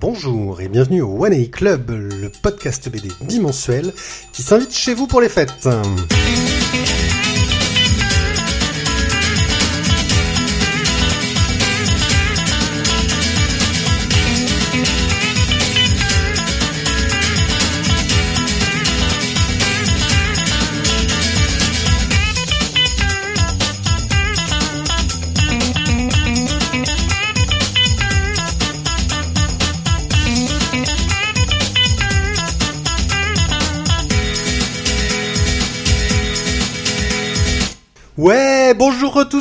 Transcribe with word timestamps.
Bonjour 0.00 0.62
et 0.62 0.68
bienvenue 0.68 1.02
au 1.02 1.26
One 1.26 1.34
A 1.34 1.44
Club, 1.44 1.90
le 1.90 2.30
podcast 2.30 2.88
BD 2.88 3.08
bimensuel 3.20 3.92
qui 4.32 4.42
s'invite 4.42 4.72
chez 4.72 4.94
vous 4.94 5.06
pour 5.06 5.20
les 5.20 5.28
fêtes. 5.28 5.68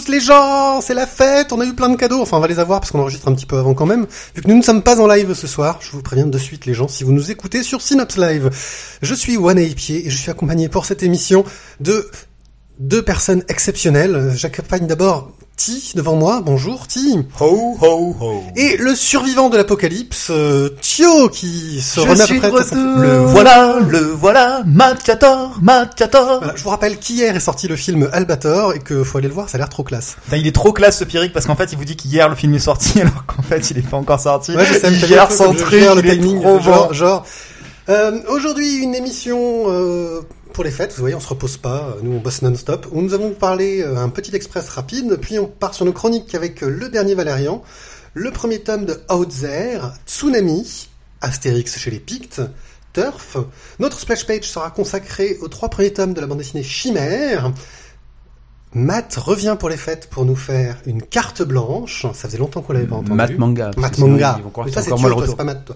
Les 0.10 0.20
gens, 0.20 0.82
c'est 0.82 0.94
la 0.94 1.08
fête, 1.08 1.54
on 1.54 1.62
a 1.62 1.66
eu 1.66 1.74
plein 1.74 1.90
de 1.90 1.96
cadeaux, 1.96 2.22
enfin 2.22 2.38
on 2.38 2.40
va 2.40 2.48
les 2.48 2.60
avoir 2.60 2.80
parce 2.80 2.92
qu'on 2.92 3.00
enregistre 3.00 3.28
un 3.28 3.34
petit 3.34 3.46
peu 3.46 3.58
avant 3.58 3.74
quand 3.74 3.86
même, 3.86 4.06
vu 4.36 4.42
que 4.42 4.48
nous 4.48 4.58
ne 4.58 4.62
sommes 4.62 4.84
pas 4.84 5.00
en 5.00 5.08
live 5.08 5.34
ce 5.34 5.48
soir, 5.48 5.80
je 5.82 5.92
vous 5.92 6.02
préviens 6.02 6.28
de 6.28 6.38
suite 6.38 6.66
les 6.66 6.74
gens 6.74 6.88
si 6.88 7.04
vous 7.04 7.12
nous 7.12 7.32
écoutez 7.32 7.64
sur 7.64 7.82
Synops 7.82 8.18
Live. 8.18 8.50
Je 9.02 9.14
suis 9.14 9.38
One 9.38 9.64
Pied 9.74 10.08
et 10.08 10.10
je 10.10 10.18
suis 10.18 10.32
accompagné 10.32 10.70
pour 10.70 10.86
cette 10.86 11.04
émission 11.04 11.44
de 11.80 12.10
deux 12.80 13.02
personnes 13.02 13.44
exceptionnelles. 13.48 14.34
J'accompagne 14.36 14.88
d'abord 14.88 15.32
Ti 15.60 15.92
devant 15.94 16.16
moi. 16.16 16.42
Bonjour 16.42 16.88
Ti. 16.88 17.20
Ho 17.42 17.78
ho 17.82 18.16
ho. 18.18 18.44
Et 18.56 18.78
le 18.78 18.96
survivant 18.96 19.50
de 19.50 19.58
l'apocalypse, 19.58 20.30
euh, 20.30 20.70
Tio, 20.80 21.28
qui 21.28 21.82
se 21.82 22.00
Je 22.00 22.08
remet 22.08 22.22
à 22.22 22.28
peu 22.28 22.40
près. 22.40 22.76
Le 22.76 23.18
voilà, 23.26 23.80
le 23.86 24.00
voilà, 24.00 24.64
Machator, 24.66 25.60
Machator. 25.62 26.38
Voilà, 26.40 26.56
je 26.56 26.64
vous 26.64 26.70
rappelle 26.70 26.98
qu'hier 26.98 27.36
est 27.36 27.42
sorti 27.42 27.68
le 27.68 27.76
film 27.76 28.10
Albator 28.14 28.74
et 28.74 28.80
que 28.80 29.04
faut 29.04 29.18
aller 29.18 29.28
le 29.28 29.34
voir, 29.34 29.50
ça 29.50 29.58
a 29.58 29.60
l'air 29.60 29.68
trop 29.68 29.84
classe. 29.84 30.16
Putain, 30.24 30.38
il 30.38 30.48
est 30.48 30.56
trop 30.56 30.72
classe 30.72 31.00
ce 31.00 31.04
Pierrick 31.04 31.34
parce 31.34 31.46
qu'en 31.46 31.58
fait 31.58 31.74
il 31.74 31.78
vous 31.78 31.84
dit 31.84 31.98
qu'hier 31.98 32.30
le 32.30 32.36
film 32.36 32.54
est 32.54 32.60
sorti 32.60 33.02
alors 33.02 33.26
qu'en 33.26 33.42
fait 33.42 33.70
il 33.70 33.80
est 33.80 33.90
pas 33.90 33.98
encore 33.98 34.22
sorti. 34.22 34.56
Ouais, 34.56 34.66
je 34.66 34.76
sais, 34.76 34.80
truc, 34.80 35.06
gère 35.10 35.94
le 35.94 36.02
timing, 36.02 36.40
trop 36.40 36.62
genre, 36.62 36.88
bon. 36.88 36.94
genre. 36.94 37.26
Euh, 37.90 38.22
Aujourd'hui, 38.30 38.78
une 38.78 38.96
émission 38.96 39.64
euh, 39.68 40.22
pour 40.54 40.64
les 40.64 40.72
fêtes. 40.72 40.94
Vous 40.94 41.02
voyez, 41.02 41.16
on 41.16 41.20
se 41.20 41.28
repose 41.28 41.58
pas. 41.58 41.96
Nous, 42.02 42.12
on 42.12 42.20
bosse 42.20 42.42
non-stop. 42.42 42.88
Où 42.92 43.02
nous 43.02 43.14
avons 43.14 43.32
parlé 43.32 43.82
euh, 43.82 43.98
un 43.98 44.10
petit 44.10 44.36
express 44.36 44.70
rapide, 44.70 45.18
puis 45.22 45.40
on 45.40 45.48
part 45.48 45.74
sur 45.74 45.86
nos 45.86 45.94
chroniques 45.94 46.36
avec 46.36 46.64
euh, 46.64 46.70
le 46.70 46.90
dernier 46.90 47.16
Valérian, 47.16 47.64
le 48.14 48.32
premier 48.32 48.60
tome 48.60 48.86
de 48.86 49.00
Outzer, 49.12 49.80
Tsunami, 50.06 50.90
Astérix 51.22 51.78
chez 51.78 51.92
les 51.92 52.00
Pictes, 52.00 52.42
Turf. 52.94 53.38
Notre 53.80 54.00
splash 54.00 54.26
page 54.26 54.44
sera 54.44 54.72
consacrée 54.72 55.38
aux 55.42 55.48
trois 55.48 55.70
premiers 55.70 55.94
tomes 55.94 56.14
de 56.14 56.22
la 56.22 56.28
bande 56.28 56.40
dessinée 56.40 56.64
Chimère. 56.64 57.52
Matt 58.74 59.16
revient 59.16 59.56
pour 59.60 59.70
les 59.70 59.78
fêtes 59.78 60.10
pour 60.10 60.26
nous 60.26 60.36
faire 60.36 60.78
une 60.86 61.02
carte 61.02 61.42
blanche. 61.42 62.06
Ça 62.14 62.28
faisait 62.28 62.38
longtemps 62.38 62.62
qu'on 62.62 62.74
l'avait 62.74 62.86
pas 62.86 62.98
entendu. 62.98 63.14
Matt 63.14 63.38
Manga. 63.38 63.72
Matt 63.78 63.98
Manga. 63.98 64.36
Ils 64.38 64.44
vont 64.44 64.50
croire 64.50 64.68
Mais 64.68 64.72
toi, 64.74 64.82
c'est 64.82 65.36
pas 65.36 65.44
Matt, 65.44 65.66
toi. 65.66 65.76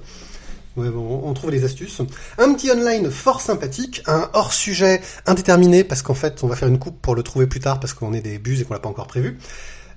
Ouais, 0.75 0.89
bon, 0.89 1.21
on 1.23 1.33
trouve 1.33 1.52
les 1.52 1.63
astuces. 1.66 2.02
Un 2.39 2.53
petit 2.55 2.71
online 2.71 3.11
fort 3.11 3.41
sympathique, 3.41 4.02
un 4.07 4.29
hors-sujet 4.33 5.02
indéterminé, 5.27 5.83
parce 5.83 6.02
qu'en 6.02 6.16
fait, 6.16 6.43
on 6.43 6.47
va 6.47 6.55
faire 6.55 6.67
une 6.67 6.79
coupe 6.79 6.99
pour 7.02 7.13
le 7.16 7.21
trouver 7.23 7.45
plus 7.47 7.59
tard, 7.59 7.79
parce 7.79 7.93
qu'on 7.93 8.13
est 8.13 8.21
des 8.21 8.39
buses 8.39 8.61
et 8.61 8.66
qu'on 8.66 8.73
l'a 8.73 8.79
pas 8.79 8.89
encore 8.89 9.07
prévu. 9.07 9.38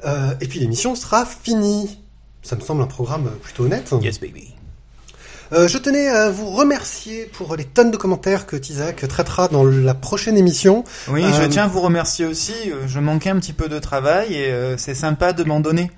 Euh, 0.05 0.35
et 0.41 0.47
puis 0.47 0.59
l'émission 0.61 0.95
sera 0.95 1.25
finie. 1.25 1.99
Ça 2.43 2.57
me 2.57 2.61
semble 2.61 2.83
un 2.83 2.87
programme 2.87 3.31
plutôt 3.43 3.65
honnête. 3.65 3.91
Yes 4.03 4.21
baby. 4.21 4.53
Euh, 5.53 5.69
je 5.69 5.79
tenais 5.79 6.09
à 6.09 6.29
vous 6.29 6.51
remercier 6.51 7.25
pour 7.33 7.55
les 7.57 7.65
tonnes 7.65 7.93
de 7.93 7.97
commentaires 7.97 8.47
que 8.47 8.57
Tizak 8.57 9.07
traitera 9.09 9.47
dans 9.49 9.63
la 9.65 9.95
prochaine 9.95 10.37
émission. 10.37 10.83
Oui, 11.09 11.23
Euh, 11.25 11.33
je 11.43 11.47
tiens 11.49 11.65
à 11.65 11.69
vous 11.69 11.81
remercier 11.81 12.27
aussi. 12.27 12.53
euh, 12.67 12.87
Je 12.89 12.99
manquais 12.99 13.31
un 13.31 13.39
petit 13.39 13.53
peu 13.53 13.69
de 13.69 13.79
travail 13.79 14.35
et 14.35 14.47
euh, 14.53 14.77
c'est 14.77 14.95
sympa 14.95 15.33
de 15.33 15.45
m'en 15.45 15.61
donner. 15.61 15.91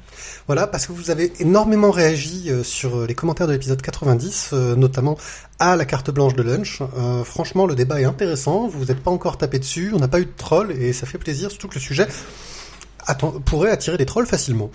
Voilà, 0.47 0.67
parce 0.67 0.87
que 0.87 0.93
vous 0.93 1.11
avez 1.11 1.33
énormément 1.41 1.91
réagi 1.91 2.51
euh, 2.51 2.63
sur 2.63 3.07
les 3.07 3.15
commentaires 3.15 3.47
de 3.47 3.53
l'épisode 3.53 3.83
90, 3.83 4.51
euh, 4.53 4.77
notamment 4.77 5.17
à 5.59 5.77
la 5.77 5.85
carte 5.85 6.11
blanche 6.11 6.35
de 6.35 6.43
lunch. 6.43 6.83
Euh, 6.97 7.25
franchement, 7.25 7.67
le 7.67 7.75
débat 7.75 8.01
est 8.01 8.05
intéressant. 8.05 8.69
Vous 8.69 8.87
n'êtes 8.87 9.01
pas 9.01 9.11
encore 9.11 9.39
tapé 9.39 9.59
dessus, 9.59 9.93
on 9.95 9.99
n'a 9.99 10.09
pas 10.09 10.21
eu 10.21 10.27
de 10.27 10.33
troll 10.37 10.73
et 10.73 10.93
ça 10.93 11.07
fait 11.07 11.19
plaisir, 11.19 11.51
surtout 11.51 11.69
que 11.69 11.75
le 11.75 11.81
sujet 11.81 12.07
pourrait 13.47 13.71
attirer 13.71 13.97
des 13.97 14.07
trolls 14.07 14.27
facilement. 14.27 14.71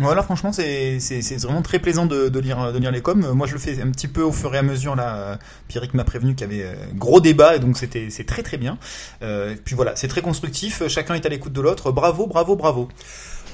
Voilà, 0.00 0.22
franchement, 0.22 0.52
c'est 0.52 0.98
vraiment 1.42 1.62
très 1.62 1.80
plaisant 1.80 2.06
de, 2.06 2.38
lire 2.38 2.92
les 2.92 3.02
coms. 3.02 3.24
Euh, 3.24 3.34
Moi, 3.34 3.48
je 3.48 3.54
le 3.54 3.58
fais 3.58 3.82
un 3.82 3.90
petit 3.90 4.06
peu 4.06 4.22
au 4.22 4.30
fur 4.30 4.54
et 4.54 4.58
à 4.58 4.62
mesure. 4.62 4.94
Là, 4.94 5.16
euh, 5.16 5.36
Pierrick 5.66 5.92
m'a 5.92 6.04
prévenu 6.04 6.36
qu'il 6.36 6.46
y 6.46 6.54
avait 6.54 6.64
euh, 6.64 6.74
gros 6.94 7.20
débat 7.20 7.56
et 7.56 7.58
donc 7.58 7.76
c'était 7.76 8.08
c'est 8.10 8.24
très 8.24 8.44
très 8.44 8.58
bien. 8.58 8.78
Euh, 9.22 9.56
puis 9.64 9.74
voilà, 9.74 9.96
c'est 9.96 10.06
très 10.06 10.22
constructif. 10.22 10.86
Chacun 10.86 11.14
est 11.14 11.26
à 11.26 11.28
l'écoute 11.28 11.52
de 11.52 11.60
l'autre. 11.60 11.90
Bravo, 11.90 12.28
bravo, 12.28 12.54
bravo. 12.54 12.88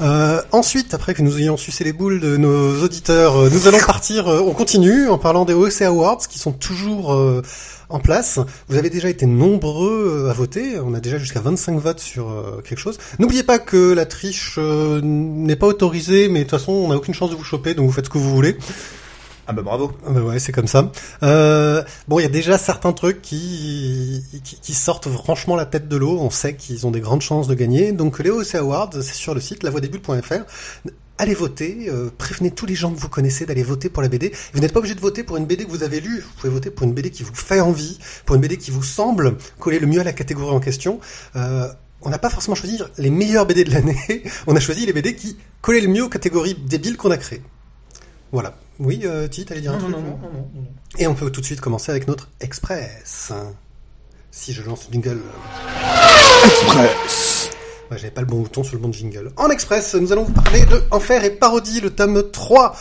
Euh, 0.00 0.42
ensuite, 0.50 0.92
après 0.92 1.14
que 1.14 1.22
nous 1.22 1.38
ayons 1.38 1.56
sucé 1.56 1.84
les 1.84 1.92
boules 1.92 2.20
de 2.20 2.36
nos 2.36 2.82
auditeurs, 2.82 3.36
euh, 3.36 3.50
nous 3.50 3.68
allons 3.68 3.78
partir, 3.78 4.28
euh, 4.28 4.40
on 4.40 4.52
continue 4.52 5.08
en 5.08 5.18
parlant 5.18 5.44
des 5.44 5.54
OEC 5.54 5.82
Awards 5.82 6.26
qui 6.28 6.38
sont 6.38 6.52
toujours 6.52 7.14
euh, 7.14 7.42
en 7.88 8.00
place. 8.00 8.40
Vous 8.68 8.76
avez 8.76 8.90
déjà 8.90 9.08
été 9.08 9.26
nombreux 9.26 10.28
à 10.28 10.32
voter, 10.32 10.80
on 10.80 10.94
a 10.94 11.00
déjà 11.00 11.18
jusqu'à 11.18 11.40
25 11.40 11.78
votes 11.78 12.00
sur 12.00 12.26
quelque 12.64 12.78
chose. 12.78 12.98
N'oubliez 13.18 13.44
pas 13.44 13.58
que 13.58 13.92
la 13.92 14.06
triche 14.06 14.58
n'est 14.58 15.56
pas 15.56 15.66
autorisée, 15.66 16.28
mais 16.28 16.40
de 16.40 16.44
toute 16.44 16.58
façon 16.58 16.72
on 16.72 16.88
n'a 16.88 16.96
aucune 16.96 17.14
chance 17.14 17.30
de 17.30 17.36
vous 17.36 17.44
choper, 17.44 17.74
donc 17.74 17.86
vous 17.86 17.92
faites 17.92 18.06
ce 18.06 18.10
que 18.10 18.18
vous 18.18 18.34
voulez. 18.34 18.56
Ah 19.46 19.52
bah 19.52 19.62
bravo. 19.62 19.92
Ah 20.06 20.10
bah 20.10 20.22
ouais, 20.22 20.38
c'est 20.38 20.52
comme 20.52 20.66
ça. 20.66 20.90
Euh, 21.22 21.82
bon, 22.08 22.18
il 22.18 22.22
y 22.22 22.26
a 22.26 22.30
déjà 22.30 22.56
certains 22.56 22.92
trucs 22.92 23.20
qui, 23.20 24.24
qui, 24.42 24.58
qui 24.60 24.74
sortent 24.74 25.08
franchement 25.08 25.54
la 25.54 25.66
tête 25.66 25.86
de 25.88 25.96
l'eau. 25.96 26.18
On 26.18 26.30
sait 26.30 26.56
qu'ils 26.56 26.86
ont 26.86 26.90
des 26.90 27.00
grandes 27.00 27.20
chances 27.20 27.46
de 27.46 27.54
gagner. 27.54 27.92
Donc 27.92 28.18
les 28.20 28.30
OEC 28.30 28.54
Awards, 28.54 28.90
c'est 28.94 29.14
sur 29.14 29.34
le 29.34 29.40
site 29.40 29.62
lavoidesbulles.fr. 29.62 30.44
Allez 31.16 31.34
voter, 31.34 31.86
euh, 31.90 32.10
prévenez 32.16 32.50
tous 32.50 32.66
les 32.66 32.74
gens 32.74 32.92
que 32.92 32.98
vous 32.98 33.08
connaissez 33.08 33.46
d'aller 33.46 33.62
voter 33.62 33.88
pour 33.88 34.02
la 34.02 34.08
BD. 34.08 34.32
Vous 34.52 34.60
n'êtes 34.60 34.72
pas 34.72 34.80
obligé 34.80 34.96
de 34.96 35.00
voter 35.00 35.22
pour 35.22 35.36
une 35.36 35.46
BD 35.46 35.64
que 35.64 35.70
vous 35.70 35.84
avez 35.84 36.00
lue. 36.00 36.20
Vous 36.20 36.40
pouvez 36.40 36.52
voter 36.52 36.70
pour 36.70 36.86
une 36.86 36.92
BD 36.92 37.10
qui 37.10 37.22
vous 37.22 37.34
fait 37.34 37.60
envie, 37.60 37.98
pour 38.24 38.34
une 38.34 38.42
BD 38.42 38.56
qui 38.56 38.72
vous 38.72 38.82
semble 38.82 39.36
coller 39.60 39.78
le 39.78 39.86
mieux 39.86 40.00
à 40.00 40.04
la 40.04 40.12
catégorie 40.12 40.54
en 40.54 40.58
question. 40.58 40.98
Euh, 41.36 41.68
on 42.02 42.10
n'a 42.10 42.18
pas 42.18 42.30
forcément 42.30 42.56
choisi 42.56 42.80
les 42.98 43.10
meilleures 43.10 43.46
BD 43.46 43.62
de 43.62 43.70
l'année. 43.70 44.24
on 44.48 44.56
a 44.56 44.60
choisi 44.60 44.86
les 44.86 44.92
BD 44.92 45.14
qui 45.14 45.36
collaient 45.60 45.80
le 45.82 45.88
mieux 45.88 46.02
aux 46.02 46.08
catégories 46.08 46.54
débiles 46.54 46.96
qu'on 46.96 47.12
a 47.12 47.16
créées. 47.16 47.42
Voilà. 48.32 48.56
Oui, 48.80 49.02
euh, 49.04 49.28
Ti, 49.28 49.44
t'allais 49.44 49.60
dire 49.60 49.72
un 49.72 49.78
Non, 49.78 49.82
truc 49.90 49.94
non, 49.96 50.00
non, 50.02 50.18
non, 50.22 50.30
non, 50.32 50.48
non. 50.54 50.66
et 50.98 51.06
on 51.06 51.14
peut 51.14 51.30
tout 51.30 51.40
de 51.40 51.46
suite 51.46 51.60
commencer 51.60 51.90
avec 51.90 52.08
notre 52.08 52.28
Express. 52.40 53.32
Si 54.30 54.52
je 54.52 54.62
lance 54.62 54.86
le 54.88 54.92
jingle. 54.94 55.20
Express. 56.44 57.50
Ouais, 57.90 57.98
J'avais 57.98 58.10
pas 58.10 58.20
le 58.22 58.26
bon 58.26 58.40
bouton 58.40 58.64
sur 58.64 58.74
le 58.74 58.80
bon 58.80 58.92
jingle. 58.92 59.30
En 59.36 59.48
Express, 59.50 59.94
nous 59.94 60.10
allons 60.12 60.24
vous 60.24 60.32
parler 60.32 60.64
de 60.66 60.82
Enfer 60.90 61.22
et 61.24 61.30
Parodie, 61.30 61.80
le 61.80 61.90
tome 61.90 62.30
3. 62.30 62.76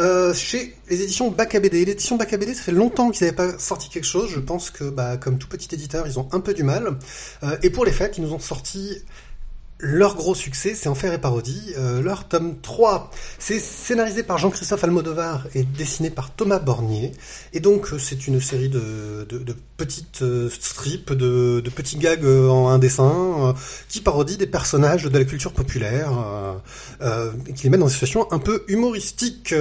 euh, 0.00 0.32
chez 0.34 0.76
les 0.90 1.00
éditions 1.02 1.30
Bac 1.30 1.54
à 1.54 1.60
BD. 1.60 1.84
L'édition 1.84 2.16
Bac 2.16 2.32
à 2.32 2.36
BD, 2.36 2.54
ça 2.54 2.62
fait 2.62 2.72
longtemps 2.72 3.10
qu'ils 3.10 3.24
n'avaient 3.26 3.36
pas 3.36 3.58
sorti 3.58 3.88
quelque 3.88 4.04
chose. 4.06 4.30
Je 4.32 4.40
pense 4.40 4.70
que, 4.70 4.84
bah, 4.84 5.16
comme 5.16 5.38
tout 5.38 5.48
petit 5.48 5.74
éditeur, 5.74 6.06
ils 6.06 6.18
ont 6.18 6.28
un 6.32 6.40
peu 6.40 6.54
du 6.54 6.62
mal. 6.62 6.98
Euh, 7.42 7.56
et 7.62 7.70
pour 7.70 7.84
les 7.84 7.92
fêtes, 7.92 8.18
ils 8.18 8.22
nous 8.24 8.32
ont 8.32 8.38
sorti 8.38 9.02
leur 9.80 10.16
gros 10.16 10.34
succès, 10.34 10.74
c'est 10.74 10.88
Enfer 10.88 11.12
et 11.12 11.18
Parodie, 11.18 11.72
euh, 11.78 12.02
leur 12.02 12.26
tome 12.26 12.56
3. 12.60 13.10
C'est 13.38 13.60
scénarisé 13.60 14.22
par 14.24 14.38
Jean-Christophe 14.38 14.82
Almodovar 14.82 15.46
et 15.54 15.62
dessiné 15.62 16.10
par 16.10 16.30
Thomas 16.30 16.58
Bornier. 16.58 17.12
Et 17.52 17.60
donc, 17.60 17.92
euh, 17.92 17.98
c'est 17.98 18.26
une 18.26 18.40
série 18.40 18.68
de, 18.68 19.24
de, 19.28 19.38
de 19.38 19.54
petites 19.76 20.22
euh, 20.22 20.50
strips, 20.50 21.12
de, 21.12 21.60
de 21.60 21.70
petits 21.70 21.96
gags 21.96 22.24
euh, 22.24 22.48
en 22.48 22.68
un 22.68 22.78
dessin, 22.78 23.54
qui 23.88 24.00
parodient 24.00 24.36
des 24.36 24.46
personnages 24.46 25.04
de 25.04 25.18
la 25.18 25.24
culture 25.24 25.52
populaire, 25.52 26.10
et 27.46 27.52
qui 27.52 27.64
les 27.64 27.70
mettent 27.70 27.80
dans 27.80 27.86
des 27.86 27.92
situations 27.92 28.30
un 28.32 28.38
peu 28.38 28.64
humoristiques. 28.68 29.54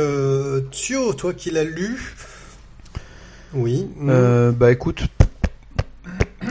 Thio, 0.72 1.14
toi 1.14 1.34
qui 1.34 1.52
l'as 1.52 1.64
lu... 1.64 2.16
Oui. 3.54 3.88
Euh, 4.08 4.52
bah 4.52 4.72
écoute, 4.72 5.04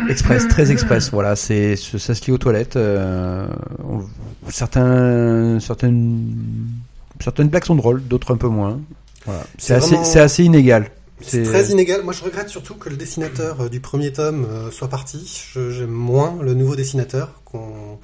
express, 0.08 0.46
très 0.50 0.70
express. 0.70 1.10
Voilà, 1.10 1.36
c'est 1.36 1.76
ça 1.76 2.14
se 2.14 2.24
lit 2.26 2.32
aux 2.32 2.38
toilettes. 2.38 2.76
euh, 2.76 3.46
certains, 4.48 5.58
certaines, 5.60 6.34
certaines 7.20 7.48
blagues 7.48 7.64
sont 7.64 7.74
drôles, 7.74 8.02
d'autres 8.02 8.32
un 8.32 8.36
peu 8.36 8.48
moins. 8.48 8.80
Voilà. 9.24 9.42
C'est 9.58 9.74
assez, 9.74 9.96
vraiment- 9.96 10.24
assez 10.24 10.44
inégal. 10.44 10.90
C'est 11.20 11.42
très 11.44 11.64
inégal. 11.70 12.02
Moi, 12.04 12.12
je 12.12 12.22
regrette 12.22 12.48
surtout 12.50 12.74
que 12.74 12.90
le 12.90 12.96
dessinateur 12.96 13.62
euh, 13.62 13.68
du 13.68 13.80
premier 13.80 14.12
tome 14.12 14.46
euh, 14.50 14.70
soit 14.70 14.88
parti. 14.88 15.48
Je- 15.54 15.70
J'aime 15.70 15.90
moins 15.90 16.36
le 16.42 16.54
nouveau 16.54 16.76
dessinateur. 16.76 17.40
qu'on- 17.44 17.98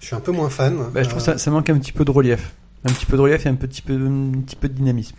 Je 0.00 0.06
suis 0.06 0.14
un 0.16 0.20
peu 0.20 0.32
moins 0.32 0.50
fan. 0.50 0.76
Bah, 0.94 1.02
je 1.02 1.08
trouve 1.08 1.22
Euh, 1.22 1.24
ça, 1.24 1.38
ça 1.38 1.50
manque 1.50 1.70
un 1.70 1.78
petit 1.78 1.92
peu 1.92 2.04
de 2.04 2.10
relief. 2.10 2.52
Un 2.84 2.92
petit 2.92 3.06
peu 3.06 3.16
de 3.16 3.22
relief 3.22 3.44
et 3.46 3.48
un 3.48 3.54
petit 3.54 3.82
peu, 3.82 3.94
un 3.94 4.40
petit 4.46 4.56
peu 4.56 4.68
de 4.68 4.74
dynamisme. 4.74 5.16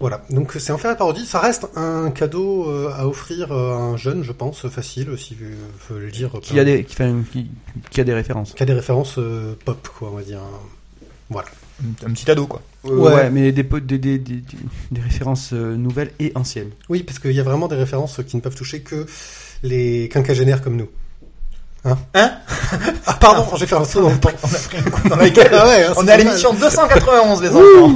Voilà. 0.00 0.22
Donc, 0.30 0.52
c'est 0.58 0.72
Enfer 0.72 0.92
et 0.92 0.96
Parodie. 0.96 1.26
Ça 1.26 1.40
reste 1.40 1.66
un 1.76 2.10
cadeau 2.10 2.68
euh, 2.70 2.90
à 2.96 3.06
offrir 3.06 3.52
euh, 3.52 3.72
à 3.72 3.76
un 3.76 3.96
jeune, 3.98 4.22
je 4.24 4.32
pense, 4.32 4.66
facile, 4.68 5.10
si 5.18 5.36
veux 5.90 6.00
le 6.00 6.10
dire. 6.10 6.30
Qui 6.40 6.58
a 6.58 6.64
des, 6.64 6.84
qui, 6.84 6.94
fait 6.96 7.12
qui, 7.30 7.50
qui 7.90 8.00
a 8.00 8.04
des 8.04 8.14
références. 8.14 8.54
qui 8.54 8.62
a 8.62 8.66
des 8.66 8.72
références 8.72 9.16
euh, 9.18 9.54
pop, 9.64 9.88
quoi, 9.98 10.08
on 10.12 10.16
va 10.16 10.22
dire. 10.22 10.40
Voilà. 11.28 11.48
un 12.04 12.10
petit 12.12 12.28
ado 12.30 12.46
quoi. 12.46 12.60
Euh, 12.86 12.96
Ouais. 12.96 13.12
ouais. 13.12 13.30
mais 13.30 13.52
des, 13.52 13.62
des, 13.62 13.98
des, 13.98 14.18
des, 14.18 14.42
des 14.90 15.00
références 15.00 15.50
euh, 15.52 15.76
nouvelles 15.76 16.10
et 16.18 16.32
anciennes. 16.34 16.70
Oui, 16.88 17.02
parce 17.04 17.18
qu'il 17.18 17.32
y 17.32 17.40
a 17.40 17.42
vraiment 17.44 17.68
des 17.68 17.76
références 17.76 18.20
qui 18.26 18.36
ne 18.36 18.40
peuvent 18.40 18.54
toucher 18.56 18.80
que 18.80 19.06
les 19.62 20.08
quinquagénaires 20.08 20.62
comme 20.62 20.76
nous. 20.76 20.88
Hein? 21.84 21.96
Hein? 22.14 22.32
Ah 23.06 23.14
pardon, 23.20 23.46
j'ai 23.56 23.66
fait 23.66 23.76
un 23.76 23.84
saut 23.84 24.02
dans 24.02 24.10
le 24.10 24.18
temps. 24.18 24.30
On 24.42 24.48
a 24.48 24.58
pris 24.58 24.78
un 24.78 24.82
coup 24.90 25.08
dans 25.08 25.16
la 25.16 25.30
gueule. 25.30 25.48
Ah 25.52 25.66
ouais, 25.66 25.84
hein, 25.84 25.92
On 25.96 26.06
est 26.08 26.12
à 26.12 26.16
l'émission 26.16 26.52
291 26.54 27.42
les 27.42 27.48
enfants. 27.50 27.94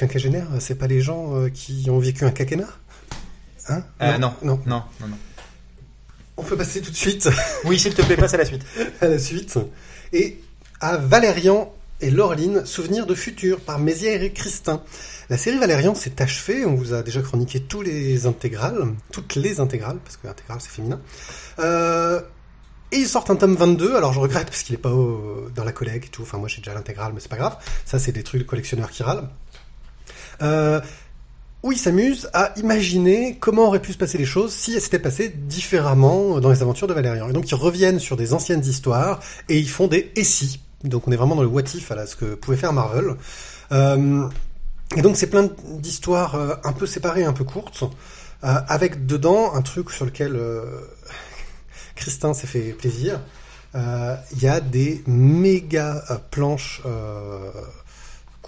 Quinquagénaires, 0.00 0.46
c'est 0.58 0.74
pas 0.76 0.86
les 0.86 1.00
gens 1.00 1.36
euh, 1.36 1.48
qui 1.48 1.86
ont 1.90 1.98
vécu 1.98 2.24
un 2.24 2.30
quinquennat 2.30 2.68
Hein 3.68 3.82
Euh, 4.02 4.18
non. 4.18 4.32
non. 4.42 4.60
Non, 4.66 4.82
non, 5.00 5.06
non. 5.08 5.16
On 6.36 6.42
peut 6.42 6.56
passer 6.56 6.80
tout 6.80 6.90
de 6.90 6.96
suite 6.96 7.28
Oui, 7.64 7.78
s'il 7.78 7.94
te 7.94 8.02
plaît, 8.02 8.16
passe 8.16 8.34
à 8.34 8.38
la 8.38 8.44
suite. 8.46 8.62
à 9.00 9.06
la 9.08 9.18
suite. 9.18 9.58
Et 10.12 10.40
à 10.80 10.96
Valérian 10.96 11.72
et 12.00 12.10
Laureline, 12.10 12.64
Souvenirs 12.64 13.06
de 13.06 13.14
futur 13.14 13.60
par 13.60 13.78
Mézières 13.78 14.22
et 14.22 14.32
Christin. 14.32 14.82
La 15.28 15.36
série 15.36 15.58
Valérian 15.58 15.94
s'est 15.94 16.20
achevée, 16.22 16.64
on 16.64 16.74
vous 16.74 16.94
a 16.94 17.02
déjà 17.02 17.20
chroniqué 17.20 17.60
tous 17.60 17.82
les 17.82 18.26
intégrales, 18.26 18.94
toutes 19.12 19.34
les 19.36 19.60
intégrales, 19.60 19.98
parce 20.02 20.16
que 20.16 20.26
intégrale 20.26 20.58
c'est 20.60 20.70
féminin. 20.70 21.00
Euh, 21.58 22.20
et 22.90 22.96
ils 22.96 23.06
sortent 23.06 23.30
un 23.30 23.36
tome 23.36 23.54
22, 23.54 23.94
alors 23.94 24.12
je 24.14 24.18
regrette 24.18 24.46
parce 24.46 24.62
qu'il 24.64 24.74
est 24.74 24.78
pas 24.78 24.90
au- 24.90 25.48
dans 25.54 25.62
la 25.62 25.70
collègue 25.72 26.04
et 26.06 26.08
tout, 26.08 26.22
enfin 26.22 26.38
moi 26.38 26.48
j'ai 26.48 26.56
déjà 26.62 26.74
l'intégrale 26.74 27.12
mais 27.14 27.20
c'est 27.20 27.28
pas 27.30 27.36
grave, 27.36 27.56
ça 27.84 27.98
c'est 28.00 28.10
des 28.10 28.24
trucs 28.24 28.40
de 28.40 28.46
collectionneurs 28.46 28.90
qui 28.90 29.02
râlent. 29.04 29.28
Euh, 30.42 30.80
où 31.62 31.72
ils 31.72 31.78
s'amusent 31.78 32.30
à 32.32 32.52
imaginer 32.56 33.36
comment 33.38 33.66
auraient 33.66 33.82
pu 33.82 33.92
se 33.92 33.98
passer 33.98 34.16
les 34.16 34.24
choses 34.24 34.52
si 34.52 34.74
elles 34.74 34.80
s'étaient 34.80 34.98
passées 34.98 35.28
différemment 35.28 36.40
dans 36.40 36.50
les 36.50 36.62
aventures 36.62 36.86
de 36.86 36.94
Valérian. 36.94 37.28
Et 37.28 37.32
donc 37.32 37.50
ils 37.50 37.54
reviennent 37.54 37.98
sur 37.98 38.16
des 38.16 38.32
anciennes 38.32 38.64
histoires 38.64 39.20
et 39.48 39.58
ils 39.58 39.68
font 39.68 39.86
des 39.86 40.10
et 40.16 40.24
si. 40.24 40.60
Donc 40.84 41.06
on 41.06 41.12
est 41.12 41.16
vraiment 41.16 41.36
dans 41.36 41.42
le 41.42 41.48
what 41.48 41.62
if, 41.74 41.90
à 41.92 42.06
ce 42.06 42.16
que 42.16 42.34
pouvait 42.34 42.56
faire 42.56 42.72
Marvel. 42.72 43.14
Euh, 43.72 44.26
et 44.96 45.02
donc 45.02 45.16
c'est 45.16 45.28
plein 45.28 45.48
d'histoires 45.68 46.34
euh, 46.34 46.54
un 46.64 46.72
peu 46.72 46.86
séparées, 46.86 47.24
un 47.24 47.32
peu 47.34 47.44
courtes, 47.44 47.84
euh, 48.42 48.54
avec 48.66 49.06
dedans 49.06 49.54
un 49.54 49.62
truc 49.62 49.90
sur 49.90 50.06
lequel 50.06 50.36
euh, 50.36 50.64
Christin 51.94 52.32
s'est 52.32 52.46
fait 52.46 52.72
plaisir. 52.72 53.20
Euh, 53.74 54.16
Il 54.32 54.42
y 54.42 54.48
a 54.48 54.60
des 54.60 55.02
méga 55.06 56.02
euh, 56.10 56.16
planches 56.30 56.82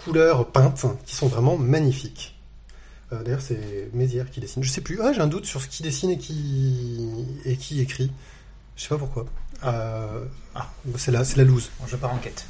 couleurs 0.05 0.47
peintes 0.49 0.85
qui 1.07 1.15
sont 1.15 1.29
vraiment 1.29 1.57
magnifiques. 1.57 2.39
Euh, 3.13 3.23
D'ailleurs, 3.23 3.43
c'est 3.43 3.91
Mézières 3.93 4.31
qui 4.31 4.41
dessine. 4.41 4.63
Je 4.63 4.71
sais 4.71 4.81
plus. 4.81 5.01
Ah, 5.03 5.13
j'ai 5.13 5.21
un 5.21 5.27
doute 5.27 5.45
sur 5.47 5.61
ce 5.61 5.69
qui 5.69 5.83
dessine 5.83 6.11
et 6.11 6.19
qui 6.19 7.09
et 7.45 7.57
qui 7.57 7.81
écrit. 7.81 8.11
Je 8.77 8.83
sais 8.83 8.89
pas 8.89 8.99
pourquoi. 8.99 9.27
Euh, 9.65 10.25
Ah. 10.55 10.69
C'est 10.97 11.11
la, 11.13 11.23
la 11.37 11.45
loose 11.45 11.71
je 11.87 11.97
pars 11.97 12.13
en 12.13 12.19
quête. 12.19 12.45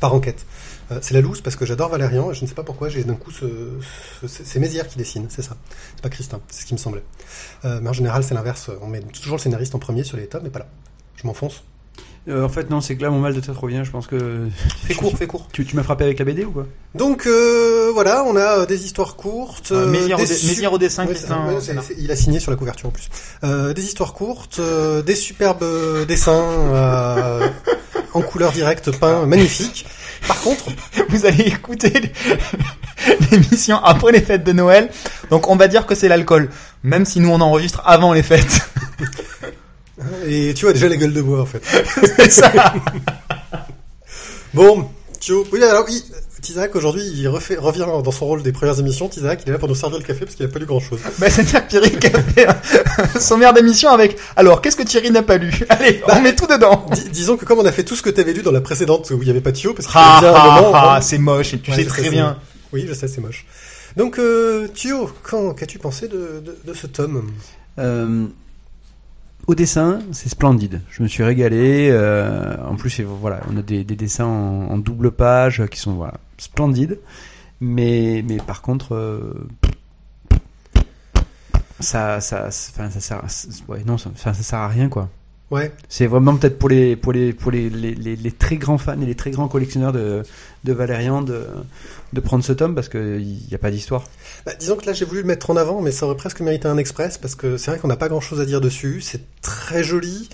par 0.00 0.14
enquête. 0.14 0.46
Euh, 0.90 0.98
c'est 1.02 1.14
la 1.14 1.20
loose 1.20 1.40
parce 1.42 1.54
que 1.56 1.66
j'adore 1.66 1.90
Valérian 1.90 2.30
et 2.30 2.34
je 2.34 2.42
ne 2.42 2.46
sais 2.48 2.54
pas 2.54 2.62
pourquoi 2.64 2.88
j'ai 2.88 3.04
d'un 3.04 3.14
coup 3.14 3.30
ce, 3.30 3.46
ce- 4.20 4.26
c'est 4.28 4.44
c'est 4.46 4.58
Mézières 4.60 4.88
qui 4.88 4.96
dessine, 4.98 5.26
c'est 5.28 5.42
ça. 5.42 5.56
C'est 5.96 6.02
pas 6.02 6.08
Christin, 6.08 6.40
c'est 6.48 6.62
ce 6.62 6.66
qui 6.66 6.74
me 6.74 6.78
semblait. 6.78 7.02
Euh, 7.64 7.80
mais 7.82 7.90
en 7.90 7.92
général 7.92 8.22
c'est 8.24 8.34
l'inverse, 8.34 8.70
on 8.80 8.86
met 8.86 9.00
toujours 9.00 9.36
le 9.36 9.42
scénariste 9.42 9.74
en 9.74 9.78
premier 9.78 10.02
sur 10.04 10.16
les 10.16 10.26
tomes, 10.28 10.42
mais 10.44 10.50
pas 10.50 10.60
là. 10.60 10.68
Je 11.16 11.26
m'enfonce. 11.26 11.62
Euh, 12.28 12.44
en 12.44 12.48
fait, 12.48 12.70
non, 12.70 12.80
c'est 12.80 12.96
que 12.96 13.02
là, 13.02 13.10
mon 13.10 13.20
mal 13.20 13.34
de 13.34 13.40
tête 13.40 13.56
revient. 13.56 13.82
Je 13.84 13.90
pense 13.90 14.06
que. 14.08 14.48
Fais 14.86 14.94
court, 14.94 15.16
fais 15.16 15.26
court. 15.28 15.46
Tu, 15.52 15.64
tu 15.64 15.76
m'as 15.76 15.82
frappé 15.84 16.02
avec 16.04 16.18
la 16.18 16.24
BD 16.24 16.44
ou 16.44 16.50
quoi? 16.50 16.66
Donc 16.94 17.26
euh, 17.26 17.90
voilà, 17.94 18.24
on 18.24 18.34
a 18.36 18.58
euh, 18.60 18.66
des 18.66 18.84
histoires 18.84 19.14
courtes. 19.16 19.70
Euh, 19.72 19.86
euh, 19.86 19.90
Mézières 19.90 20.18
au 20.18 20.22
des 20.22 20.26
su- 20.34 20.46
Mézières 20.48 20.72
au 20.72 20.78
dessin, 20.78 21.04
Ouais, 21.06 21.12
Christin. 21.14 21.44
c'est- 21.48 21.54
ouais, 21.72 21.80
c'est- 21.82 21.94
c'est- 21.94 22.00
il 22.02 22.10
a 22.10 22.16
signé 22.16 22.40
sur 22.40 22.50
la 22.50 22.56
couverture 22.56 22.88
en 22.88 22.92
plus. 22.92 23.08
Euh, 23.44 23.72
des 23.74 23.84
histoires 23.84 24.12
courtes, 24.12 24.56
euh, 24.58 25.02
des 25.02 25.14
superbes 25.14 25.62
euh, 25.62 26.04
dessins 26.04 26.32
euh, 26.42 27.46
en 28.12 28.22
couleur 28.22 28.50
directe 28.52 28.90
peints, 28.98 29.24
magnifiques. 29.26 29.86
Par 30.26 30.40
contre, 30.40 30.64
Vous 31.08 31.24
allez 31.26 31.44
écouter 31.44 31.92
l'émission 33.30 33.76
après 33.84 34.10
les 34.12 34.20
fêtes 34.20 34.42
de 34.44 34.52
Noël. 34.52 34.90
Donc 35.30 35.48
on 35.48 35.56
va 35.56 35.68
dire 35.68 35.86
que 35.86 35.94
c'est 35.94 36.08
l'alcool. 36.08 36.50
Même 36.82 37.04
si 37.04 37.20
nous 37.20 37.28
on 37.28 37.40
enregistre 37.40 37.82
avant 37.84 38.12
les 38.12 38.22
fêtes. 38.24 38.60
Et 40.26 40.52
tu 40.54 40.64
vois 40.64 40.72
déjà 40.72 40.88
les 40.88 40.98
gueules 40.98 41.12
de 41.14 41.22
bois 41.22 41.40
en 41.40 41.46
fait. 41.46 41.62
c'est 42.18 42.30
ça. 42.30 42.52
Bon, 44.54 44.88
Thio, 45.20 45.46
oui, 45.52 45.62
alors 45.62 45.84
oui, 45.88 46.02
Tizak 46.40 46.74
aujourd'hui 46.76 47.02
il 47.14 47.28
refait, 47.28 47.56
revient 47.56 47.86
dans 48.04 48.10
son 48.10 48.26
rôle 48.26 48.42
des 48.42 48.52
premières 48.52 48.78
émissions. 48.78 49.08
Tizak, 49.08 49.40
il 49.44 49.48
est 49.48 49.52
là 49.52 49.58
pour 49.58 49.68
nous 49.68 49.74
servir 49.74 49.98
le 49.98 50.04
café 50.04 50.20
parce 50.24 50.34
qu'il 50.36 50.46
a 50.46 50.48
pas 50.48 50.58
lu 50.58 50.66
grand 50.66 50.80
chose. 50.80 51.00
Bah, 51.18 51.28
c'est-à-dire 51.30 51.64
que 51.66 51.70
Thierry 51.70 51.90
qui 51.98 52.06
a 52.06 52.22
fait 52.22 52.46
un 52.46 53.20
sommaire 53.20 53.52
d'émission 53.52 53.90
avec 53.90 54.16
Alors, 54.36 54.60
qu'est-ce 54.62 54.76
que 54.76 54.82
Thierry 54.82 55.10
n'a 55.10 55.22
pas 55.22 55.36
lu? 55.38 55.52
Allez, 55.68 56.02
on 56.08 56.20
met 56.20 56.34
tout 56.34 56.46
dedans 56.46 56.86
disons 57.10 57.36
que 57.36 57.44
comme 57.44 57.58
on 57.58 57.64
a 57.66 57.72
fait 57.72 57.84
tout 57.84 57.96
ce 57.96 58.02
que 58.02 58.10
t'avais 58.10 58.32
lu 58.32 58.42
dans 58.42 58.52
la 58.52 58.60
précédente 58.60 59.10
où 59.10 59.20
il 59.22 59.28
y 59.28 59.30
avait 59.30 59.40
pas 59.40 59.52
Thio, 59.52 59.74
parce 59.74 59.86
y 59.88 59.92
Ah, 59.94 60.20
ah, 60.22 60.94
ah, 60.96 61.00
c'est 61.02 61.18
moche 61.18 61.54
et 61.54 61.58
tu 61.58 61.70
Ouais, 61.70 61.76
sais 61.78 61.84
très 61.84 62.02
c'est- 62.04 62.10
bien. 62.10 62.38
Oui, 62.72 62.84
je 62.88 62.94
sais, 62.94 63.08
c'est 63.08 63.20
moche. 63.20 63.46
Donc, 63.96 64.18
euh, 64.18 64.68
Thio, 64.68 65.10
quand 65.22 65.54
qu'as-tu 65.54 65.78
pensé 65.78 66.06
de, 66.08 66.42
de, 66.44 66.58
de 66.64 66.74
ce 66.74 66.86
tome? 66.86 67.30
Euh, 67.78 68.26
Au 69.46 69.54
dessin, 69.54 70.00
c'est 70.10 70.28
splendide. 70.28 70.80
Je 70.90 71.02
me 71.04 71.08
suis 71.08 71.22
régalé. 71.22 71.88
euh, 71.90 72.56
en 72.66 72.74
plus, 72.74 73.00
voilà, 73.00 73.40
on 73.48 73.56
a 73.56 73.62
des, 73.62 73.84
des 73.84 73.94
dessins 73.94 74.24
en, 74.24 74.76
double 74.78 75.12
page 75.12 75.64
qui 75.66 75.78
sont 75.78 75.94
voilà, 75.94 76.14
splendides. 76.36 76.98
Mais, 77.60 78.24
mais 78.26 78.38
par 78.38 78.60
contre, 78.60 78.94
euh, 78.94 79.46
ça, 81.78 82.20
ça, 82.20 82.48
enfin, 82.48 82.90
ça 82.90 83.00
sert, 83.00 83.22
non, 83.86 83.98
ça, 83.98 84.10
ça 84.16 84.34
sert 84.34 84.58
à 84.58 84.68
rien 84.68 84.88
quoi. 84.88 85.08
Ouais. 85.50 85.70
C'est 85.88 86.06
vraiment 86.08 86.36
peut-être 86.36 86.58
pour 86.58 86.68
les 86.68 86.96
pour 86.96 87.12
les 87.12 87.32
pour 87.32 87.52
les, 87.52 87.70
les, 87.70 87.94
les, 87.94 88.16
les 88.16 88.32
très 88.32 88.56
grands 88.56 88.78
fans 88.78 89.00
et 89.00 89.06
les 89.06 89.14
très 89.14 89.30
grands 89.30 89.46
collectionneurs 89.46 89.92
de 89.92 90.22
de 90.64 90.72
Valérian 90.72 91.22
de 91.22 91.46
de 92.12 92.20
prendre 92.20 92.42
ce 92.44 92.52
tome 92.52 92.74
parce 92.74 92.88
que 92.88 93.18
il 93.20 93.48
y 93.48 93.54
a 93.54 93.58
pas 93.58 93.70
d'histoire. 93.70 94.04
Bah, 94.44 94.52
disons 94.58 94.74
que 94.76 94.86
là 94.86 94.92
j'ai 94.92 95.04
voulu 95.04 95.20
le 95.20 95.26
mettre 95.26 95.50
en 95.50 95.56
avant, 95.56 95.80
mais 95.82 95.92
ça 95.92 96.06
aurait 96.06 96.16
presque 96.16 96.40
mérité 96.40 96.66
un 96.66 96.78
express 96.78 97.16
parce 97.18 97.36
que 97.36 97.58
c'est 97.58 97.70
vrai 97.70 97.78
qu'on 97.78 97.86
n'a 97.88 97.96
pas 97.96 98.08
grand-chose 98.08 98.40
à 98.40 98.44
dire 98.44 98.60
dessus. 98.60 99.00
C'est 99.02 99.22
très 99.40 99.84
joli. 99.84 100.28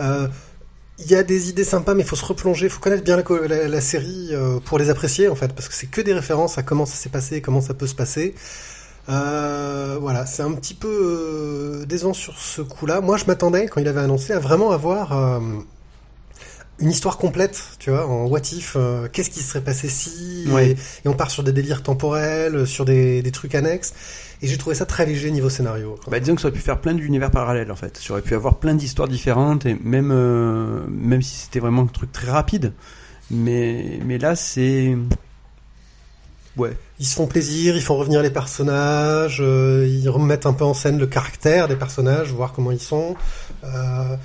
Euh, 0.00 0.28
Il 0.98 1.10
y 1.10 1.14
a 1.14 1.22
des 1.22 1.48
idées 1.48 1.64
sympas, 1.64 1.94
mais 1.94 2.02
il 2.02 2.08
faut 2.08 2.16
se 2.16 2.24
replonger, 2.24 2.66
il 2.66 2.70
faut 2.70 2.80
connaître 2.80 3.04
bien 3.04 3.16
la, 3.16 3.22
co- 3.22 3.46
la- 3.46 3.68
la 3.68 3.80
série 3.80 4.30
euh, 4.32 4.58
pour 4.60 4.78
les 4.78 4.90
apprécier 4.90 5.28
en 5.28 5.36
fait, 5.36 5.52
parce 5.54 5.68
que 5.68 5.74
c'est 5.74 5.86
que 5.86 6.00
des 6.02 6.12
références 6.12 6.58
à 6.58 6.62
comment 6.64 6.86
ça 6.86 6.96
s'est 6.96 7.08
passé, 7.08 7.36
et 7.36 7.40
comment 7.40 7.60
ça 7.60 7.72
peut 7.74 7.86
se 7.86 7.94
passer. 7.94 8.34
Euh, 9.08 9.96
voilà, 10.00 10.26
c'est 10.26 10.42
un 10.42 10.52
petit 10.52 10.74
peu 10.74 10.88
euh, 11.82 11.86
décevant 11.86 12.12
sur 12.12 12.38
ce 12.38 12.60
coup-là. 12.62 13.00
Moi, 13.00 13.16
je 13.16 13.24
m'attendais 13.24 13.66
quand 13.66 13.80
il 13.80 13.88
avait 13.88 14.00
annoncé 14.00 14.32
à 14.34 14.38
vraiment 14.38 14.70
avoir 14.70 15.12
euh, 15.16 15.40
une 16.78 16.90
histoire 16.90 17.16
complète, 17.16 17.62
tu 17.78 17.90
vois, 17.90 18.06
en 18.06 18.26
what 18.26 18.40
if. 18.52 18.74
euh, 18.76 19.08
Qu'est-ce 19.10 19.30
qui 19.30 19.40
se 19.40 19.48
serait 19.48 19.62
passé 19.64 19.88
si 19.88 20.46
et, 20.60 20.70
et 20.72 21.08
on 21.08 21.14
part 21.14 21.30
sur 21.30 21.42
des 21.42 21.52
délires 21.52 21.82
temporels, 21.82 22.66
sur 22.66 22.84
des, 22.84 23.22
des 23.22 23.32
trucs 23.32 23.54
annexes. 23.54 23.94
Et 24.42 24.46
j'ai 24.46 24.56
trouvé 24.58 24.76
ça 24.76 24.86
très 24.86 25.04
léger 25.06 25.30
niveau 25.32 25.48
scénario. 25.48 25.98
Bah, 26.08 26.20
disons 26.20 26.36
que 26.36 26.40
ça 26.40 26.48
aurait 26.48 26.56
pu 26.56 26.62
faire 26.62 26.80
plein 26.80 26.94
d'univers 26.94 27.30
parallèles 27.30 27.72
en 27.72 27.76
fait. 27.76 27.96
Ça 27.96 28.12
aurait 28.12 28.22
pu 28.22 28.34
avoir 28.34 28.56
plein 28.58 28.74
d'histoires 28.74 29.08
différentes 29.08 29.66
et 29.66 29.76
même 29.82 30.12
euh, 30.12 30.86
même 30.88 31.22
si 31.22 31.34
c'était 31.36 31.58
vraiment 31.58 31.82
un 31.82 31.86
truc 31.86 32.12
très 32.12 32.30
rapide. 32.30 32.72
Mais 33.32 33.98
mais 34.04 34.18
là 34.18 34.36
c'est 34.36 34.96
ouais. 36.58 36.76
Ils 36.98 37.06
se 37.06 37.14
font 37.14 37.26
plaisir, 37.26 37.76
ils 37.76 37.82
font 37.82 37.96
revenir 37.96 38.22
les 38.22 38.30
personnages, 38.30 39.38
euh, 39.40 39.86
ils 39.88 40.08
remettent 40.08 40.46
un 40.46 40.52
peu 40.52 40.64
en 40.64 40.74
scène 40.74 40.98
le 40.98 41.06
caractère 41.06 41.68
des 41.68 41.76
personnages, 41.76 42.32
voir 42.32 42.52
comment 42.52 42.72
ils 42.72 42.80
sont. 42.80 43.16
Euh, 43.64 44.16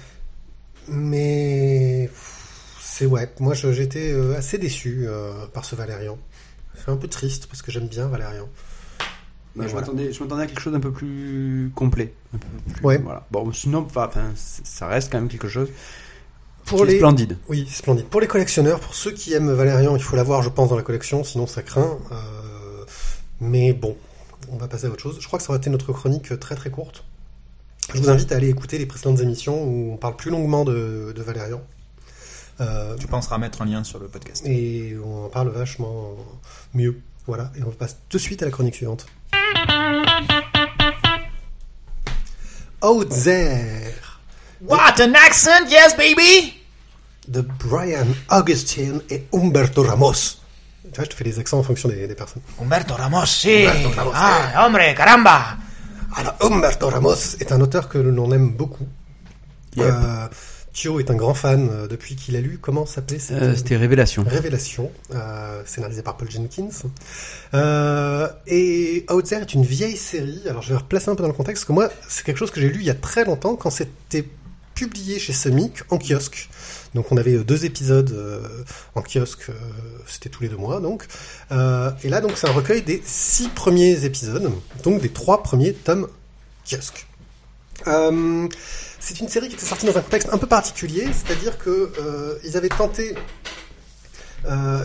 mais 0.87 2.09
c'est 2.81 3.05
ouais, 3.05 3.31
moi 3.39 3.53
j'étais 3.53 4.11
euh, 4.11 4.37
assez 4.37 4.57
déçu 4.57 5.05
euh, 5.07 5.45
par 5.53 5.65
ce 5.65 5.75
Valérian. 5.75 6.17
C'est 6.75 6.91
un 6.91 6.97
peu 6.97 7.07
triste 7.07 7.47
parce 7.47 7.61
que 7.61 7.71
j'aime 7.71 7.87
bien 7.87 8.07
Valérian. 8.07 8.49
Mais 9.55 9.65
je 9.67 9.71
voilà. 9.71 9.87
m'attendais 9.87 10.43
à 10.43 10.47
quelque 10.47 10.59
chose 10.61 10.73
d'un 10.73 10.79
peu 10.79 10.91
plus 10.91 11.71
complet. 11.75 12.13
Un 12.33 12.37
peu 12.39 12.47
plus- 12.73 12.83
Ouais. 12.85 12.97
Voilà. 12.97 13.25
Bon 13.31 13.51
sinon 13.53 13.85
enfin 13.87 14.09
ça 14.35 14.87
reste 14.87 15.11
quand 15.11 15.19
même 15.19 15.29
quelque 15.29 15.47
chose 15.47 15.69
Pour 16.65 16.85
les 16.85 16.97
splendide. 16.97 17.37
oui, 17.49 17.67
splendide. 17.69 18.05
Pour 18.05 18.21
les 18.21 18.27
collectionneurs, 18.27 18.79
pour 18.79 18.95
ceux 18.95 19.11
qui 19.11 19.33
aiment 19.33 19.51
Valérian, 19.51 19.95
il 19.95 20.01
faut 20.01 20.15
l'avoir, 20.15 20.41
je 20.43 20.49
pense, 20.49 20.69
dans 20.69 20.75
la 20.77 20.81
collection, 20.81 21.23
sinon 21.23 21.45
ça 21.47 21.61
craint. 21.61 21.97
Euh, 22.11 22.85
mais 23.41 23.73
bon, 23.73 23.95
on 24.51 24.57
va 24.57 24.67
passer 24.67 24.87
à 24.87 24.89
autre 24.89 25.01
chose. 25.01 25.17
Je 25.19 25.27
crois 25.27 25.37
que 25.39 25.43
ça 25.45 25.49
aurait 25.51 25.59
été 25.59 25.69
notre 25.69 25.91
chronique 25.93 26.37
très 26.39 26.55
très 26.55 26.69
courte. 26.69 27.03
Je 27.93 27.99
vous 27.99 28.09
invite 28.09 28.31
à 28.31 28.37
aller 28.37 28.49
écouter 28.49 28.77
les 28.77 28.85
précédentes 28.85 29.19
émissions 29.19 29.61
où 29.63 29.91
on 29.93 29.97
parle 29.97 30.15
plus 30.15 30.31
longuement 30.31 30.63
de, 30.63 31.11
de 31.15 31.21
Valérian. 31.21 31.61
Euh, 32.61 32.95
Tu 32.97 33.07
penseras 33.07 33.37
mettre 33.37 33.61
un 33.61 33.65
lien 33.65 33.83
sur 33.83 33.99
le 33.99 34.07
podcast. 34.07 34.45
et 34.45 34.95
on 35.03 35.25
en 35.25 35.29
parle 35.29 35.49
vachement 35.49 36.15
mieux. 36.73 36.99
Voilà, 37.27 37.51
et 37.57 37.63
on 37.63 37.71
passe 37.71 37.97
tout 38.09 38.17
de 38.17 38.21
suite 38.21 38.41
à 38.41 38.45
la 38.45 38.51
chronique 38.51 38.75
suivante. 38.75 39.05
Out 42.81 43.09
There 43.09 43.93
What 44.65 45.01
an 45.01 45.13
accent, 45.15 45.69
yes 45.69 45.95
baby 45.97 46.53
de 47.27 47.41
Brian 47.41 48.07
Augustine 48.29 49.01
et 49.09 49.23
Humberto 49.33 49.83
Ramos. 49.83 50.13
Tu 50.83 50.89
vois, 50.95 51.05
je 51.05 51.09
te 51.09 51.15
fais 51.15 51.23
des 51.23 51.39
accents 51.39 51.59
en 51.59 51.63
fonction 51.63 51.87
des, 51.89 52.05
des 52.07 52.15
personnes. 52.15 52.41
Humberto 52.61 52.93
Ramos, 52.95 53.25
si. 53.25 53.65
Humberto 53.65 53.89
Ramos, 53.91 54.11
ah, 54.13 54.65
hombre, 54.67 54.93
caramba. 54.95 55.57
Alors, 56.15 56.35
Humberto 56.41 56.89
Ramos 56.89 57.37
est 57.39 57.51
un 57.51 57.61
auteur 57.61 57.87
que 57.89 57.97
l'on 57.97 58.31
aime 58.33 58.51
beaucoup. 58.51 58.87
Yep. 59.77 59.85
Euh, 59.85 60.27
Thio 60.73 60.99
est 60.99 61.09
un 61.11 61.15
grand 61.15 61.33
fan 61.33 61.69
euh, 61.71 61.87
depuis 61.87 62.15
qu'il 62.15 62.35
a 62.35 62.41
lu. 62.41 62.57
Comment 62.61 62.85
s'appelait 62.85 63.19
cette 63.19 63.41
Euh, 63.41 63.55
C'était 63.55 63.77
Révélation. 63.77 64.23
Révélation, 64.27 64.91
euh, 65.15 65.61
scénarisé 65.65 66.01
par 66.03 66.17
Paul 66.17 66.29
Jenkins. 66.29 66.69
Euh, 67.53 68.27
et 68.47 69.05
Out 69.11 69.25
There 69.25 69.41
est 69.41 69.53
une 69.53 69.63
vieille 69.65 69.97
série. 69.97 70.41
Alors 70.49 70.61
je 70.61 70.69
vais 70.69 70.77
replacer 70.77 71.09
un 71.09 71.15
peu 71.15 71.21
dans 71.23 71.29
le 71.29 71.33
contexte, 71.35 71.63
parce 71.63 71.67
que 71.67 71.73
moi, 71.73 71.89
c'est 72.09 72.23
quelque 72.25 72.37
chose 72.37 72.51
que 72.51 72.59
j'ai 72.59 72.69
lu 72.69 72.79
il 72.81 72.85
y 72.85 72.89
a 72.89 72.95
très 72.95 73.23
longtemps, 73.23 73.55
quand 73.55 73.69
c'était 73.69 74.25
publié 74.75 75.19
chez 75.19 75.33
Semic 75.33 75.83
en 75.89 75.97
kiosque. 75.97 76.49
Donc 76.95 77.11
on 77.11 77.17
avait 77.17 77.33
euh, 77.33 77.43
deux 77.43 77.65
épisodes 77.65 78.11
euh, 78.11 78.47
en 78.95 79.01
kiosque, 79.01 79.49
euh, 79.49 79.53
c'était 80.07 80.29
tous 80.29 80.43
les 80.43 80.49
deux 80.49 80.57
mois 80.57 80.79
donc. 80.79 81.05
Euh, 81.51 81.91
et 82.03 82.09
là 82.09 82.21
donc 82.21 82.33
c'est 82.35 82.47
un 82.47 82.51
recueil 82.51 82.81
des 82.81 83.01
six 83.05 83.49
premiers 83.49 84.05
épisodes, 84.05 84.51
donc 84.83 85.01
des 85.01 85.09
trois 85.09 85.43
premiers 85.43 85.73
tomes 85.73 86.07
kiosque. 86.69 87.07
Euh, 87.87 88.47
c'est 88.99 89.19
une 89.19 89.27
série 89.27 89.49
qui 89.49 89.55
était 89.55 89.65
sortie 89.65 89.85
dans 89.85 89.97
un 89.97 90.01
contexte 90.01 90.29
un 90.31 90.37
peu 90.37 90.47
particulier, 90.47 91.07
c'est-à-dire 91.11 91.57
que 91.57 91.91
euh, 91.99 92.37
ils 92.43 92.57
avaient 92.57 92.69
tenté 92.69 93.15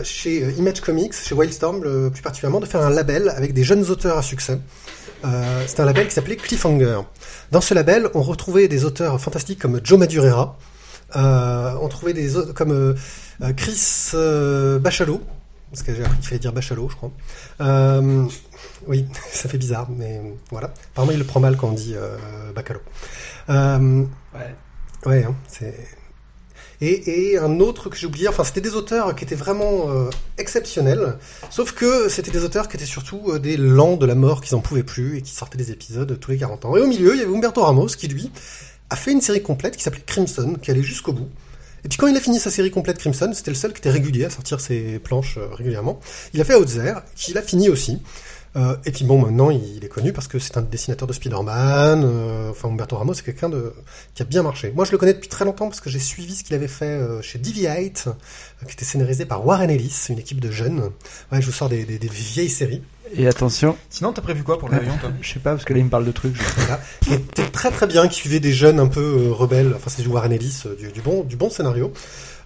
chez 0.05 0.53
Image 0.57 0.79
Comics, 0.79 1.13
chez 1.13 1.35
Wildstorm 1.35 2.09
plus 2.11 2.21
particulièrement, 2.21 2.61
de 2.61 2.65
faire 2.65 2.81
un 2.81 2.89
label 2.89 3.27
avec 3.27 3.53
des 3.53 3.65
jeunes 3.65 3.89
auteurs 3.89 4.17
à 4.17 4.21
succès. 4.21 4.57
Euh, 5.25 5.63
C'était 5.67 5.81
un 5.81 5.85
label 5.85 6.07
qui 6.07 6.13
s'appelait 6.13 6.35
Cliffhanger. 6.35 7.01
Dans 7.51 7.61
ce 7.61 7.73
label, 7.73 8.09
on 8.13 8.21
retrouvait 8.21 8.67
des 8.67 8.85
auteurs 8.85 9.19
fantastiques 9.19 9.59
comme 9.59 9.79
Joe 9.83 9.99
Madureira, 9.99 10.57
euh, 11.15 11.73
on 11.81 11.87
trouvait 11.87 12.13
des 12.13 12.35
autres 12.37 12.53
comme 12.53 12.71
euh, 12.71 12.93
euh, 13.41 13.51
Chris 13.53 14.11
Bachelot, 14.81 15.21
parce 15.71 15.83
que 15.83 15.93
j'ai 15.95 16.03
appris 16.03 16.17
qu'il 16.19 16.27
fallait 16.27 16.39
dire 16.39 16.53
Bachelot, 16.53 16.89
je 16.89 16.95
crois. 16.95 17.11
Euh, 17.61 18.25
oui, 18.87 19.05
ça 19.31 19.49
fait 19.49 19.57
bizarre, 19.57 19.87
mais 19.89 20.21
voilà. 20.51 20.71
Apparemment, 20.93 21.11
il 21.13 21.19
le 21.19 21.25
prend 21.25 21.39
mal 21.39 21.57
quand 21.57 21.69
on 21.69 21.73
dit 21.73 21.95
euh, 21.95 22.17
Bacalot. 22.53 22.81
Euh, 23.49 24.03
Ouais, 25.05 25.23
hein, 25.23 25.33
c'est. 25.47 25.73
Et, 26.81 27.37
un 27.37 27.59
autre 27.59 27.89
que 27.89 27.97
j'ai 27.97 28.07
oublié, 28.07 28.29
enfin 28.29 28.45
c'était 28.45 28.61
des 28.61 28.73
auteurs 28.73 29.13
qui 29.13 29.25
étaient 29.25 29.35
vraiment 29.35 29.89
euh, 29.89 30.09
exceptionnels, 30.37 31.17
sauf 31.49 31.73
que 31.73 32.07
c'était 32.07 32.31
des 32.31 32.45
auteurs 32.45 32.69
qui 32.69 32.77
étaient 32.77 32.85
surtout 32.85 33.21
euh, 33.27 33.39
des 33.39 33.57
lents 33.57 33.97
de 33.97 34.05
la 34.05 34.15
mort 34.15 34.41
qu'ils 34.41 34.55
en 34.55 34.61
pouvaient 34.61 34.83
plus 34.83 35.17
et 35.17 35.21
qui 35.21 35.31
sortaient 35.31 35.57
des 35.57 35.71
épisodes 35.71 36.17
tous 36.19 36.31
les 36.31 36.37
40 36.37 36.65
ans. 36.65 36.77
Et 36.77 36.81
au 36.81 36.87
milieu, 36.87 37.15
il 37.15 37.19
y 37.19 37.21
avait 37.21 37.35
Humberto 37.35 37.61
Ramos 37.61 37.87
qui 37.87 38.07
lui 38.07 38.31
a 38.89 38.95
fait 38.95 39.11
une 39.11 39.21
série 39.21 39.41
complète 39.41 39.75
qui 39.75 39.83
s'appelait 39.83 40.03
Crimson, 40.05 40.55
qui 40.61 40.71
allait 40.71 40.81
jusqu'au 40.81 41.11
bout. 41.11 41.27
Et 41.83 41.89
puis 41.89 41.97
quand 41.97 42.07
il 42.07 42.15
a 42.15 42.19
fini 42.19 42.39
sa 42.39 42.51
série 42.51 42.71
complète 42.71 42.97
Crimson, 42.97 43.31
c'était 43.33 43.51
le 43.51 43.55
seul 43.55 43.73
qui 43.73 43.79
était 43.79 43.89
régulier 43.89 44.25
à 44.25 44.29
sortir 44.29 44.59
ses 44.59 44.99
planches 44.99 45.37
euh, 45.37 45.47
régulièrement. 45.53 45.99
Il 46.33 46.41
a 46.41 46.43
fait 46.43 46.55
Outzer, 46.55 46.93
qu'il 47.15 47.37
a 47.37 47.41
fini 47.41 47.69
aussi. 47.69 48.01
Euh, 48.55 48.75
et 48.85 48.91
puis 48.91 49.05
bon, 49.05 49.19
maintenant 49.21 49.51
il 49.51 49.83
est 49.85 49.89
connu 49.89 50.11
parce 50.11 50.27
que 50.27 50.39
c'est 50.39 50.57
un 50.57 50.61
dessinateur 50.61 51.07
de 51.07 51.13
Spider-Man. 51.13 52.03
euh, 52.03 52.49
enfin, 52.49 52.67
Humberto 52.69 52.95
Ramos, 52.97 53.13
c'est 53.13 53.23
quelqu'un 53.23 53.49
de 53.49 53.73
qui 54.15 54.23
a 54.23 54.25
bien 54.25 54.41
marché. 54.41 54.71
Moi, 54.75 54.85
je 54.85 54.91
le 54.91 54.97
connais 54.97 55.13
depuis 55.13 55.29
très 55.29 55.45
longtemps 55.45 55.67
parce 55.67 55.81
que 55.81 55.89
j'ai 55.89 55.99
suivi 55.99 56.33
ce 56.35 56.43
qu'il 56.43 56.55
avait 56.55 56.67
fait 56.67 56.85
euh, 56.85 57.21
chez 57.21 57.37
Deviate, 57.37 58.05
euh, 58.07 58.65
qui 58.65 58.73
était 58.73 58.85
scénarisé 58.85 59.25
par 59.25 59.45
Warren 59.45 59.69
Ellis, 59.69 60.07
une 60.09 60.17
équipe 60.19 60.39
de 60.39 60.49
jeunes. 60.51 60.89
Ouais, 61.31 61.41
je 61.41 61.45
vous 61.45 61.51
sors 61.51 61.69
des, 61.69 61.85
des- 61.85 61.99
des 61.99 62.07
vieilles 62.07 62.49
séries. 62.49 62.81
Et 63.15 63.27
attention, 63.27 63.75
Sinon, 63.89 64.13
t'as 64.13 64.21
prévu 64.21 64.43
quoi 64.43 64.59
pour 64.59 64.69
l'avion, 64.69 64.93
toi? 65.01 65.11
je 65.21 65.33
sais 65.33 65.39
pas 65.39 65.51
parce 65.51 65.65
que 65.65 65.73
là 65.73 65.79
il 65.79 65.85
me 65.85 65.89
parle 65.89 66.05
de 66.05 66.11
trucs. 66.11 66.35
je- 66.35 66.41
Voilà. 66.57 66.79
Qui 67.01 67.13
était 67.13 67.47
très 67.49 67.69
très 67.71 67.85
bien, 67.87 68.07
qui 68.07 68.15
suivait 68.15 68.39
des 68.39 68.53
jeunes 68.53 68.79
un 68.79 68.87
peu 68.87 68.99
euh, 69.27 69.31
rebelles. 69.31 69.73
Enfin, 69.75 69.89
c'est 69.95 70.01
du 70.03 70.07
Warren 70.09 70.31
Ellis, 70.31 70.63
euh, 70.65 70.75
du, 70.75 70.91
du 70.91 71.01
bon 71.01 71.23
du 71.23 71.35
bon 71.35 71.49
scénario. 71.51 71.91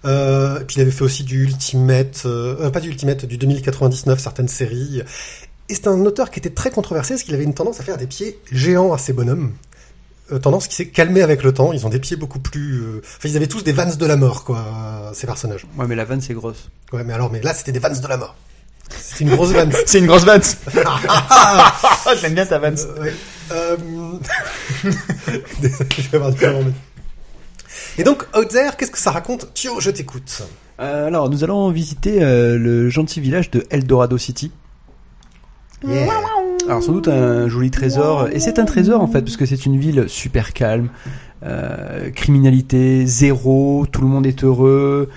Euh, 0.04 0.60
et 0.60 0.64
puis 0.64 0.76
il 0.76 0.82
avait 0.82 0.90
fait 0.90 1.02
aussi 1.04 1.24
du 1.24 1.44
Ultimate, 1.44 2.22
euh, 2.26 2.68
pas 2.70 2.80
du 2.80 2.88
Ultimate, 2.90 3.24
du 3.24 3.38
2099, 3.38 4.18
certaines 4.20 4.48
séries. 4.48 5.02
Et 5.68 5.74
c'est 5.74 5.86
un 5.88 6.00
auteur 6.04 6.30
qui 6.30 6.38
était 6.40 6.50
très 6.50 6.70
controversé 6.70 7.14
parce 7.14 7.22
qu'il 7.22 7.34
avait 7.34 7.44
une 7.44 7.54
tendance 7.54 7.80
à 7.80 7.82
faire 7.82 7.96
des 7.96 8.06
pieds 8.06 8.38
géants 8.52 8.92
à 8.92 8.98
ses 8.98 9.12
bonhommes. 9.12 9.52
Euh, 10.32 10.38
tendance 10.38 10.68
qui 10.68 10.74
s'est 10.74 10.88
calmée 10.88 11.22
avec 11.22 11.42
le 11.42 11.52
temps. 11.52 11.72
Ils 11.72 11.84
ont 11.86 11.90
des 11.90 11.98
pieds 12.00 12.16
beaucoup 12.16 12.38
plus. 12.38 12.80
euh, 12.82 13.02
Enfin, 13.04 13.28
ils 13.28 13.36
avaient 13.36 13.46
tous 13.46 13.62
des 13.64 13.72
vannes 13.72 13.94
de 13.94 14.06
la 14.06 14.16
mort, 14.16 14.44
quoi, 14.44 14.58
euh, 14.58 15.10
ces 15.14 15.26
personnages. 15.26 15.66
Ouais, 15.78 15.86
mais 15.86 15.94
la 15.94 16.04
vanne 16.04 16.20
c'est 16.20 16.34
grosse. 16.34 16.70
Ouais, 16.92 17.04
mais 17.04 17.12
alors, 17.12 17.30
mais 17.30 17.40
là, 17.42 17.52
c'était 17.54 17.72
des 17.72 17.78
vannes 17.78 17.98
de 17.98 18.06
la 18.08 18.16
mort. 18.16 18.34
C'était 18.90 19.24
une 19.24 19.34
grosse 19.34 19.50
vanne. 19.52 19.72
C'est 19.86 19.98
une 19.98 20.06
grosse 20.06 20.24
Vance. 20.24 20.56
J'aime 22.20 22.34
bien 22.34 22.44
ta 22.44 22.58
Vance. 22.58 22.84
Euh, 22.84 23.02
ouais. 23.02 23.14
Euh... 23.52 23.76
Désolé, 25.60 25.88
je 25.98 26.08
vais 26.10 26.16
avoir 26.16 26.32
du 26.32 26.40
mal 26.44 26.54
à 26.54 26.58
remettre. 26.58 26.76
Et 27.96 28.04
donc, 28.04 28.24
Out 28.36 28.48
There, 28.48 28.76
qu'est-ce 28.76 28.90
que 28.90 28.98
ça 28.98 29.10
raconte 29.10 29.52
Tio, 29.54 29.80
je 29.80 29.90
t'écoute. 29.90 30.42
Euh, 30.80 31.06
alors 31.06 31.30
nous 31.30 31.44
allons 31.44 31.70
visiter 31.70 32.22
euh, 32.22 32.58
le 32.58 32.90
gentil 32.90 33.20
village 33.20 33.50
de 33.50 33.64
Eldorado 33.70 34.18
City. 34.18 34.50
Yeah. 35.86 36.08
Alors 36.66 36.82
sans 36.82 36.92
doute 36.92 37.08
un 37.08 37.48
joli 37.48 37.70
trésor, 37.70 38.28
et 38.32 38.40
c'est 38.40 38.58
un 38.58 38.64
trésor 38.64 39.00
en 39.02 39.06
fait, 39.06 39.20
parce 39.22 39.36
que 39.36 39.44
c'est 39.44 39.66
une 39.66 39.78
ville 39.78 40.06
super 40.08 40.52
calme, 40.54 40.88
euh, 41.44 42.10
criminalité 42.10 43.04
zéro, 43.06 43.86
tout 43.92 44.00
le 44.00 44.06
monde 44.06 44.26
est 44.26 44.44
heureux, 44.44 45.10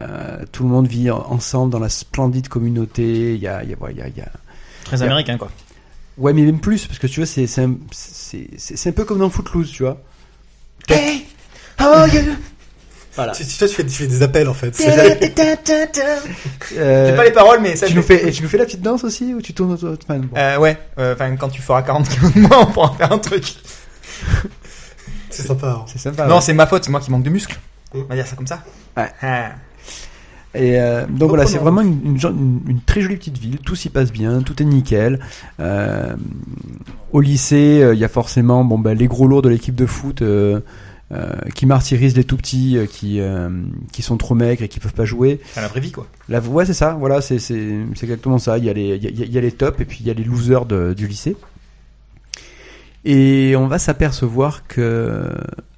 euh, 0.00 0.38
tout 0.50 0.62
le 0.62 0.70
monde 0.70 0.86
vit 0.86 1.10
en- 1.10 1.26
ensemble 1.30 1.70
dans 1.70 1.78
la 1.78 1.90
splendide 1.90 2.48
communauté. 2.48 3.34
Il 3.34 3.40
y 3.40 3.46
a, 3.48 3.62
il 3.62 3.70
y 3.70 3.74
a, 3.74 3.76
il 3.90 3.96
y 3.98 4.00
a, 4.02 4.08
il 4.08 4.16
y 4.16 4.20
a- 4.22 4.32
Très 4.84 5.02
américain, 5.02 5.36
quoi. 5.36 5.50
ouais, 6.16 6.32
mais 6.32 6.42
même 6.42 6.60
plus, 6.60 6.86
parce 6.86 6.98
que 6.98 7.06
tu 7.06 7.20
vois, 7.20 7.26
c'est 7.26 7.46
c'est 7.46 7.62
un, 7.62 7.74
c'est 7.90 8.48
c'est- 8.56 8.76
c'est 8.76 8.88
un 8.88 8.92
peu 8.92 9.04
comme 9.04 9.18
dans 9.18 9.28
Footloose, 9.30 9.70
tu 9.70 9.82
vois. 9.82 10.00
Hey, 10.88 11.26
how 11.78 11.84
are 11.88 12.08
you? 12.14 12.22
Voilà. 13.16 13.32
Tu, 13.32 13.46
tu, 13.46 13.56
toi, 13.56 13.68
tu 13.68 13.74
fais, 13.74 13.84
tu 13.84 13.90
fais 13.90 14.06
des 14.06 14.22
appels, 14.22 14.48
en 14.48 14.54
fait. 14.54 14.76
J'ai 14.76 14.86
Euh, 16.78 17.16
pas 17.16 17.24
les 17.24 17.32
paroles, 17.32 17.60
mais 17.62 17.76
ça. 17.76 17.86
tu 17.86 17.92
je 17.92 17.96
nous 17.96 18.02
fais- 18.02 18.28
et 18.28 18.32
tu 18.32 18.42
nous 18.42 18.48
fais 18.48 18.58
la 18.58 18.64
petite 18.64 18.82
danse 18.82 19.04
aussi 19.04 19.34
ou 19.34 19.40
tu 19.40 19.54
tournes 19.54 19.72
autour 19.72 19.96
bon. 20.08 20.28
Euh, 20.36 20.58
ouais, 20.58 20.76
euh, 20.98 21.14
quand 21.38 21.48
tu 21.48 21.62
feras 21.62 21.82
40 21.82 22.08
kilos 22.08 22.34
de 22.34 22.40
moins, 22.40 22.58
on 22.62 22.66
pourra 22.66 22.94
faire 22.96 23.12
un 23.12 23.18
truc. 23.18 23.54
C'est 25.30 25.46
sympa. 25.46 25.78
hein. 25.80 25.84
C'est 25.86 25.98
sympa. 25.98 26.26
non, 26.26 26.36
ouais. 26.36 26.40
c'est 26.40 26.54
ma 26.54 26.66
faute, 26.66 26.84
c'est 26.84 26.90
moi 26.90 27.00
qui 27.00 27.10
manque 27.10 27.24
de 27.24 27.30
muscles. 27.30 27.58
On 27.94 28.02
va 28.02 28.14
dire 28.14 28.26
ça 28.26 28.36
comme 28.36 28.46
ça. 28.46 28.62
Ouais. 28.96 29.08
Ah. 29.22 29.50
Et 30.56 30.78
euh, 30.80 31.04
donc 31.08 31.30
voilà, 31.30 31.46
c'est 31.46 31.58
vraiment 31.58 31.80
une, 31.80 32.00
une, 32.04 32.20
gen- 32.20 32.36
une- 32.36 32.60
une 32.70 32.80
très 32.80 33.00
jolie 33.00 33.16
petite 33.16 33.38
ville. 33.38 33.58
Tout 33.58 33.74
s'y 33.74 33.88
passe 33.90 34.12
bien, 34.12 34.40
tout 34.42 34.60
est 34.62 34.64
nickel. 34.64 35.18
Euh, 35.58 36.14
au 37.10 37.20
lycée, 37.20 37.80
euh, 37.82 37.94
il 37.94 37.98
y 38.00 38.04
a 38.04 38.08
forcément 38.08 38.64
bon 38.64 38.78
ben 38.78 38.96
les 38.96 39.08
gros 39.08 39.26
lourds 39.26 39.42
de 39.42 39.48
l'équipe 39.48 39.74
de 39.74 39.86
foot 39.86 40.22
qui 41.54 41.66
martyrisent 41.66 42.16
les 42.16 42.24
tout 42.24 42.36
petits 42.36 42.76
euh, 42.76 42.86
qui 42.86 43.20
euh, 43.20 43.48
qui 43.92 44.02
sont 44.02 44.16
trop 44.16 44.34
maigres 44.34 44.62
et 44.62 44.68
qui 44.68 44.80
peuvent 44.80 44.94
pas 44.94 45.04
jouer. 45.04 45.40
À 45.56 45.60
la 45.60 45.68
vraie 45.68 45.80
vie, 45.80 45.92
quoi. 45.92 46.06
La, 46.28 46.40
ouais, 46.40 46.64
c'est 46.66 46.74
ça. 46.74 46.94
Voilà, 46.98 47.20
c'est 47.20 47.38
c'est 47.38 47.56
exactement 48.02 48.38
ça. 48.38 48.58
Il 48.58 48.64
y 48.64 48.70
a 48.70 48.72
les 48.72 48.96
il 48.96 49.04
y 49.04 49.06
a, 49.06 49.10
il 49.24 49.32
y 49.32 49.38
a 49.38 49.40
les 49.40 49.52
tops 49.52 49.80
et 49.80 49.84
puis 49.84 49.98
il 50.00 50.06
y 50.06 50.10
a 50.10 50.14
les 50.14 50.24
losers 50.24 50.66
de- 50.66 50.94
du 50.94 51.06
lycée. 51.06 51.36
Et 53.04 53.54
on 53.56 53.66
va 53.66 53.78
s'apercevoir 53.78 54.66
que 54.66 55.30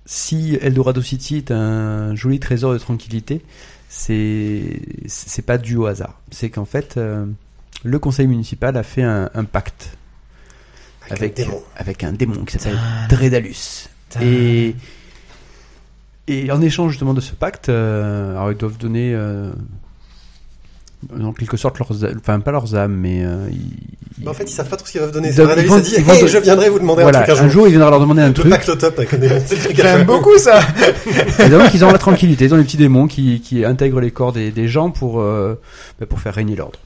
si 0.05 0.57
Eldorado 0.61 1.03
City 1.03 1.37
est 1.37 1.51
un 1.51 2.15
joli 2.15 2.39
trésor 2.39 2.73
de 2.73 2.79
tranquillité, 2.79 3.43
c'est 3.89 4.81
c'est 5.07 5.45
pas 5.45 5.59
dû 5.59 5.77
au 5.77 5.87
hasard. 5.87 6.21
C'est 6.31 6.51
qu'en 6.51 6.65
fait, 6.65 6.97
euh, 6.97 7.27
le 7.83 7.99
conseil 7.99 8.27
municipal 8.29 8.77
a 8.77 8.83
fait 8.85 9.03
un, 9.03 9.29
un 9.35 9.45
pacte 9.45 9.97
avec 11.11 11.41
un 11.41 11.45
démon. 11.45 11.63
avec 11.77 12.05
un 12.05 12.13
démon 12.13 12.45
qui 12.45 12.53
s'appelle. 12.59 12.79
Dredalus. 13.09 13.89
Et 14.23 14.77
et 16.29 16.51
en 16.51 16.61
échange 16.63 16.93
justement 16.93 17.15
de 17.15 17.21
ce 17.21 17.33
pacte, 17.33 17.69
euh, 17.69 18.33
alors 18.33 18.51
ils 18.53 18.57
doivent 18.59 18.79
donner 18.79 19.13
euh, 19.15 19.51
en 21.23 21.33
quelque 21.33 21.57
sorte 21.57 21.79
leurs, 21.79 22.05
a- 22.05 22.09
enfin 22.19 22.41
pas 22.41 22.51
leurs 22.53 22.75
âmes, 22.75 22.95
mais 22.97 23.23
euh, 23.25 23.49
ils- 23.53 24.23
Mais 24.23 24.29
en 24.29 24.35
fait, 24.35 24.45
ils 24.45 24.53
savent 24.55 24.69
pas 24.69 24.77
trop 24.77 24.87
ce 24.87 24.93
qu'ils 24.93 25.01
doivent 25.01 25.13
donner. 25.13 25.29
Ils 25.29 25.35
doivent- 25.37 25.55
ils 25.59 25.67
vont- 25.69 25.79
dit, 25.79 25.95
ils 25.99 26.03
vont 26.05 26.13
hey, 26.15 26.23
de- 26.23 26.27
je 26.27 26.39
viendrai 26.39 26.69
vous 26.71 26.79
demander 26.79 27.03
voilà, 27.03 27.21
un 27.21 27.23
truc 27.25 27.37
un 27.37 27.41
un 27.41 27.43
jour. 27.45 27.53
jour 27.53 27.69
il 27.69 27.71
viendra 27.73 27.91
leur 27.91 28.01
demander 28.01 28.23
un 28.23 28.29
Le 28.29 28.35
truc. 28.35 28.51
pacte 28.51 28.69
au 28.69 28.75
top 28.77 29.01
J'aime 29.75 30.05
beaucoup 30.05 30.37
ça. 30.39 30.61
Et 31.45 31.49
donc 31.51 31.73
ils 31.75 31.85
ont 31.85 31.91
la 31.93 31.99
tranquillité, 31.99 32.47
ils 32.47 32.55
ont 32.55 32.57
des 32.57 32.65
petits 32.65 32.77
démons 32.79 33.07
qui, 33.07 33.41
qui 33.41 33.65
intègrent 33.65 34.01
les 34.01 34.11
corps 34.11 34.33
des, 34.33 34.51
des 34.51 34.69
gens 34.69 34.91
pour 34.91 35.21
euh, 35.21 35.55
bah, 36.01 36.07
pour 36.07 36.19
faire 36.21 36.35
régner 36.35 36.57
l'ordre. 36.57 36.79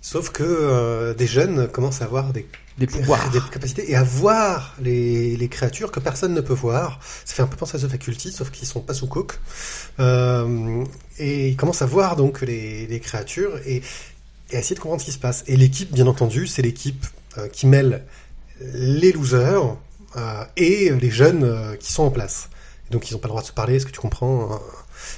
Sauf 0.00 0.30
que 0.30 0.42
euh, 0.42 1.14
des 1.14 1.26
jeunes 1.26 1.68
commencent 1.68 2.00
à 2.00 2.04
avoir 2.04 2.32
des, 2.32 2.46
Des 2.78 2.86
pouvoirs. 2.86 3.30
des 3.32 3.40
capacités 3.52 3.90
et 3.90 3.96
à 3.96 4.02
voir 4.02 4.74
les, 4.80 5.36
les 5.36 5.48
créatures 5.48 5.92
que 5.92 6.00
personne 6.00 6.32
ne 6.34 6.40
peut 6.40 6.54
voir. 6.54 7.00
Ça 7.24 7.34
fait 7.34 7.42
un 7.42 7.46
peu 7.46 7.56
penser 7.56 7.76
à 7.76 7.80
The 7.80 7.90
Faculty, 7.90 8.32
sauf 8.32 8.50
qu'ils 8.50 8.66
sont 8.66 8.80
pas 8.80 8.94
sous 8.94 9.06
coke. 9.06 9.38
Euh, 9.98 10.84
et 11.18 11.50
ils 11.50 11.56
commencent 11.56 11.82
à 11.82 11.86
voir 11.86 12.16
donc 12.16 12.40
les, 12.40 12.86
les 12.86 13.00
créatures 13.00 13.58
et, 13.66 13.82
et 14.50 14.56
à 14.56 14.60
essayer 14.60 14.74
de 14.74 14.80
comprendre 14.80 15.02
ce 15.02 15.06
qui 15.06 15.12
se 15.12 15.18
passe. 15.18 15.44
Et 15.46 15.56
l'équipe, 15.56 15.92
bien 15.92 16.06
entendu, 16.06 16.46
c'est 16.46 16.62
l'équipe 16.62 17.06
euh, 17.38 17.48
qui 17.48 17.66
mêle 17.66 18.04
les 18.60 19.12
losers 19.12 19.76
et 20.56 20.90
les 20.90 21.10
jeunes 21.10 21.76
qui 21.78 21.92
sont 21.92 22.02
en 22.02 22.10
place. 22.10 22.50
Donc 22.90 23.08
ils 23.08 23.14
n'ont 23.14 23.20
pas 23.20 23.28
le 23.28 23.32
droit 23.32 23.42
de 23.42 23.46
se 23.46 23.52
parler, 23.52 23.76
est-ce 23.76 23.86
que 23.86 23.92
tu 23.92 24.00
comprends 24.00 24.52
euh, 24.52 24.56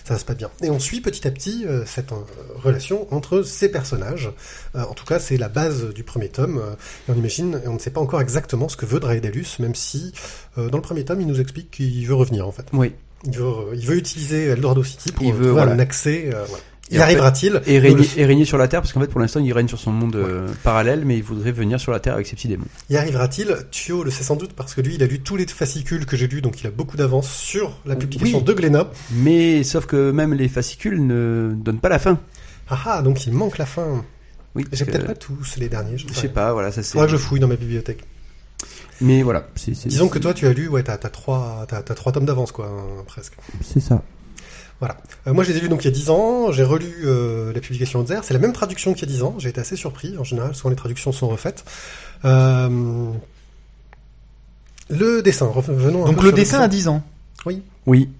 Ça 0.05 0.19
se 0.19 0.25
passe 0.25 0.37
bien. 0.37 0.51
Et 0.63 0.71
on 0.71 0.79
suit 0.79 1.01
petit 1.01 1.27
à 1.27 1.31
petit 1.31 1.65
euh, 1.67 1.85
cette 1.87 2.13
euh, 2.13 2.17
relation 2.57 3.07
entre 3.15 3.43
ces 3.43 3.71
personnages. 3.71 4.31
Euh, 4.77 4.83
en 4.83 4.95
tout 4.95 5.05
cas, 5.05 5.19
c'est 5.19 5.37
la 5.37 5.49
base 5.49 5.93
du 5.95 6.03
premier 6.05 6.29
tome. 6.29 6.59
euh, 6.59 6.73
et 7.09 7.13
on 7.13 7.15
imagine, 7.15 7.61
et 7.65 7.69
on 7.69 7.75
ne 7.75 7.79
sait 7.79 7.91
pas 7.91 8.01
encore 8.01 8.21
exactement 8.21 8.69
ce 8.69 8.77
que 8.77 8.87
veut 8.87 9.01
Draedalus, 9.01 9.59
même 9.61 9.75
si 9.75 10.13
euh, 10.59 10.69
dans 10.71 10.79
le 10.79 10.83
premier 10.83 11.05
tome, 11.05 11.21
il 11.21 11.27
nous 11.27 11.41
explique 11.41 11.71
qu'il 11.71 12.07
veut 12.07 12.15
revenir 12.15 12.47
en 12.47 12.53
fait. 12.53 12.67
Oui. 12.73 12.93
Il 13.25 13.37
veut, 13.39 13.53
il 13.75 13.87
veut 13.87 13.97
utiliser 13.97 14.47
Eldorado 14.47 14.83
City 14.83 15.13
pour 15.13 15.25
Il 15.25 15.31
veut, 15.33 15.37
trouver 15.39 15.53
voilà. 15.53 15.73
un 15.73 15.79
accès. 15.79 16.31
euh, 16.35 16.45
Y 16.93 16.99
arrivera-t-il 17.01 17.63
Et 17.67 17.79
régner, 17.79 18.03
le- 18.03 18.19
et 18.21 18.25
régner 18.27 18.45
sur 18.45 18.59
la 18.59 18.69
Terre, 18.69 18.81
parce 18.83 18.93
qu'en 18.93 19.01
fait, 19.01 19.07
pour 19.09 19.21
l'instant, 19.21 19.41
il 19.41 19.53
règne 19.53 19.69
sur 19.69 19.79
son 19.79 19.91
monde 19.93 20.15
euh, 20.17 20.49
parallèle, 20.63 21.05
mais 21.05 21.17
il 21.17 21.23
voudrait 21.23 21.53
venir 21.53 21.81
sur 21.81 21.91
la 21.93 22.01
Terre 22.01 22.15
avec 22.15 22.27
ses 22.27 22.37
petits 22.37 22.49
démons. 22.49 22.67
Y 22.91 22.97
arrivera-t-il? 22.97 23.57
Thio 23.71 24.05
le 24.05 24.11
sait 24.11 24.23
sans 24.25 24.37
doute 24.37 24.53
parce 24.53 24.75
que 24.75 24.81
lui, 24.81 24.95
il 24.97 25.03
a 25.03 25.07
lu 25.07 25.21
tous 25.21 25.37
les 25.37 25.47
fascicules 25.47 26.07
que 26.07 26.17
j'ai 26.17 26.27
lus, 26.29 26.43
donc 26.43 26.61
il 26.61 26.67
a 26.67 26.71
beaucoup 26.71 26.97
d'avance 26.97 27.31
sur 27.31 27.79
la 27.87 27.97
publication 27.97 28.39
Oui. 28.39 28.45
de 28.45 28.53
Glénat. 28.53 28.91
Mais 29.15 29.63
sauf 29.65 29.87
que 29.87 30.11
même 30.11 30.35
les 30.35 30.49
fascicules 30.49 31.05
ne 31.07 31.53
donnent 31.57 31.81
pas 31.81 31.89
la 31.89 31.99
fin. 31.99 32.19
Ah 32.69 32.79
ah, 32.87 33.03
donc 33.03 33.27
il 33.27 33.33
manque 33.33 33.59
la 33.59 33.67
fin. 33.67 34.05
Oui, 34.55 34.65
J'ai 34.73 34.85
que- 34.85 34.91
peut-être 34.91 35.07
pas 35.07 35.15
tous 35.15 35.57
les 35.57 35.69
derniers. 35.69 35.97
Je 35.99 36.07
Je 36.09 36.13
sais 36.13 36.29
pas. 36.29 36.53
voilà, 36.53 36.71
ça 36.73 36.83
c'est. 36.83 36.93
Faudra 36.93 37.07
que 37.07 37.13
je 37.13 37.17
fouille 37.17 37.41
dans 37.41 37.49
ma 37.49 37.57
bibliothèque. 37.57 38.05
Mais 39.01 39.23
voilà, 39.23 39.49
c'est 39.57 39.75
c'est- 39.75 39.89
Disons 39.89 40.09
que 40.09 40.19
toi, 40.19 40.33
tu 40.35 40.47
as 40.47 40.53
lu, 40.53 40.69
ouais, 40.69 40.83
t'as 40.83 40.97
trois, 40.99 41.67
trois 41.97 42.13
tomes 42.13 42.25
d'avance, 42.27 42.53
quoi, 42.53 42.67
hein, 42.67 43.03
presque. 43.07 43.33
c'est 43.63 43.81
ça. 43.81 44.03
Voilà. 44.83 44.97
Euh, 45.29 45.33
moi, 45.33 45.45
je 45.45 45.53
les 45.53 45.59
ai 45.59 45.61
lus 45.61 45.69
donc 45.69 45.83
il 45.83 45.85
y 45.85 45.89
a 45.89 45.93
10 45.93 46.11
ans. 46.11 46.51
J'ai 46.51 46.65
relu 46.65 46.93
euh, 47.05 47.53
la 47.53 47.61
publication 47.61 48.03
de 48.03 48.09
Zer. 48.09 48.25
C'est 48.25 48.35
la 48.35 48.41
même 48.41 48.53
traduction 48.53 48.95
qu'il 48.95 49.09
y 49.09 49.13
a 49.13 49.15
10 49.15 49.23
ans. 49.23 49.35
J'ai 49.39 49.49
été 49.51 49.61
assez 49.61 49.77
surpris. 49.77 50.19
En 50.19 50.25
général, 50.25 50.57
souvent 50.57 50.71
les 50.71 50.77
traductions 50.77 51.13
sont 51.13 51.29
refaites. 51.29 51.65
Euh, 52.25 53.13
Le 54.91 55.23
dessin. 55.23 55.47
Revenons 55.47 56.03
un 56.05 56.09
Donc 56.09 56.17
peu 56.17 56.23
le 56.23 56.29
sur 56.31 56.37
dessin 56.37 56.61
à 56.61 56.67
10 56.67 56.89
ans. 56.89 57.05
Oui. 57.87 58.11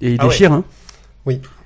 Et 0.00 0.10
il 0.14 0.16
Ah 0.18 0.24
ouais. 0.24 0.30
déchire, 0.30 0.52
hein. 0.52 0.64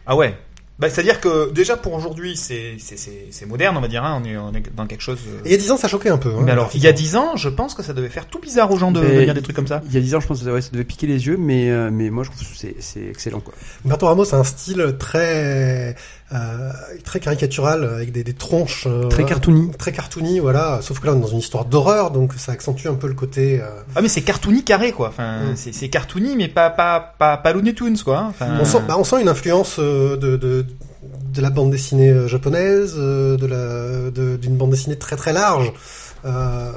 Ah 0.04 0.14
ouais. 0.16 0.36
Bah, 0.80 0.88
c'est-à-dire 0.88 1.20
que 1.20 1.50
déjà 1.52 1.76
pour 1.76 1.92
aujourd'hui, 1.92 2.36
c'est 2.36 2.76
c'est- 2.78 2.96
c'est 2.96 3.26
c'est 3.30 3.46
moderne, 3.46 3.76
on 3.76 3.80
va 3.82 3.88
dire. 3.88 4.02
Hein, 4.04 4.20
on, 4.22 4.26
est, 4.26 4.36
on 4.36 4.52
est 4.54 4.62
dans 4.74 4.86
quelque 4.86 5.02
chose. 5.02 5.18
euh, 5.28 5.40
Et 5.44 5.48
il 5.48 5.52
y 5.52 5.54
a 5.54 5.58
10 5.58 5.70
ans, 5.72 5.76
ça 5.76 5.88
choquait 5.88 6.08
un 6.08 6.16
peu. 6.18 6.30
Hein, 6.30 6.40
Mais 6.42 6.52
alors, 6.52 6.70
il 6.74 6.80
y 6.82 6.86
a 6.86 6.92
10 6.92 7.16
ans, 7.16 7.36
je 7.36 7.48
pense 7.50 7.74
que 7.74 7.82
ça 7.82 7.92
devait 7.92 8.08
faire 8.08 8.26
tout 8.26 8.38
bizarre 8.40 8.70
aux 8.72 8.78
gens 8.78 8.90
de, 8.90 9.00
de 9.00 9.06
lire 9.20 9.34
des 9.34 9.42
trucs 9.42 9.54
comme 9.56 9.66
ça. 9.66 9.82
Il 9.88 9.94
y 9.94 9.98
a 9.98 10.00
10 10.00 10.14
ans, 10.14 10.20
je 10.20 10.26
pense 10.26 10.42
que 10.42 10.48
ouais, 10.48 10.62
ça 10.62 10.70
devait 10.72 10.84
piquer 10.84 11.06
les 11.06 11.26
yeux, 11.26 11.36
mais, 11.38 11.70
euh, 11.70 11.90
mais 11.92 12.08
moi 12.10 12.24
je 12.24 12.30
trouve 12.30 12.40
que 12.42 12.56
c'est 12.56 12.76
c'est 12.80 13.06
excellent, 13.08 13.40
quoi. 13.40 13.52
Humberto 13.84 14.06
Ramos 14.06 14.34
a 14.34 14.38
un 14.38 14.44
style 14.44 14.96
très 14.98 15.94
euh, 16.32 16.70
très 17.04 17.18
caricatural 17.18 17.82
avec 17.84 18.12
des, 18.12 18.22
des 18.22 18.34
tronches 18.34 18.84
euh, 18.86 19.08
Très 19.08 19.24
cartoony. 19.24 19.70
très 19.78 19.90
cartoony 19.92 20.38
voilà 20.38 20.78
sauf 20.80 21.00
que 21.00 21.06
là 21.06 21.12
on 21.14 21.18
est 21.18 21.20
dans 21.22 21.26
une 21.26 21.38
histoire 21.38 21.64
d'horreur 21.64 22.12
donc 22.12 22.34
ça 22.34 22.52
accentue 22.52 22.86
un 22.86 22.94
peu 22.94 23.08
le 23.08 23.14
côté 23.14 23.60
euh, 23.60 23.66
Ah 23.96 24.00
mais 24.02 24.08
c'est 24.08 24.22
cartoony 24.22 24.62
carré 24.62 24.92
quoi. 24.92 25.08
Enfin, 25.08 25.40
Mm. 25.52 25.56
c'est 25.56 25.88
cartoony 25.88 26.36
mais 26.36 26.48
pas 26.48 26.70
pas 26.70 27.14
pas 27.18 27.36
pas 27.36 27.52
Looney 27.52 27.74
Tunes 27.74 27.98
quoi. 27.98 28.26
Enfin, 28.28 28.58
on 28.60 28.64
sent 28.64 28.78
bah, 28.86 28.96
on 28.98 29.04
sent 29.04 29.20
une 29.20 29.28
influence 29.28 29.78
de, 29.80 30.16
de 30.16 30.66
de 31.34 31.42
la 31.42 31.50
bande 31.50 31.70
dessinée 31.70 32.28
japonaise 32.28 32.94
de 32.96 33.46
la 33.46 34.10
de- 34.10 34.36
d'une 34.36 34.56
bande 34.56 34.70
dessinée 34.70 34.96
très 34.98 35.16
très 35.16 35.32
large 35.32 35.72
euh, 36.24 36.70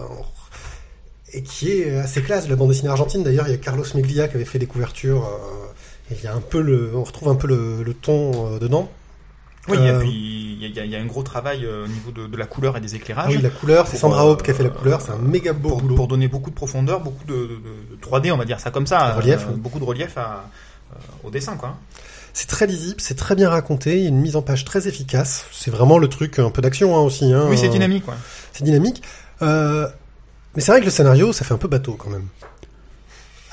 et 1.34 1.42
qui 1.44 1.72
est 1.72 1.98
assez 1.98 2.22
classe 2.22 2.46
de 2.46 2.50
la 2.50 2.56
bande 2.56 2.70
dessinée 2.70 2.90
argentine 2.90 3.24
d'ailleurs 3.24 3.48
il 3.48 3.52
y 3.52 3.56
a 3.56 3.58
Carlos 3.58 3.86
Meglia 3.96 4.28
qui 4.28 4.36
avait 4.36 4.46
fait 4.46 4.60
des 4.60 4.66
couvertures 4.68 5.26
euh, 5.26 6.12
et 6.14 6.18
il 6.18 6.24
y 6.24 6.28
a 6.28 6.34
un 6.34 6.42
peu 6.42 6.62
le 6.62 6.92
on 6.96 7.04
retrouve 7.04 7.30
un 7.30 7.36
peu 7.36 7.48
le, 7.48 7.84
le 7.84 7.94
ton 7.94 8.32
euh, 8.56 8.60
dedans 8.60 8.90
oui, 9.70 9.78
et 9.78 9.90
Euh, 9.90 10.00
puis 10.00 10.58
il 10.62 10.76
y 10.76 10.80
a, 10.80 10.86
y 10.86 10.90
y 10.90 10.96
un 10.96 11.06
gros 11.06 11.24
travail 11.24 11.66
euh, 11.66 11.86
au 11.86 11.88
niveau 11.88 12.12
de, 12.12 12.28
de 12.28 12.38
la 12.38 12.46
couleur 12.46 12.78
et 12.78 12.82
des 12.82 12.94
Ah 12.94 12.98
éclairages. 12.98 13.36
oui, 13.36 13.42
la 13.42 13.50
couleur, 13.50 13.88
c'est 13.88 13.98
Sandra 13.98 14.26
euh, 14.26 14.30
Hope 14.32 14.44
qui 14.44 14.52
a 14.52 14.54
fait 14.54 14.64
la 14.64 14.70
couleur, 14.70 15.02
c'est 15.02 15.12
un 15.12 15.18
méga 15.18 15.54
beau 15.54 15.70
pour, 15.70 15.82
boulot. 15.82 15.96
pour 15.96 16.08
donner 16.08 16.28
beaucoup 16.28 16.50
de 16.50 16.56
profondeur, 16.56 17.00
beaucoup 17.02 17.26
de, 17.26 17.34
de- 17.34 17.96
de 17.96 18.02
3D, 18.02 18.32
on 18.32 18.38
va 18.38 18.46
dire 18.46 18.60
ça 18.60 18.72
comme 18.72 18.88
ça, 18.88 19.12
De 19.12 19.22
relief, 19.22 19.48
ouais. 19.48 19.54
beaucoup 19.56 19.80
de 19.80 19.84
relief 19.86 20.18
à, 20.18 20.46
au 21.24 21.30
dessin 21.32 21.56
quoi. 21.58 21.76
C'est 22.36 22.48
très 22.48 22.66
lisible, 22.66 23.00
c'est 23.00 23.16
très 23.16 23.36
bien 23.36 23.50
raconté, 23.50 23.98
il 23.98 24.04
y 24.04 24.06
a 24.06 24.10
une 24.10 24.20
mise 24.22 24.36
en 24.36 24.42
page 24.42 24.66
très 24.66 24.88
efficace. 24.88 25.46
C'est 25.52 25.70
vraiment 25.70 25.98
le 26.00 26.08
truc, 26.08 26.40
un 26.40 26.50
peu 26.50 26.62
d'action 26.64 26.96
hein, 26.98 27.02
aussi. 27.02 27.32
Hein, 27.32 27.46
Oui, 27.50 27.58
c'est 27.58 27.70
dynamique 27.70 28.06
quoi. 28.06 28.16
C'est 28.54 28.64
dynamique. 28.64 29.04
Euh, 29.44 29.88
mais 30.56 30.62
c'est 30.62 30.72
vrai 30.72 30.80
que 30.82 30.86
le 30.86 30.92
scénario, 30.92 31.32
ça 31.34 31.46
fait 31.46 31.54
un 31.54 31.58
peu 31.60 31.68
bateau 31.68 31.94
quand 31.94 32.10
même. 32.10 32.28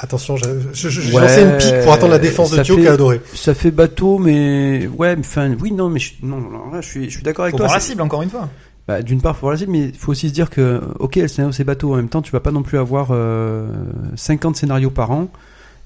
Attention, 0.03 0.37
je- 0.37 0.45
je- 0.73 0.89
je- 0.89 1.01
j'ai 1.03 1.15
Ouais, 1.15 1.21
lancé 1.21 1.43
une 1.43 1.59
pique 1.59 1.83
pour 1.85 1.93
attendre 1.93 2.13
la 2.13 2.19
défense 2.19 2.51
de 2.51 2.63
Thio 2.63 2.77
qui 2.79 2.89
a 2.89 2.93
adoré. 2.95 3.21
Ça 3.35 3.53
fait 3.55 3.71
bateau, 3.71 4.17
mais 4.19 4.87
ouais, 4.97 5.15
mais, 5.15 5.21
enfin, 5.21 5.55
oui, 5.61 5.73
non, 5.73 5.91
mais 5.91 6.01
je, 6.01 6.15
non, 6.23 6.39
là, 6.73 6.81
je 6.81 6.87
suis, 6.89 7.05
je 7.05 7.11
suis 7.17 7.23
d'accord 7.23 7.45
avec 7.45 7.53
Faut 7.53 7.59
toi. 7.59 7.67
voir 7.67 7.77
la 7.77 7.81
cible 7.81 8.01
encore 8.01 8.23
une 8.23 8.31
fois. 8.31 8.49
Bah, 8.89 9.03
d'une 9.03 9.21
part, 9.21 9.37
faut 9.37 9.43
voir 9.43 9.53
la 9.53 9.59
cible, 9.59 9.73
mais 9.73 9.89
il 9.89 9.95
faut 9.99 10.13
aussi 10.13 10.31
se 10.31 10.35
dire 10.35 10.49
que, 10.49 10.81
ok, 10.99 11.17
le 11.17 11.29
scénario 11.29 11.53
c'est 11.53 11.65
bateau. 11.65 11.93
En 11.93 11.97
même 11.97 12.09
temps, 12.09 12.23
tu 12.23 12.33
vas 12.33 12.41
pas 12.41 12.51
non 12.51 12.63
plus 12.63 12.79
avoir 12.79 13.09
euh, 13.11 13.69
50 14.17 14.57
scénarios 14.57 14.91
par 14.91 15.11
an 15.11 15.29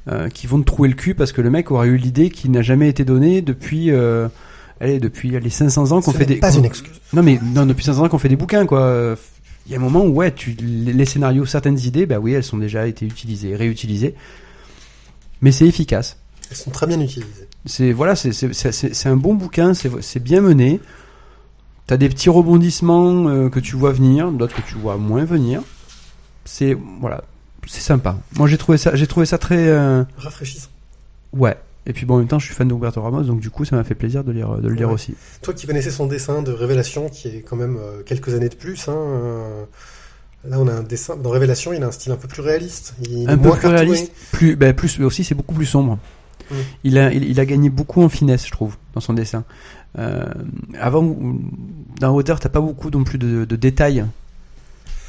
euh, 0.09 0.29
qui 0.29 0.47
vont 0.47 0.61
te 0.61 0.65
trouer 0.65 0.89
le 0.89 0.95
cul 0.95 1.15
parce 1.17 1.33
que 1.33 1.41
le 1.43 1.51
mec 1.51 1.71
aura 1.73 1.87
eu 1.87 1.97
l'idée 1.97 2.31
qui 2.31 2.49
n'a 2.51 2.63
jamais 2.63 2.89
été 2.89 3.05
donnée 3.05 3.43
depuis, 3.43 3.91
euh, 3.91 4.29
allez, 4.81 5.01
depuis 5.01 5.31
les 5.31 5.51
500 5.51 5.91
ans 5.91 6.01
qu'on 6.01 6.13
fait 6.13 6.25
des. 6.25 6.37
pas 6.37 6.55
une 6.55 6.65
excuse. 6.65 6.93
Non, 7.13 7.23
mais 7.25 7.41
non, 7.43 7.67
depuis 7.67 7.85
500 7.85 8.05
ans 8.05 8.09
qu'on 8.09 8.19
fait 8.19 8.29
des 8.29 8.37
bouquins, 8.37 8.65
quoi. 8.65 9.17
Il 9.67 9.73
y 9.73 9.75
a 9.75 9.79
un 9.79 9.83
moment 9.83 10.05
où, 10.05 10.11
ouais, 10.11 10.33
tu, 10.33 10.53
les 10.53 11.05
scénarios, 11.07 11.47
certaines 11.47 11.79
idées, 11.79 12.05
bah 12.07 12.19
oui, 12.19 12.33
elles 12.33 12.45
sont 12.45 12.59
déjà 12.59 12.87
été 12.87 13.07
utilisées, 13.07 13.57
réutilisées. 13.57 14.15
Mais 15.41 15.53
c'est 15.53 15.67
efficace. 15.67 16.19
Elles 16.51 16.57
sont 16.57 16.71
très 16.71 16.87
bien 16.87 17.01
utilisées. 17.01 17.49
C'est 17.65 17.93
voilà, 17.93 18.15
c'est 18.15 19.07
un 19.07 19.17
bon 19.17 19.35
bouquin, 19.35 19.73
c'est 19.73 19.91
c'est 20.03 20.23
bien 20.23 20.43
mené. 20.43 20.81
T'as 21.87 21.97
des 21.97 22.09
petits 22.09 22.31
rebondissements 22.31 23.29
euh, 23.29 23.49
que 23.49 23.61
tu 23.61 23.77
vois 23.77 23.93
venir, 23.93 24.31
d'autres 24.31 24.55
que 24.57 24.67
tu 24.67 24.75
vois 24.75 24.97
moins 24.97 25.25
venir. 25.25 25.63
C'est 26.45 26.77
voilà, 27.01 27.25
c'est 27.67 27.81
sympa. 27.81 28.19
Moi 28.37 28.49
j'ai 28.49 28.59
trouvé 28.59 28.79
ça, 28.79 28.95
j'ai 28.95 29.07
trouvé 29.07 29.27
ça 29.27 29.39
très 29.39 29.69
euh, 29.69 30.05
Rafraîchissant. 30.17 30.69
ouais. 31.33 31.57
Et 31.87 31.93
puis 31.93 32.07
bon, 32.07 32.15
en 32.15 32.19
même 32.19 32.29
temps, 32.29 32.39
je 32.39 32.47
suis 32.47 32.55
fan 32.55 32.67
de 32.67 32.73
Roberto 32.73 33.03
Ramos, 33.03 33.25
donc 33.25 33.41
du 33.41 33.51
coup, 33.51 33.65
ça 33.65 33.77
m'a 33.77 33.85
fait 33.85 33.95
plaisir 33.95 34.25
de 34.25 34.33
lire 34.33 34.57
de 34.57 34.69
le 34.69 34.75
lire 34.75 34.89
Ouais. 34.89 34.95
aussi. 34.95 35.15
Toi 35.43 35.53
qui 35.55 35.67
connaissais 35.67 35.91
son 35.91 36.07
dessin 36.07 36.41
de 36.43 36.51
Révélation, 36.51 37.09
qui 37.11 37.29
est 37.29 37.41
quand 37.43 37.57
même 37.57 37.77
euh, 37.77 38.03
quelques 38.05 38.33
années 38.35 38.49
de 38.49 38.55
plus, 38.55 38.89
hein, 38.89 38.95
euh, 38.97 39.65
là 40.49 40.59
on 40.61 40.67
a 40.69 40.73
un 40.73 40.83
dessin. 40.83 41.17
Dans 41.17 41.31
Révélation, 41.31 41.73
il 41.75 41.83
a 41.83 41.87
un 41.87 41.91
style 41.93 42.13
un 42.13 42.17
peu 42.17 42.27
plus 42.29 42.41
réaliste. 42.43 42.95
Il 43.03 43.25
est 43.25 43.29
Un 43.29 43.37
peu 43.37 43.49
moins 43.49 43.57
plus 43.57 43.69
réaliste, 43.69 44.13
plus 44.33 44.57
ben 44.57 44.73
plus 44.73 44.99
mais 44.99 45.05
aussi 45.05 45.25
c'est 45.25 45.35
beaucoup 45.35 45.55
plus 45.55 45.67
sombre. 45.67 45.99
Mm. 46.51 46.55
Il 46.85 46.99
a 46.99 47.13
il, 47.13 47.25
il 47.25 47.39
a 47.41 47.45
gagné 47.45 47.69
beaucoup 47.71 48.03
en 48.03 48.09
finesse, 48.09 48.47
je 48.47 48.53
trouve, 48.53 48.77
dans 48.95 49.01
son 49.01 49.13
dessin. 49.13 49.45
Euh, 49.99 50.25
avant, 50.81 51.17
dans 52.01 52.13
Water, 52.13 52.41
t'as 52.41 52.49
pas 52.49 52.61
beaucoup 52.61 52.91
non 52.91 53.05
plus 53.05 53.19
de, 53.19 53.45
de 53.45 53.57
détails. 53.57 54.05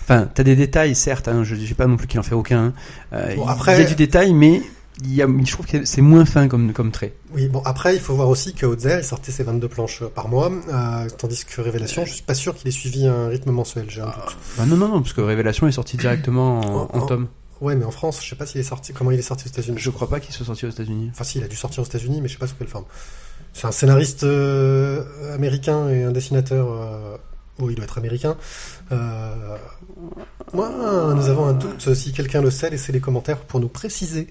Enfin, 0.04 0.30
t'as 0.32 0.44
des 0.44 0.56
détails, 0.56 0.94
certes. 0.94 1.28
Hein, 1.28 1.44
je 1.44 1.56
dis 1.56 1.74
pas 1.74 1.88
non 1.88 1.98
plus 1.98 2.06
qu'il 2.08 2.20
en 2.20 2.24
fait 2.24 2.36
aucun. 2.36 2.74
Euh, 3.14 3.36
Bon, 3.36 3.48
après- 3.48 3.76
il 3.78 3.82
y 3.82 3.86
a 3.86 3.88
du 3.88 3.96
détail, 3.96 4.34
mais 4.34 4.62
il 5.04 5.14
y 5.14 5.22
a, 5.22 5.28
je 5.28 5.52
trouve 5.52 5.66
que 5.66 5.84
c'est 5.86 6.02
moins 6.02 6.26
fin 6.26 6.48
comme 6.48 6.72
comme 6.74 6.92
trait. 6.92 7.14
Oui, 7.34 7.48
bon, 7.50 7.62
après, 7.66 7.96
il 7.96 8.00
faut 8.02 8.16
voir 8.16 8.30
aussi 8.30 8.54
que 8.54 8.66
Outzer, 8.66 9.00
il 9.00 9.04
sortait 9.04 9.32
ses 9.32 9.44
22 9.44 9.68
planches 9.68 10.02
euh, 10.04 10.08
par 10.08 10.30
mois, 10.30 10.50
euh, 10.52 11.10
tandis 11.18 11.44
que 11.46 11.60
Révélation, 11.62 12.06
je 12.06 12.14
suis 12.14 12.24
pas 12.24 12.34
sûr 12.34 12.56
qu'il 12.56 12.68
ait 12.68 12.72
suivi 12.72 13.06
un 13.06 13.28
rythme 13.28 13.52
mensuel, 13.52 13.90
j'ai 13.90 14.02
un 14.02 14.06
doute. 14.06 14.38
Bah 14.58 14.66
non 14.66 14.78
non 14.78 14.88
non, 14.88 15.02
parce 15.02 15.14
que 15.14 15.22
Révélation 15.22 15.68
est 15.68 15.74
sorti 15.74 15.98
directement 15.98 16.62
en, 16.94 16.98
En- 16.98 17.06
tome. 17.06 17.28
Ouais, 17.62 17.76
mais 17.76 17.86
en 17.86 17.92
France, 17.92 18.20
je 18.24 18.30
sais 18.30 18.36
pas 18.36 18.46
s'il 18.46 18.60
est 18.62 18.66
sorti, 18.66 18.92
comment 18.94 19.12
il 19.12 19.20
est 19.20 19.22
sorti 19.24 19.46
aux 19.48 19.50
États-Unis. 19.50 19.78
Je 19.80 19.90
crois 19.90 20.10
pas 20.10 20.20
qu'il 20.20 20.34
soit 20.34 20.46
sorti 20.46 20.66
aux 20.66 20.70
États-Unis. 20.70 21.10
Enfin, 21.12 21.24
si, 21.24 21.38
il 21.40 21.44
a 21.44 21.48
dû 21.48 21.56
sortir 21.56 21.84
aux 21.84 21.86
États-Unis, 21.86 22.20
mais 22.22 22.28
je 22.28 22.34
sais 22.34 22.40
pas 22.40 22.48
sous 22.48 22.56
quelle 22.56 22.68
forme. 22.68 22.86
C'est 23.54 23.66
un 23.68 23.72
scénariste 23.72 24.24
euh, 24.24 25.34
américain 25.34 25.88
et 25.90 26.04
un 26.04 26.12
dessinateur. 26.12 26.68
Euh, 26.70 27.18
oh, 27.60 27.70
il 27.70 27.76
doit 27.76 27.86
être 27.86 27.98
américain. 27.98 28.36
Euh, 28.92 29.56
moi, 30.54 30.70
nous 31.16 31.30
avons 31.30 31.46
un 31.46 31.54
doute. 31.54 31.94
Si 31.94 32.12
quelqu'un 32.12 32.42
le 32.42 32.52
sait, 32.52 32.70
laissez 32.70 32.92
les 32.92 33.00
commentaires 33.00 33.40
pour 33.40 33.62
nous 33.62 33.70
préciser 33.70 34.28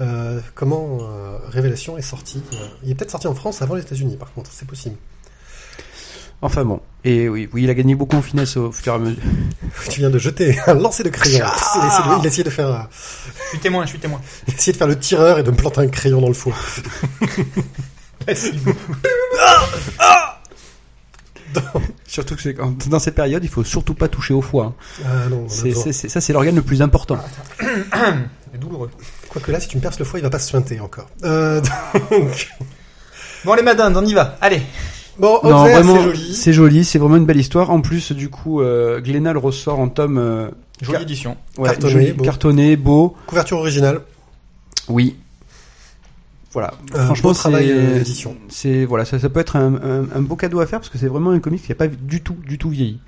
euh, 0.00 0.40
comment 0.54 0.98
euh, 1.00 1.38
Révélation 1.48 1.96
est 1.98 2.02
sorti. 2.02 2.42
Euh, 2.52 2.56
il 2.84 2.90
est 2.90 2.94
peut-être 2.94 3.10
sorti 3.10 3.26
en 3.26 3.34
France 3.34 3.62
avant 3.62 3.74
les 3.76 3.82
États-Unis, 3.82 4.16
par 4.16 4.32
contre, 4.32 4.50
c'est 4.52 4.66
possible. 4.68 4.96
Enfin 6.42 6.66
bon, 6.66 6.80
et 7.02 7.30
oui, 7.30 7.48
oui, 7.54 7.62
il 7.64 7.70
a 7.70 7.74
gagné 7.74 7.94
beaucoup 7.94 8.16
en 8.16 8.20
finesse 8.22 8.58
au 8.58 8.70
fur 8.70 8.92
et 8.92 8.96
à 8.96 8.98
mesure. 8.98 9.22
Tu 9.88 10.00
viens 10.00 10.10
de 10.10 10.18
jeter 10.18 10.58
un 10.66 10.74
lancer 10.74 11.02
de 11.02 11.08
crayon. 11.08 11.46
Ah 11.48 11.56
il, 11.76 11.80
a 11.80 11.86
essayé 11.86 12.04
de, 12.04 12.20
il 12.20 12.24
a 12.24 12.28
essayé 12.28 12.44
de 12.44 12.50
faire, 12.50 12.88
Je 12.92 13.48
suis 13.50 13.58
témoin, 13.58 13.84
je 13.84 13.90
suis 13.90 13.98
témoin. 13.98 14.20
il 14.48 14.52
a 14.52 14.56
essayé 14.56 14.72
de 14.74 14.78
faire 14.78 14.86
le 14.86 14.98
tireur 14.98 15.38
et 15.38 15.42
de 15.42 15.50
me 15.50 15.56
planter 15.56 15.80
un 15.80 15.88
crayon 15.88 16.20
dans 16.20 16.28
le 16.28 16.34
foie. 16.34 16.54
Surtout 22.06 22.36
que 22.36 22.42
c'est 22.42 22.54
quand- 22.54 22.88
dans 22.88 22.98
ces 22.98 23.12
périodes, 23.12 23.44
il 23.44 23.50
faut 23.50 23.64
surtout 23.64 23.94
pas 23.94 24.08
toucher 24.08 24.34
au 24.34 24.42
foie. 24.42 24.74
hein. 25.00 25.04
Ah 25.06 25.28
non, 25.28 25.48
ça, 25.48 26.20
c'est 26.20 26.32
l'organe 26.32 26.56
le 26.56 26.62
plus 26.62 26.82
important. 26.82 27.18
C'est 28.52 28.60
douloureux. 28.60 28.90
Quoique 29.36 29.52
là, 29.52 29.60
si 29.60 29.68
tu 29.68 29.76
me 29.76 29.82
perces 29.82 29.98
le 29.98 30.04
foie, 30.06 30.18
il 30.18 30.22
va 30.22 30.30
pas 30.30 30.38
se 30.38 30.48
suinter 30.48 30.80
encore. 30.80 31.08
Euh, 31.24 31.60
donc... 32.10 32.48
Bon 33.44 33.54
les 33.54 33.62
madames, 33.62 33.94
on 33.96 34.04
y 34.04 34.14
va. 34.14 34.36
Allez. 34.40 34.62
Bon, 35.18 35.38
non, 35.44 35.62
Outzer, 35.62 35.72
vraiment, 35.74 35.96
c'est 35.96 36.02
joli. 36.02 36.34
c'est 36.34 36.52
joli, 36.52 36.84
c'est 36.84 36.98
vraiment 36.98 37.16
une 37.16 37.26
belle 37.26 37.36
histoire. 37.40 37.70
En 37.70 37.80
plus, 37.80 38.12
du 38.12 38.28
coup, 38.30 38.60
euh, 38.60 39.00
Glénat 39.00 39.32
le 39.34 39.38
ressort 39.38 39.78
en 39.78 39.88
tome 39.88 40.18
euh, 40.18 40.48
Jolie 40.82 41.02
édition. 41.02 41.36
ouais, 41.58 41.68
Cartonné, 41.68 41.92
joli, 41.92 42.12
beau. 42.12 42.24
cartonné, 42.24 42.76
beau. 42.76 43.16
Couverture 43.26 43.58
originale. 43.58 44.00
Oui. 44.88 45.16
Voilà. 46.52 46.72
Franchement, 46.94 47.32
travail 47.34 47.66
c'est, 47.66 47.72
euh, 47.74 47.98
d'édition. 47.98 48.36
c'est 48.48 48.84
voilà, 48.86 49.04
ça, 49.04 49.18
ça 49.18 49.28
peut 49.28 49.40
être 49.40 49.56
un, 49.56 49.74
un- 49.74 50.06
un 50.14 50.22
beau 50.22 50.36
cadeau 50.36 50.60
à 50.60 50.66
faire 50.66 50.80
parce 50.80 50.88
que 50.88 50.96
c'est 50.96 51.06
vraiment 51.08 51.30
un 51.30 51.38
comic 51.40 51.62
qui 51.62 51.70
n'a 51.70 51.74
pas 51.74 51.86
du 51.88 52.22
tout, 52.22 52.36
du 52.46 52.56
tout 52.56 52.70
vieilli. 52.70 52.98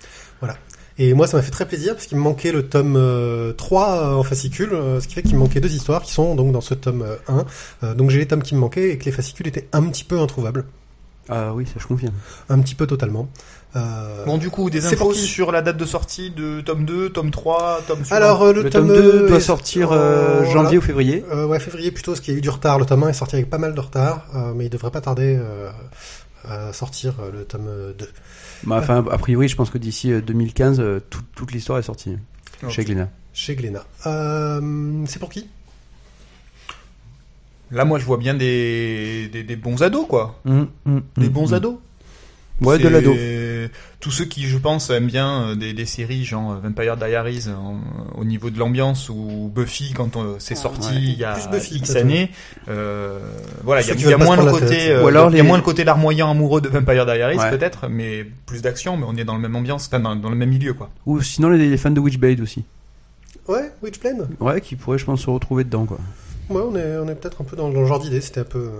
Et 1.01 1.15
moi, 1.15 1.27
ça 1.29 1.37
m'a 1.37 1.43
fait 1.43 1.51
très 1.53 1.67
plaisir 1.67 1.95
parce 1.95 2.07
qu'il 2.07 2.19
me 2.19 2.23
manquait 2.23 2.51
le 2.51 2.69
tome 2.69 2.97
euh, 2.97 3.53
3 3.53 3.89
euh, 3.91 4.15
en 4.15 4.23
fascicule, 4.25 4.71
euh, 4.73 5.01
ce 5.01 5.07
qui 5.07 5.15
fait 5.15 5.23
qu'il 5.23 5.35
me 5.35 5.41
manquait 5.41 5.61
deux 5.61 5.73
histoires 5.73 6.03
qui 6.03 6.13
sont 6.13 6.35
donc 6.35 6.51
dans 6.53 6.61
ce 6.61 6.75
tome 6.75 7.03
euh, 7.03 7.17
1. 7.29 7.45
Euh, 7.85 7.95
donc 7.95 8.11
j'ai 8.11 8.19
les 8.19 8.27
tomes 8.27 8.43
qui 8.43 8.55
me 8.57 8.61
manquaient 8.61 8.91
et 8.91 8.99
que 8.99 9.05
les 9.05 9.13
fascicules 9.13 9.47
étaient 9.47 9.69
un 9.73 9.83
petit 9.85 10.03
peu 10.05 10.19
introuvables. 10.19 10.65
Ah 11.31 11.53
oui, 11.55 11.67
ça 11.67 11.75
je 11.79 11.87
confirme. 11.87 12.15
Un 12.49 12.59
petit 12.61 12.75
peu 12.75 12.87
totalement. 12.87 13.29
Euh, 13.77 14.25
Bon 14.25 14.39
du 14.39 14.49
coup, 14.49 14.71
des 14.71 14.87
infos 14.87 15.13
sur 15.13 15.53
la 15.53 15.61
date 15.61 15.77
de 15.77 15.85
sortie 15.85 16.31
de 16.31 16.63
tome 16.63 16.87
2, 16.87 17.11
tome 17.11 17.31
3, 17.31 17.83
tome 17.87 17.99
suivant. 17.99 18.17
alors, 18.17 18.43
euh, 18.43 18.53
le, 18.55 18.63
Le, 18.63 18.71
tome 18.71 18.89
2 18.89 19.29
doit 19.29 19.37
est- 19.37 19.41
sortir 19.41 19.93
euh, 19.93 19.97
euh, 19.99 20.35
voilà. 20.39 20.51
janvier 20.51 20.79
ou 20.79 20.81
février. 20.81 21.23
Euh, 21.31 21.47
ouais, 21.47 21.61
février 21.61 21.91
plutôt, 21.91 22.13
parce 22.13 22.21
qu'il 22.21 22.33
y 22.33 22.37
a 22.37 22.39
eu 22.39 22.41
du 22.41 22.49
retard. 22.49 22.79
Le 22.79 22.87
tome 22.87 23.03
1 23.05 23.11
est 23.11 23.13
sorti 23.13 23.37
avec 23.37 23.51
pas 23.51 23.59
mal 23.59 23.75
de 23.75 23.81
retard, 23.81 24.27
euh, 24.35 24.53
mais 24.57 24.65
il 24.67 24.71
devrait 24.71 24.91
pas 24.91 25.03
tarder 25.03 25.37
euh, 25.39 25.71
à 26.45 26.73
sortir 26.73 27.15
euh, 27.21 27.31
le 27.33 27.45
tome 27.45 27.69
2. 27.99 28.09
Bah, 28.65 28.77
enfin, 28.79 29.05
a 29.11 29.19
priori, 29.19 29.49
je 29.49 29.57
pense 29.57 29.71
que 29.71 29.79
d'ici 29.79 30.13
euh, 30.13 30.21
2015, 30.21 30.81
euh, 30.81 31.01
tout- 31.11 31.23
toute 31.35 31.53
l'histoire 31.53 31.79
est 31.79 31.83
sortie 31.83 32.17
chez 32.69 32.85
Glénat. 32.85 33.09
Chez 33.33 33.55
Glénat. 33.55 33.85
Euh, 34.07 35.05
c'est 35.07 35.19
pour 35.19 35.31
qui? 35.31 35.49
Là, 37.71 37.85
moi, 37.85 37.99
je 37.99 38.05
vois 38.05 38.17
bien 38.17 38.35
des, 38.35 39.29
des, 39.31 39.43
des 39.45 39.57
bons 39.57 39.83
ados, 39.83 40.07
quoi. 40.09 40.41
Hum, 40.47 40.69
hum, 40.87 41.03
Des 41.19 41.29
bons 41.29 41.49
hum. 41.49 41.55
ados. 41.55 41.77
Ouais, 42.61 42.79
de 42.79 42.89
l'ado. 42.89 43.15
Tous 44.01 44.11
ceux 44.13 44.25
qui, 44.25 44.47
je 44.47 44.57
pense, 44.59 44.91
aiment 44.91 45.07
bien 45.09 45.43
euh, 45.43 45.55
des, 45.57 45.73
des 45.73 45.85
séries 45.85 46.25
genre 46.25 46.53
euh, 46.53 46.57
Vampire 46.63 46.97
Diaries 46.97 47.45
euh, 47.49 47.55
en- 47.55 47.81
au 48.17 48.25
niveau 48.25 48.49
de 48.51 48.59
l'ambiance 48.59 49.09
ou 49.09 49.51
Buffy 49.55 49.93
quand 49.93 50.17
c'est 50.39 50.55
sorti 50.55 50.89
Ouais. 50.95 51.01
il 51.03 51.19
y 51.19 51.25
a 51.25 51.37
Buffy, 51.51 51.77
X 51.79 51.97
années. 51.97 52.31
Euh, 52.69 53.19
voilà, 53.65 53.83
il 53.83 53.89
y 53.89 54.07
a, 54.07 54.11
y 54.13 54.15
moins 54.23 54.37
le 54.37 54.51
côté, 54.51 54.91
euh, 54.93 55.03
Ou 55.03 55.09
alors 55.09 55.31
il 55.31 55.37
y 55.37 55.41
a 55.41 55.43
moins 55.43 55.57
le 55.59 55.65
côté 55.65 55.83
larmoyant 55.85 56.31
amoureux 56.31 56.61
de 56.61 56.69
Vampire 56.69 57.05
Diaries 57.07 57.37
Ouais. 57.39 57.51
peut-être, 57.51 57.89
mais 57.89 58.25
plus 58.47 58.63
d'action, 58.63 58.97
mais 58.97 59.05
on 59.09 59.17
est 59.17 59.25
dans 59.25 59.35
le 59.35 59.41
même 59.41 59.57
ambiance, 59.57 59.87
enfin, 59.89 60.01
dans, 60.01 60.15
dans 60.17 60.31
le 60.31 60.37
même 60.37 60.51
milieu 60.51 60.75
quoi. 60.75 60.91
Ou 61.07 61.21
sinon 61.21 61.51
les, 61.51 61.69
les 61.69 61.77
fans 61.77 61.91
de 61.91 62.01
Witchblade 62.01 62.41
aussi. 62.41 62.65
Ouais, 63.49 63.73
Witchplane 63.83 64.29
Ouais, 64.41 64.61
qui 64.61 64.77
pourraient, 64.77 64.99
je 64.99 65.05
pense, 65.07 65.23
se 65.23 65.31
retrouver 65.31 65.65
dedans, 65.65 65.87
quoi. 65.87 65.99
Ouais, 66.51 66.63
on 66.65 66.77
est, 66.77 66.97
on 66.99 67.09
est 67.09 67.15
peut-être 67.15 67.41
un 67.41 67.45
peu 67.45 67.57
dans 67.57 67.69
le 67.69 67.85
genre 67.85 67.99
d'idée. 67.99 68.21
C'était 68.21 68.41
un 68.41 68.45
peu. 68.45 68.71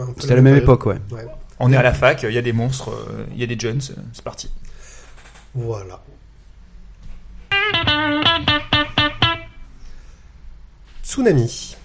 un 0.00 0.06
peu 0.06 0.12
C'était 0.20 0.32
à 0.32 0.36
la 0.36 0.42
même 0.42 0.52
période. 0.54 0.62
époque, 0.64 0.86
ouais. 0.86 0.98
Ouais. 1.12 1.26
On 1.58 1.72
est 1.72 1.76
à 1.76 1.82
la 1.82 1.94
fac, 1.94 2.22
il 2.22 2.32
y 2.32 2.38
a 2.38 2.42
des 2.42 2.52
monstres, 2.52 2.90
euh, 2.90 3.26
il 3.32 3.40
y 3.40 3.42
a 3.42 3.46
des 3.46 3.58
jeunes, 3.58 3.80
euh, 3.90 4.02
c'est 4.12 4.22
parti. 4.24 4.50
Voilà. 5.54 6.00
Tsunami. 11.02 11.76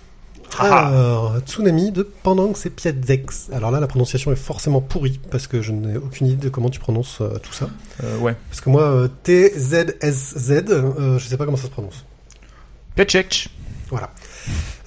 Ah. 0.58 0.88
Alors, 0.88 1.40
Tsunami 1.46 1.92
de 1.92 2.04
Pendant 2.04 2.52
que 2.52 2.60
c'est 2.60 2.70
Piazzex. 2.70 3.50
Alors 3.54 3.72
là, 3.72 3.80
la 3.80 3.88
prononciation 3.88 4.32
est 4.32 4.36
forcément 4.38 4.82
pourrie 4.82 5.20
parce 5.30 5.48
que 5.48 5.62
je 5.62 5.72
n'ai 5.72 5.96
aucune 5.98 6.28
idée 6.28 6.36
de 6.46 6.50
comment 6.50 6.70
tu 6.70 6.80
prononces 6.80 7.22
euh, 7.22 7.38
tout 7.40 7.54
ça. 7.54 7.70
Euh, 8.04 8.18
ouais. 8.18 8.36
Parce 8.50 8.60
que 8.62 8.70
moi, 8.70 8.84
euh, 8.84 9.08
T-Z-S-Z, 9.24 10.52
euh, 10.70 11.18
je 11.20 11.26
sais 11.28 11.38
pas 11.38 11.46
comment 11.46 11.58
ça 11.58 11.64
se 11.64 11.70
prononce. 11.70 12.06
Petchek. 12.96 13.50
Voilà. 13.90 14.12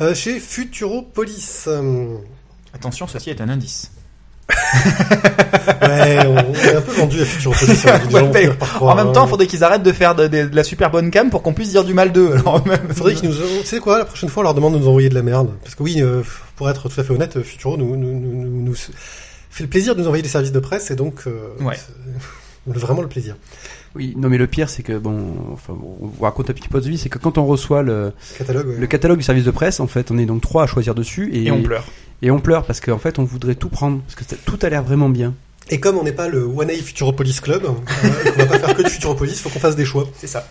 Euh, 0.01 0.15
chez 0.15 0.39
Futuropolis. 0.41 1.65
euh, 1.69 2.19
Attention, 2.75 3.07
ceci 3.07 3.31
est 3.31 3.41
un 3.41 3.49
indice. 3.49 3.91
Ouais, 4.51 6.27
on, 6.27 6.35
on 6.37 6.55
est 6.55 6.77
un 6.77 6.81
peu 6.81 6.93
vendu 6.93 7.21
à 7.21 7.23
hein, 7.23 7.27
gens 7.41 7.51
vont 7.53 8.31
Ouais, 8.33 8.49
en 8.81 8.95
même 8.95 9.09
hein. 9.09 9.13
temps, 9.13 9.27
faudrait 9.27 9.47
qu'ils 9.47 9.65
arrêtent 9.65 9.83
de 9.83 9.93
faire 9.93 10.15
de, 10.15 10.27
de- 10.27 10.47
de 10.47 10.57
la 10.57 10.65
super 10.65 10.91
bonne 10.91 11.11
cam 11.11 11.31
pour 11.31 11.43
qu'on 11.43 11.53
puisse 11.55 11.71
dire 11.71 11.85
du 11.85 11.95
mal 11.95 12.13
d'eux. 12.13 12.35
Même- 12.67 12.79
Faudrait 12.95 13.15
qu'ils 13.15 13.29
nous. 13.31 13.35
Tu 13.61 13.67
sais 13.67 13.79
quoi, 13.79 13.99
la 13.99 14.05
prochaine 14.05 14.29
fois, 14.29 14.43
on 14.43 14.45
leur 14.45 14.55
demande 14.55 14.75
de 14.75 14.79
nous 14.79 14.89
envoyer 14.89 15.09
de 15.09 15.15
la 15.15 15.23
merde. 15.23 15.51
Parce 15.63 15.75
que 15.75 15.83
oui, 15.83 15.97
euh, 16.03 16.23
pour 16.57 16.69
être 16.71 16.89
tout 16.89 17.01
à 17.01 17.05
fait 17.05 17.13
honnête, 17.13 17.43
Futuro 17.43 17.77
nous, 17.77 17.97
nous, 17.97 18.19
nous, 18.21 18.33
nous- 18.45 18.63
nous 18.63 18.75
fait 18.75 19.65
le 19.65 19.71
plaisir 19.71 19.95
de 19.95 20.01
nous 20.01 20.07
envoyer 20.07 20.23
des 20.23 20.29
services 20.29 20.53
de 20.53 20.61
presse 20.61 20.91
et 20.91 20.97
donc. 20.97 21.23
euh, 21.27 21.49
Ouais. 21.61 21.77
Vraiment 22.67 23.03
le 23.03 23.09
plaisir. 23.09 23.37
Oui, 23.95 24.15
non 24.17 24.31
mais 24.31 24.39
le 24.39 24.47
pire 24.47 24.71
c'est 24.71 24.83
que 24.83 24.97
bon, 24.97 25.35
enfin 25.53 25.75
on 25.79 26.07
vous 26.07 26.23
raconte 26.25 26.49
un 26.49 26.55
petit 26.55 26.69
peu 26.71 26.81
de 26.81 26.89
vie, 26.89 26.97
c'est 26.97 27.11
que 27.11 27.19
quand 27.19 27.37
on 27.37 27.45
reçoit 27.45 27.83
le, 27.83 28.11
Catalogue, 28.39 28.67
ouais. 28.69 28.77
le 28.79 28.87
catalogue 28.87 29.19
du 29.19 29.23
service 29.23 29.45
de 29.45 29.51
presse, 29.51 29.81
en 29.81 29.87
fait, 29.87 30.11
on 30.11 30.17
est 30.17 30.25
donc 30.25 30.41
trois 30.41 30.63
à 30.65 30.67
choisir 30.67 30.95
dessus 30.95 31.31
et, 31.35 31.45
Et 31.45 31.51
on 31.53 31.63
pleure. 31.63 31.85
Et 32.25 32.31
on 32.31 32.41
pleure 32.41 32.65
parce 32.65 32.81
qu'en 32.81 32.99
fait 32.99 33.19
on 33.19 33.25
voudrait 33.25 33.55
tout 33.55 33.69
prendre 33.69 34.01
parce 34.03 34.15
que 34.17 34.25
ça- 34.25 34.37
tout 34.45 34.59
a 34.63 34.69
l'air 34.69 34.83
vraiment 34.83 35.09
bien. 35.09 35.35
Et 35.71 35.79
comme 35.81 35.97
on 35.97 36.03
n'est 36.03 36.13
pas 36.13 36.29
le 36.29 36.43
One 36.45 36.71
A 36.71 36.75
Futuropolis 36.75 37.41
Club, 37.41 37.65
euh, 37.65 38.31
qu'on 38.33 38.39
va 38.39 38.47
pas 38.47 38.59
faire 38.59 38.77
que 38.77 38.83
du 38.83 38.91
Futuropolis, 38.91 39.41
faut 39.41 39.49
qu'on 39.49 39.61
fasse 39.61 39.77
des 39.77 39.85
choix. 39.87 40.07
C'est 40.19 40.27
ça. 40.27 40.47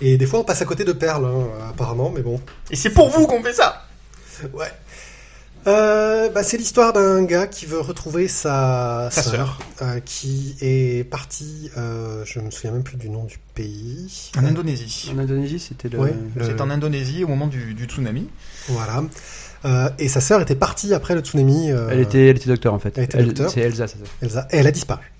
Et 0.00 0.16
des 0.16 0.26
fois, 0.26 0.40
on 0.40 0.44
passe 0.44 0.62
à 0.62 0.64
côté 0.64 0.84
de 0.84 0.92
perles, 0.92 1.26
hein, 1.26 1.68
apparemment, 1.70 2.10
mais 2.14 2.22
bon. 2.22 2.40
Et 2.70 2.76
c'est 2.76 2.90
pour 2.90 3.08
vous 3.10 3.26
qu'on 3.26 3.42
fait 3.42 3.52
ça. 3.52 3.86
Ouais. 4.54 4.66
Euh, 5.68 6.28
bah, 6.30 6.42
c'est 6.42 6.56
l'histoire 6.56 6.92
d'un 6.92 7.22
gars 7.22 7.46
qui 7.46 7.66
veut 7.66 7.78
retrouver 7.80 8.26
sa, 8.26 9.10
Sa 9.12 9.22
sœur, 9.22 9.60
euh, 9.80 10.00
qui 10.04 10.56
est 10.60 11.04
partie, 11.08 11.70
euh, 11.76 12.24
je 12.24 12.40
me 12.40 12.50
souviens 12.50 12.72
même 12.72 12.82
plus 12.82 12.96
du 12.96 13.08
nom 13.10 13.24
du 13.24 13.38
pays. 13.54 14.32
En 14.36 14.44
Indonésie. 14.44 15.12
En 15.14 15.18
Indonésie, 15.18 15.60
c'était 15.60 15.88
le. 15.88 15.98
Ouais. 16.00 16.14
Le- 16.34 16.44
C'est 16.46 16.60
en 16.60 16.68
Indonésie 16.70 17.22
au 17.22 17.28
moment 17.28 17.46
du, 17.46 17.74
du 17.74 17.84
tsunami. 17.84 18.28
Voilà. 18.68 19.04
Euh, 19.64 19.88
et 19.98 20.08
sa 20.08 20.20
sœur 20.20 20.40
était 20.40 20.54
partie 20.56 20.92
après 20.94 21.14
le 21.14 21.20
tsunami. 21.20 21.70
euh, 21.70 21.88
Elle 21.90 22.00
était, 22.00 22.26
elle 22.28 22.36
était 22.36 22.48
docteur 22.48 22.74
en 22.74 22.78
fait. 22.78 22.96
Elle 22.98 23.04
était 23.04 23.22
docteur. 23.22 23.50
C'est 23.50 23.60
Elsa, 23.60 23.86
ça. 23.86 23.94
Elsa, 24.20 24.48
et 24.50 24.56
elle 24.58 24.66
a 24.66 24.72
disparu. 24.72 25.12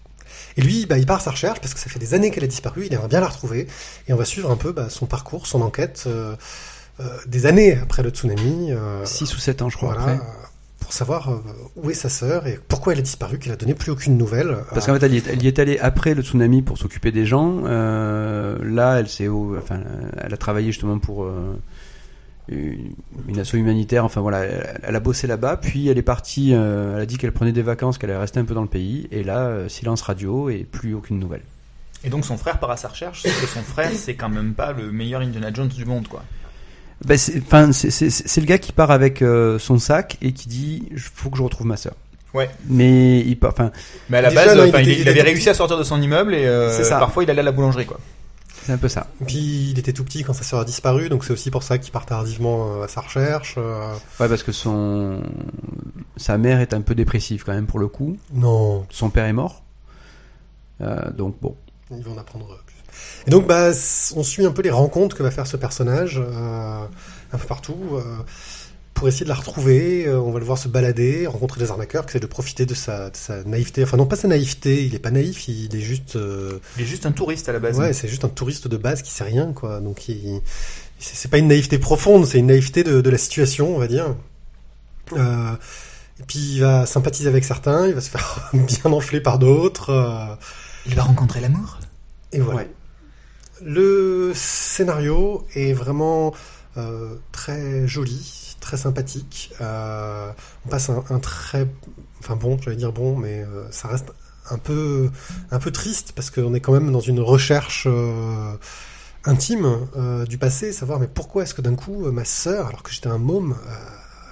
Et 0.57 0.61
lui, 0.63 0.85
bah, 0.87 0.99
il 0.99 1.07
part 1.07 1.17
à 1.19 1.21
sa 1.21 1.31
recherche 1.31 1.61
parce 1.61 1.73
que 1.75 1.81
ça 1.81 1.89
fait 1.89 1.99
des 1.99 2.13
années 2.15 2.31
qu'elle 2.31 2.45
a 2.45 2.49
disparu. 2.49 2.85
Il 2.87 2.93
aimerait 2.93 3.09
bien 3.09 3.21
la 3.21 3.29
retrouver. 3.29 3.67
Et 4.09 4.13
on 4.13 4.17
va 4.17 4.25
suivre 4.25 4.51
un 4.51 4.57
peu 4.57 4.73
bah, 4.73 4.89
son 4.91 5.07
parcours, 5.07 5.47
son 5.47 5.63
enquête, 5.63 6.05
euh, 6.07 6.35
des 7.27 7.47
années 7.47 7.79
après 7.81 8.03
le 8.03 8.11
tsunami. 8.11 8.71
euh, 8.73 9.05
6 9.05 9.35
ou 9.35 9.39
7 9.39 9.63
ans, 9.63 9.69
je 9.71 9.77
crois. 9.77 9.95
voilà, 9.95 10.13
après. 10.15 10.27
pour 10.81 10.93
savoir 10.93 11.41
où 11.77 11.91
est 11.91 11.95
sa 11.95 12.11
sœur 12.11 12.47
et 12.47 12.61
pourquoi 12.69 12.93
elle 12.93 12.99
a 12.99 13.03
disparu, 13.03 13.39
qu'elle 13.39 13.53
a 13.53 13.57
donné 13.57 13.73
plus 13.75 13.91
aucune 13.93 14.19
nouvelle. 14.19 14.59
Parce 14.75 14.87
qu'en 14.87 14.95
fait, 14.99 15.07
elle 15.07 15.15
y, 15.15 15.19
est, 15.19 15.27
elle 15.29 15.43
y 15.43 15.47
est 15.47 15.59
allée 15.59 15.79
après 15.79 16.13
le 16.15 16.23
tsunami 16.23 16.61
pour 16.61 16.77
s'occuper 16.77 17.13
des 17.13 17.25
gens. 17.25 17.63
Euh, 17.65 18.59
là, 18.63 18.99
elle 19.01 19.09
s'est, 19.09 19.29
enfin, 19.29 19.81
elle 20.23 20.35
a 20.35 20.37
travaillé 20.37 20.67
justement 20.67 20.99
pour 20.99 21.25
euh, 21.25 21.57
une, 22.49 22.93
une 23.29 23.39
asso 23.39 23.55
humanitaire. 23.55 24.05
Enfin 24.05 24.21
voilà, 24.21 24.41
elle, 24.45 24.81
elle 24.83 24.97
a 24.97 25.01
bossé 25.01 25.27
là-bas. 25.27 25.57
Puis 25.57 25.89
elle 25.89 25.99
est 25.99 26.03
partie. 26.03 26.51
euh, 26.55 26.97
elle 26.97 27.03
a 27.03 27.07
dit 27.07 27.19
qu'elle 27.19 27.33
prenait 27.33 27.53
des 27.53 27.63
vacances, 27.63 27.99
qu'elle 27.99 28.11
allait 28.11 28.19
rester 28.21 28.41
un 28.41 28.45
peu 28.45 28.55
dans 28.55 28.63
le 28.63 28.69
pays. 28.69 29.09
Et 29.13 29.23
là, 29.23 29.47
euh, 29.47 29.69
silence 29.69 30.03
radio 30.03 30.49
et 30.51 30.67
plus 30.71 30.95
aucune 30.95 31.19
nouvelle. 31.19 31.43
Et 32.05 32.11
donc 32.11 32.25
son 32.25 32.37
frère 32.37 32.59
part 32.59 32.71
à 32.73 32.77
sa 32.77 32.89
recherche, 32.89 33.23
sauf 33.23 33.41
que 33.41 33.47
son 33.47 33.63
frère, 33.63 33.91
c'est 33.95 34.15
quand 34.15 34.29
même 34.29 34.55
pas 34.55 34.73
le 34.73 34.91
meilleur 34.91 35.21
Indiana 35.21 35.51
Jones 35.55 35.69
du 35.69 35.85
monde, 35.85 36.09
quoi. 36.09 36.25
Ben, 37.05 37.17
c'est, 37.17 37.35
le 37.41 38.45
gars 38.47 38.59
qui 38.59 38.73
part 38.73 38.91
avec 38.93 39.23
euh, 39.23 39.59
son 39.59 39.79
sac 39.79 40.19
et 40.23 40.33
qui 40.33 40.49
dit, 40.49 40.89
il 40.91 40.99
faut 40.99 41.31
que 41.31 41.37
je 41.37 41.43
retrouve 41.43 41.67
ma 41.67 41.77
sœur. 41.77 41.95
Ouais. 42.35 42.49
Mais 42.69 43.21
il 43.21 43.37
part, 43.39 43.53
enfin, 43.53 43.71
Mais 44.09 44.19
à 44.19 44.23
la 44.23 44.29
Déjà, 44.31 44.45
base, 44.47 44.57
non, 44.57 44.65
il 44.65 44.69
enfin, 44.71 44.81
il, 44.81 44.89
était- 44.89 45.01
il 45.01 45.03
il 45.03 45.09
avait 45.09 45.23
réussi 45.23 45.49
à 45.49 45.55
sortir 45.55 45.77
de 45.79 45.83
son 45.85 46.01
immeuble 46.01 46.35
et 46.35 46.45
euh, 46.47 46.71
C'est 46.77 46.85
ça. 46.85 46.99
parfois 46.99 47.23
il 47.25 47.31
allait 47.31 47.41
à 47.41 47.45
la 47.45 47.53
boulangerie, 47.53 47.87
quoi. 47.87 47.99
C'est 48.65 48.73
un 48.73 48.79
peu 48.79 48.89
ça. 48.89 49.07
Puis 49.27 49.71
il 49.71 49.79
était 49.79 49.93
tout 49.93 50.05
petit 50.05 50.23
quand 50.25 50.33
sa 50.33 50.43
sœur 50.45 50.61
a 50.61 50.65
disparu, 50.65 51.09
donc 51.09 51.25
c'est 51.25 51.33
aussi 51.33 51.51
pour 51.51 51.63
ça 51.63 51.79
qu'il 51.79 51.93
part 51.93 52.07
tardivement 52.07 52.81
euh, 52.81 52.85
à 52.85 52.89
sa 52.89 53.01
recherche. 53.01 53.55
euh. 53.59 53.93
Ouais, 54.21 54.29
parce 54.29 54.43
que 54.43 54.53
son, 54.53 55.23
sa 56.17 56.39
mère 56.39 56.61
est 56.61 56.75
un 56.75 56.81
peu 56.81 56.95
dépressive 56.95 57.43
quand 57.45 57.53
même 57.53 57.67
pour 57.67 57.79
le 57.79 57.89
coup. 57.89 58.17
Non, 58.33 58.87
Son 58.91 59.11
père 59.11 59.25
est 59.27 59.33
mort. 59.33 59.63
Euh, 60.81 61.11
donc 61.13 61.37
bon. 61.41 61.57
il 61.91 62.03
va 62.03 62.11
en 62.13 62.19
apprendre 62.19 62.47
plus. 62.67 62.73
Et 63.27 63.31
donc, 63.31 63.47
bah, 63.47 63.71
on 64.17 64.23
suit 64.23 64.45
un 64.45 64.51
peu 64.53 64.63
les 64.63 64.71
rencontres 64.71 65.17
que 65.17 65.23
va 65.23 65.31
faire 65.31 65.47
ce 65.47 65.57
personnage 65.57 66.21
euh, 66.21 66.85
un 67.33 67.39
peu 67.39 67.47
partout 67.47 67.79
euh, 67.93 68.03
pour 68.95 69.09
essayer 69.09 69.25
de 69.25 69.29
la 69.31 69.35
retrouver. 69.35 70.07
Euh, 70.07 70.21
on 70.21 70.31
va 70.33 70.39
le 70.39 70.45
voir 70.45 70.59
se 70.59 70.69
balader, 70.69 71.27
rencontrer 71.27 71.61
des 71.61 71.71
arnaqueurs 71.71 72.05
qui 72.05 72.11
essaient 72.11 72.21
de 72.21 72.27
profiter 72.27 72.67
de 72.67 72.75
sa, 72.75 73.11
de 73.11 73.17
sa 73.17 73.43
naïveté. 73.45 73.83
Enfin, 73.85 73.97
non, 73.97 74.07
pas 74.07 74.17
sa 74.17 74.29
naïveté. 74.29 74.85
Il 74.85 74.95
est 74.95 74.99
pas 74.99 75.11
naïf. 75.11 75.49
Il 75.49 75.75
est 75.75 75.81
juste. 75.81 76.17
euh, 76.17 76.59
Il 76.77 76.83
est 76.83 76.87
juste 76.87 77.07
un 77.07 77.13
touriste 77.13 77.49
à 77.49 77.53
la 77.53 77.59
base. 77.59 77.79
Ouais, 77.79 77.93
c'est 77.93 78.09
juste 78.09 78.25
un 78.25 78.29
touriste 78.29 78.69
de 78.69 78.77
base 78.77 79.03
qui 79.03 79.11
sait 79.11 79.25
rien, 79.25 79.53
quoi. 79.53 79.81
Donc, 79.81 80.09
il, 80.09 80.41
c'est 80.99 81.17
c'est 81.17 81.29
pas 81.29 81.39
une 81.39 81.49
naïveté 81.49 81.79
profonde, 81.79 82.27
c'est 82.27 82.39
une 82.39 82.47
naïveté 82.47 82.85
de, 82.85 83.01
de 83.01 83.11
la 83.11 83.19
situation, 83.19 83.75
on 83.75 83.79
va 83.79 83.89
dire. 83.89 84.15
Euh, 85.15 85.53
et 86.21 86.23
puis, 86.25 86.39
il 86.39 86.61
va 86.61 86.87
sympathiser 86.87 87.29
avec 87.29 87.45
certains, 87.45 87.87
il 87.89 87.95
va 87.95 88.01
se 88.01 88.11
faire 88.11 88.51
bien 88.55 88.93
enfler 88.93 89.21
par 89.21 89.39
d'autres. 89.39 89.91
euh, 89.91 90.35
Il 90.87 90.95
va 90.95 91.03
rencontrer 91.03 91.41
l'amour. 91.41 91.79
et 92.33 92.41
voilà. 92.41 92.61
Ouais. 92.61 92.71
Le 93.65 94.33
scénario 94.35 95.47
est 95.55 95.73
vraiment 95.73 96.35
euh, 96.77 97.15
très 97.31 97.87
joli, 97.87 98.42
très 98.63 98.79
sympathique. 98.79 99.53
Euh, 99.61 100.31
on 100.65 100.71
passe 100.71 100.89
un, 100.89 101.05
un 101.11 101.19
très, 101.19 101.69
enfin 102.21 102.37
bon, 102.37 102.57
j'allais 102.63 102.77
dire 102.77 102.93
bon, 102.93 103.15
mais 103.17 103.43
euh, 103.43 103.71
ça 103.71 103.89
reste 103.89 104.07
un 104.49 104.57
peu, 104.57 105.11
un 105.51 105.59
peu 105.59 105.71
triste 105.71 106.13
parce 106.17 106.31
qu'on 106.31 106.55
est 106.55 106.61
quand 106.61 106.73
même 106.73 106.91
dans 106.91 107.01
une 107.01 107.21
recherche 107.21 107.87
euh, 107.87 108.55
intime 109.25 109.87
du 110.27 110.39
passé, 110.39 110.73
savoir 110.73 110.99
mais 110.99 111.09
pourquoi 111.09 111.43
est-ce 111.43 111.55
que 111.55 111.61
d'un 111.63 111.77
coup 111.77 112.11
ma 112.11 112.25
sœur, 112.25 112.69
alors 112.69 112.83
que 112.83 112.91
j'étais 112.91 113.09
un 113.09 113.19
môme, 113.19 113.55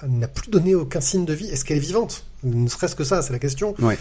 n'a 0.08 0.26
plus 0.26 0.50
donné 0.50 0.74
aucun 0.74 1.00
signe 1.00 1.26
de 1.26 1.34
vie? 1.34 1.46
Est-ce 1.46 1.64
qu'elle 1.64 1.76
est 1.76 1.80
vivante? 1.80 2.24
Ne 2.42 2.68
serait-ce 2.68 2.96
que 2.96 3.04
ça, 3.04 3.22
c'est 3.22 3.32
la 3.32 3.38
question. 3.38 3.74
Ouais. 3.78 3.98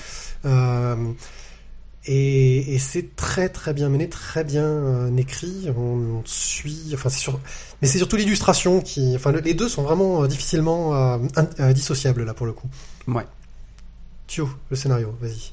Et, 2.11 2.73
et 2.73 2.79
c'est 2.79 3.15
très 3.15 3.49
très 3.49 3.71
bien 3.71 3.87
mené, 3.87 4.09
très 4.09 4.43
bien 4.43 4.63
euh, 4.63 5.15
écrit. 5.17 5.67
On, 5.77 5.81
on 5.81 6.21
suit, 6.25 6.89
enfin 6.95 7.09
c'est 7.09 7.19
sur, 7.19 7.39
mais 7.81 7.87
c'est 7.87 7.99
surtout 7.99 8.15
l'illustration 8.15 8.81
qui, 8.81 9.13
enfin 9.15 9.31
le- 9.31 9.41
les 9.41 9.53
deux 9.53 9.69
sont 9.69 9.83
vraiment 9.83 10.23
euh, 10.23 10.27
difficilement 10.27 10.95
euh, 10.95 11.17
in- 11.35 11.47
euh, 11.59 11.71
dissociables 11.73 12.23
là 12.23 12.33
pour 12.33 12.47
le 12.47 12.53
coup. 12.53 12.67
Ouais. 13.07 13.27
Tio, 14.25 14.49
le 14.71 14.75
scénario, 14.75 15.13
vas-y. 15.21 15.51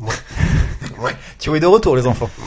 Tu 1.38 1.54
es 1.54 1.60
de 1.60 1.66
retour, 1.66 1.94
les 1.96 2.06
enfants. 2.06 2.30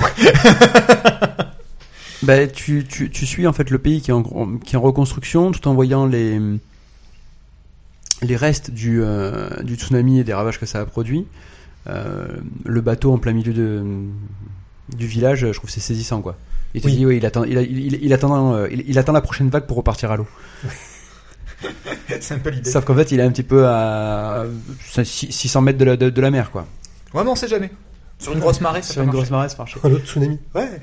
Ben, 2.23 2.49
tu, 2.49 2.85
tu, 2.87 3.09
tu 3.09 3.25
suis 3.25 3.45
en 3.47 3.53
fait 3.53 3.69
le 3.69 3.77
pays 3.79 4.01
qui 4.01 4.09
est 4.09 4.13
en, 4.13 4.23
qui 4.57 4.75
est 4.75 4.77
en 4.77 4.81
reconstruction 4.81 5.51
tout 5.51 5.67
en 5.67 5.73
voyant 5.73 6.05
les, 6.05 6.39
les 8.21 8.35
restes 8.37 8.71
du, 8.71 9.01
euh, 9.03 9.49
du 9.63 9.75
tsunami 9.75 10.19
et 10.19 10.23
des 10.23 10.33
ravages 10.33 10.57
que 10.57 10.65
ça 10.65 10.79
a 10.79 10.85
produit. 10.85 11.25
Euh, 11.87 12.27
le 12.65 12.81
bateau 12.81 13.11
en 13.13 13.17
plein 13.17 13.33
milieu 13.33 13.53
de, 13.53 13.83
du 14.95 15.05
village, 15.07 15.39
je 15.41 15.47
trouve 15.53 15.65
que 15.65 15.71
c'est 15.71 15.79
saisissant 15.81 16.21
quoi. 16.21 16.37
Il 16.75 16.81
te 16.81 16.87
Oui. 16.87 16.95
dit, 16.95 17.05
oui, 17.05 17.17
il 17.17 17.25
attend, 17.25 17.43
il, 17.43 17.57
a- 17.57 17.61
il, 17.61 17.77
il- 17.93 17.99
il 18.03 18.13
attend, 18.13 18.53
euh, 18.53 18.67
il, 18.71 18.83
il 18.87 18.97
attend 18.97 19.11
la 19.11 19.21
prochaine 19.21 19.49
vague 19.49 19.65
pour 19.67 19.77
repartir 19.77 20.09
à 20.11 20.17
l'eau. 20.17 20.27
c'est 22.19 22.33
un 22.33 22.39
peu 22.39 22.49
l'idée. 22.49 22.69
Sauf 22.69 22.83
qu'en 22.85 22.95
fait, 22.95 23.11
il 23.11 23.19
est 23.19 23.23
un 23.23 23.31
petit 23.31 23.43
peu 23.43 23.67
à 23.67 24.45
600 25.03 25.61
mètres 25.61 25.77
de 25.77 25.85
la, 25.85 25.97
de, 25.97 26.09
de 26.09 26.21
la 26.21 26.31
mer, 26.31 26.51
quoi. 26.51 26.65
Ouais, 27.13 27.23
mais 27.23 27.29
on 27.29 27.35
sait 27.35 27.47
jamais. 27.47 27.69
Sur 28.19 28.33
une 28.33 28.39
grosse 28.39 28.61
marée, 28.61 28.81
ça 28.81 28.93
Sur 28.93 28.95
peut 28.95 29.01
une 29.01 29.05
marcher. 29.07 29.17
grosse 29.19 29.31
marée, 29.31 29.49
ça 29.49 29.57
marche. 29.57 29.77
Un 29.83 29.91
autre 29.91 30.05
tsunami. 30.05 30.39
Ouais. 30.55 30.79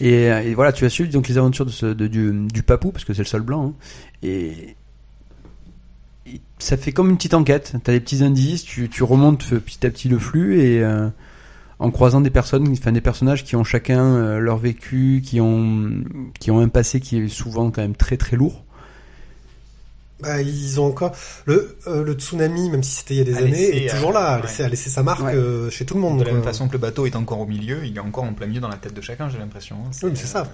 Et, 0.00 0.30
euh, 0.30 0.42
et 0.42 0.54
voilà, 0.54 0.72
tu 0.72 0.84
as 0.84 0.90
suivi 0.90 1.10
donc 1.10 1.28
les 1.28 1.38
aventures 1.38 1.64
de 1.66 1.70
ce, 1.70 1.86
de- 1.86 2.06
du, 2.06 2.46
du 2.52 2.62
papou, 2.62 2.92
parce 2.92 3.04
que 3.04 3.14
c'est 3.14 3.22
le 3.22 3.26
seul 3.26 3.42
blanc. 3.42 3.68
hein. 3.68 3.72
Et, 4.22 4.46
et 4.48 4.76
ça 6.58 6.76
fait 6.76 6.92
comme 6.92 7.10
une 7.10 7.16
petite 7.16 7.34
enquête. 7.34 7.74
Tu 7.84 7.90
as 7.90 7.94
des 7.94 8.00
petits 8.00 8.22
indices, 8.22 8.62
tu, 8.64 8.88
tu 8.88 9.02
remontes 9.02 9.44
petit 9.58 9.86
à 9.86 9.90
petit 9.90 10.08
le 10.08 10.18
flux 10.18 10.60
et 10.60 10.82
euh, 10.82 11.08
en 11.78 11.90
croisant 11.90 12.20
des 12.20 12.30
personnes, 12.30 12.68
enfin 12.70 12.92
des 12.92 13.00
personnages 13.00 13.44
qui 13.44 13.56
ont 13.56 13.64
chacun 13.64 14.02
euh, 14.04 14.38
leur 14.38 14.58
vécu, 14.58 15.22
qui 15.24 15.40
ont, 15.40 15.90
qui 16.38 16.50
ont 16.50 16.60
un 16.60 16.68
passé 16.68 17.00
qui 17.00 17.18
est 17.18 17.28
souvent 17.28 17.70
quand 17.70 17.82
même 17.82 17.96
très 17.96 18.16
très 18.16 18.36
lourd. 18.36 18.64
Bah, 20.20 20.40
ils 20.40 20.78
ont 20.80 20.86
encore 20.86 21.10
le 21.46 21.76
euh, 21.88 22.04
le 22.04 22.12
tsunami, 22.12 22.70
même 22.70 22.84
si 22.84 22.92
c'était 22.92 23.14
il 23.14 23.18
y 23.18 23.20
a 23.22 23.24
des 23.24 23.34
A 23.34 23.38
années, 23.38 23.50
laissé, 23.50 23.76
est 23.86 23.88
toujours 23.88 24.12
là, 24.12 24.34
a 24.34 24.36
ouais. 24.36 24.42
laissé, 24.42 24.62
a 24.62 24.68
laissé 24.68 24.88
sa 24.88 25.02
marque 25.02 25.24
Ouais. 25.24 25.34
euh, 25.34 25.68
chez 25.68 25.84
tout 25.84 25.94
le 25.94 26.00
monde. 26.00 26.18
De 26.20 26.22
la 26.22 26.30
quoi. 26.30 26.34
même 26.38 26.44
façon 26.44 26.68
que 26.68 26.74
le 26.74 26.78
bateau 26.78 27.06
est 27.06 27.16
encore 27.16 27.40
au 27.40 27.46
milieu, 27.46 27.84
il 27.84 27.96
est 27.96 28.00
encore 28.00 28.22
en 28.22 28.32
plein 28.32 28.46
milieu 28.46 28.60
dans 28.60 28.68
la 28.68 28.76
tête 28.76 28.94
de 28.94 29.00
chacun, 29.00 29.28
j'ai 29.28 29.38
l'impression. 29.38 29.74
hein. 29.84 29.90
Oui, 30.04 30.10
mais 30.10 30.16
c'est 30.16 30.28
ça. 30.28 30.46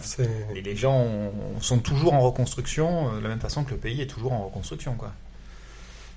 Et 0.57 0.63
les 0.63 0.75
gens 0.75 0.97
ont- 0.99 1.61
sont 1.61 1.81
toujours 1.81 2.15
en 2.15 2.21
reconstruction, 2.21 3.09
euh, 3.13 3.19
de 3.19 3.23
la 3.25 3.29
même 3.29 3.41
façon 3.41 3.63
que 3.63 3.73
le 3.73 3.77
pays 3.77 4.01
est 4.01 4.07
toujours 4.07 4.33
en 4.33 4.47
reconstruction, 4.47 4.95
quoi. 4.97 5.13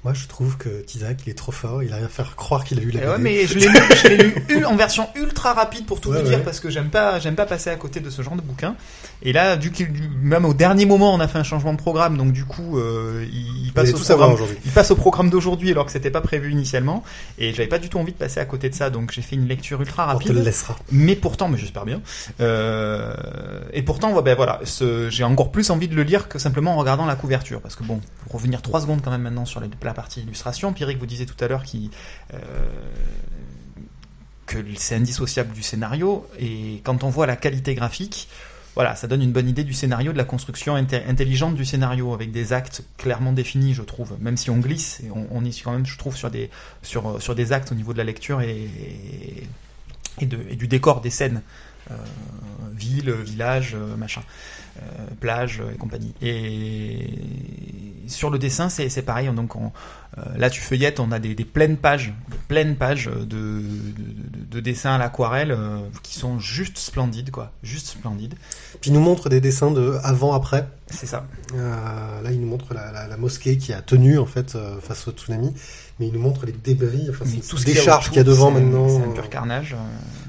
Moi 0.03 0.13
je 0.13 0.27
trouve 0.27 0.57
que 0.57 0.81
Tizak 0.81 1.19
il 1.27 1.29
est 1.29 1.33
trop 1.35 1.51
fort, 1.51 1.83
il 1.83 1.93
arrive 1.93 2.05
à 2.05 2.09
faire 2.09 2.35
croire 2.35 2.63
qu'il 2.63 2.79
a 2.79 2.81
lu 2.81 2.89
la 2.91 3.01
Eh 3.03 3.07
ouais, 3.07 3.11
BD. 3.17 3.23
mais 3.23 3.45
je 3.47 3.53
l'ai 3.59 3.67
lu, 3.67 3.79
je 4.03 4.07
l'ai 4.07 4.17
lu 4.17 4.35
ul- 4.49 4.65
en 4.65 4.75
version 4.75 5.07
ultra 5.15 5.53
rapide 5.53 5.85
pour 5.85 6.01
tout 6.01 6.09
Ouais, 6.09 6.21
vous 6.21 6.27
dire 6.27 6.39
ouais. 6.39 6.43
parce 6.43 6.59
que 6.59 6.69
j'aime 6.71 6.89
pas, 6.89 7.19
j'aime 7.19 7.35
pas 7.35 7.45
passer 7.45 7.69
à 7.69 7.75
côté 7.75 7.99
de 7.99 8.09
ce 8.09 8.21
genre 8.23 8.35
de 8.35 8.41
bouquin. 8.41 8.75
Et 9.23 9.31
là, 9.33 9.55
du, 9.57 9.69
du- 9.69 10.09
même 10.23 10.45
au 10.45 10.55
dernier 10.55 10.85
moment, 10.87 11.13
on 11.13 11.19
a 11.19 11.27
fait 11.27 11.37
un 11.37 11.43
changement 11.43 11.73
de 11.73 11.77
programme, 11.77 12.17
donc 12.17 12.31
du 12.33 12.45
coup, 12.45 12.79
euh, 12.79 13.23
il, 13.31 13.71
passe 13.73 13.93
au 13.93 13.97
programme, 13.99 14.35
il 14.65 14.71
passe 14.71 14.89
au 14.89 14.95
programme 14.95 15.29
d'aujourd'hui 15.29 15.69
alors 15.69 15.85
que 15.85 15.91
c'était 15.91 16.09
pas 16.09 16.21
prévu 16.21 16.51
initialement. 16.51 17.03
Et 17.37 17.53
j'avais 17.53 17.69
pas 17.69 17.77
du 17.77 17.87
tout 17.87 17.99
envie 17.99 18.11
de 18.13 18.17
passer 18.17 18.39
à 18.39 18.45
côté 18.45 18.69
de 18.69 18.73
ça, 18.73 18.89
donc 18.89 19.11
j'ai 19.11 19.21
fait 19.21 19.35
une 19.35 19.47
lecture 19.47 19.79
ultra 19.81 20.05
On 20.05 20.07
te 20.07 20.13
rapide. 20.23 20.33
le 20.33 20.41
laissera. 20.41 20.75
Mais 20.91 21.15
pourtant, 21.15 21.47
mais 21.47 21.59
j'espère 21.59 21.85
bien. 21.85 22.01
Euh, 22.39 23.13
et 23.73 23.83
pourtant, 23.83 24.19
ben 24.21 24.35
voilà, 24.35 24.59
ce- 24.63 25.09
j'ai 25.11 25.23
encore 25.23 25.51
plus 25.51 25.69
envie 25.69 25.87
de 25.87 25.95
le 25.95 26.03
lire 26.03 26.27
que 26.27 26.39
simplement 26.39 26.73
en 26.73 26.77
regardant 26.77 27.05
la 27.05 27.15
couverture, 27.15 27.61
parce 27.61 27.75
que 27.75 27.83
bon, 27.83 28.01
pour 28.23 28.33
revenir 28.33 28.61
trois 28.63 28.81
secondes 28.81 29.01
quand 29.03 29.11
même 29.11 29.21
maintenant 29.21 29.45
sur 29.45 29.59
les- 29.59 29.69
la 29.91 29.95
partie 29.95 30.21
illustration, 30.21 30.71
Pierrick 30.71 30.97
vous 30.99 31.05
disait 31.05 31.25
tout 31.25 31.43
à 31.43 31.49
l'heure 31.49 31.65
euh, 32.33 32.37
que 34.45 34.57
c'est 34.77 34.95
indissociable 34.95 35.51
du 35.51 35.61
scénario, 35.61 36.25
et 36.39 36.79
quand 36.85 37.03
on 37.03 37.09
voit 37.09 37.27
la 37.27 37.35
qualité 37.35 37.75
graphique. 37.75 38.29
Voilà, 38.73 38.95
ça 38.95 39.05
donne 39.05 39.21
une 39.21 39.33
bonne 39.33 39.49
idée 39.49 39.65
du 39.65 39.73
scénario, 39.73 40.13
de 40.13 40.17
la 40.17 40.23
construction 40.23 40.77
inte- 40.77 41.03
intelligente 41.05 41.55
du 41.55 41.65
scénario, 41.65 42.13
avec 42.13 42.31
des 42.31 42.53
actes 42.53 42.85
clairement 42.97 43.33
définis, 43.33 43.73
je 43.73 43.81
trouve. 43.81 44.15
Même 44.21 44.37
si 44.37 44.49
on 44.49 44.59
glisse, 44.59 45.01
et 45.01 45.11
on, 45.11 45.27
on 45.29 45.43
est 45.43 45.61
quand 45.61 45.73
même, 45.73 45.85
je 45.85 45.97
trouve, 45.97 46.15
sur 46.15 46.31
des, 46.31 46.49
sur, 46.81 47.21
sur 47.21 47.35
des 47.35 47.51
actes 47.51 47.73
au 47.73 47.75
niveau 47.75 47.91
de 47.91 47.97
la 47.97 48.05
lecture 48.05 48.39
et, 48.39 48.69
et, 50.21 50.25
du 50.25 50.69
décor 50.69 51.01
des 51.01 51.09
scènes. 51.09 51.41
Euh, 51.89 51.95
ville, 52.73 53.11
village, 53.11 53.73
euh, 53.75 53.97
machin, 53.97 54.21
plage 55.19 55.61
euh, 55.61 55.73
et 55.73 55.77
compagnie. 55.77 56.13
Et 56.21 57.07
sur 58.07 58.29
le 58.29 58.39
dessin, 58.39 58.69
c'est 58.69 58.89
c'est 58.89 59.01
pareil. 59.03 59.29
Donc 59.33 59.55
on- 59.55 59.71
euh, 60.17 60.21
là, 60.37 60.49
tu 60.49 60.59
feuillettes, 60.59 60.99
on 60.99 61.11
a 61.13 61.19
des, 61.19 61.35
des 61.35 61.45
pleines 61.45 61.77
pages, 61.77 62.13
des 62.29 62.37
pleines 62.49 62.75
pages 62.75 63.05
de, 63.05 63.23
de, 63.23 63.61
de, 63.61 64.45
de 64.51 64.59
dessins 64.59 64.95
à 64.95 64.97
l'aquarelle 64.97 65.51
euh, 65.51 65.77
qui 66.03 66.19
sont 66.19 66.37
juste 66.37 66.77
splendides, 66.77 67.31
quoi, 67.31 67.53
juste 67.63 67.87
splendides. 67.87 68.33
Puis 68.81 68.89
il 68.89 68.93
nous 68.93 68.99
montre 68.99 69.29
des 69.29 69.39
dessins 69.39 69.71
de 69.71 69.97
avant 70.03 70.33
après. 70.33 70.67
C'est 70.87 71.05
ça. 71.05 71.25
Euh, 71.55 72.21
là, 72.21 72.31
il 72.31 72.41
nous 72.41 72.47
montre 72.49 72.73
la, 72.73 72.91
la, 72.91 73.07
la 73.07 73.15
mosquée 73.15 73.57
qui 73.57 73.71
a 73.71 73.81
tenu 73.81 74.17
en 74.19 74.25
fait 74.25 74.55
euh, 74.55 74.81
face 74.81 75.07
au 75.07 75.11
tsunami, 75.11 75.53
mais 76.01 76.07
il 76.07 76.13
nous 76.13 76.19
montre 76.19 76.45
les 76.47 76.51
débris, 76.51 77.07
enfin 77.11 77.25
Mais 77.27 77.39
c'est 77.41 77.47
tout 77.47 77.57
ce 77.57 77.63
des 77.65 77.73
qu'il 77.73 78.15
y 78.15 78.19
a 78.19 78.23
devant 78.23 78.49
maintenant, 78.49 78.89
C'est 78.89 79.05
un 79.05 79.09
euh, 79.11 79.13
pur 79.13 79.29
carnage. 79.29 79.73
euh. 79.75 79.77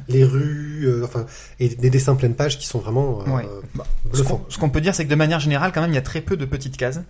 les 0.09 0.23
rues, 0.23 0.85
euh, 0.85 1.03
enfin 1.05 1.25
et 1.59 1.71
des 1.71 1.89
dessins 1.89 2.15
pleine 2.15 2.35
page 2.35 2.59
qui 2.59 2.67
sont 2.67 2.79
vraiment 2.79 3.21
euh, 3.27 3.31
Ouais. 3.31 3.49
Bah, 3.75 3.85
Ce 4.13 4.19
bluffants. 4.19 4.37
qu'on 4.37 4.51
ce 4.51 4.59
qu'on 4.59 4.69
peut 4.69 4.83
dire, 4.83 4.95
c'est 4.95 5.05
que 5.07 5.11
de 5.11 5.15
manière 5.15 5.41
générale, 5.41 5.73
quand 5.73 5.81
même, 5.81 5.91
il 5.91 5.95
y 5.95 5.99
a 5.99 6.03
très 6.03 6.21
peu 6.21 6.37
de 6.37 6.45
petites 6.45 6.77
cases. 6.77 7.01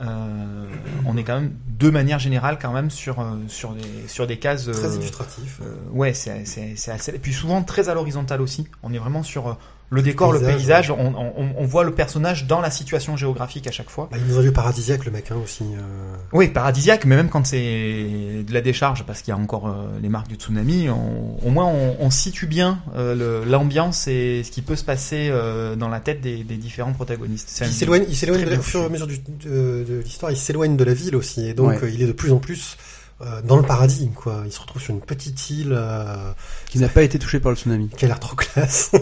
Euh, 0.00 0.66
on 1.06 1.16
est 1.16 1.24
quand 1.24 1.40
même, 1.40 1.52
de 1.78 1.88
manière 1.90 2.18
générale, 2.18 2.58
quand 2.60 2.72
même 2.72 2.90
sur 2.90 3.24
sur 3.48 3.72
des 3.74 4.08
sur 4.08 4.26
des 4.26 4.38
cases. 4.38 4.70
Très 4.70 4.94
illustratif. 4.94 5.60
ouais, 5.92 6.14
c'est 6.14 6.44
c'est 6.46 6.72
c'est 6.76 6.90
assez. 6.92 7.14
Et 7.14 7.18
puis 7.18 7.32
souvent 7.34 7.62
très 7.62 7.88
à 7.90 7.94
l'horizontale 7.94 8.40
aussi. 8.40 8.66
On 8.82 8.92
est 8.94 8.98
vraiment 8.98 9.22
sur 9.22 9.56
le 9.88 10.02
décor, 10.02 10.32
le 10.32 10.40
Paysage, 10.40 10.56
paysage. 10.56 10.90
On, 10.90 11.14
on, 11.16 11.54
on 11.56 11.64
voit 11.64 11.84
le 11.84 11.94
personnage 11.94 12.46
dans 12.46 12.60
la 12.60 12.70
situation 12.72 13.16
géographique 13.16 13.66
à 13.68 13.70
chaque 13.70 13.88
fois. 13.88 14.08
Bah, 14.10 14.16
il 14.20 14.26
nous 14.32 14.36
a 14.38 14.42
vu 14.42 14.50
paradisiaque 14.50 15.04
le 15.04 15.12
mec 15.12 15.30
hein, 15.30 15.36
aussi. 15.42 15.62
euh. 15.62 16.16
Oui, 16.32 16.48
paradisiaque, 16.48 17.04
mais 17.04 17.14
même 17.14 17.28
quand 17.28 17.46
c'est 17.46 18.42
de 18.46 18.52
la 18.52 18.60
décharge, 18.60 19.04
parce 19.06 19.22
qu'il 19.22 19.32
y 19.32 19.36
a 19.36 19.40
encore 19.40 19.68
euh, 19.68 19.86
les 20.02 20.08
marques 20.08 20.26
du 20.28 20.34
tsunami, 20.34 20.88
on- 20.90 21.38
au 21.46 21.50
moins 21.50 21.66
on, 21.66 21.96
on 22.00 22.10
situe 22.10 22.46
bien 22.46 22.80
euh, 22.96 23.14
le- 23.44 23.48
l'ambiance 23.48 24.08
et 24.08 24.42
ce 24.44 24.50
qui 24.50 24.62
peut 24.62 24.74
se 24.76 24.84
passer 24.84 25.28
euh, 25.30 25.76
dans 25.76 25.88
la 25.88 26.00
tête 26.00 26.20
des, 26.20 26.42
des 26.42 26.56
différents 26.56 26.92
protagonistes. 26.92 27.62
Il 27.64 27.72
s'éloigne, 27.72 28.04
il 28.08 28.16
s'éloigne 28.16 28.40
très 28.40 28.46
de 28.46 28.54
la- 28.54 28.58
au 28.58 28.62
fur 28.62 28.80
et 28.82 28.86
à 28.86 28.88
mesure 28.88 29.06
du, 29.06 29.18
de, 29.18 29.84
de 29.88 30.00
l'histoire, 30.04 30.32
il 30.32 30.36
s'éloigne 30.36 30.76
de 30.76 30.84
la 30.84 30.94
ville 30.94 31.14
aussi, 31.14 31.46
et 31.46 31.54
donc 31.54 31.68
Ouais. 31.68 31.78
euh, 31.84 31.90
il 31.90 32.02
est 32.02 32.06
de 32.06 32.12
plus 32.12 32.32
en 32.32 32.38
plus 32.38 32.76
euh, 33.22 33.40
dans 33.42 33.56
le 33.56 33.62
paradis, 33.62 34.10
quoi. 34.14 34.42
Il 34.46 34.52
se 34.52 34.60
retrouve 34.60 34.82
sur 34.82 34.92
une 34.92 35.00
petite 35.00 35.48
île 35.48 35.72
euh, 35.72 36.32
Qui 36.66 36.78
n'a 36.80 36.88
pas 36.88 37.02
été 37.02 37.18
touché 37.18 37.38
par 37.40 37.50
le 37.52 37.56
tsunami. 37.56 37.88
qui 37.96 38.04
a 38.04 38.08
l'air 38.08 38.18
trop 38.20 38.34
classe. 38.36 38.90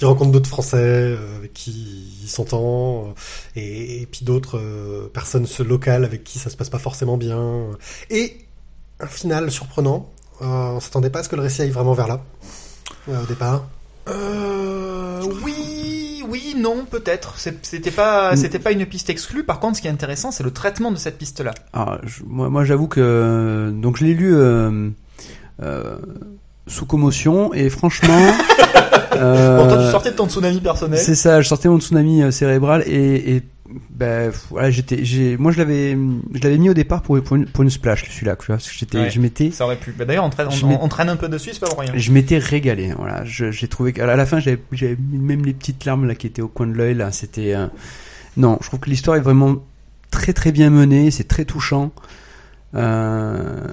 il 0.00 0.06
rencontre 0.06 0.30
d'autres 0.32 0.48
Français 0.48 0.76
euh, 0.78 1.36
avec 1.36 1.52
qui 1.52 2.12
il 2.22 2.28
s'entend, 2.28 3.04
euh, 3.06 3.12
et, 3.56 4.02
et 4.02 4.06
puis 4.06 4.24
d'autres 4.24 4.58
euh, 4.58 5.08
personnes 5.12 5.46
locales 5.66 6.04
avec 6.04 6.24
qui 6.24 6.38
ça 6.38 6.50
se 6.50 6.56
passe 6.56 6.70
pas 6.70 6.78
forcément 6.78 7.16
bien. 7.16 7.66
Et 8.10 8.36
un 9.00 9.06
final 9.06 9.50
surprenant. 9.50 10.08
Euh, 10.42 10.46
on 10.46 10.80
s'attendait 10.80 11.10
pas 11.10 11.18
à 11.20 11.22
ce 11.22 11.28
que 11.28 11.36
le 11.36 11.42
récit 11.42 11.60
aille 11.62 11.70
vraiment 11.70 11.92
vers 11.92 12.08
là 12.08 12.22
euh, 13.08 13.22
au 13.22 13.26
départ. 13.26 13.64
Euh, 14.08 15.20
oui, 15.44 16.22
oui, 16.28 16.54
non, 16.56 16.84
peut-être. 16.90 17.36
C'était 17.38 17.90
pas, 17.90 18.32
Mm. 18.32 18.36
c'était 18.36 18.58
pas 18.58 18.72
une 18.72 18.86
piste 18.86 19.10
exclue. 19.10 19.44
Par 19.44 19.60
contre, 19.60 19.76
ce 19.76 19.82
qui 19.82 19.88
est 19.88 19.90
intéressant, 19.90 20.30
c'est 20.30 20.42
le 20.42 20.50
traitement 20.50 20.90
de 20.90 20.96
cette 20.96 21.18
piste-là. 21.18 21.52
Alors, 21.72 21.98
je- 22.04 22.22
moi, 22.26 22.48
moi 22.48 22.64
j'avoue 22.64 22.88
que 22.88 23.70
donc 23.74 23.98
je 23.98 24.04
l'ai 24.04 24.14
lu 24.14 24.34
euh, 24.34 24.88
euh, 25.62 25.96
sous 26.66 26.86
commotion 26.86 27.52
et 27.52 27.68
franchement. 27.68 28.32
euh, 29.12 29.56
Bon, 29.56 29.68
toi, 29.68 29.84
tu 29.84 29.90
sortais 29.90 30.10
de 30.10 30.16
ton 30.16 30.28
tsunami 30.28 30.60
personnel. 30.60 30.98
C'est 30.98 31.14
ça, 31.14 31.40
je 31.40 31.48
sortais 31.48 31.68
mon 31.68 31.80
tsunami 31.80 32.22
euh, 32.22 32.30
cérébral 32.30 32.82
et, 32.86 33.36
et 33.36 33.42
ben 33.90 34.32
voilà, 34.50 34.70
j'étais, 34.70 35.04
j'ai, 35.04 35.36
moi 35.36 35.52
je 35.52 35.58
l'avais, 35.58 35.92
je 36.34 36.40
l'avais 36.42 36.58
mis 36.58 36.68
au 36.70 36.74
départ 36.74 37.02
pour 37.02 37.20
pour 37.22 37.36
une, 37.36 37.46
pour 37.46 37.62
une 37.62 37.70
splash 37.70 38.04
celui-là, 38.10 38.34
tu 38.36 38.46
vois, 38.46 38.56
parce 38.56 38.68
que 38.68 38.76
j'étais, 38.76 38.98
Ouais. 38.98 39.10
je 39.10 39.20
m'étais, 39.20 39.52
Ça 39.52 39.64
aurait 39.64 39.76
pu. 39.76 39.92
Bah, 39.92 40.04
D'ailleurs, 40.04 40.24
on, 40.24 40.30
traîne- 40.30 40.50
Je 40.50 40.64
on, 40.64 40.68
mets- 40.70 40.78
on 40.80 40.88
traîne 40.88 41.08
un 41.08 41.14
peu 41.16 41.28
dessus, 41.28 41.50
c'est 41.52 41.60
pas 41.60 41.68
pour 41.68 41.78
rien. 41.78 41.92
je 41.94 42.10
m'étais 42.12 42.38
régalé. 42.38 42.92
Voilà, 42.98 43.24
je- 43.24 43.52
j'ai 43.52 43.68
trouvé 43.68 43.92
qu'à 43.92 44.06
la- 44.06 44.14
à 44.14 44.16
la 44.16 44.26
fin 44.26 44.40
j'avais, 44.40 44.58
j'avais 44.72 44.96
mis 44.96 45.18
même 45.18 45.44
les 45.44 45.52
petites 45.54 45.84
larmes 45.84 46.06
là 46.08 46.16
qui 46.16 46.26
étaient 46.26 46.42
au 46.42 46.48
coin 46.48 46.66
de 46.66 46.72
l'œil 46.72 46.94
là, 46.94 47.12
c'était, 47.12 47.54
euh, 47.54 47.66
non, 48.36 48.58
je 48.60 48.66
trouve 48.66 48.80
que 48.80 48.90
l'histoire 48.90 49.16
est 49.16 49.20
vraiment 49.20 49.56
très 50.10 50.32
très 50.32 50.50
bien 50.50 50.70
menée, 50.70 51.12
c'est 51.12 51.28
très 51.28 51.44
touchant, 51.44 51.92
euh, 52.74 53.72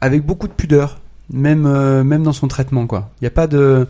avec 0.00 0.22
beaucoup 0.26 0.48
de 0.48 0.52
pudeur, 0.52 1.00
même 1.32 1.66
euh, 1.66 2.04
même 2.04 2.22
dans 2.22 2.32
son 2.32 2.48
traitement 2.48 2.86
quoi. 2.86 3.10
Il 3.20 3.24
y 3.24 3.26
a 3.26 3.30
pas 3.30 3.46
de, 3.46 3.86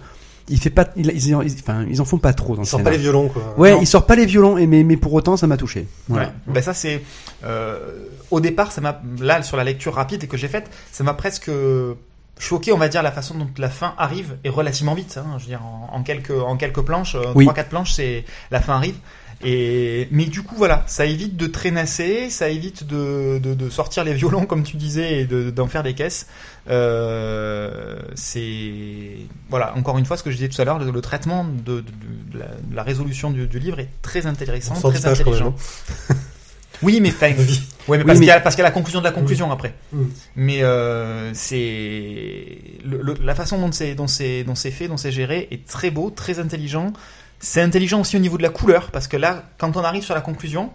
il 0.48 0.58
fait 0.58 0.70
pas, 0.70 0.88
il, 0.96 1.06
ils, 1.10 1.28
ils- 1.28 1.56
enfin 1.60 1.84
ils 1.88 2.00
en 2.00 2.04
font 2.04 2.18
pas 2.18 2.32
trop 2.32 2.54
dans 2.56 2.62
Il 2.62 2.66
le 2.66 2.68
sort 2.70 2.82
pas 2.82 2.90
les 2.90 2.98
violons, 2.98 3.28
quoi. 3.28 3.54
Ouais, 3.56 3.72
Non. 3.72 3.80
il 3.80 3.86
sort 3.86 4.06
pas 4.06 4.16
les 4.16 4.26
violons, 4.26 4.58
et 4.58 4.66
mais, 4.66 4.82
mais 4.84 4.96
pour 4.96 5.12
autant, 5.14 5.36
ça 5.36 5.46
m'a 5.46 5.56
touché. 5.56 5.86
Voilà. 6.08 6.26
Ouais. 6.26 6.32
Ben 6.48 6.62
ça 6.62 6.74
c'est 6.74 7.02
euh, 7.44 7.78
au 8.30 8.40
départ 8.40 8.72
ça 8.72 8.80
m'a 8.80 9.00
là 9.20 9.42
sur 9.42 9.56
la 9.56 9.64
lecture 9.64 9.94
rapide 9.94 10.26
que 10.28 10.36
j'ai 10.36 10.48
faite 10.48 10.70
ça 10.92 11.04
m'a 11.04 11.14
presque 11.14 11.50
choqué 12.38 12.72
on 12.72 12.78
va 12.78 12.88
dire 12.88 13.02
la 13.02 13.12
façon 13.12 13.34
dont 13.36 13.48
la 13.58 13.68
fin 13.68 13.94
arrive 13.98 14.36
et 14.44 14.48
relativement 14.48 14.94
vite 14.94 15.18
hein, 15.18 15.26
je 15.38 15.42
veux 15.44 15.48
dire 15.48 15.62
en, 15.64 15.90
en 15.96 16.02
quelques 16.02 16.30
en 16.32 16.56
quelques 16.56 16.80
planches 16.82 17.14
euh, 17.14 17.32
Oui. 17.34 17.44
trois 17.44 17.54
quatre 17.54 17.68
planches 17.68 17.92
c'est 17.94 18.24
la 18.50 18.60
fin 18.60 18.74
arrive 18.76 18.96
et 19.44 20.08
mais 20.10 20.24
du 20.26 20.42
coup 20.42 20.54
voilà 20.56 20.82
ça 20.86 21.04
évite 21.04 21.36
de 21.36 21.46
traînasser 21.46 22.30
ça 22.30 22.48
évite 22.48 22.84
de, 22.86 23.38
de, 23.42 23.54
de 23.54 23.70
sortir 23.70 24.02
les 24.04 24.14
violons 24.14 24.46
comme 24.46 24.62
tu 24.62 24.76
disais 24.76 25.20
et 25.20 25.24
de- 25.24 25.50
d'en 25.50 25.66
faire 25.66 25.82
des 25.82 25.94
caisses 25.94 26.26
euh, 26.70 27.98
c'est 28.14 29.16
voilà 29.50 29.74
encore 29.76 29.98
une 29.98 30.04
fois 30.06 30.16
ce 30.16 30.22
que 30.22 30.30
je 30.30 30.36
disais 30.36 30.48
tout 30.48 30.60
à 30.60 30.64
l'heure 30.64 30.78
le, 30.78 30.90
le 30.90 31.00
traitement 31.00 31.44
de, 31.44 31.80
de- 31.80 31.82
de 32.32 32.38
la, 32.38 32.46
de 32.46 32.76
la 32.76 32.82
résolution 32.82 33.30
du, 33.30 33.46
du 33.46 33.58
livre 33.58 33.80
est 33.80 33.88
très 34.00 34.26
intéressant 34.26 34.74
très 34.74 35.04
intelligent 35.06 35.54
oui, 36.82 37.00
mais 37.00 37.10
vie. 37.10 37.62
ouais, 37.88 37.98
mais 37.98 38.02
Oui, 38.02 38.06
parce 38.06 38.18
mais- 38.18 38.24
qu'il 38.24 38.24
y 38.26 38.30
a 38.30 38.40
parce 38.40 38.56
qu'il 38.56 38.62
y 38.62 38.66
a 38.66 38.68
la 38.68 38.72
conclusion 38.74 38.98
de 39.00 39.04
la 39.04 39.12
conclusion 39.12 39.52
après. 39.52 39.72
Mm. 39.92 40.02
Mais 40.34 40.62
euh, 40.64 41.30
c'est 41.32 42.58
le- 42.84 43.02
le- 43.02 43.16
la 43.22 43.34
façon 43.36 43.58
dont 43.58 43.70
c'est 43.70 43.94
dont 43.94 44.08
c'est 44.08 44.42
dont 44.42 44.56
c'est 44.56 44.72
fait, 44.72 44.88
dont 44.88 44.96
c'est 44.96 45.12
géré 45.12 45.46
est 45.52 45.64
très 45.66 45.90
beau, 45.92 46.10
très 46.10 46.40
intelligent. 46.40 46.92
C'est 47.38 47.60
intelligent 47.62 48.00
aussi 48.00 48.16
au 48.16 48.20
niveau 48.20 48.36
de 48.36 48.42
la 48.42 48.48
couleur 48.48 48.90
parce 48.90 49.06
que 49.06 49.16
là, 49.16 49.44
quand 49.58 49.76
on 49.76 49.84
arrive 49.84 50.02
sur 50.02 50.14
la 50.16 50.20
conclusion, 50.22 50.70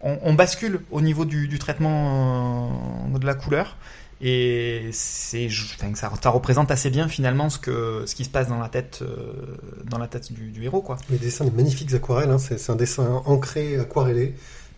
on, 0.00 0.18
on 0.22 0.34
bascule 0.34 0.80
au 0.90 1.00
niveau 1.00 1.24
du, 1.24 1.46
du 1.46 1.60
traitement 1.60 2.70
euh, 3.14 3.18
de 3.18 3.26
la 3.26 3.34
couleur 3.34 3.76
et 4.22 4.88
c'est 4.92 5.48
enfin, 5.78 5.92
ça, 5.94 6.10
ça 6.22 6.30
représente 6.30 6.70
assez 6.70 6.90
bien 6.90 7.08
finalement 7.08 7.50
ce 7.50 7.58
que 7.58 8.04
ce 8.06 8.14
qui 8.14 8.24
se 8.24 8.30
passe 8.30 8.48
dans 8.48 8.58
la 8.60 8.68
tête 8.68 9.00
euh, 9.02 9.16
dans 9.90 9.98
la 9.98 10.06
tête 10.06 10.32
du, 10.32 10.50
du 10.50 10.64
héros 10.64 10.80
quoi. 10.80 10.96
Les 11.10 11.18
dessins, 11.18 11.44
des 11.44 11.50
magnifiques 11.50 11.92
aquarelles, 11.92 12.30
hein, 12.30 12.38
c'est 12.38 12.58
c'est 12.58 12.70
un 12.72 12.76
dessin 12.76 13.22
ancré, 13.26 13.78
aquarellé, 13.78 14.34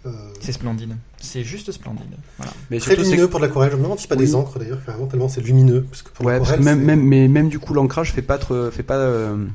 Euh, 0.07 0.11
C'est 0.40 0.52
splendide. 0.52 0.96
C'est 1.18 1.44
juste 1.44 1.72
splendide. 1.72 2.14
Voilà. 2.37 2.52
Mais 2.70 2.78
très 2.78 2.94
lumineux 2.96 3.26
pour 3.28 3.40
de 3.40 3.46
l'aquarelle. 3.46 3.70
Je 3.72 3.76
me 3.78 3.83
demande 3.85 3.98
si 3.98 4.07
pas 4.07 4.16
Oui. 4.16 4.26
des 4.26 4.35
encres 4.35 4.59
d'ailleurs, 4.59 4.85
carrément, 4.85 5.07
tellement 5.07 5.28
c'est 5.30 5.40
lumineux. 5.40 5.83
Parce 5.90 6.02
que 6.02 6.11
pour 6.11 6.26
Ouais, 6.26 6.38
parce 6.38 6.52
que 6.52 6.61
même, 6.61 6.83
même, 6.83 7.02
mais 7.02 7.26
même 7.28 7.48
du 7.48 7.59
coup, 7.59 7.72
l'ancrage 7.72 8.12
fait 8.12 8.20
pas 8.20 8.37
trop, 8.37 8.70
fait 8.70 8.83
pas, 8.83 8.96
euh, 8.98 9.46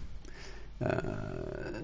euh, 0.82 0.88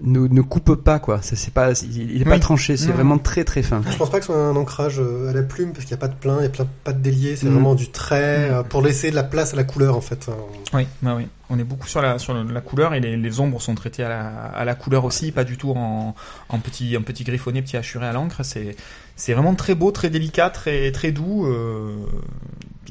ne, 0.03 0.27
ne 0.27 0.41
coupe 0.41 0.75
pas 0.75 0.99
quoi. 0.99 1.19
C'est 1.21 1.35
c'est 1.35 1.53
pas, 1.53 1.71
il, 1.81 2.11
il 2.15 2.21
est 2.21 2.25
pas 2.25 2.39
tranché. 2.39 2.77
C'est 2.77 2.91
vraiment 2.91 3.17
très 3.17 3.43
très 3.43 3.63
fin. 3.63 3.81
Je 3.89 3.95
pense 3.97 4.09
pas 4.09 4.19
que 4.19 4.25
ce 4.25 4.31
soit 4.33 4.41
un 4.41 4.55
ancrage 4.55 4.99
euh, 4.99 5.29
à 5.29 5.33
la 5.33 5.41
plume 5.43 5.71
parce 5.73 5.85
qu'il 5.85 5.95
n'y 5.95 5.99
a 5.99 6.01
pas 6.01 6.07
de 6.07 6.15
plein, 6.15 6.35
il 6.37 6.41
n'y 6.41 6.45
a 6.47 6.49
plein- 6.49 6.67
pas 6.83 6.93
de 6.93 6.99
délié, 7.01 7.35
c'est 7.35 7.45
Mhm. 7.47 7.53
vraiment 7.53 7.75
du 7.75 7.89
trait 7.89 8.49
euh, 8.51 8.63
pour 8.63 8.81
laisser 8.81 9.09
de 9.11 9.15
la 9.15 9.23
place 9.23 9.53
à 9.53 9.55
la 9.57 9.63
couleur 9.63 9.95
en 9.97 10.01
fait. 10.01 10.27
Oui, 10.73 10.87
bah 11.01 11.13
oui. 11.17 11.27
On 11.49 11.59
est 11.59 11.63
beaucoup 11.63 11.87
sur 11.87 12.01
la 12.01 12.17
sur 12.17 12.33
la 12.33 12.61
couleur 12.61 12.95
et 12.95 12.99
les, 12.99 13.17
les 13.17 13.39
ombres 13.39 13.61
sont 13.61 13.75
traitées 13.75 14.03
à 14.03 14.09
la, 14.09 14.27
à 14.47 14.65
la 14.65 14.73
couleur 14.73 15.05
aussi, 15.05 15.31
pas 15.31 15.43
du 15.43 15.57
tout 15.57 15.71
en, 15.75 16.15
en 16.49 16.59
petit 16.59 16.97
en 16.97 17.01
petit 17.03 17.23
griffonné, 17.23 17.61
petit 17.61 17.77
hachuré 17.77 18.07
à 18.07 18.13
l'encre. 18.13 18.43
C'est 18.43 18.75
c'est 19.15 19.33
vraiment 19.33 19.53
très 19.55 19.75
beau, 19.75 19.91
très 19.91 20.09
délicat, 20.09 20.49
très 20.49 20.91
très 20.91 21.11
doux. 21.11 21.45
euh, 21.45 21.95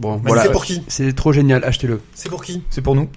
Bon, 0.01 0.17
voilà. 0.25 0.43
c'est 0.43 0.51
pour 0.53 0.65
qui? 0.65 0.83
C'est 0.89 1.13
trop 1.15 1.33
génial. 1.33 1.63
Achetez-le. 1.65 2.01
C'est 2.15 2.29
pour 2.29 2.43
qui? 2.45 2.63
C'est 2.71 2.81
pour 2.83 2.95
nous. 2.95 3.09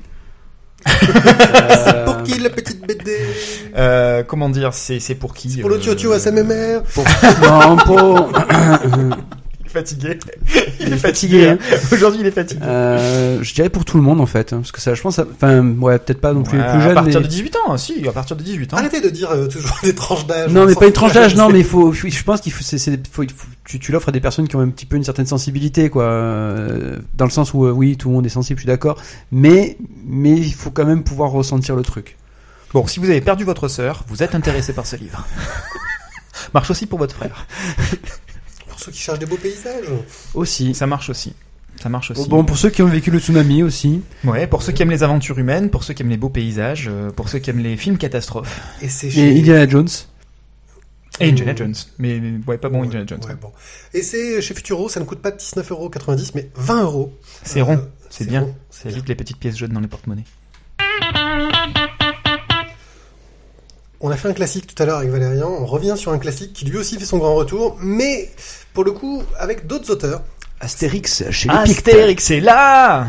Euh, 0.85 2.05
Pour 2.05 2.23
qui 2.23 2.39
la 2.39 2.49
petite 2.49 2.85
BD 2.85 3.17
Euh, 3.75 4.23
comment 4.23 4.49
dire 4.49 4.73
C'est 4.73 4.99
c'est 4.99 5.15
pour 5.15 5.33
qui 5.33 5.49
C'est 5.49 5.61
pour 5.61 5.69
le 5.69 5.77
euh, 5.77 5.79
Tio-Tio 5.79 6.11
à 6.11 6.19
sa 6.19 6.31
mémère 6.31 6.83
pour... 6.83 7.03
non, 7.43 7.75
pour. 7.77 8.31
Il 9.67 9.71
est 9.71 9.73
fatigué. 9.73 10.17
Il 10.79 10.93
est 10.93 10.97
fatigué, 10.97 11.47
hein. 11.49 11.57
Aujourd'hui, 11.91 12.21
il 12.21 12.27
est 12.27 12.31
fatigué. 12.31 12.61
Euh, 12.63 13.39
je 13.43 13.53
dirais 13.53 13.69
pour 13.69 13.83
tout 13.85 13.97
le 13.97 14.03
monde 14.03 14.21
en 14.21 14.25
fait, 14.25 14.53
hein, 14.53 14.57
parce 14.57 14.71
que 14.71 14.79
ça, 14.81 14.93
je 14.95 15.01
pense, 15.01 15.19
enfin, 15.19 15.65
ouais, 15.79 15.99
peut-être 15.99 16.21
pas 16.21 16.33
non 16.33 16.43
plus 16.43 16.57
Ouais, 16.57 16.63
les 16.65 16.71
plus 16.71 16.81
jeunes. 16.81 16.91
à 16.91 16.93
partir 16.95 17.19
mais... 17.19 17.25
de 17.27 17.31
18 17.31 17.55
ans, 17.67 17.77
si, 17.77 18.07
à 18.07 18.11
partir 18.11 18.35
de 18.35 18.43
18 18.43 18.73
ans. 18.73 18.77
Arrêtez 18.77 19.01
de 19.01 19.09
dire 19.09 19.29
euh, 19.31 19.47
toujours 19.47 19.77
des 19.83 19.93
tranches 19.95 20.25
d'âge. 20.25 20.51
Non, 20.51 20.63
on 20.63 20.65
mais 20.65 20.75
pas 20.75 20.87
une 20.87 20.93
tranche 20.93 21.13
d'âge, 21.13 21.35
non, 21.35 21.49
mais 21.53 21.63
faut, 21.63 21.91
faut- 21.91 22.07
je 22.09 22.23
pense 22.23 22.41
qu'il 22.41 22.51
faut, 22.51 22.63
c'est, 22.63 23.07
faut- 23.11 23.23
tu, 23.65 23.79
tu 23.79 23.91
l'offres 23.91 24.09
à 24.09 24.11
des 24.11 24.21
personnes 24.21 24.47
qui 24.47 24.55
ont 24.55 24.61
un 24.61 24.69
petit 24.69 24.85
peu 24.85 24.95
une 24.95 25.03
certaine 25.03 25.25
sensibilité, 25.27 25.89
quoi, 25.89 26.03
euh, 26.03 26.97
dans 27.15 27.25
le 27.25 27.31
sens 27.31 27.53
où, 27.53 27.65
euh, 27.65 27.71
oui, 27.71 27.97
tout 27.97 28.09
le 28.09 28.15
monde 28.15 28.25
est 28.25 28.29
sensible, 28.29 28.57
je 28.59 28.63
suis 28.63 28.67
d'accord, 28.67 29.01
mais, 29.31 29.77
mais 30.05 30.31
il 30.37 30.53
faut 30.53 30.71
quand 30.71 30.85
même 30.85 31.03
pouvoir 31.03 31.31
ressentir 31.31 31.75
le 31.75 31.81
truc. 31.83 32.15
Bon, 32.73 32.85
si 32.87 32.99
vous 32.99 33.09
avez 33.09 33.21
perdu 33.21 33.43
votre 33.43 33.67
sœur, 33.67 34.03
vous 34.07 34.23
êtes 34.23 34.35
intéressé 34.35 34.73
par 34.73 34.85
ce 34.85 34.95
livre. 34.97 35.25
Marche 36.53 36.69
aussi 36.69 36.85
pour 36.85 36.99
votre 36.99 37.15
frère. 37.15 37.45
Pour 38.77 38.85
ceux 38.85 38.91
qui 38.91 38.99
cherchent 38.99 39.17
des 39.17 39.25
beaux 39.25 39.37
paysages. 39.37 39.87
Aussi. 40.35 40.75
Ça 40.75 40.85
marche 40.85 41.09
aussi. 41.09 41.33
Ça 41.81 41.89
marche 41.89 42.11
aussi. 42.11 42.29
Bon, 42.29 42.43
pour 42.43 42.59
ceux 42.59 42.69
qui 42.69 42.83
ont 42.83 42.87
vécu 42.87 43.09
le 43.09 43.17
tsunami 43.19 43.63
aussi. 43.63 44.01
Ouais, 44.23 44.45
pour 44.45 44.61
ceux 44.61 44.71
qui 44.71 44.83
aiment 44.83 44.91
les 44.91 45.01
aventures 45.01 45.39
humaines, 45.39 45.71
pour 45.71 45.83
ceux 45.83 45.95
qui 45.95 46.03
aiment 46.03 46.09
les 46.09 46.17
beaux 46.17 46.29
paysages, 46.29 46.87
euh, 46.87 47.09
pour 47.09 47.27
ceux 47.27 47.39
qui 47.39 47.49
aiment 47.49 47.57
les 47.63 47.75
films 47.75 47.97
catastrophes. 47.97 48.61
Et 48.83 48.87
c'est 48.89 49.07
Et 49.07 49.11
chez... 49.11 49.39
Indiana 49.39 49.67
Jones. 49.67 49.87
Et 51.19 51.29
Indiana 51.29 51.55
Jones. 51.55 51.73
Mais, 51.97 52.21
ouais, 52.45 52.59
pas 52.59 52.69
bon 52.69 52.83
Indiana 52.83 53.05
Jones. 53.07 53.19
Ouais, 53.23 53.29
ouais. 53.31 53.35
bon. 53.41 53.51
Et 53.95 54.03
c'est 54.03 54.39
chez 54.43 54.53
Futuro, 54.53 54.89
ça 54.89 54.99
ne 54.99 55.05
coûte 55.05 55.19
pas 55.23 55.31
19,90€, 55.31 56.31
mais 56.35 56.49
20 56.55 56.83
euros. 56.83 57.17
C'est 57.43 57.61
Euh, 57.61 57.63
rond, 57.63 57.87
c'est 58.11 58.27
bien. 58.27 58.41
rond. 58.41 58.55
Ça 58.69 58.89
évite 58.89 59.09
les 59.09 59.15
petites 59.15 59.37
pièces 59.37 59.57
jaunes 59.57 59.71
dans 59.73 59.79
les 59.79 59.87
porte-monnaies. 59.87 60.25
On 63.99 64.11
a 64.11 64.17
fait 64.17 64.27
un 64.27 64.33
classique 64.33 64.67
tout 64.73 64.81
à 64.81 64.85
l'heure 64.85 64.97
avec 64.99 65.09
Valérian, 65.09 65.49
on 65.49 65.65
revient 65.65 65.95
sur 65.97 66.11
un 66.11 66.19
classique 66.19 66.53
qui 66.53 66.65
lui 66.65 66.77
aussi 66.77 66.99
fait 66.99 67.05
son 67.05 67.17
grand 67.17 67.33
retour, 67.35 67.77
mais 67.81 68.29
pour 68.73 68.83
le 68.83 68.91
coup 68.91 69.23
avec 69.39 69.65
d'autres 69.67 69.91
auteurs. 69.91 70.21
Astérix 70.59 71.23
chez 71.31 71.49
les 71.49 71.55
Pictes. 71.63 71.77
Astérix 71.87 72.31
est 72.31 72.39
là 72.39 73.07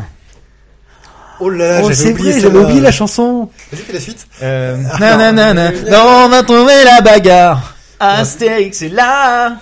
Oh 1.39 1.49
là 1.49 1.79
là, 1.79 1.81
Oh, 1.85 1.91
c'est 1.93 2.11
oublié 2.11 2.31
vrai, 2.31 2.41
celle-là. 2.41 2.53
j'avais 2.53 2.63
oublié 2.65 2.81
la 2.81 2.91
chanson. 2.91 3.49
Vas-y, 3.71 3.81
fais 3.83 3.93
la 3.93 3.99
suite. 3.99 4.27
euh, 4.41 4.83
Ah, 4.91 4.99
nanana, 4.99 5.53
non. 5.53 5.71
non, 5.89 6.25
on 6.25 6.29
va 6.29 6.43
trouver 6.43 6.83
la 6.83 7.01
bagarre. 7.01 7.75
Astérix 7.99 8.81
est 8.81 8.89
là 8.89 9.57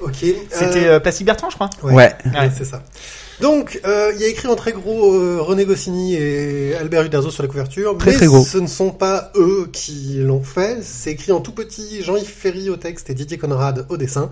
Ok. 0.00 0.16
C'était 0.50 0.86
euh, 0.86 0.96
euh, 0.96 1.00
Plastic 1.00 1.26
Bertrand, 1.26 1.48
je 1.50 1.54
crois. 1.54 1.70
ouais, 1.84 1.92
Ouais. 1.94 2.14
ouais, 2.26 2.50
c'est 2.56 2.64
ça. 2.64 2.82
Donc, 3.40 3.80
euh, 3.84 4.12
il 4.14 4.20
y 4.20 4.24
a 4.24 4.28
écrit 4.28 4.48
en 4.48 4.54
très 4.54 4.72
gros 4.72 5.14
euh, 5.14 5.38
René 5.40 5.64
Goscinny 5.64 6.14
et 6.14 6.74
Albert 6.76 7.04
Uderzo 7.04 7.30
sur 7.30 7.42
la 7.42 7.48
couverture, 7.48 7.96
Très, 7.98 8.10
mais 8.10 8.16
très 8.16 8.26
gros. 8.26 8.44
ce 8.44 8.58
ne 8.58 8.66
sont 8.66 8.90
pas 8.90 9.32
eux 9.36 9.68
qui 9.72 10.16
l'ont 10.18 10.42
fait. 10.42 10.78
C'est 10.82 11.10
écrit 11.12 11.32
en 11.32 11.40
tout 11.40 11.52
petit 11.52 12.02
Jean-Yves 12.02 12.28
Ferry 12.28 12.70
au 12.70 12.76
texte 12.76 13.10
et 13.10 13.14
Didier 13.14 13.38
Conrad 13.38 13.86
au 13.88 13.96
dessin. 13.96 14.30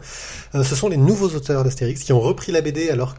Euh, 0.54 0.62
ce 0.62 0.74
sont 0.76 0.88
les 0.88 0.96
nouveaux 0.96 1.28
auteurs 1.28 1.64
d'Astérix 1.64 2.02
qui 2.02 2.12
ont 2.12 2.20
repris 2.20 2.52
la 2.52 2.60
BD 2.60 2.90
alors 2.90 3.14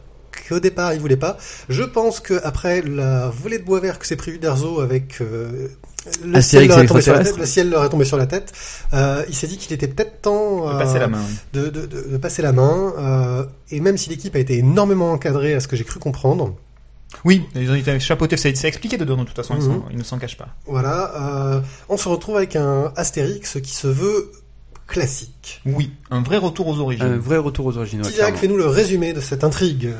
qu'au 0.48 0.60
départ 0.60 0.94
ils 0.94 1.00
voulaient 1.00 1.16
pas. 1.16 1.36
Je 1.68 1.82
pense 1.82 2.20
que 2.20 2.40
après 2.44 2.82
la 2.82 3.28
volée 3.30 3.58
de 3.58 3.64
bois 3.64 3.80
vert 3.80 3.98
que 3.98 4.06
s'est 4.06 4.16
pris 4.16 4.32
Uderzo 4.32 4.80
avec 4.80 5.20
euh, 5.20 5.68
le 6.24 6.36
Astérix 6.38 6.48
ciel, 6.48 6.68
leur 6.68 6.78
est 6.80 6.86
tombé 6.86 7.00
sur 7.02 7.12
la 7.14 7.22
tête, 7.24 7.36
le 7.38 7.46
ciel 7.46 7.70
leur 7.70 7.84
est 7.84 7.88
tombé 7.88 8.04
sur 8.04 8.16
la 8.16 8.26
tête, 8.26 8.52
euh, 8.92 9.22
il 9.28 9.34
s'est 9.36 9.46
dit 9.46 9.56
qu'il 9.56 9.72
était 9.72 9.86
peut-être 9.88 10.20
temps 10.22 10.64
On 10.64 10.68
euh, 10.70 10.78
passer 10.78 10.98
la 10.98 11.06
main. 11.08 11.22
de, 11.52 11.68
de, 11.68 11.86
de, 11.86 12.00
de 12.10 12.16
passer 12.16 12.42
la 12.42 12.52
main. 12.52 12.92
euh, 12.98 13.44
et 13.70 13.80
même 13.80 13.96
si 13.96 14.10
l'équipe 14.10 14.34
a 14.34 14.38
été 14.40 14.58
énormément 14.58 15.12
encadrée 15.12 15.54
à 15.54 15.60
ce 15.60 15.68
que 15.68 15.76
j'ai 15.76 15.84
cru 15.84 16.00
comprendre, 16.00 16.54
Oui, 17.24 17.44
ils 17.54 17.70
ont 17.70 17.74
été 17.74 18.00
chapeautés, 18.00 18.36
c'est 18.38 18.56
c'est 18.56 18.68
expliqué 18.68 18.96
dedans 18.96 19.18
de 19.18 19.24
toute 19.24 19.36
façon, 19.36 19.54
ils, 19.54 19.62
Mhm. 19.62 19.72
sont- 19.74 19.82
ils 19.92 19.98
ne 19.98 20.02
s'en 20.02 20.18
cachent 20.18 20.38
pas. 20.38 20.48
voilà, 20.66 21.12
euh, 21.54 21.60
on 21.88 21.96
se 21.96 22.08
retrouve 22.08 22.36
avec 22.38 22.56
un 22.56 22.90
Astérix 22.96 23.58
qui 23.62 23.72
se 23.74 23.86
veut 23.86 24.32
classique. 24.92 25.60
Oui, 25.64 25.90
un 26.10 26.22
vrai 26.22 26.36
retour 26.36 26.68
aux 26.68 26.78
origines. 26.78 27.06
Un 27.06 27.16
vrai 27.16 27.38
retour 27.38 27.66
aux 27.66 27.78
originaux. 27.78 28.04
Tillac, 28.04 28.36
fais-nous 28.36 28.56
le 28.56 28.66
résumé 28.66 29.12
de 29.12 29.20
cette 29.20 29.42
intrigue? 29.42 29.90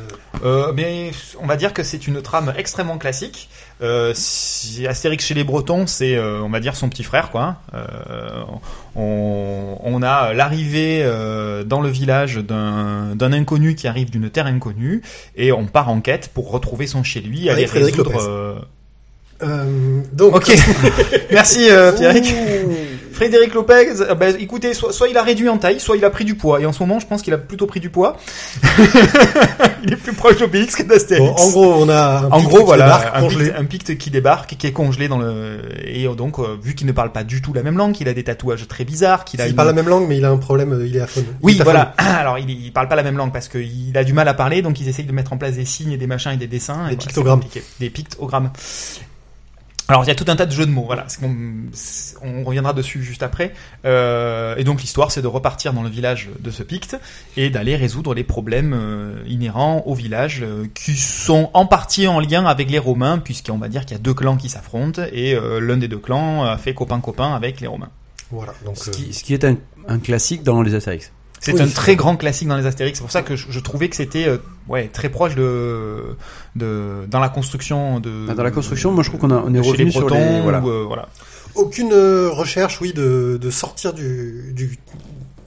Euh, 0.45 0.73
bien, 0.73 1.11
on 1.41 1.47
va 1.47 1.57
dire 1.57 1.73
que 1.73 1.83
c'est 1.83 2.07
une 2.07 2.21
trame 2.21 2.53
extrêmement 2.57 2.99
classique. 2.99 3.49
Euh, 3.81 4.13
si 4.15 4.87
Astérix 4.87 5.25
chez 5.25 5.35
les 5.35 5.45
Bretons, 5.45 5.87
c'est, 5.87 6.15
euh, 6.17 6.43
on 6.43 6.51
va 6.51 6.61
dire, 6.61 6.77
son 6.77 6.89
petit 6.89 7.03
frère, 7.05 7.31
quoi. 7.31 7.57
Euh, 7.75 8.43
on, 8.95 9.79
on 9.83 10.03
a 10.03 10.35
l'arrivée 10.35 11.01
euh, 11.03 11.65
dans 11.65 11.81
le 11.81 11.89
village 11.89 12.37
d'un 12.37 13.17
d'un 13.17 13.33
inconnu 13.33 13.75
qui 13.75 13.89
arrive 13.89 14.11
d'une 14.11 14.29
terre 14.31 14.47
inconnue, 14.47 15.03
et 15.37 15.53
on 15.53 15.67
part 15.67 15.89
en 15.89 16.01
quête 16.01 16.29
pour 16.35 16.51
retrouver 16.51 16.87
son 16.87 17.03
chez 17.03 17.21
lui, 17.21 17.49
aller 17.49 17.63
Avec 17.65 17.69
Frédéric 17.69 17.97
résoudre. 17.97 18.21
Euh, 18.21 18.55
Euh, 19.43 20.03
donc, 20.13 20.37
Ok, 20.37 20.53
merci 21.33 21.69
euh, 21.69 21.91
Pierrick. 21.93 22.33
Frédéric 23.13 23.55
Lopez, 23.55 24.01
euh, 24.01 24.15
bah, 24.15 24.31
écoutez, 24.31 24.75
soit, 24.75 24.93
soit 24.93 25.09
il 25.09 25.17
a 25.17 25.23
réduit 25.23 25.49
en 25.49 25.59
taille, 25.59 25.81
soit 25.81 25.97
il 25.97 26.05
a 26.05 26.11
pris 26.11 26.25
du 26.25 26.35
poids. 26.35 26.61
Et 26.61 26.67
en 26.67 26.73
ce 26.73 26.83
moment, 26.83 26.99
je 27.01 27.07
pense 27.07 27.23
qu'il 27.23 27.33
a 27.35 27.39
plutôt 27.39 27.67
pris 27.67 27.81
du 27.81 27.91
poids. 27.91 28.17
il 29.85 29.93
est 29.93 29.97
plus 29.97 30.13
proche 30.13 30.39
d'Obélix 30.39 30.75
que 30.77 30.83
d'Astérix. 30.83 31.25
Bon, 31.25 31.35
en 31.37 31.51
gros, 31.51 31.75
on 31.85 31.89
a 31.89 32.21
un 32.27 32.31
En 32.31 32.43
gros, 32.43 32.65
voilà, 32.65 32.85
débarque, 32.87 33.17
un 33.17 33.21
congelé. 33.21 33.45
picte, 33.47 33.59
un 33.59 33.65
picte 33.65 33.99
qui 33.99 34.11
débarque, 34.11 34.57
qui 34.57 34.67
est 34.67 34.73
congelé 34.73 35.09
dans 35.09 35.19
le 35.19 35.61
et 35.85 36.07
euh, 36.07 36.15
donc 36.15 36.39
euh, 36.39 36.57
vu 36.63 36.75
qu'il 36.75 36.87
ne 36.87 36.93
parle 36.93 37.13
pas 37.13 37.25
du 37.25 37.43
tout 37.43 37.53
la 37.53 37.63
même 37.63 37.77
langue, 37.77 37.93
qu'il 37.93 38.09
a 38.09 38.15
des 38.15 38.25
tatouages 38.25 38.67
très 38.69 38.85
bizarres, 38.85 39.25
qu'il 39.25 39.41
a 39.41 39.47
Il 39.47 39.51
une- 39.51 39.57
parle 39.57 39.69
la 39.69 39.75
même 39.75 39.89
langue, 39.89 40.07
mais 40.09 40.17
il 40.19 40.25
a 40.25 40.31
un 40.31 40.37
problème, 40.37 40.73
euh, 40.73 40.87
il 40.87 40.97
est 40.97 41.01
aphone. 41.01 41.25
Il 41.29 41.37
oui, 41.43 41.53
aphone. 41.55 41.65
voilà. 41.65 41.95
Alors 41.99 42.39
il, 42.39 42.49
il 42.51 42.73
parle 42.73 42.89
pas 42.89 42.97
la 42.97 43.03
même 43.03 43.17
langue 43.17 43.33
parce 43.33 43.49
qu'il 43.49 43.97
a 43.97 44.05
du 44.05 44.13
mal 44.13 44.29
à 44.29 44.35
parler, 44.35 44.63
donc 44.63 44.81
ils 44.81 44.89
essayent 44.89 45.05
de 45.05 45.13
mettre 45.13 45.33
en 45.33 45.37
place 45.37 45.55
des 45.57 45.65
signes 45.65 45.93
et 45.93 45.97
des 45.97 46.07
machins 46.07 46.33
et 46.33 46.37
des 46.37 46.47
dessins, 46.47 46.87
Des 46.89 46.95
et 46.95 46.97
pictogrammes. 46.97 47.41
des 47.81 47.91
pictogrammes. 47.91 48.51
Alors 49.93 50.05
il 50.05 50.09
y 50.09 50.11
a 50.11 50.15
tout 50.15 50.25
un 50.29 50.37
tas 50.37 50.47
de 50.47 50.53
jeux 50.53 50.65
de 50.65 50.71
mots, 50.71 50.85
voilà. 50.87 51.05
C'est 51.09 51.21
qu'on- 51.21 51.37
c'est- 51.75 52.17
On 52.23 52.45
reviendra 52.45 52.73
dessus 52.73 53.03
juste 53.03 53.23
après. 53.23 53.53
Euh, 53.85 54.57
et 54.57 54.65
donc 54.65 54.81
l'histoire, 54.81 55.11
c'est 55.11 55.21
de 55.21 55.27
repartir 55.27 55.75
dans 55.75 55.83
le 55.83 55.91
village 55.91 56.31
de 56.41 56.51
ce 56.51 56.63
Picte 56.63 56.97
et 57.37 57.51
d'aller 57.51 57.77
résoudre 57.77 58.15
les 58.15 58.25
problèmes 58.25 58.73
euh, 58.75 59.23
inhérents 59.29 59.83
au 59.85 59.95
village, 59.95 60.41
euh, 60.43 60.65
qui 60.73 60.97
sont 60.97 61.51
en 61.53 61.67
partie 61.67 62.07
en 62.07 62.21
lien 62.21 62.47
avec 62.47 62.71
les 62.71 62.79
Romains, 62.79 63.19
puisqu'on 63.19 63.59
va 63.59 63.69
dire 63.69 63.83
qu'il 63.85 63.97
y 63.97 64.01
a 64.01 64.03
deux 64.03 64.15
clans 64.15 64.39
qui 64.39 64.49
s'affrontent 64.49 65.03
et 65.13 65.35
euh, 65.35 65.61
l'un 65.61 65.77
des 65.77 65.89
deux 65.89 65.99
clans 65.99 66.45
a 66.45 66.57
fait 66.57 66.73
copain 66.73 67.01
copain 67.01 67.35
avec 67.35 67.61
les 67.61 67.67
Romains. 67.67 67.91
Voilà, 68.31 68.55
donc, 68.65 68.79
Ce 68.79 68.89
euh, 68.89 68.93
qui, 68.95 69.13
ce 69.13 69.23
qui 69.23 69.35
est 69.35 69.45
un, 69.45 69.57
un 69.89 69.99
classique 69.99 70.43
dans 70.43 70.63
les 70.63 70.75
Astérix. 70.75 71.13
C'est 71.45 71.53
Oui, 71.55 71.61
un 71.61 71.67
très 71.67 71.97
grand 71.97 72.17
classique 72.17 72.47
dans 72.47 72.57
les 72.57 72.67
Astérix. 72.67 72.99
C'est 72.99 73.03
pour 73.03 73.11
ça 73.11 73.23
que 73.23 73.35
je, 73.35 73.47
je 73.51 73.59
trouvais 73.59 73.89
que 73.89 73.97
c'était 73.97 74.29
euh, 74.29 74.39
ouais 74.69 74.87
très 74.87 75.09
proche 75.09 75.35
de 75.35 76.17
de 76.55 77.05
dans 77.09 77.19
la 77.19 77.29
construction 77.29 77.99
de. 77.99 78.27
Bah, 78.29 78.35
dans 78.35 78.45
la 78.45 78.53
construction, 78.53 78.93
moi, 78.93 79.03
je 79.03 79.09
trouve 79.09 79.21
qu'on 79.21 79.31
a- 79.33 79.43
on 79.45 79.53
est 79.53 79.59
revenu 79.61 79.87
les 79.87 79.91
sur 79.91 80.09
les- 80.09 80.41
voilà. 80.41 80.59
euh, 80.65 80.85
voilà. 80.87 81.09
aucune 81.57 81.93
euh, 81.93 82.31
recherche, 82.31 82.81
oui, 82.81 82.93
de, 82.93 83.39
de 83.43 83.51
sortir 83.51 83.93
du, 83.93 84.53
du, 84.55 84.79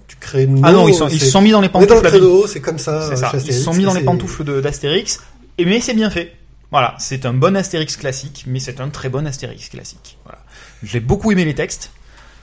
du 0.09 0.15
créneau. 0.19 0.59
Ah 0.63 0.73
non, 0.73 0.87
ils 0.89 0.93
sont 0.93 1.07
ils 1.07 1.19
se 1.19 1.27
sont 1.27 1.39
mis 1.41 1.51
dans 1.51 1.61
les 1.61 1.67
le 1.67 1.71
pantoufles. 1.71 2.01
créneau, 2.07 2.45
c'est 2.45 2.59
comme 2.59 2.77
ça. 2.77 3.07
C'est 3.09 3.15
ça. 3.15 3.31
Ils 3.33 3.53
se 3.53 3.61
sont 3.61 3.73
mis 3.73 3.85
dans 3.85 3.93
les 3.93 4.03
pantoufles 4.03 4.43
de- 4.43 4.59
d'Astérix. 4.59 5.21
Et 5.57 5.63
mais 5.63 5.79
c'est 5.79 5.93
bien 5.93 6.09
fait. 6.09 6.33
Voilà, 6.71 6.95
c'est 6.99 7.25
un 7.25 7.33
bon 7.33 7.55
Astérix 7.55 7.95
classique, 7.95 8.43
mais 8.47 8.59
c'est 8.59 8.81
un 8.81 8.89
très 8.89 9.07
bon 9.07 9.25
Astérix 9.25 9.69
classique. 9.69 10.17
Voilà. 10.25 10.39
J'ai 10.83 10.99
beaucoup 10.99 11.31
aimé 11.31 11.45
les 11.45 11.55
textes. 11.55 11.91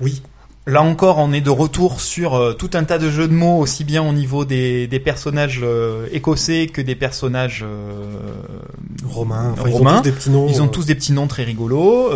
Oui, 0.01 0.23
Là 0.65 0.83
encore, 0.83 1.19
on 1.19 1.33
est 1.33 1.41
de 1.41 1.51
retour 1.51 2.01
sur 2.01 2.35
euh, 2.35 2.53
tout 2.53 2.71
un 2.75 2.85
tas 2.85 2.99
de 2.99 3.11
jeux 3.11 3.27
de 3.27 3.33
mots, 3.33 3.59
aussi 3.59 3.83
bien 3.83 4.01
au 4.01 4.13
niveau 4.13 4.45
des, 4.45 4.87
des 4.87 5.01
personnages 5.01 5.61
euh, 5.65 6.07
écossais 6.13 6.69
que 6.69 6.81
des 6.81 6.95
personnages 6.95 7.65
euh, 7.67 8.15
Romain. 9.05 9.55
Enfin, 9.55 9.69
ils 9.69 9.75
ont 9.75 9.85
tous 9.85 10.03
des 10.03 10.13
petits 10.13 10.31
noms. 10.31 10.47
Ils 10.49 10.63
ont 10.63 10.67
euh, 10.67 10.69
tous 10.69 10.87
des 10.87 10.95
petits 10.95 11.13
noms 11.13 11.27
très 11.27 11.43
rigolos. 11.43 12.11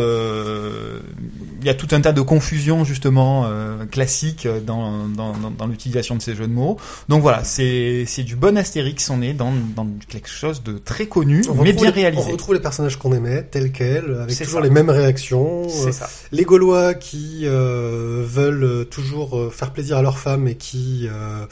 Euh, 1.66 1.68
Il 1.68 1.68
y 1.68 1.70
a 1.70 1.74
tout 1.74 1.88
un 1.96 2.00
tas 2.00 2.12
de 2.12 2.20
confusions 2.20 2.84
justement 2.84 3.44
euh, 3.46 3.86
classiques 3.86 4.46
dans, 4.64 5.08
dans, 5.08 5.32
dans, 5.32 5.50
dans 5.50 5.66
l'utilisation 5.66 6.14
de 6.14 6.22
ces 6.22 6.36
jeux 6.36 6.46
de 6.46 6.52
mots. 6.52 6.76
Donc 7.08 7.22
voilà, 7.22 7.42
c'est 7.42 8.06
du 8.24 8.36
bon 8.36 8.56
Astérix. 8.56 9.10
On 9.10 9.20
est 9.20 9.32
dans, 9.32 9.52
dans 9.74 9.88
quelque 10.08 10.28
chose 10.28 10.62
de 10.62 10.78
très 10.78 11.06
connu, 11.06 11.42
On 11.50 11.54
mais 11.62 11.72
bien 11.72 11.86
les- 11.86 11.90
réalisé. 12.02 12.22
On 12.28 12.30
retrouve 12.32 12.54
les 12.54 12.60
personnages 12.60 12.96
qu'on 12.96 13.12
aimait, 13.12 13.42
tels 13.42 13.72
quels, 13.72 14.16
avec 14.22 14.36
toujours 14.38 14.60
ça. 14.60 14.66
les 14.66 14.70
mêmes 14.70 14.90
réactions. 14.90 15.68
C'est 15.68 15.88
Euh, 15.88 15.92
ça. 15.92 16.08
Les 16.32 16.44
Gaulois 16.44 16.94
qui 16.94 17.40
euh, 17.44 18.22
veulent 18.24 18.64
euh, 18.64 18.84
toujours 18.84 19.36
euh, 19.36 19.50
faire 19.50 19.72
plaisir 19.72 19.96
à 19.96 20.02
leurs 20.02 20.18
femmes 20.18 20.46
et 20.48 20.54
qui 20.54 21.08
euh, 21.10 21.46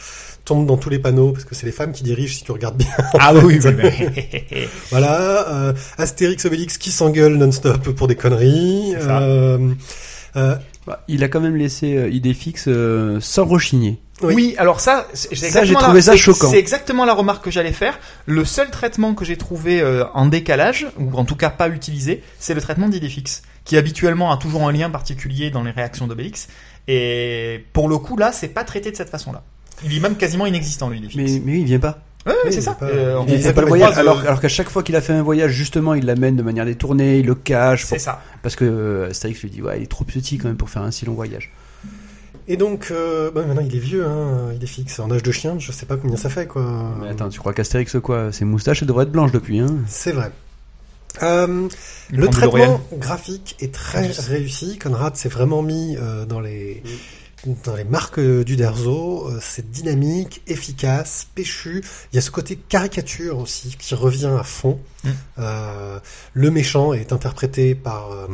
tombent 0.45 0.67
dans 0.67 0.77
tous 0.77 0.91
les 0.91 0.99
panneaux 1.01 1.33
parce 1.33 1.45
que 1.45 1.55
c'est 1.57 1.67
les 1.67 1.73
femmes 1.73 1.93
qui 1.93 2.05
dirigent 2.05 2.35
si 2.37 2.45
tu 2.45 2.53
regardes 2.53 2.77
bien. 2.77 2.89
Ah 3.19 3.35
oui, 3.35 3.59
oui, 3.65 3.71
oui. 3.83 4.69
voilà, 4.91 5.49
euh, 5.49 5.73
Astérix 5.99 6.45
Obélix 6.45 6.79
qui 6.79 6.91
s'engueule 6.93 7.35
non-stop 7.37 7.89
pour 7.91 8.07
des 8.07 8.15
conneries. 8.17 8.93
C'est 8.95 9.07
ça. 9.07 9.21
Euh, 10.37 10.57
Bah, 10.87 11.03
il 11.09 11.25
a 11.25 11.29
quand 11.29 11.41
même 11.41 11.57
laissé 11.57 11.97
euh, 11.97 12.09
idée 12.11 12.35
fixe 12.35 12.65
euh, 12.69 13.19
sans 13.21 13.45
rechigner. 13.47 13.99
Oui. 14.23 14.35
Oui. 14.35 14.55
alors 14.59 14.81
ça, 14.81 15.07
j'ai 15.33 15.51
la- 15.51 15.65
trouvé 15.75 16.03
ça 16.03 16.15
choquant. 16.17 16.51
C'est 16.51 16.59
exactement 16.59 17.05
la 17.05 17.15
remarque 17.15 17.45
que 17.45 17.51
j'allais 17.51 17.73
faire. 17.73 17.99
Le 18.27 18.45
seul 18.45 18.71
traitement 18.71 19.15
que 19.15 19.25
j'ai 19.25 19.37
trouvé 19.37 19.81
euh, 19.81 20.05
en 20.15 20.27
décalage, 20.27 20.87
ou 20.99 21.17
en 21.17 21.25
tout 21.25 21.37
cas 21.37 21.51
pas 21.51 21.69
utilisé, 21.69 22.23
c'est 22.39 22.55
le 22.55 22.61
traitement 22.61 22.89
d'Idéfix, 22.89 23.43
qui 23.65 23.77
habituellement 23.77 24.31
a 24.33 24.37
toujours 24.37 24.69
un 24.69 24.73
lien 24.73 24.91
particulier 24.91 25.51
dans 25.51 25.63
les 25.63 25.71
réactions 25.73 26.07
d'Obélix. 26.07 26.49
Et 26.87 27.65
pour 27.73 27.89
le 27.89 27.97
coup, 27.99 28.17
là, 28.17 28.31
c'est 28.33 28.49
pas 28.49 28.65
traité 28.65 28.91
de 28.91 28.97
cette 28.97 29.11
façon-là. 29.11 29.43
Il 29.85 29.97
est 29.97 30.01
même 30.01 30.17
quasiment 30.17 30.47
inexistant, 30.47 30.89
lui, 30.91 30.99
Idéfix. 30.99 31.17
Mais, 31.17 31.41
mais 31.45 31.53
oui, 31.53 31.61
il 31.61 31.65
vient 31.67 31.79
pas. 31.81 31.99
Ouais, 32.27 32.33
Oui, 32.45 32.53
c'est 32.53 32.59
il 32.59 32.63
ça. 32.63 32.73
pas- 32.75 32.87
Euh, 32.87 33.17
on- 33.19 33.25
il 33.27 33.31
Il 33.31 33.35
est 33.35 33.39
fait 33.43 33.53
pas 33.53 33.61
le 33.61 33.67
voyage, 33.69 33.99
alors, 33.99 34.19
euh, 34.21 34.23
alors 34.23 34.41
qu'à 34.41 34.49
chaque 34.49 34.71
fois 34.71 34.83
qu'il 34.83 34.97
a 34.97 35.01
fait 35.03 35.13
un 35.13 35.23
voyage, 35.23 35.53
justement, 35.53 35.93
il 35.95 36.07
l'amène 36.07 36.37
de 36.37 36.43
manière 36.43 36.65
détournée, 36.65 37.19
il 37.19 37.27
le 37.27 37.35
cache, 37.35 37.83
pour- 37.83 37.91
C'est 37.91 37.99
ça. 37.99 38.23
parce 38.43 38.57
que 38.57 38.65
euh, 38.65 39.11
Astérix 39.11 39.43
lui 39.43 39.51
dit, 39.51 39.61
ouais, 39.63 39.79
il 39.79 39.83
est 39.83 39.87
trop 39.91 40.05
petit 40.05 40.39
quand 40.39 40.49
même 40.49 40.57
pour 40.57 40.71
faire 40.71 40.83
un 40.83 40.91
si 40.91 41.05
long 41.05 41.13
voyage. 41.15 41.51
et 42.49 42.57
donc, 42.59 42.89
euh, 42.91 43.31
bah, 43.31 43.43
maintenant 43.47 43.63
il 43.67 43.75
est 43.75 43.79
vieux, 43.79 44.05
hein, 44.07 44.51
il 44.55 44.63
est 44.63 44.67
fixe, 44.67 44.99
en 45.01 45.11
âge 45.11 45.23
de 45.23 45.33
chien, 45.33 45.57
je 45.59 45.73
sais 45.73 45.87
pas 45.87 45.97
combien 45.97 46.17
ça 46.17 46.29
fait 46.29 46.47
quoi. 46.47 46.95
Mais 47.03 47.09
attends, 47.09 47.29
tu 47.31 47.39
crois 47.39 47.53
qu'Astérix, 47.55 47.97
quoi, 48.03 48.33
ses 48.33 48.45
moustaches, 48.45 48.83
elles 48.83 48.89
devraient 48.89 49.05
être 49.05 49.13
blanches 49.13 49.33
depuis, 49.33 49.61
hein? 49.61 49.69
C'est 49.87 50.13
vrai. 50.13 50.31
Euh, 51.23 51.69
le 52.11 52.29
traitement 52.29 52.81
graphique 52.99 53.57
est 53.61 53.73
très 53.73 53.99
Indice. 54.07 54.19
réussi. 54.21 54.79
Conrad 54.79 55.15
s'est 55.17 55.29
vraiment 55.29 55.63
mis 55.63 55.97
euh, 55.97 56.25
dans 56.27 56.41
les 56.41 56.83
dans 57.65 57.77
les 57.77 57.85
marques 57.85 58.19
euh, 58.19 58.45
du 58.45 58.57
Derzo. 58.57 59.29
Euh, 59.29 59.39
c'est 59.41 59.71
dynamique, 59.71 60.43
efficace, 60.47 61.27
péchu. 61.35 61.85
Il 62.13 62.17
y 62.17 62.19
a 62.19 62.23
ce 62.23 62.31
côté 62.31 62.57
caricature 62.57 63.39
aussi 63.39 63.77
qui 63.79 63.95
revient 63.95 64.35
à 64.39 64.43
fond. 64.43 64.81
Mm. 65.03 65.11
Euh, 65.39 65.99
le 66.33 66.51
méchant 66.51 66.93
est 66.93 67.13
interprété 67.13 67.75
par 67.75 68.13
euh, 68.13 68.27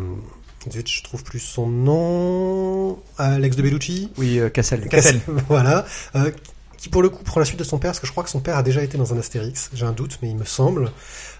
je 0.68 1.02
trouve 1.02 1.24
plus 1.24 1.38
son 1.38 1.66
nom. 1.66 2.98
Alex 3.18 3.56
de 3.56 3.62
Bellucci. 3.62 4.10
Oui, 4.18 4.38
euh, 4.38 4.50
Cassel. 4.50 4.88
Cassel. 4.88 5.20
voilà. 5.48 5.86
Euh, 6.14 6.30
qui 6.76 6.88
pour 6.88 7.02
le 7.02 7.08
coup 7.08 7.22
prend 7.22 7.40
la 7.40 7.46
suite 7.46 7.58
de 7.58 7.64
son 7.64 7.78
père, 7.78 7.90
parce 7.90 8.00
que 8.00 8.06
je 8.06 8.12
crois 8.12 8.24
que 8.24 8.30
son 8.30 8.40
père 8.40 8.56
a 8.56 8.62
déjà 8.62 8.82
été 8.82 8.96
dans 8.96 9.12
un 9.12 9.18
Astérix. 9.18 9.70
J'ai 9.74 9.84
un 9.84 9.92
doute, 9.92 10.18
mais 10.22 10.30
il 10.30 10.36
me 10.36 10.44
semble. 10.44 10.90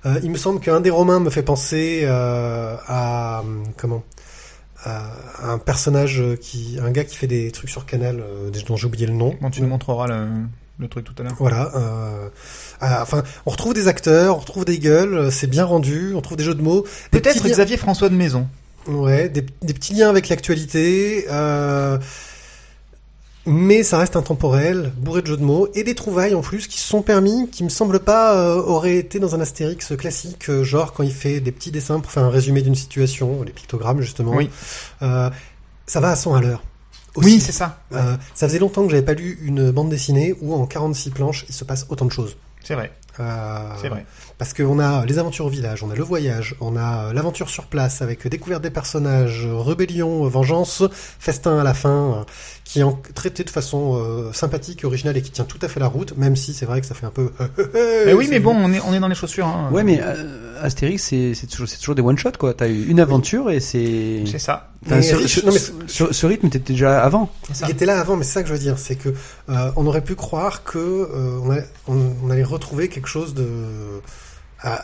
Euh, 0.04 0.20
il 0.22 0.30
me 0.30 0.36
semble 0.36 0.60
qu'un 0.60 0.80
des 0.80 0.90
Romains 0.90 1.20
me 1.20 1.30
fait 1.30 1.42
penser 1.42 2.04
à 2.06 3.42
comment? 3.76 4.02
À 4.85 5.11
un 5.43 5.59
personnage 5.59 6.22
qui, 6.41 6.78
un 6.83 6.91
gars 6.91 7.05
qui 7.05 7.16
fait 7.16 7.26
des 7.26 7.51
trucs 7.51 7.70
sur 7.70 7.87
Canal, 7.87 8.20
euh, 8.20 8.51
dont 8.66 8.76
j'ai 8.76 8.87
oublié 8.87 9.07
le 9.07 9.12
nom. 9.12 9.37
Bon, 9.41 9.51
tu 9.51 9.61
nous 9.62 9.68
montreras 9.68 10.07
le, 10.07 10.28
le 10.78 10.89
truc 10.89 11.05
tout 11.05 11.14
à 11.18 11.22
l'heure. 11.22 11.37
Voilà. 11.39 11.70
Euh, 11.74 12.28
enfin, 12.81 13.22
on 13.47 13.51
retrouve 13.51 13.74
des 13.74 13.89
acteurs, 13.89 14.37
on 14.37 14.41
retrouve 14.41 14.64
des 14.64 14.78
gueules, 14.78 15.14
euh, 15.14 15.31
c'est 15.31 15.47
bien 15.47 15.64
rendu, 15.64 16.14
on 16.14 16.20
trouve 16.20 16.37
des 16.37 16.45
jeux 16.45 16.55
de 16.55 16.62
mots. 16.62 16.87
Peut-être 17.11 17.47
Xavier 17.47 17.76
François 17.76 18.09
de 18.09 18.14
Maison. 18.14 18.49
Ouais, 18.87 19.28
des, 19.28 19.45
des 19.62 19.74
petits 19.74 19.93
liens 19.93 20.09
avec 20.09 20.31
l'actualité, 20.31 21.26
euh, 21.31 21.99
mais 23.51 23.82
ça 23.82 23.98
reste 23.98 24.14
intemporel, 24.14 24.92
bourré 24.96 25.22
de 25.22 25.26
jeux 25.26 25.36
de 25.36 25.42
mots, 25.42 25.68
et 25.74 25.82
des 25.82 25.96
trouvailles 25.96 26.36
en 26.36 26.40
plus 26.40 26.68
qui 26.68 26.78
se 26.78 26.86
sont 26.86 27.03
permis, 27.03 27.48
qui 27.51 27.64
me 27.64 27.68
semblent 27.68 27.98
pas 27.98 28.36
euh, 28.36 28.62
auraient 28.62 28.96
été 28.96 29.18
dans 29.18 29.34
un 29.34 29.40
Astérix 29.40 29.96
classique, 29.96 30.48
euh, 30.48 30.62
genre 30.62 30.92
quand 30.92 31.03
il 31.03 31.12
fait 31.12 31.40
des 31.40 31.51
petits 31.51 31.72
dessins 31.72 31.98
pour 31.98 32.12
faire 32.12 32.22
un 32.22 32.30
résumé 32.30 32.62
d'une 32.62 32.76
situation, 32.76 33.42
les 33.42 33.51
pictogrammes 33.51 34.03
justement. 34.03 34.36
Oui. 34.36 34.48
Euh, 35.03 35.30
ça 35.84 35.98
va 35.98 36.11
à 36.11 36.16
100 36.16 36.34
à 36.34 36.40
l'heure. 36.40 36.62
Aussi. 37.16 37.26
Oui, 37.26 37.40
c'est 37.40 37.51
ça. 37.51 37.80
Euh, 37.92 38.16
ça 38.34 38.46
faisait 38.46 38.61
longtemps 38.61 38.84
que 38.84 38.90
j'avais 38.92 39.05
pas 39.05 39.14
lu 39.14 39.36
une 39.42 39.72
bande 39.72 39.88
dessinée 39.88 40.36
où 40.40 40.55
en 40.55 40.64
46 40.66 41.11
planches 41.11 41.44
il 41.48 41.55
se 41.55 41.64
passe 41.64 41.86
autant 41.88 42.05
de 42.05 42.12
choses. 42.12 42.36
C'est 42.62 42.76
vrai. 42.76 42.92
C'est 43.16 43.88
vrai. 43.88 44.07
Parce 44.41 44.55
qu'on 44.55 44.78
a 44.80 45.05
les 45.05 45.18
aventures 45.18 45.45
au 45.45 45.51
village, 45.51 45.82
on 45.82 45.91
a 45.91 45.95
le 45.95 46.03
voyage, 46.03 46.57
on 46.62 46.74
a 46.74 47.09
euh, 47.09 47.12
l'aventure 47.12 47.51
sur 47.51 47.64
place 47.66 48.01
avec 48.01 48.26
découverte 48.26 48.62
des 48.62 48.70
personnages, 48.70 49.45
euh, 49.45 49.59
rébellion, 49.59 50.24
euh, 50.24 50.28
vengeance, 50.30 50.82
festin 51.18 51.59
à 51.59 51.62
la 51.62 51.74
fin, 51.74 52.24
qui 52.64 52.80
est 52.80 52.84
traité 53.14 53.45
de 53.45 53.51
façon 53.51 54.01
euh, 54.03 54.32
sympathique, 54.32 54.82
originale 54.84 55.18
et 55.18 55.20
qui 55.20 55.30
tient 55.30 55.45
tout 55.45 55.59
à 55.61 55.68
fait 55.68 55.78
la 55.78 55.88
route, 55.88 56.16
même 56.16 56.36
si 56.36 56.55
c'est 56.55 56.64
vrai 56.64 56.80
que 56.80 56.86
ça 56.86 56.95
fait 56.95 57.05
un 57.05 57.11
peu. 57.11 57.30
Mais 58.07 58.14
oui, 58.14 58.28
mais 58.30 58.38
bon, 58.41 58.55
on 58.57 58.72
est, 58.72 58.80
on 58.80 58.95
est 58.95 58.99
dans 59.01 59.09
les 59.09 59.14
chaussures. 59.14 59.47
Hein. 59.47 59.68
Ouais, 59.72 59.84
mais 59.84 60.01
euh, 60.03 60.59
Astérix, 60.62 61.03
c'est 61.05 61.34
c'est 61.34 61.47
toujours, 61.47 61.68
c'est 61.68 61.76
toujours 61.78 61.95
des 61.95 62.01
one-shots, 62.03 62.32
quoi. 62.38 62.55
T'as 62.55 62.68
eu 62.68 62.86
une 62.86 62.99
aventure 63.01 63.51
et 63.51 63.61
c'est... 63.61 64.22
C'est 64.24 64.38
ça. 64.38 64.70
Enfin, 64.86 65.03
ce, 65.03 65.16
riche, 65.16 65.45
non, 65.45 65.53
mais- 65.53 65.59
ce- 65.86 66.12
ce 66.14 66.26
rythme 66.26 66.47
était 66.47 66.59
déjà 66.61 67.03
avant. 67.03 67.28
C'est 67.49 67.57
ça. 67.57 67.66
Il 67.68 67.72
était 67.72 67.84
là 67.84 68.01
avant, 68.01 68.16
mais 68.16 68.24
c'est 68.24 68.32
ça 68.32 68.43
que 68.43 68.49
je 68.49 68.55
veux 68.55 68.59
dire, 68.59 68.78
c'est 68.78 68.97
que 68.97 69.11
euh, 69.51 69.70
on 69.76 69.86
aurait 69.86 70.03
pu 70.03 70.14
croire 70.14 70.64
que 70.64 70.78
euh, 70.78 71.38
on, 71.43 71.51
allait, 71.51 71.66
on- 71.88 72.14
on 72.24 72.30
allait 72.30 72.43
retrouver 72.45 72.88
quelque 72.88 73.09
chose 73.09 73.34
de 73.34 73.47
à, 74.62 74.82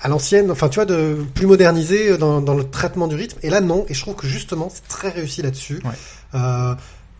à 0.00 0.08
l'ancienne, 0.08 0.50
enfin 0.50 0.68
tu 0.68 0.76
vois, 0.76 0.84
de 0.84 1.24
plus 1.34 1.46
modernisé 1.46 2.16
dans, 2.18 2.40
dans 2.40 2.54
le 2.54 2.68
traitement 2.68 3.08
du 3.08 3.14
rythme. 3.14 3.38
Et 3.42 3.50
là 3.50 3.60
non, 3.60 3.84
et 3.88 3.94
je 3.94 4.00
trouve 4.00 4.14
que 4.14 4.26
justement 4.26 4.70
c'est 4.72 4.86
très 4.88 5.08
réussi 5.08 5.42
là-dessus. 5.42 5.80
Ouais. 5.84 5.90
Euh, 6.34 6.74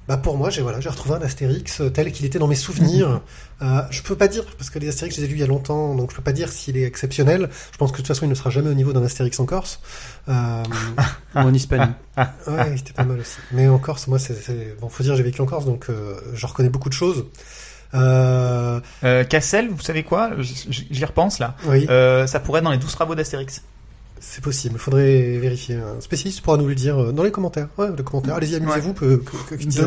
bah 0.09 0.17
pour 0.17 0.37
moi, 0.37 0.51
j'ai 0.51 0.63
voilà, 0.63 0.79
j'ai 0.79 0.89
retrouvé 0.89 1.17
un 1.17 1.23
Astérix 1.23 1.81
euh, 1.81 1.91
tel 1.91 2.13
qu'il 2.13 2.27
était 2.27 2.39
dans 2.39 2.47
mes 2.47 2.55
souvenirs. 2.55 3.23
euh, 3.63 3.81
je 3.91 4.03
peux 4.03 4.15
pas 4.15 4.29
dire 4.29 4.45
parce 4.57 4.71
que 4.71 4.79
les 4.79 4.89
Astérix, 4.89 5.17
je 5.17 5.21
les 5.21 5.27
ai 5.27 5.29
lus 5.29 5.37
il 5.37 5.41
y 5.41 5.43
a 5.43 5.49
longtemps, 5.49 5.97
donc 5.97 6.13
je 6.13 6.17
peux 6.17 6.23
pas 6.23 6.33
dire 6.33 6.49
s'il 6.49 6.77
est 6.77 6.85
exceptionnel. 6.85 7.51
Je 7.73 7.77
pense 7.77 7.91
que 7.91 7.97
de 7.97 8.03
toute 8.03 8.07
façon, 8.07 8.25
il 8.25 8.29
ne 8.29 8.35
sera 8.35 8.51
jamais 8.51 8.71
au 8.71 8.75
niveau 8.75 8.93
d'un 8.93 9.03
Astérix 9.03 9.41
en 9.41 9.47
Corse. 9.47 9.81
Euh, 10.29 10.63
Ou 11.35 11.39
en 11.39 11.53
Hispanie. 11.53 11.93
Ouais, 12.17 12.73
il 12.73 12.79
était 12.79 12.93
pas 12.95 13.05
mal 13.05 13.21
aussi. 13.21 13.37
Mais 13.53 13.69
en 13.69 13.79
Corse, 13.79 14.07
moi, 14.07 14.19
c'est... 14.19 14.79
bon, 14.81 14.89
faut 14.89 15.03
dire, 15.03 15.17
j'ai 15.17 15.23
vécu 15.23 15.43
en 15.43 15.47
Corse, 15.47 15.67
donc 15.67 15.87
euh, 15.91 16.19
je 16.33 16.47
reconnais 16.47 16.71
beaucoup 16.71 16.89
de 16.89 16.95
choses. 16.95 17.27
Euh, 17.95 18.81
Euh, 19.05 19.25
Cassel, 19.25 19.69
vous 19.71 19.81
savez 19.81 20.03
quoi? 20.03 20.31
J'y 20.39 21.05
repense 21.05 21.39
là. 21.39 21.55
oui, 21.67 21.87
Euh, 21.89 22.27
ça 22.27 22.41
pourrait 22.41 22.59
être 22.59 22.65
dans 22.65 22.71
les 22.71 22.79
12 22.79 22.93
travaux 22.93 23.15
d'Astérix. 23.15 23.63
c'est 24.19 24.43
possible. 24.43 24.79
Faudrait 24.79 25.39
vérifier. 25.39 25.77
Un 25.77 26.01
spécialiste 26.01 26.41
pourra 26.41 26.57
nous 26.57 26.67
le 26.67 26.75
dire 26.75 26.99
euh, 27.01 27.13
dans 27.13 27.23
les 27.23 27.31
commentaires. 27.31 27.69
Ouais, 27.79 27.89
les 27.97 28.03
commentaires. 28.03 28.35
Allez-y, 28.35 28.57
amusez-vous. 28.57 28.95
Que- 28.95 29.23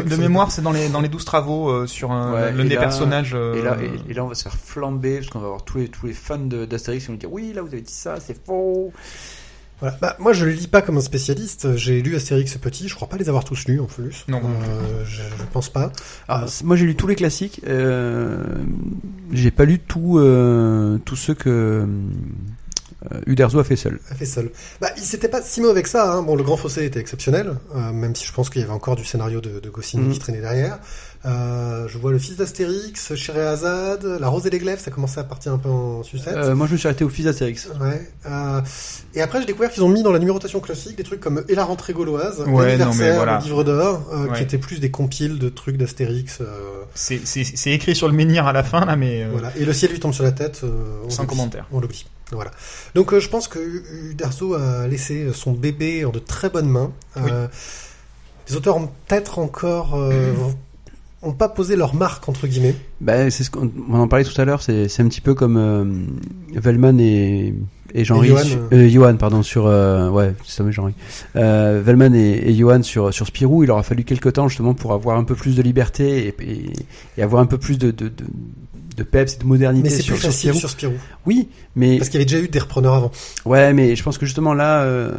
De, 0.10 0.16
mémoire, 0.16 0.52
c'est 0.52 0.62
dans 0.62 0.72
les, 0.72 0.88
dans 0.88 1.02
les 1.02 1.10
12 1.10 1.26
travaux 1.26 1.70
euh, 1.70 1.88
sur 1.88 2.12
un, 2.12 2.34
Ouais, 2.34 2.52
l'un 2.54 2.64
des 2.64 2.76
là- 2.76 2.80
personnages. 2.82 3.32
euh, 3.34 3.56
Et 3.56 3.62
là, 3.64 3.78
et, 3.82 4.12
et 4.12 4.14
là, 4.14 4.24
on 4.24 4.28
va 4.28 4.36
se 4.36 4.43
faire 4.43 4.56
flamber 4.56 5.18
parce 5.18 5.30
qu'on 5.30 5.39
va 5.39 5.47
avoir 5.47 5.64
tous 5.66 5.80
les, 5.80 5.88
tous 5.89 6.06
les 6.06 6.14
fans 6.14 6.38
d'Astérix 6.38 7.02
qui 7.04 7.08
vont 7.08 7.14
nous 7.14 7.20
dire 7.20 7.34
oui, 7.34 7.52
là, 7.54 7.62
vous 7.64 7.68
avez 7.70 7.82
dit 7.82 7.91
ça, 7.91 8.16
c'est 8.26 8.38
faux. 8.45 8.93
Voilà. 9.82 9.98
Bah, 10.02 10.16
moi, 10.20 10.34
je 10.34 10.46
le 10.46 10.52
lis 10.52 10.68
pas 10.68 10.82
comme 10.82 10.98
un 10.98 11.02
spécialiste. 11.02 11.76
J'ai 11.78 12.02
lu 12.02 12.16
Astérix 12.16 12.58
petit. 12.58 12.88
Je 12.90 12.96
crois 12.96 13.08
pas 13.08 13.18
les 13.18 13.30
avoir 13.30 13.44
tous 13.46 13.66
lus 13.68 13.80
en 13.80 13.86
plus. 13.86 14.26
Non. 14.28 14.42
Euh, 14.44 15.04
je, 15.06 15.22
je 15.22 15.44
pense 15.54 15.70
pas. 15.70 15.92
Alors, 16.28 16.50
c'est- 16.50 16.64
moi, 16.66 16.76
j'ai 16.76 16.86
lu 16.86 16.96
tous 16.96 17.08
les 17.08 17.16
classiques. 17.16 17.62
Euh, 17.68 18.44
j'ai 19.32 19.52
pas 19.52 19.66
lu 19.66 19.80
tout, 19.80 20.18
euh, 20.20 20.98
tous 21.06 21.16
ceux 21.16 21.34
que 21.34 21.50
euh, 21.50 21.86
Uderzo 23.26 23.60
a 23.60 23.64
fait 23.64 23.76
seul. 23.76 23.99
Elle 24.12 24.18
fait 24.18 24.26
seul. 24.26 24.51
Bah, 24.82 24.89
il 24.97 25.03
s'était 25.03 25.28
pas 25.28 25.41
si 25.41 25.62
mauvais 25.62 25.84
que 25.84 25.89
ça. 25.89 26.12
Hein. 26.14 26.22
Bon, 26.24 26.36
le 26.36 26.43
Grand 26.43 26.57
Fossé 26.57 26.86
était 26.86 26.99
exceptionnel, 26.99 27.55
euh, 27.76 27.91
même 27.91 28.16
si 28.16 28.26
je 28.26 28.34
pense 28.34 28.49
qu'il 28.49 28.62
y 28.62 28.64
avait 28.64 28.74
encore 28.74 28.95
du 28.95 29.05
scénario 29.05 29.41
de, 29.41 29.60
de 29.60 29.70
Goscinny 29.70 30.05
Mhm. 30.07 30.14
qui 30.14 30.20
traînait 30.20 30.41
derrière. 30.41 30.80
Euh, 31.26 31.86
je 31.89 31.97
vois 31.97 32.12
le 32.12 32.18
fils 32.20 32.38
d'Astérix, 32.38 33.14
Scheherazade, 33.14 34.05
La 34.22 34.30
Rose 34.30 34.45
et 34.47 34.49
les 34.49 34.60
Glaives, 34.60 34.80
ça 34.80 34.89
commençait 34.89 35.20
à 35.20 35.26
partir 35.26 35.51
un 35.51 35.57
peu 35.57 35.68
en 35.68 36.01
sucette. 36.01 36.34
Euh, 36.38 36.55
moi, 36.55 36.66
je 36.68 36.72
me 36.74 36.78
suis 36.78 36.88
arrêté 36.88 37.03
au 37.03 37.10
fils 37.10 37.26
d'Astérix. 37.26 37.68
Ouais. 37.82 38.10
Euh, 38.26 38.62
et 39.16 39.22
après, 39.22 39.41
j'ai 39.41 39.45
découvert 39.45 39.70
qu'ils 39.70 39.84
ont 39.84 39.89
mis 39.89 40.01
dans 40.01 40.14
la 40.14 40.20
numérotation 40.20 40.62
classique 40.62 40.95
des 40.95 41.03
trucs 41.03 41.20
comme 41.20 41.43
Et 41.49 41.55
la 41.55 41.66
rentrée 41.66 41.91
gauloise, 41.91 42.39
Ouais, 42.39 42.45
non, 42.47 42.57
mais 42.60 42.68
l'anniversaire, 42.78 43.16
voilà. 43.18 43.38
le 43.39 43.43
livre 43.43 43.64
d'or, 43.66 44.10
euh, 44.14 44.28
Ouais. 44.28 44.38
qui 44.38 44.43
étaient 44.43 44.57
plus 44.57 44.80
des 44.80 44.91
compiles 44.91 45.39
de 45.39 45.49
trucs 45.49 45.76
d'Astérix. 45.76 46.39
euh, 46.39 46.84
C'est 46.95 47.72
écrit 47.72 47.95
sur 47.95 48.07
le 48.07 48.14
menhir 48.14 48.47
à 48.47 48.53
la 48.53 48.64
fin 48.64 48.86
là, 48.86 48.95
mais 48.95 49.24
euh, 49.24 49.28
Voilà. 49.32 49.51
Et 49.57 49.66
le 49.66 49.74
ciel 49.74 49.91
lui 49.91 49.99
tombe 49.99 50.14
sur 50.14 50.24
la 50.24 50.32
tête. 50.32 50.62
euh, 50.64 50.70
Sans 51.10 51.26
commentaire. 51.26 51.68
On 51.74 51.82
l'oublie. 51.82 52.05
Voilà. 52.32 52.52
Donc 52.96 53.14
euh, 53.14 53.20
je 53.20 53.30
pense 53.30 53.48
que 53.48 53.60
Uderzo 54.12 54.54
a 54.54 54.88
laissé 54.88 55.32
son 55.34 55.52
bébé 55.54 56.06
en 56.06 56.12
de 56.12 56.20
très 56.20 56.50
bonnes 56.50 56.70
mains. 56.70 56.92
Oui. 57.16 57.30
Euh, 57.32 57.48
les 58.50 58.56
auteurs 58.56 58.78
ont 58.78 58.88
peut-être 59.08 59.40
encore 59.40 59.96
euh, 59.96 60.34
ont 61.22 61.34
pas 61.34 61.50
posé 61.50 61.76
leur 61.76 61.96
marque 61.96 62.30
entre 62.30 62.48
guillemets. 62.48 62.76
Bah, 63.02 63.30
c'est 63.30 63.44
ce 63.44 63.50
qu'on 63.52 63.72
on 63.90 64.00
en 64.00 64.08
parlait 64.08 64.26
tout 64.26 64.40
à 64.40 64.46
l'heure. 64.46 64.62
C'est, 64.62 64.88
c'est 64.88 65.04
un 65.04 65.08
petit 65.08 65.22
peu 65.22 65.34
comme 65.34 65.58
euh, 65.58 65.86
Velman 66.54 67.00
et, 67.00 67.54
et 67.94 68.06
Jean-Ry. 68.06 68.28
Et 68.28 68.30
Johan, 68.32 68.44
sur- 68.44 68.60
euh, 68.72 68.90
Johan, 68.90 69.16
pardon, 69.18 69.44
sur 69.44 69.68
euh, 69.68 70.10
ouais, 70.10 70.34
c'est 70.46 70.58
ça, 70.58 70.64
mais 70.64 70.72
Jean-Ry. 70.72 70.94
Euh, 71.36 71.82
Velman 71.84 72.16
et, 72.16 72.50
et 72.50 72.56
Johan 72.56 72.84
sur 72.84 73.14
sur 73.14 73.28
Spirou. 73.28 73.64
Il 73.64 73.68
leur 73.68 73.78
a 73.78 73.84
fallu 73.84 74.04
quelques 74.04 74.34
temps 74.34 74.48
justement 74.48 74.74
pour 74.74 74.94
avoir 74.94 75.18
un 75.18 75.24
peu 75.26 75.36
plus 75.36 75.56
de 75.56 75.62
liberté 75.62 76.28
et, 76.28 76.36
et, 76.52 76.74
et 77.18 77.22
avoir 77.24 77.42
un 77.42 77.46
peu 77.48 77.58
plus 77.58 77.78
de 77.78 77.92
de, 77.92 78.08
de, 78.08 78.24
de 78.96 79.04
peps 79.04 79.36
et 79.36 79.38
de 79.40 79.46
modernité 79.46 79.90
Mais 79.90 79.96
c'est 79.96 80.02
sur, 80.02 80.14
plus 80.16 80.22
sur 80.22 80.30
facile 80.30 80.50
Spirou. 80.52 80.60
sur 80.60 80.70
Spirou. 80.70 80.94
Oui, 81.26 81.50
mais 81.76 81.98
Parce 81.98 82.10
qu'il 82.10 82.20
y 82.20 82.24
avait 82.24 82.30
déjà 82.32 82.44
eu 82.44 82.48
des 82.50 82.60
repreneurs 82.60 82.94
avant. 82.96 83.12
Ouais, 83.46 83.74
mais 83.74 83.96
je 83.96 84.04
pense 84.04 84.18
que 84.18 84.26
justement 84.26 84.54
là, 84.54 84.84
euh, 84.84 85.12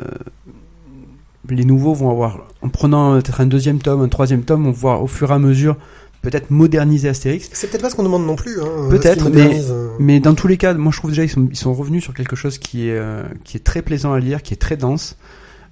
les 1.55 1.65
nouveaux 1.65 1.95
vont 1.95 2.11
avoir, 2.11 2.47
en 2.63 2.69
prenant 2.69 3.13
euh, 3.15 3.21
peut-être 3.21 3.41
un 3.41 3.47
deuxième 3.47 3.79
tome, 3.81 4.01
un 4.03 4.09
troisième 4.09 4.43
tome, 4.43 4.67
on 4.67 4.71
voir 4.73 5.03
au 5.03 5.07
fur 5.07 5.31
et 5.31 5.35
à 5.35 5.39
mesure 5.39 5.77
peut-être 6.23 6.51
moderniser 6.51 7.09
Astérix. 7.09 7.49
C'est 7.53 7.69
peut-être 7.71 7.81
pas 7.81 7.89
ce 7.91 7.95
qu'on 7.97 8.03
demande 8.03 8.27
non 8.27 8.37
plus. 8.37 8.61
Hein, 8.61 8.89
Peut-être, 8.91 9.25
s'ils 9.27 9.35
mais- 9.35 9.61
euh, 9.71 9.89
Mais 9.99 10.21
dans 10.21 10.35
tous 10.35 10.47
les 10.49 10.59
cas, 10.59 10.75
moi 10.75 10.93
je 10.93 10.99
trouve 10.99 11.11
déjà 11.13 11.25
ils 11.25 11.31
sont, 11.31 11.49
ils 11.51 11.57
sont 11.57 11.73
revenus 11.73 12.03
sur 12.03 12.13
quelque 12.13 12.37
chose 12.37 12.59
qui 12.59 12.89
est, 12.89 12.99
euh, 12.99 13.23
qui 13.45 13.57
est 13.57 13.61
très 13.61 13.81
plaisant 13.81 14.13
à 14.13 14.21
lire, 14.21 14.43
qui 14.43 14.53
est 14.53 14.59
très 14.59 14.77
dense, 14.77 15.17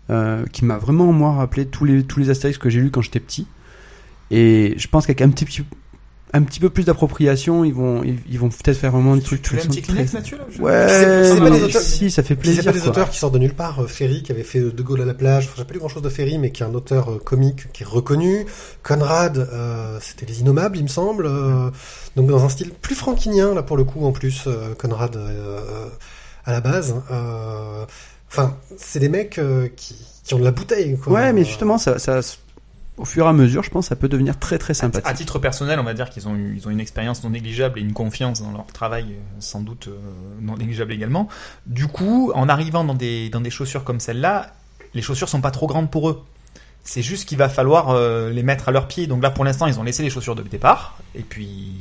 euh, 0.08 0.44
qui 0.50 0.64
m'a 0.64 0.78
vraiment 0.78 1.12
moi 1.12 1.32
rappelé 1.32 1.66
tous 1.66 1.84
les, 1.84 2.02
tous 2.02 2.18
les 2.18 2.30
Astérix 2.30 2.56
que 2.56 2.70
j'ai 2.70 2.80
lus 2.80 2.90
quand 2.90 3.02
j'étais 3.02 3.20
petit. 3.20 3.46
Et 4.30 4.74
je 4.78 4.88
pense 4.88 5.06
qu'avec 5.06 5.20
un 5.22 5.28
petit, 5.28 5.44
petit- 5.44 5.64
un 6.34 6.42
petit 6.42 6.60
peu 6.60 6.68
plus 6.70 6.84
d'appropriation, 6.84 7.64
ils 7.64 7.72
vont, 7.72 8.02
ils, 8.04 8.18
ils 8.28 8.38
vont 8.38 8.48
peut-être 8.50 8.76
faire 8.76 8.92
vraiment 8.92 9.16
des 9.16 9.22
trucs 9.22 9.42
Tu 9.42 9.54
veux 9.54 9.60
un 9.60 9.62
qui 9.62 9.68
petit 9.68 9.80
sont 9.80 9.92
Kleenex, 9.92 10.10
très- 10.10 10.18
Mathieu 10.20 10.36
là 10.38 10.44
Je- 10.50 10.60
Ouais, 10.62 10.86
C'est- 10.88 11.24
c'est 11.34 11.38
pas 11.38 11.44
mais 11.50 11.50
des 11.58 11.62
auteurs- 11.64 11.80
si, 11.82 12.10
ça 12.10 12.22
fait 12.22 12.34
Puis 12.36 12.48
c'est 12.50 12.54
plaisir. 12.56 12.64
pas 12.72 12.76
des 12.76 12.80
quoi. 12.82 12.90
auteurs 12.90 13.10
qui 13.10 13.18
sortent 13.18 13.34
de 13.34 13.38
nulle 13.38 13.54
part. 13.54 13.80
Euh, 13.82 13.86
Ferry 13.86 14.22
qui 14.22 14.32
avait 14.32 14.42
fait 14.42 14.60
De 14.60 14.82
Gaulle 14.82 15.00
à 15.00 15.04
la 15.06 15.14
plage. 15.14 15.44
Enfin, 15.46 15.54
j'ai 15.58 15.64
pas 15.64 15.72
lu 15.72 15.78
grand 15.78 15.88
chose 15.88 16.02
de 16.02 16.08
Ferry, 16.08 16.38
mais 16.38 16.50
qui 16.52 16.62
est 16.62 16.66
un 16.66 16.74
auteur 16.74 17.10
euh, 17.12 17.18
comique 17.18 17.72
qui 17.72 17.82
est 17.82 17.86
reconnu. 17.86 18.44
Conrad, 18.82 19.38
euh, 19.38 19.98
c'était 20.02 20.26
Les 20.26 20.40
Innommables, 20.40 20.76
il 20.76 20.82
me 20.84 20.88
semble. 20.88 21.26
euh, 21.26 21.70
donc 22.16 22.28
dans 22.28 22.44
un 22.44 22.48
style 22.48 22.70
plus 22.72 22.94
franquinien 22.94 23.54
là 23.54 23.62
pour 23.62 23.76
le 23.76 23.84
coup 23.84 24.04
en 24.04 24.12
plus. 24.12 24.44
euh, 24.46 24.74
Conrad 24.78 25.16
euh, 25.16 25.28
euh, 25.60 25.86
à 26.44 26.52
la 26.52 26.60
base. 26.60 26.94
euh, 27.10 27.84
Enfin, 28.30 28.56
c'est 28.76 28.98
des 29.00 29.08
mecs 29.08 29.38
euh, 29.38 29.68
qui, 29.74 29.96
qui 30.24 30.34
ont 30.34 30.38
de 30.38 30.44
la 30.44 30.50
bouteille. 30.50 30.98
Quoi. 30.98 31.14
Ouais, 31.14 31.32
mais 31.32 31.44
justement, 31.44 31.78
ça, 31.78 31.98
ça, 31.98 32.20
au 32.98 33.04
fur 33.04 33.24
et 33.26 33.28
à 33.28 33.32
mesure, 33.32 33.62
je 33.62 33.70
pense, 33.70 33.86
ça 33.86 33.96
peut 33.96 34.08
devenir 34.08 34.38
très 34.38 34.58
très 34.58 34.72
À 34.72 34.74
sympathique. 34.74 35.16
titre 35.16 35.38
personnel, 35.38 35.78
on 35.80 35.84
va 35.84 35.94
dire 35.94 36.10
qu'ils 36.10 36.28
ont, 36.28 36.34
eu- 36.34 36.54
ils 36.56 36.66
ont 36.66 36.70
une 36.70 36.80
expérience 36.80 37.22
non 37.24 37.30
négligeable 37.30 37.78
et 37.78 37.82
une 37.82 37.92
confiance 37.92 38.42
dans 38.42 38.50
leur 38.52 38.66
travail 38.66 39.06
euh, 39.12 39.16
sans 39.38 39.60
doute 39.60 39.88
euh, 39.88 39.96
non 40.40 40.56
négligeable 40.56 40.92
également. 40.92 41.28
Du 41.66 41.86
coup, 41.86 42.32
en 42.34 42.48
arrivant 42.48 42.84
dans 42.84 42.94
des, 42.94 43.28
dans 43.30 43.40
des 43.40 43.50
chaussures 43.50 43.84
comme 43.84 44.00
celle-là, 44.00 44.52
les 44.94 45.02
chaussures 45.02 45.28
sont 45.28 45.40
pas 45.40 45.50
trop 45.50 45.66
grandes 45.66 45.90
pour 45.90 46.08
eux. 46.10 46.22
C'est 46.84 47.02
juste 47.02 47.28
qu'il 47.28 47.36
va 47.38 47.48
falloir 47.48 47.90
euh, 47.90 48.30
les 48.30 48.42
mettre 48.42 48.68
à 48.68 48.72
leurs 48.72 48.88
pieds. 48.88 49.06
Donc 49.06 49.22
là, 49.22 49.30
pour 49.30 49.44
l'instant, 49.44 49.66
ils 49.66 49.78
ont 49.78 49.82
laissé 49.82 50.02
les 50.02 50.10
chaussures 50.10 50.34
de 50.34 50.42
départ. 50.42 50.96
Et 51.14 51.22
puis, 51.22 51.74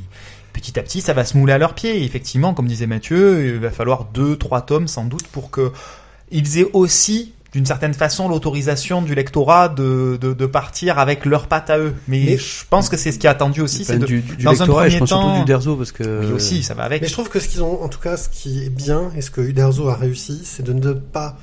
petit 0.52 0.78
à 0.78 0.82
petit, 0.82 1.00
ça 1.00 1.14
va 1.14 1.24
se 1.24 1.36
mouler 1.38 1.54
à 1.54 1.58
leurs 1.58 1.74
pieds. 1.74 1.98
Et 2.02 2.04
effectivement, 2.04 2.52
comme 2.52 2.66
disait 2.66 2.86
Mathieu, 2.86 3.46
il 3.54 3.58
va 3.58 3.70
falloir 3.70 4.04
deux, 4.04 4.36
trois 4.36 4.60
tomes 4.60 4.86
sans 4.88 5.04
doute 5.04 5.26
pour 5.28 5.50
que 5.50 5.72
ils 6.30 6.58
aient 6.58 6.68
aussi 6.74 7.32
d'une 7.52 7.64
certaine 7.64 7.94
façon 7.94 8.28
l'autorisation 8.28 9.00
du 9.00 9.14
lectorat 9.14 9.68
de, 9.70 10.18
de, 10.20 10.34
de 10.34 10.46
partir 10.46 10.98
avec 10.98 11.24
leurs 11.24 11.46
pattes 11.46 11.70
à 11.70 11.78
eux. 11.78 11.94
Mais, 12.06 12.22
Mais- 12.26 12.36
je 12.36 12.64
pense 12.68 12.88
que 12.88 12.96
c'est 12.96 13.10
ce 13.12 13.18
qui 13.18 13.26
est 13.26 13.30
attendu 13.30 13.60
aussi, 13.62 13.82
Enfin, 13.82 13.94
c'est 13.94 13.98
de 14.00 14.06
du, 14.06 14.20
du 14.20 14.44
dans 14.44 14.50
un 14.50 14.66
lectorat, 14.66 14.84
je 14.88 14.96
premier 14.96 14.98
pense 15.00 15.08
surtout 15.08 15.24
temps- 15.24 15.38
du 15.38 15.44
Derzo 15.46 15.76
parce 15.76 15.92
que 15.92 16.26
oui 16.26 16.32
aussi, 16.32 16.62
ça 16.62 16.74
va 16.74 16.82
avec. 16.84 17.00
Mais 17.02 17.08
je 17.08 17.12
trouve 17.14 17.28
que 17.30 17.40
ce 17.40 17.48
qu'ils 17.48 17.62
ont, 17.62 17.82
en 17.82 17.88
tout 17.88 18.00
cas, 18.00 18.16
ce 18.16 18.28
qui 18.28 18.64
est 18.64 18.70
bien 18.70 19.10
et 19.16 19.22
ce 19.22 19.30
que 19.30 19.40
Uderzo 19.40 19.88
a 19.88 19.94
réussi, 19.94 20.42
c'est 20.44 20.62
de 20.62 20.72
ne 20.74 20.92
pas 20.92 21.38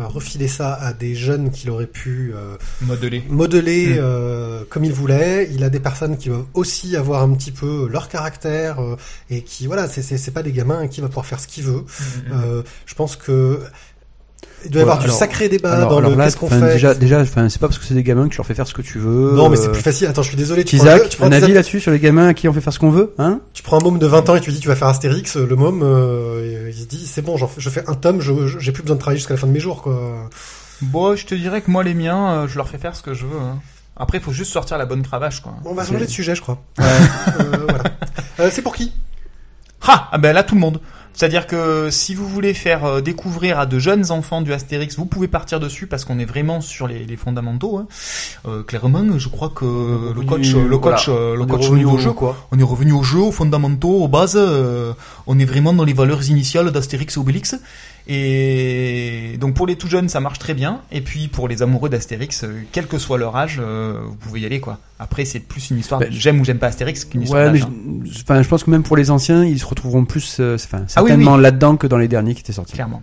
euh, 0.00 0.06
refiler 0.06 0.46
ça 0.46 0.74
à 0.74 0.92
des 0.92 1.16
jeunes 1.16 1.50
qu'il 1.50 1.70
aurait 1.70 1.88
pu 1.88 2.32
euh, 2.32 2.56
Modelé. 2.82 3.24
modeler 3.28 3.94
Mm. 3.94 3.98
euh, 3.98 4.62
comme 4.70 4.84
il 4.84 4.92
voulait. 4.92 5.50
Il 5.52 5.64
a 5.64 5.70
des 5.70 5.80
personnes 5.80 6.16
qui 6.16 6.28
doivent 6.28 6.44
aussi 6.54 6.94
avoir 6.96 7.20
un 7.20 7.32
petit 7.34 7.50
peu 7.50 7.88
leur 7.90 8.08
caractère 8.08 8.80
euh, 8.80 8.96
et 9.28 9.42
qui, 9.42 9.66
voilà, 9.66 9.88
c'est 9.88 10.30
pas 10.30 10.44
des 10.44 10.52
gamins 10.52 10.86
qui 10.86 11.00
va 11.00 11.08
pouvoir 11.08 11.26
faire 11.26 11.40
ce 11.40 11.48
qu'il 11.48 11.64
veut. 11.64 11.84
Euh, 12.32 12.62
je 12.86 12.94
pense 12.94 13.16
que 13.16 13.60
il 14.64 14.70
doit 14.72 14.80
y 14.80 14.82
avoir 14.82 14.98
du 14.98 15.08
sacré 15.08 15.48
débat 15.48 15.72
alors, 15.72 15.90
dans 15.90 15.98
alors 15.98 16.10
le 16.10 16.16
qu'est-ce 16.16 16.36
qu'on 16.36 16.48
fait. 16.48 16.72
déjà, 16.74 16.94
déjà, 16.94 17.20
enfin, 17.20 17.48
c'est 17.48 17.60
pas 17.60 17.68
parce 17.68 17.78
que 17.78 17.84
c'est 17.84 17.94
des 17.94 18.02
gamins 18.02 18.24
que 18.26 18.32
tu 18.32 18.38
leur 18.38 18.46
fais 18.46 18.54
faire 18.54 18.66
ce 18.66 18.74
que 18.74 18.82
tu 18.82 18.98
veux. 18.98 19.32
non, 19.34 19.48
mais 19.48 19.56
c'est 19.56 19.68
euh, 19.68 19.72
plus 19.72 19.82
facile. 19.82 20.06
Attends, 20.08 20.22
je 20.22 20.28
suis 20.28 20.36
désolé. 20.36 20.64
Tu 20.64 20.76
prends, 20.76 20.86
un 20.86 20.88
Isaac, 20.88 21.02
jeu- 21.04 21.08
tu, 21.10 21.16
prends 21.18 21.26
un 21.26 21.30
des- 21.30 21.36
avis 21.44 21.52
là-dessus 21.52 21.80
sur 21.80 21.90
les 21.92 21.98
gamins 22.00 22.28
à 22.28 22.34
qui 22.34 22.48
on 22.48 22.52
fait 22.52 22.60
faire 22.60 22.72
ce 22.72 22.78
qu'on 22.78 22.90
veut, 22.90 23.14
hein 23.18 23.40
tu 23.54 23.62
prends 23.62 23.78
un 23.80 23.82
môme 23.84 23.98
de 23.98 24.06
20 24.06 24.28
ans 24.28 24.34
et 24.36 24.40
tu 24.40 24.46
lui 24.50 24.54
dis 24.56 24.60
tu 24.60 24.68
vas 24.68 24.76
faire 24.76 24.88
Astérix. 24.88 25.36
Le 25.36 25.56
môme, 25.56 25.82
euh, 25.84 26.70
il 26.74 26.80
se 26.82 26.86
dit 26.86 27.06
c'est 27.06 27.22
bon, 27.22 27.36
j'en 27.36 27.46
fais- 27.48 27.60
je 27.60 27.70
fais 27.70 27.88
un 27.88 27.94
tome, 27.94 28.20
je- 28.20 28.58
j'ai 28.58 28.72
plus 28.72 28.82
besoin 28.82 28.96
de 28.96 29.00
travailler 29.00 29.18
jusqu'à 29.18 29.34
la 29.34 29.40
fin 29.40 29.46
de 29.46 29.52
mes 29.52 29.60
jours, 29.60 29.82
quoi. 29.82 30.28
Bon, 30.82 31.16
je 31.16 31.24
te 31.26 31.34
dirais 31.34 31.60
que 31.60 31.70
moi, 31.70 31.82
les 31.84 31.94
miens, 31.94 32.32
euh, 32.42 32.48
je 32.48 32.56
leur 32.56 32.68
fais 32.68 32.78
faire 32.78 32.94
ce 32.96 33.02
que 33.02 33.14
je 33.14 33.26
veux. 33.26 33.38
hein. 33.40 33.58
Après, 33.96 34.18
il 34.18 34.24
faut 34.24 34.30
juste 34.32 34.52
sortir 34.52 34.78
la 34.78 34.86
bonne 34.86 35.02
cravache, 35.02 35.40
quoi. 35.40 35.54
Bon, 35.64 35.70
on 35.70 35.74
va 35.74 35.84
changer 35.84 36.04
de 36.06 36.10
sujet, 36.10 36.34
je 36.36 36.40
crois. 36.42 36.62
Euh, 36.80 36.84
voilà. 37.68 37.82
Euh, 38.40 38.48
c'est 38.52 38.62
pour 38.62 38.74
qui? 38.76 38.92
Ha 39.86 40.08
Ah 40.12 40.18
ben 40.18 40.32
là, 40.32 40.42
tout 40.44 40.54
le 40.54 40.60
monde. 40.60 40.80
C'est-à-dire 41.18 41.48
que 41.48 41.90
si 41.90 42.14
vous 42.14 42.28
voulez 42.28 42.54
faire 42.54 42.84
euh, 42.84 43.00
découvrir 43.00 43.58
à 43.58 43.66
de 43.66 43.80
jeunes 43.80 44.12
enfants 44.12 44.40
du 44.40 44.52
Astérix, 44.52 44.96
vous 44.96 45.04
pouvez 45.04 45.26
partir 45.26 45.58
dessus 45.58 45.88
parce 45.88 46.04
qu'on 46.04 46.20
est 46.20 46.24
vraiment 46.24 46.60
sur 46.60 46.86
les, 46.86 47.04
les 47.04 47.16
fondamentaux. 47.16 47.76
hein. 47.78 47.88
Euh, 48.46 48.62
clairement, 48.62 49.04
je 49.18 49.28
crois 49.28 49.48
que 49.52 49.64
le 50.14 50.22
coach, 50.22 50.52
le 50.54 50.78
coach, 50.78 51.08
euh, 51.08 51.34
le 51.34 51.42
On 51.42 51.46
est 51.46 51.50
coach 51.50 51.66
revenu 51.66 51.86
au 51.86 51.98
jeu, 51.98 52.12
quoi. 52.12 52.36
On 52.52 52.58
est 52.60 52.62
revenu 52.62 52.92
au 52.92 53.02
jeu, 53.02 53.18
aux 53.18 53.32
fondamentaux, 53.32 54.04
aux 54.04 54.06
bases. 54.06 54.36
euh, 54.38 54.92
on 55.26 55.40
est 55.40 55.44
vraiment 55.44 55.72
dans 55.72 55.82
les 55.82 55.92
valeurs 55.92 56.22
initiales 56.30 56.70
d'Astérix 56.70 57.16
et 57.16 57.18
Obélix. 57.18 57.56
Et 58.10 59.36
donc 59.38 59.54
pour 59.54 59.66
les 59.66 59.76
tout 59.76 59.86
jeunes, 59.88 60.08
ça 60.08 60.20
marche 60.20 60.38
très 60.38 60.54
bien. 60.54 60.80
Et 60.90 61.02
puis 61.02 61.28
pour 61.28 61.46
les 61.46 61.60
amoureux 61.62 61.90
d'Astérix, 61.90 62.42
euh, 62.44 62.62
quel 62.72 62.86
que 62.86 62.98
soit 62.98 63.18
leur 63.18 63.36
âge, 63.36 63.58
euh, 63.62 64.00
vous 64.06 64.14
pouvez 64.16 64.40
y 64.40 64.46
aller 64.46 64.60
quoi. 64.60 64.78
Après, 64.98 65.24
c'est 65.26 65.40
plus 65.40 65.70
une 65.70 65.78
histoire 65.78 66.00
Ben, 66.00 66.08
de 66.08 66.14
j'aime 66.14 66.40
ou 66.40 66.44
j'aime 66.44 66.58
pas 66.58 66.68
Astérix 66.68 67.04
qu'une 67.04 67.22
histoire 67.22 67.44
Ouais, 67.44 67.52
mais 67.52 67.60
hein, 67.62 67.70
je- 68.04 68.22
enfin, 68.22 68.42
je 68.42 68.48
pense 68.48 68.64
que 68.64 68.70
même 68.70 68.82
pour 68.82 68.96
les 68.96 69.10
anciens, 69.10 69.44
ils 69.44 69.58
se 69.60 69.66
retrouveront 69.66 70.06
plus, 70.06 70.38
euh, 70.40 70.54
enfin, 70.56 70.78
Ah 70.96 71.02
oui, 71.02 71.08
certainement 71.10 71.36
là-dedans 71.36 71.76
que 71.76 71.86
dans 71.86 71.98
les 71.98 72.08
derniers 72.08 72.34
qui 72.34 72.40
étaient 72.40 72.52
sortis. 72.54 72.72
clairement. 72.72 73.02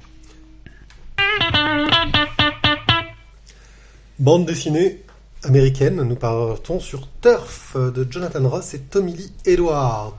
Bande 4.19 4.45
dessinée 4.45 5.01
américaine, 5.43 6.01
nous 6.01 6.15
partons 6.15 6.79
sur 6.79 7.07
Turf 7.21 7.75
de 7.77 8.07
Jonathan 8.09 8.47
Ross 8.49 8.73
et 8.73 8.79
Tommy 8.79 9.13
Lee 9.13 9.31
Edwards. 9.45 10.15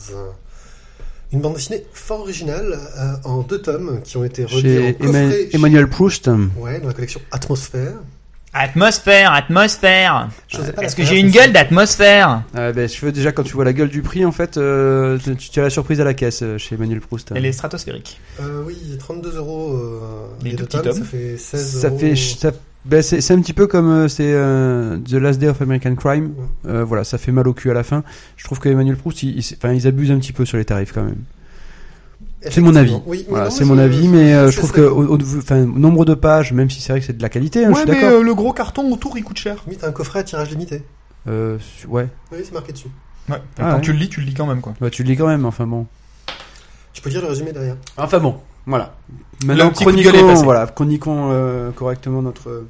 Une 1.32 1.40
bande 1.40 1.54
dessinée 1.54 1.84
fort 1.92 2.20
originale 2.20 2.78
euh, 2.98 3.14
en 3.24 3.42
deux 3.42 3.60
tomes 3.60 4.00
qui 4.04 4.16
ont 4.16 4.24
été 4.24 4.44
reliés 4.44 4.60
Chez 4.62 4.88
en 4.88 4.92
coffret 4.92 5.08
Emma- 5.24 5.30
chez- 5.32 5.56
Emmanuel 5.56 5.88
Proust. 5.88 6.30
Ouais, 6.56 6.80
dans 6.80 6.86
la 6.88 6.94
collection 6.94 7.20
Atmosphère. 7.32 7.94
Atmosphère, 8.58 9.32
atmosphère. 9.32 10.30
Est-ce 10.80 10.96
que 10.96 11.02
j'ai 11.04 11.18
une 11.18 11.30
gueule 11.30 11.52
d'atmosphère? 11.52 12.42
Ah, 12.54 12.72
ben, 12.72 12.88
je 12.88 13.04
veux 13.04 13.12
déjà 13.12 13.30
quand 13.30 13.42
tu 13.42 13.52
vois 13.52 13.66
la 13.66 13.74
gueule 13.74 13.90
du 13.90 14.00
prix, 14.00 14.24
en 14.24 14.32
fait, 14.32 14.56
euh, 14.56 15.18
tu, 15.22 15.36
tu 15.50 15.60
as 15.60 15.64
la 15.64 15.68
surprise 15.70 16.00
à 16.00 16.04
la 16.04 16.14
caisse 16.14 16.40
euh, 16.42 16.56
chez 16.56 16.76
Emmanuel 16.76 17.00
Proust. 17.00 17.32
Elle 17.34 17.44
est 17.44 17.52
stratosphérique. 17.52 18.18
Euh, 18.40 18.62
oui, 18.66 18.76
32 18.98 19.36
euros 19.36 19.74
euh, 19.74 20.00
Les 20.42 20.50
les 20.52 20.56
deux 20.56 20.62
deux 20.62 20.68
petits 20.68 20.76
tomes, 20.78 20.84
tomes. 20.94 21.02
ça 21.02 21.04
fait 21.04 21.36
16 21.36 21.80
Ça 21.82 21.88
euros. 21.88 21.98
fait, 21.98 22.16
ça, 22.16 22.52
ben, 22.88 23.02
c'est, 23.02 23.20
c'est 23.20 23.34
un 23.34 23.40
petit 23.40 23.52
peu 23.52 23.66
comme 23.66 23.88
euh, 23.88 24.08
c'est 24.08 24.32
euh, 24.32 24.96
The 24.98 25.12
Last 25.14 25.38
Day 25.40 25.48
of 25.48 25.60
American 25.60 25.94
Crime. 25.94 26.32
Euh, 26.66 26.84
voilà, 26.84 27.04
ça 27.04 27.18
fait 27.18 27.32
mal 27.32 27.46
au 27.48 27.52
cul 27.54 27.70
à 27.70 27.74
la 27.74 27.82
fin. 27.82 28.02
Je 28.36 28.44
trouve 28.44 28.58
que 28.60 28.68
Emmanuel 28.68 28.96
Proust, 28.96 29.22
ils, 29.22 29.36
ils- 29.38 29.54
enfin, 29.56 29.72
ils 29.72 29.86
abusent 29.86 30.10
un 30.10 30.18
petit 30.18 30.32
peu 30.32 30.44
sur 30.44 30.56
les 30.58 30.64
tarifs 30.64 30.92
quand 30.92 31.02
même. 31.04 31.22
C'est 32.48 32.60
mon 32.60 32.76
avis. 32.76 32.96
Oui, 33.06 33.24
Voilà, 33.28 33.46
non, 33.46 33.50
c'est 33.50 33.64
mon 33.64 33.76
avis, 33.78 34.06
mais 34.06 34.32
euh, 34.34 34.50
je 34.52 34.58
trouve 34.58 34.70
que 34.70 34.80
d'accord. 34.82 34.98
au, 34.98 35.16
au- 35.16 35.38
enfin, 35.38 35.62
au 35.62 35.66
nombre 35.78 36.04
de 36.04 36.14
pages, 36.14 36.52
même 36.52 36.70
si 36.70 36.80
c'est 36.80 36.92
vrai 36.92 37.00
que 37.00 37.06
c'est 37.06 37.16
de 37.16 37.22
la 37.22 37.28
qualité, 37.28 37.64
hein, 37.64 37.70
je 37.72 37.78
suis 37.78 37.86
mais 37.88 37.94
d'accord. 37.94 38.20
euh, 38.20 38.22
le 38.22 38.34
gros 38.34 38.52
carton 38.52 38.92
autour, 38.92 39.18
il 39.18 39.24
coûte 39.24 39.38
cher. 39.38 39.64
Oui, 39.66 39.76
t'as 39.80 39.88
un 39.88 39.92
coffret 39.92 40.20
à 40.20 40.22
tirage 40.22 40.50
limité. 40.50 40.82
Euh, 41.28 41.58
ouais, 41.88 42.06
Oui, 42.30 42.38
c'est 42.44 42.52
marqué 42.52 42.72
dessus. 42.72 42.86
Ouais. 43.28 43.36
Ah 43.58 43.70
quand 43.70 43.74
ouais. 43.76 43.80
tu 43.80 43.92
le 43.92 43.98
lis, 43.98 44.08
tu 44.08 44.20
le 44.20 44.26
lis 44.26 44.34
quand 44.34 44.46
même 44.46 44.60
quoi. 44.60 44.74
bah, 44.80 44.88
tu 44.90 45.02
le 45.02 45.08
lis 45.08 45.16
quand 45.16 45.26
même. 45.26 45.44
Enfin 45.44 45.66
bon. 45.66 45.86
Tu 46.92 47.02
peux 47.02 47.10
lire 47.10 47.20
le 47.22 47.26
résumé 47.26 47.50
derrière. 47.52 47.76
Enfin 47.96 48.20
bon, 48.20 48.36
voilà. 48.64 48.94
Maintenant, 49.44 49.70
chroniquons, 49.70 50.34
voilà, 50.44 50.66
chroniquons 50.66 51.30
euh, 51.32 51.70
correctement 51.72 52.22
notre. 52.22 52.64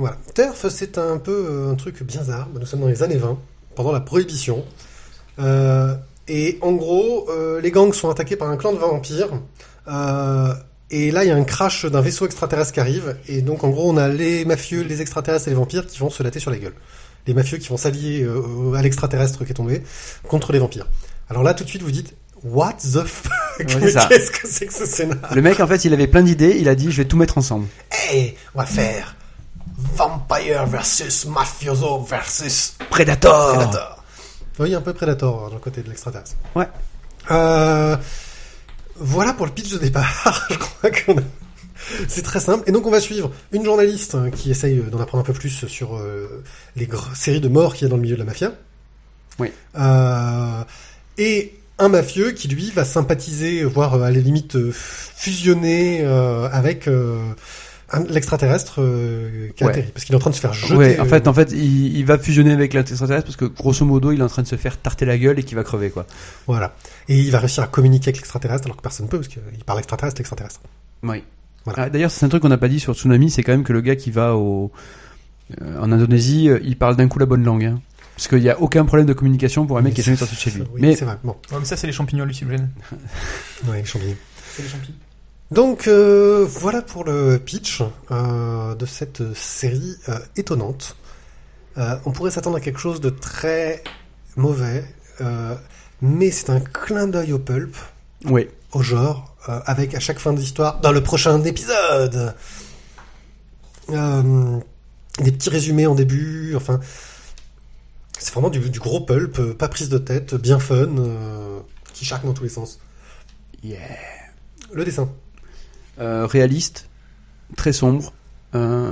Voilà. 0.00 0.16
Turf, 0.34 0.66
c'est 0.70 0.96
un 0.96 1.18
peu 1.18 1.46
euh, 1.50 1.70
un 1.70 1.74
truc 1.74 2.02
bizarre. 2.02 2.48
Nous 2.58 2.64
sommes 2.64 2.80
dans 2.80 2.86
les 2.86 3.02
années 3.02 3.18
20, 3.18 3.38
pendant 3.74 3.92
la 3.92 4.00
prohibition. 4.00 4.64
Euh, 5.38 5.94
et 6.26 6.58
en 6.62 6.72
gros, 6.72 7.28
euh, 7.28 7.60
les 7.60 7.70
gangs 7.70 7.92
sont 7.92 8.08
attaqués 8.08 8.36
par 8.36 8.48
un 8.48 8.56
clan 8.56 8.72
de 8.72 8.78
vampires. 8.78 9.28
Euh, 9.88 10.54
et 10.90 11.10
là, 11.10 11.24
il 11.24 11.28
y 11.28 11.30
a 11.30 11.36
un 11.36 11.44
crash 11.44 11.84
d'un 11.84 12.00
vaisseau 12.00 12.24
extraterrestre 12.24 12.72
qui 12.72 12.80
arrive. 12.80 13.18
Et 13.28 13.42
donc, 13.42 13.62
en 13.62 13.68
gros, 13.68 13.90
on 13.90 13.98
a 13.98 14.08
les 14.08 14.46
mafieux, 14.46 14.80
les 14.80 15.02
extraterrestres 15.02 15.48
et 15.48 15.50
les 15.50 15.56
vampires 15.56 15.86
qui 15.86 15.98
vont 15.98 16.08
se 16.08 16.22
latter 16.22 16.40
sur 16.40 16.50
la 16.50 16.56
gueule. 16.56 16.74
Les 17.26 17.34
mafieux 17.34 17.58
qui 17.58 17.68
vont 17.68 17.76
s'allier 17.76 18.26
à 18.74 18.80
l'extraterrestre 18.80 19.44
qui 19.44 19.50
est 19.50 19.54
tombé 19.54 19.82
contre 20.28 20.52
les 20.52 20.60
vampires. 20.60 20.88
Alors 21.28 21.42
là, 21.42 21.52
tout 21.52 21.64
de 21.64 21.68
suite, 21.68 21.82
vous 21.82 21.90
dites, 21.90 22.14
What 22.42 22.78
the 22.80 23.04
fuck? 23.04 23.68
Ça. 23.90 24.06
Qu'est-ce 24.08 24.30
que 24.30 24.46
c'est 24.48 24.64
que 24.64 24.72
ce 24.72 24.86
scénar? 24.86 25.34
Le 25.34 25.42
mec, 25.42 25.60
en 25.60 25.66
fait, 25.66 25.84
il 25.84 25.92
avait 25.92 26.06
plein 26.06 26.22
d'idées. 26.22 26.56
Il 26.58 26.70
a 26.70 26.74
dit, 26.74 26.90
je 26.90 26.96
vais 26.96 27.04
tout 27.04 27.18
mettre 27.18 27.36
ensemble. 27.36 27.66
Hey, 27.90 28.34
on 28.54 28.60
va 28.60 28.64
faire 28.64 29.14
Vampire 29.94 30.66
versus 30.66 31.26
Mafioso 31.26 32.00
versus 32.02 32.74
Predator. 32.90 33.54
Predator. 33.54 34.04
Oui, 34.58 34.74
un 34.74 34.80
peu 34.80 34.92
Predator 34.92 35.44
hein, 35.44 35.48
dans 35.48 35.54
le 35.54 35.60
côté 35.60 35.82
de 35.82 35.88
l'extraterrestre. 35.88 36.36
Ouais. 36.54 36.68
Euh, 37.30 37.96
voilà 38.96 39.32
pour 39.32 39.46
le 39.46 39.52
pitch 39.52 39.72
de 39.72 39.78
départ. 39.78 40.46
Je 40.50 40.56
crois 40.56 40.90
qu'on 40.90 41.18
a... 41.18 41.22
C'est 42.08 42.22
très 42.22 42.40
simple. 42.40 42.68
Et 42.68 42.72
donc 42.72 42.86
on 42.86 42.90
va 42.90 43.00
suivre 43.00 43.30
une 43.52 43.64
journaliste 43.64 44.14
hein, 44.14 44.30
qui 44.30 44.50
essaye 44.50 44.76
d'en 44.76 45.00
apprendre 45.00 45.22
un 45.22 45.26
peu 45.26 45.32
plus 45.32 45.66
sur 45.66 45.96
euh, 45.96 46.42
les 46.76 46.88
séries 47.14 47.40
de 47.40 47.48
morts 47.48 47.74
qu'il 47.74 47.84
y 47.84 47.86
a 47.86 47.88
dans 47.88 47.96
le 47.96 48.02
milieu 48.02 48.14
de 48.14 48.20
la 48.20 48.26
mafia. 48.26 48.52
Oui. 49.38 49.50
Euh, 49.78 50.64
et 51.16 51.54
un 51.80 51.88
mafieux 51.88 52.32
qui 52.32 52.46
lui 52.48 52.70
va 52.70 52.84
sympathiser, 52.84 53.64
voire 53.64 53.94
à 53.94 54.10
la 54.10 54.20
limite 54.20 54.56
fusionner 54.72 56.02
euh, 56.02 56.48
avec 56.52 56.86
euh, 56.86 57.16
l'extraterrestre 58.08 58.80
euh, 58.82 59.48
qui 59.56 59.64
a 59.64 59.66
Ouais. 59.66 59.72
atterri. 59.72 59.90
Parce 59.92 60.04
qu'il 60.04 60.14
est 60.14 60.16
en 60.16 60.20
train 60.20 60.30
de 60.30 60.34
se 60.36 60.40
faire 60.40 60.52
jeter. 60.52 60.74
Ouais, 60.76 61.00
en 61.00 61.04
euh, 61.04 61.08
fait, 61.08 61.26
en 61.28 61.34
fait, 61.34 61.50
il, 61.52 61.96
il 61.96 62.04
va 62.04 62.18
fusionner 62.18 62.52
avec 62.52 62.72
l'extraterrestre 62.72 63.24
parce 63.24 63.36
que 63.36 63.44
grosso 63.46 63.84
modo, 63.84 64.12
il 64.12 64.20
est 64.20 64.22
en 64.22 64.28
train 64.28 64.42
de 64.42 64.46
se 64.48 64.56
faire 64.56 64.78
tarter 64.80 65.04
la 65.04 65.18
gueule 65.18 65.38
et 65.38 65.42
qu'il 65.42 65.56
va 65.56 65.64
crever, 65.64 65.90
quoi. 65.90 66.06
Voilà. 66.46 66.74
Et 67.08 67.18
il 67.18 67.30
va 67.30 67.38
réussir 67.40 67.62
à 67.64 67.66
communiquer 67.66 68.08
avec 68.08 68.16
l'extraterrestre 68.18 68.66
alors 68.66 68.76
que 68.76 68.82
personne 68.82 69.06
ne 69.06 69.10
peut 69.10 69.18
parce 69.18 69.28
qu'il 69.28 69.42
parle 69.66 69.78
extraterrestre, 69.80 70.18
l'extraterrestre. 70.20 70.60
Oui. 71.02 71.22
Voilà. 71.64 71.82
Ah, 71.84 71.90
D'ailleurs, 71.90 72.10
c'est 72.10 72.24
un 72.24 72.28
truc 72.28 72.42
qu'on 72.42 72.48
n'a 72.48 72.58
pas 72.58 72.68
dit 72.68 72.80
sur 72.80 72.94
Tsunami, 72.94 73.30
c'est 73.30 73.42
quand 73.42 73.52
même 73.52 73.64
que 73.64 73.72
le 73.72 73.80
gars 73.80 73.96
qui 73.96 74.10
va 74.10 74.34
au 74.36 74.70
Euh, 75.60 75.80
en 75.80 75.90
Indonésie, 75.90 76.48
il 76.62 76.76
parle 76.76 76.94
d'un 76.96 77.08
coup 77.08 77.18
la 77.18 77.26
bonne 77.26 77.42
langue. 77.44 77.64
Hein. 77.64 77.80
Parce 78.14 78.28
qu'il 78.28 78.38
n'y 78.40 78.48
a 78.50 78.60
aucun 78.60 78.84
problème 78.84 79.06
de 79.06 79.12
communication 79.14 79.66
pour 79.66 79.78
un 79.78 79.82
mec 79.82 79.94
qui 79.94 80.00
est 80.00 80.04
jamais 80.04 80.16
sorti 80.16 80.34
de 80.36 80.40
chez 80.40 80.50
lui. 80.52 80.62
Oui, 80.74 80.80
Mais 80.80 80.94
c'est 80.94 81.04
vrai. 81.06 81.16
Bon, 81.24 81.34
Ouais, 81.50 81.58
mais 81.58 81.64
ça, 81.64 81.76
c'est 81.76 81.86
les 81.88 81.92
champignons 81.92 82.22
hallucinogènes. 82.24 82.68
ouais, 83.68 83.84
champignons. 83.84 84.14
C'est 84.54 84.62
les 84.62 84.68
champignons. 84.68 84.94
Donc 85.50 85.88
euh, 85.88 86.46
voilà 86.48 86.80
pour 86.80 87.04
le 87.04 87.38
pitch 87.38 87.82
euh, 88.10 88.74
de 88.76 88.86
cette 88.86 89.34
série 89.34 89.96
euh, 90.08 90.18
étonnante. 90.36 90.96
Euh, 91.76 91.96
on 92.04 92.12
pourrait 92.12 92.30
s'attendre 92.30 92.56
à 92.56 92.60
quelque 92.60 92.78
chose 92.78 93.00
de 93.00 93.10
très 93.10 93.82
mauvais, 94.36 94.84
euh, 95.20 95.56
mais 96.02 96.30
c'est 96.30 96.50
un 96.50 96.60
clin 96.60 97.08
d'œil 97.08 97.32
au 97.32 97.38
pulp, 97.38 97.76
oui, 98.26 98.48
au 98.72 98.82
genre, 98.82 99.36
euh, 99.48 99.60
avec 99.66 99.94
à 99.94 100.00
chaque 100.00 100.18
fin 100.18 100.32
d'histoire, 100.32 100.80
dans 100.80 100.92
le 100.92 101.02
prochain 101.02 101.42
épisode, 101.42 102.34
euh, 103.90 104.58
des 105.18 105.32
petits 105.32 105.50
résumés 105.50 105.86
en 105.86 105.94
début, 105.94 106.54
enfin, 106.54 106.80
c'est 108.18 108.32
vraiment 108.32 108.50
du, 108.50 108.60
du 108.70 108.78
gros 108.78 109.00
pulp, 109.00 109.40
pas 109.54 109.68
prise 109.68 109.88
de 109.88 109.98
tête, 109.98 110.34
bien 110.34 110.58
fun, 110.58 110.96
euh, 110.98 111.60
qui 111.92 112.04
charque 112.04 112.24
dans 112.24 112.34
tous 112.34 112.44
les 112.44 112.50
sens. 112.50 112.78
Yeah. 113.62 113.80
Le 114.72 114.84
dessin. 114.84 115.08
Euh, 116.00 116.26
réaliste, 116.26 116.88
très 117.56 117.72
sombre. 117.72 118.12
Euh, 118.54 118.90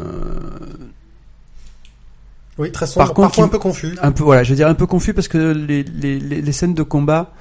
Oui, 2.58 2.72
très 2.72 2.86
sombre, 2.86 3.06
Par 3.06 3.14
contre, 3.14 3.28
parfois 3.28 3.44
un 3.44 3.48
peu 3.48 3.58
confus. 3.58 3.96
un 4.02 4.12
peu, 4.12 4.24
voilà, 4.24 4.42
je 4.42 4.50
veux 4.50 4.56
dire 4.56 4.68
un 4.68 4.74
peu 4.74 4.86
confus 4.86 5.14
parce 5.14 5.28
que 5.28 5.38
les, 5.52 5.84
les, 5.84 6.18
les, 6.18 6.42
les 6.42 6.52
scènes 6.52 6.74
de 6.74 6.82
combat, 6.82 7.32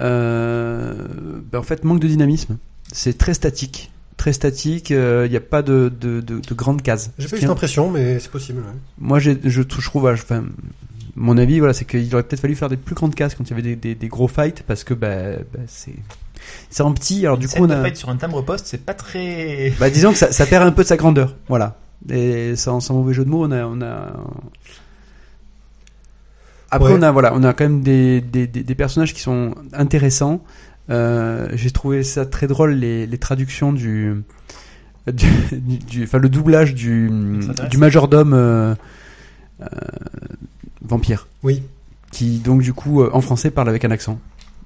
euh, 0.00 0.94
ben, 1.52 1.58
en 1.58 1.62
fait, 1.62 1.84
manquent 1.84 2.00
de 2.00 2.08
dynamisme. 2.08 2.56
C'est 2.92 3.18
très 3.18 3.34
statique. 3.34 3.90
Très 4.16 4.32
statique, 4.32 4.90
il 4.90 5.28
n'y 5.30 5.36
a 5.36 5.40
pas 5.40 5.62
de, 5.62 5.92
de, 6.00 6.20
de, 6.20 6.40
de 6.40 6.54
grandes 6.54 6.82
cases. 6.82 7.10
J'ai 7.18 7.28
pas 7.28 7.36
eu 7.36 7.40
cette 7.40 7.50
impression, 7.50 7.90
mais 7.90 8.18
c'est 8.20 8.30
possible. 8.30 8.60
ouais. 8.60 8.74
Moi, 8.98 9.18
je, 9.18 9.32
je 9.44 9.62
trouve, 9.62 10.06
enfin, 10.06 10.44
mon 11.16 11.36
avis, 11.36 11.58
voilà, 11.58 11.74
c'est 11.74 11.84
qu'il 11.84 12.12
aurait 12.14 12.22
peut-être 12.22 12.40
fallu 12.40 12.54
faire 12.54 12.68
des 12.68 12.76
plus 12.76 12.94
grandes 12.94 13.14
cases 13.14 13.34
quand 13.34 13.44
il 13.44 13.50
y 13.50 13.52
avait 13.52 13.62
des, 13.62 13.76
des, 13.76 13.94
des 13.94 14.08
gros 14.08 14.28
fights 14.28 14.62
parce 14.66 14.82
que 14.84 14.94
bah, 14.94 15.36
bah, 15.52 15.60
c'est 15.66 15.94
c'est 16.70 16.82
en 16.82 16.92
petit. 16.92 17.24
Alors 17.26 17.38
du 17.38 17.48
coup, 17.48 17.56
on 17.60 17.70
a, 17.70 17.80
fight 17.82 17.96
sur 17.96 18.08
un 18.08 18.16
timbre 18.16 18.42
poste, 18.42 18.66
c'est 18.66 18.84
pas 18.84 18.94
très. 18.94 19.72
bah, 19.80 19.90
disons 19.90 20.12
que 20.12 20.18
ça, 20.18 20.32
ça 20.32 20.46
perd 20.46 20.66
un 20.66 20.72
peu 20.72 20.82
de 20.82 20.88
sa 20.88 20.96
grandeur, 20.96 21.36
voilà. 21.48 21.76
Et 22.10 22.54
sans, 22.56 22.80
sans 22.80 22.94
mauvais 22.94 23.14
jeu 23.14 23.24
de 23.24 23.30
mots, 23.30 23.44
on 23.46 23.50
a, 23.50 23.64
on 23.66 23.80
a. 23.80 24.12
Après, 26.70 26.90
Ouais. 26.92 26.98
on 26.98 27.02
a, 27.02 27.12
voilà, 27.12 27.32
on 27.34 27.42
a 27.44 27.52
quand 27.52 27.64
même 27.64 27.82
des, 27.82 28.20
des, 28.20 28.46
des, 28.46 28.62
des 28.64 28.74
personnages 28.74 29.14
qui 29.14 29.20
sont 29.20 29.54
intéressants. 29.72 30.42
Euh, 30.90 31.48
j'ai 31.54 31.70
trouvé 31.70 32.02
ça 32.02 32.26
très 32.26 32.46
drôle 32.46 32.72
les, 32.72 33.06
les 33.06 33.18
traductions 33.18 33.72
du, 33.72 34.22
du, 35.10 35.26
du- 35.52 35.78
du- 35.78 36.04
enfin 36.04 36.18
le 36.18 36.28
doublage 36.28 36.74
du, 36.74 37.10
du 37.70 37.78
majordome 37.78 38.34
euh, 38.34 38.74
euh, 39.62 39.66
vampire 40.82 41.26
Oui, 41.42 41.62
qui 42.10 42.38
donc 42.38 42.60
du 42.60 42.74
coup 42.74 43.02
en 43.02 43.20
français 43.22 43.50
parle 43.50 43.68
avec 43.70 43.84
un 43.86 43.90
accent 43.90 44.18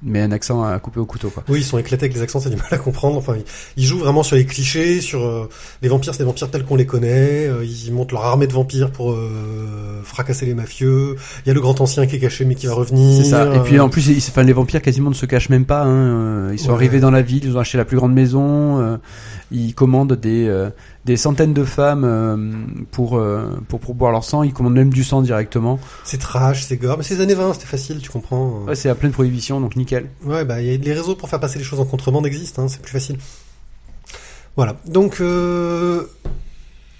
mais 0.03 0.20
un 0.20 0.30
accent 0.32 0.62
à 0.62 0.78
couper 0.78 1.01
au 1.01 1.07
couteau 1.07 1.30
quoi 1.30 1.42
oui, 1.49 1.59
ils 1.61 1.64
sont 1.64 1.78
éclatés 1.78 2.05
avec 2.05 2.14
les 2.14 2.22
accents, 2.22 2.40
c'est 2.40 2.51
du 2.51 2.57
mal 2.57 2.66
à 2.70 2.78
comprendre. 2.78 3.16
Enfin, 3.16 3.34
ils, 3.36 3.44
ils 3.82 3.86
jouent 3.86 3.99
vraiment 3.99 4.22
sur 4.22 4.36
les 4.36 4.44
clichés, 4.46 5.01
sur 5.01 5.24
euh, 5.24 5.49
les 5.82 5.88
vampires, 5.88 6.14
c'est 6.14 6.20
des 6.22 6.24
vampires 6.26 6.51
tels 6.51 6.64
qu'on 6.64 6.76
les 6.76 6.86
connaît. 6.86 7.46
euh, 7.46 7.64
ils 7.64 7.92
montent 7.92 8.12
leur 8.12 8.24
armée 8.24 8.46
de 8.46 8.53
vampires 8.53 8.90
pour 8.90 9.12
euh, 9.12 10.01
fracasser 10.05 10.46
les 10.46 10.55
mafieux. 10.55 11.16
Il 11.44 11.49
y 11.49 11.51
a 11.51 11.55
le 11.55 11.61
grand 11.61 11.80
ancien 11.80 12.07
qui 12.07 12.16
est 12.16 12.20
caché 12.20 12.44
mais 12.44 12.55
qui 12.55 12.66
va 12.66 12.74
revenir. 12.74 13.22
c'est 13.24 13.30
ça 13.30 13.55
et 13.55 13.61
puis 13.61 13.76
euh, 13.78 13.82
en 13.82 13.88
plus 13.88 14.07
ils, 14.09 14.18
enfin, 14.18 14.42
les 14.42 14.53
vampires 14.53 14.82
quasiment 14.82 15.11
ne 15.11 15.14
se 15.14 15.26
cachent 15.26 15.49
même 15.49 15.64
pas 15.64 15.82
hein. 15.82 15.88
euh, 15.88 16.51
ils 16.53 16.59
sont 16.59 16.68
Ouais. 16.68 16.74
arrivés 16.74 17.01
dans 17.01 17.11
la 17.11 17.22
ville 17.22 17.44
ils 17.44 17.57
ont 17.57 17.61
acheté 17.61 17.78
la 17.78 17.84
plus 17.84 17.96
grande 17.96 18.12
maison 18.14 18.78
euh, 18.80 18.96
ils 19.51 19.74
commandent 19.74 20.12
des 20.14 20.46
euh, 20.46 20.70
des 21.09 21.17
centaines 21.17 21.55
de 21.55 21.65
femmes 21.65 22.05
euh, 22.05 22.37
pour 22.91 23.17
euh, 23.17 23.59
pour 23.69 23.81
pour 23.81 23.95
boire 23.95 24.13
leur 24.13 24.25
sang 24.25 24.43
ils 24.43 24.53
commandent 24.53 24.75
même 24.75 24.93
du 24.93 25.03
sang 25.05 25.23
directement 25.23 25.81
c'est 26.05 26.19
trash, 26.19 26.65
c'est 26.65 26.77
gore, 26.77 26.99
mais 26.99 27.03
c'est 27.05 27.15
les 27.15 27.23
années 27.23 27.35
20, 27.35 27.55
c'était 27.55 27.67
facile, 27.67 27.99
tu 28.01 28.11
comprends. 28.11 28.65
ouais, 28.67 28.75
c'est 28.75 28.89
à 28.91 28.95
pleine 28.95 29.13
prohibition 29.13 29.61
donc 29.61 29.75
nickel 29.77 30.11
Ouais, 30.25 30.45
bah, 30.45 30.61
il 30.61 30.71
y 30.71 30.75
a 30.75 30.77
les 30.77 30.93
réseaux 30.93 31.17
pour 31.17 31.29
faire 31.29 31.41
passer 31.41 31.59
les 31.59 31.65
choses 31.65 31.81
en 31.81 31.85
contrebande 31.87 32.27
existent, 32.27 32.63
hein, 32.63 32.69
c'est 32.69 32.83
plus 32.83 32.93
facile. 32.93 33.19
Voilà. 34.57 34.77
Donc, 34.87 35.21
euh, 35.21 36.07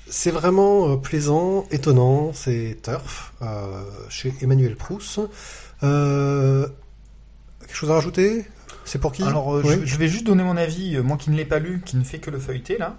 c'est 0.09 0.31
vraiment 0.31 0.93
euh, 0.93 0.97
plaisant, 0.97 1.67
étonnant, 1.71 2.31
c'est 2.33 2.79
Turf, 2.83 3.35
euh, 3.43 3.83
chez 4.09 4.33
Emmanuel 4.41 4.77
Proust. 4.77 5.21
Euh, 5.83 6.67
quelque 7.61 7.77
chose 7.77 7.91
à 7.91 7.95
rajouter? 7.95 8.45
C'est 8.85 9.01
pour 9.01 9.13
qui? 9.13 9.23
Alors, 9.25 9.55
euh, 9.57 9.63
je, 9.65 9.85
je 9.85 9.97
vais 9.97 10.09
juste 10.09 10.25
donner 10.25 10.45
mon 10.45 10.57
avis, 10.57 10.97
euh, 10.97 11.03
moi 11.03 11.17
qui 11.17 11.31
ne 11.31 11.37
l'ai 11.37 11.45
pas 11.45 11.59
lu, 11.59 11.83
qui 11.85 11.97
ne 11.97 12.05
fait 12.05 12.19
que 12.19 12.31
le 12.31 12.39
feuilleter 12.39 12.79
là. 12.79 12.97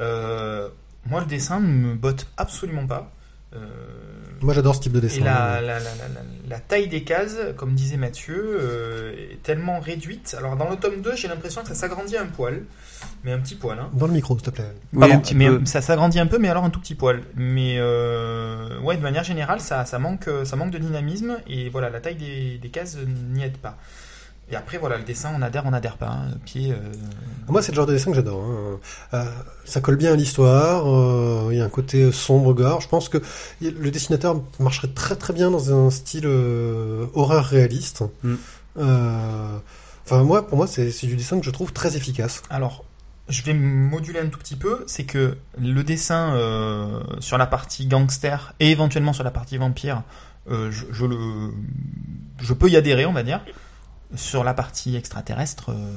Euh, 0.00 0.68
moi, 1.06 1.20
le 1.20 1.26
dessin 1.26 1.60
ne 1.60 1.66
me 1.66 1.94
botte 1.94 2.26
absolument 2.36 2.86
pas. 2.86 3.10
Euh, 3.52 3.58
Moi, 4.42 4.54
j'adore 4.54 4.76
ce 4.76 4.80
type 4.80 4.92
de 4.92 5.00
dessin. 5.00 5.22
et 5.22 5.24
la, 5.24 5.60
la, 5.60 5.60
la, 5.60 5.80
la, 5.80 5.80
la- 5.80 6.20
la 6.48 6.58
taille 6.60 6.86
des 6.88 7.02
cases, 7.02 7.36
comme 7.56 7.74
disait 7.74 7.96
Mathieu, 7.96 8.36
euh, 8.60 9.12
est 9.32 9.42
tellement 9.42 9.80
réduite. 9.80 10.36
Alors, 10.38 10.56
dans 10.56 10.70
le 10.70 10.76
tome 10.76 11.00
2, 11.02 11.16
j'ai 11.16 11.26
l'impression 11.28 11.62
que 11.62 11.68
ça 11.68 11.74
s'agrandit 11.74 12.16
un 12.16 12.26
poil, 12.26 12.62
mais 13.24 13.32
un 13.32 13.40
petit 13.40 13.56
poil. 13.56 13.78
Hein. 13.80 13.90
Dans 13.92 14.06
le 14.06 14.12
micro, 14.12 14.34
s'il 14.38 14.44
te 14.46 14.50
plaît. 14.50 14.72
Oui, 14.92 15.00
Pardon, 15.00 15.14
un 15.16 15.18
petit 15.18 15.34
mais 15.34 15.48
peu. 15.48 15.64
ça 15.64 15.80
s'agrandit 15.80 16.20
un 16.20 16.26
peu, 16.28 16.38
mais 16.38 16.48
alors 16.48 16.64
un 16.64 16.70
tout 16.70 16.80
petit 16.80 16.94
poil. 16.94 17.22
Mais 17.34 17.76
euh, 17.78 18.78
ouais, 18.80 18.96
de 18.96 19.02
manière 19.02 19.24
générale, 19.24 19.60
ça, 19.60 19.84
ça 19.84 19.98
manque, 19.98 20.28
ça 20.44 20.54
manque 20.54 20.70
de 20.70 20.78
dynamisme 20.78 21.38
et 21.48 21.68
voilà, 21.70 21.90
la 21.90 22.00
taille 22.00 22.16
des, 22.16 22.58
des 22.58 22.68
cases 22.68 22.98
n'y 23.32 23.42
aide 23.42 23.56
pas. 23.58 23.78
Et 24.52 24.56
après, 24.56 24.78
voilà, 24.78 24.98
le 24.98 25.04
dessin, 25.04 25.30
on 25.36 25.42
adhère, 25.42 25.62
on 25.66 25.72
adhère 25.72 25.96
pas. 25.96 26.08
hein. 26.08 26.30
Euh, 26.56 26.74
Moi, 27.48 27.62
c'est 27.62 27.70
le 27.72 27.76
genre 27.76 27.86
de 27.86 27.92
dessin 27.92 28.10
que 28.10 28.16
j'adore. 28.16 28.42
hein. 28.44 28.78
Euh, 29.14 29.24
ça 29.64 29.80
colle 29.80 29.96
bien 29.96 30.12
à 30.12 30.16
l'histoire. 30.16 30.84
euh, 30.88 31.48
Il 31.52 31.58
y 31.58 31.60
a 31.60 31.64
un 31.64 31.68
côté 31.68 32.10
sombre, 32.10 32.52
gore. 32.52 32.80
Je 32.80 32.88
pense 32.88 33.08
que 33.08 33.18
le 33.60 33.90
dessinateur 33.90 34.42
marcherait 34.58 34.88
très 34.88 35.14
très 35.16 35.32
bien 35.32 35.50
dans 35.52 35.72
un 35.72 35.90
style 35.90 36.26
horreur 37.14 37.44
réaliste. 37.44 38.02
Mm. 38.24 38.34
Enfin, 40.04 40.24
moi, 40.24 40.46
pour 40.46 40.56
moi, 40.56 40.66
c'est 40.66 40.90
c'est 40.90 41.06
du 41.06 41.16
dessin 41.16 41.38
que 41.38 41.46
je 41.46 41.50
trouve 41.50 41.72
très 41.72 41.96
efficace. 41.96 42.42
Alors, 42.50 42.84
je 43.28 43.42
vais 43.42 43.54
moduler 43.54 44.18
un 44.18 44.26
tout 44.26 44.38
petit 44.40 44.56
peu. 44.56 44.82
C'est 44.86 45.04
que 45.04 45.36
le 45.58 45.82
dessin 45.84 46.34
euh, 46.34 47.00
sur 47.20 47.38
la 47.38 47.46
partie 47.46 47.86
gangster 47.86 48.54
et 48.58 48.70
éventuellement 48.70 49.12
sur 49.12 49.22
la 49.24 49.30
partie 49.30 49.56
vampire, 49.58 50.02
euh, 50.50 50.70
je, 50.72 50.86
je 50.90 51.06
le, 51.06 51.16
je 52.40 52.52
peux 52.54 52.68
y 52.68 52.76
adhérer, 52.76 53.06
on 53.06 53.12
va 53.12 53.22
dire. 53.22 53.40
Sur 54.16 54.42
la 54.44 54.54
partie 54.54 54.96
extraterrestre, 54.96 55.70
euh, 55.70 55.92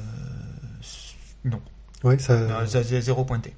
non, 1.45 1.59
Ouais, 2.03 2.19
ça. 2.19 2.33
Euh, 2.33 2.65
zé- 2.65 3.01
zéro 3.01 3.23
pointé. 3.23 3.55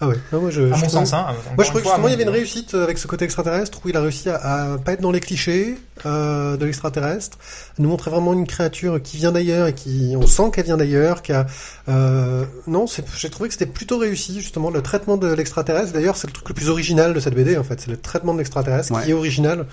Ah 0.00 0.06
ouais. 0.06 0.14
Ah, 0.32 0.36
moi, 0.36 0.50
je, 0.50 0.60
À 0.62 0.64
je 0.66 0.70
mon 0.70 0.76
trouvais- 0.76 0.88
sens, 1.06 1.12
hein. 1.12 1.26
Moi, 1.56 1.64
je 1.64 1.70
trouvais 1.70 1.82
que 1.82 1.88
justement, 1.88 2.06
il 2.06 2.12
y 2.12 2.14
avait 2.14 2.22
une 2.22 2.28
réussite 2.28 2.74
avec 2.74 2.96
ce 2.98 3.08
côté 3.08 3.24
extraterrestre 3.24 3.80
où 3.84 3.88
il 3.88 3.96
a 3.96 4.00
réussi 4.00 4.28
à, 4.30 4.36
à 4.74 4.78
pas 4.78 4.92
être 4.92 5.00
dans 5.00 5.10
les 5.10 5.18
clichés 5.18 5.76
euh, 6.06 6.56
de 6.56 6.64
l'extraterrestre, 6.64 7.36
à 7.76 7.82
nous 7.82 7.88
montrer 7.88 8.12
vraiment 8.12 8.32
une 8.32 8.46
créature 8.46 9.02
qui 9.02 9.16
vient 9.16 9.32
d'ailleurs 9.32 9.66
et 9.66 9.74
qui, 9.74 10.14
on 10.16 10.24
sent 10.28 10.52
qu'elle 10.54 10.66
vient 10.66 10.76
d'ailleurs, 10.76 11.20
qui 11.22 11.32
a, 11.32 11.46
euh, 11.88 12.44
non, 12.68 12.86
c'est- 12.86 13.04
j'ai 13.16 13.28
trouvé 13.28 13.48
que 13.48 13.54
c'était 13.54 13.66
plutôt 13.66 13.98
réussi 13.98 14.40
justement 14.40 14.70
le 14.70 14.80
traitement 14.82 15.16
de 15.16 15.26
l'extraterrestre. 15.32 15.92
D'ailleurs, 15.92 16.16
c'est 16.16 16.28
le 16.28 16.32
truc 16.32 16.48
le 16.48 16.54
plus 16.54 16.68
original 16.68 17.12
de 17.12 17.18
cette 17.18 17.34
BD 17.34 17.58
en 17.58 17.64
fait, 17.64 17.80
c'est 17.80 17.90
le 17.90 17.96
traitement 18.00 18.32
de 18.34 18.38
l'extraterrestre 18.38 18.92
Ouais. 18.92 19.02
qui 19.02 19.10
est 19.10 19.14
original, 19.14 19.66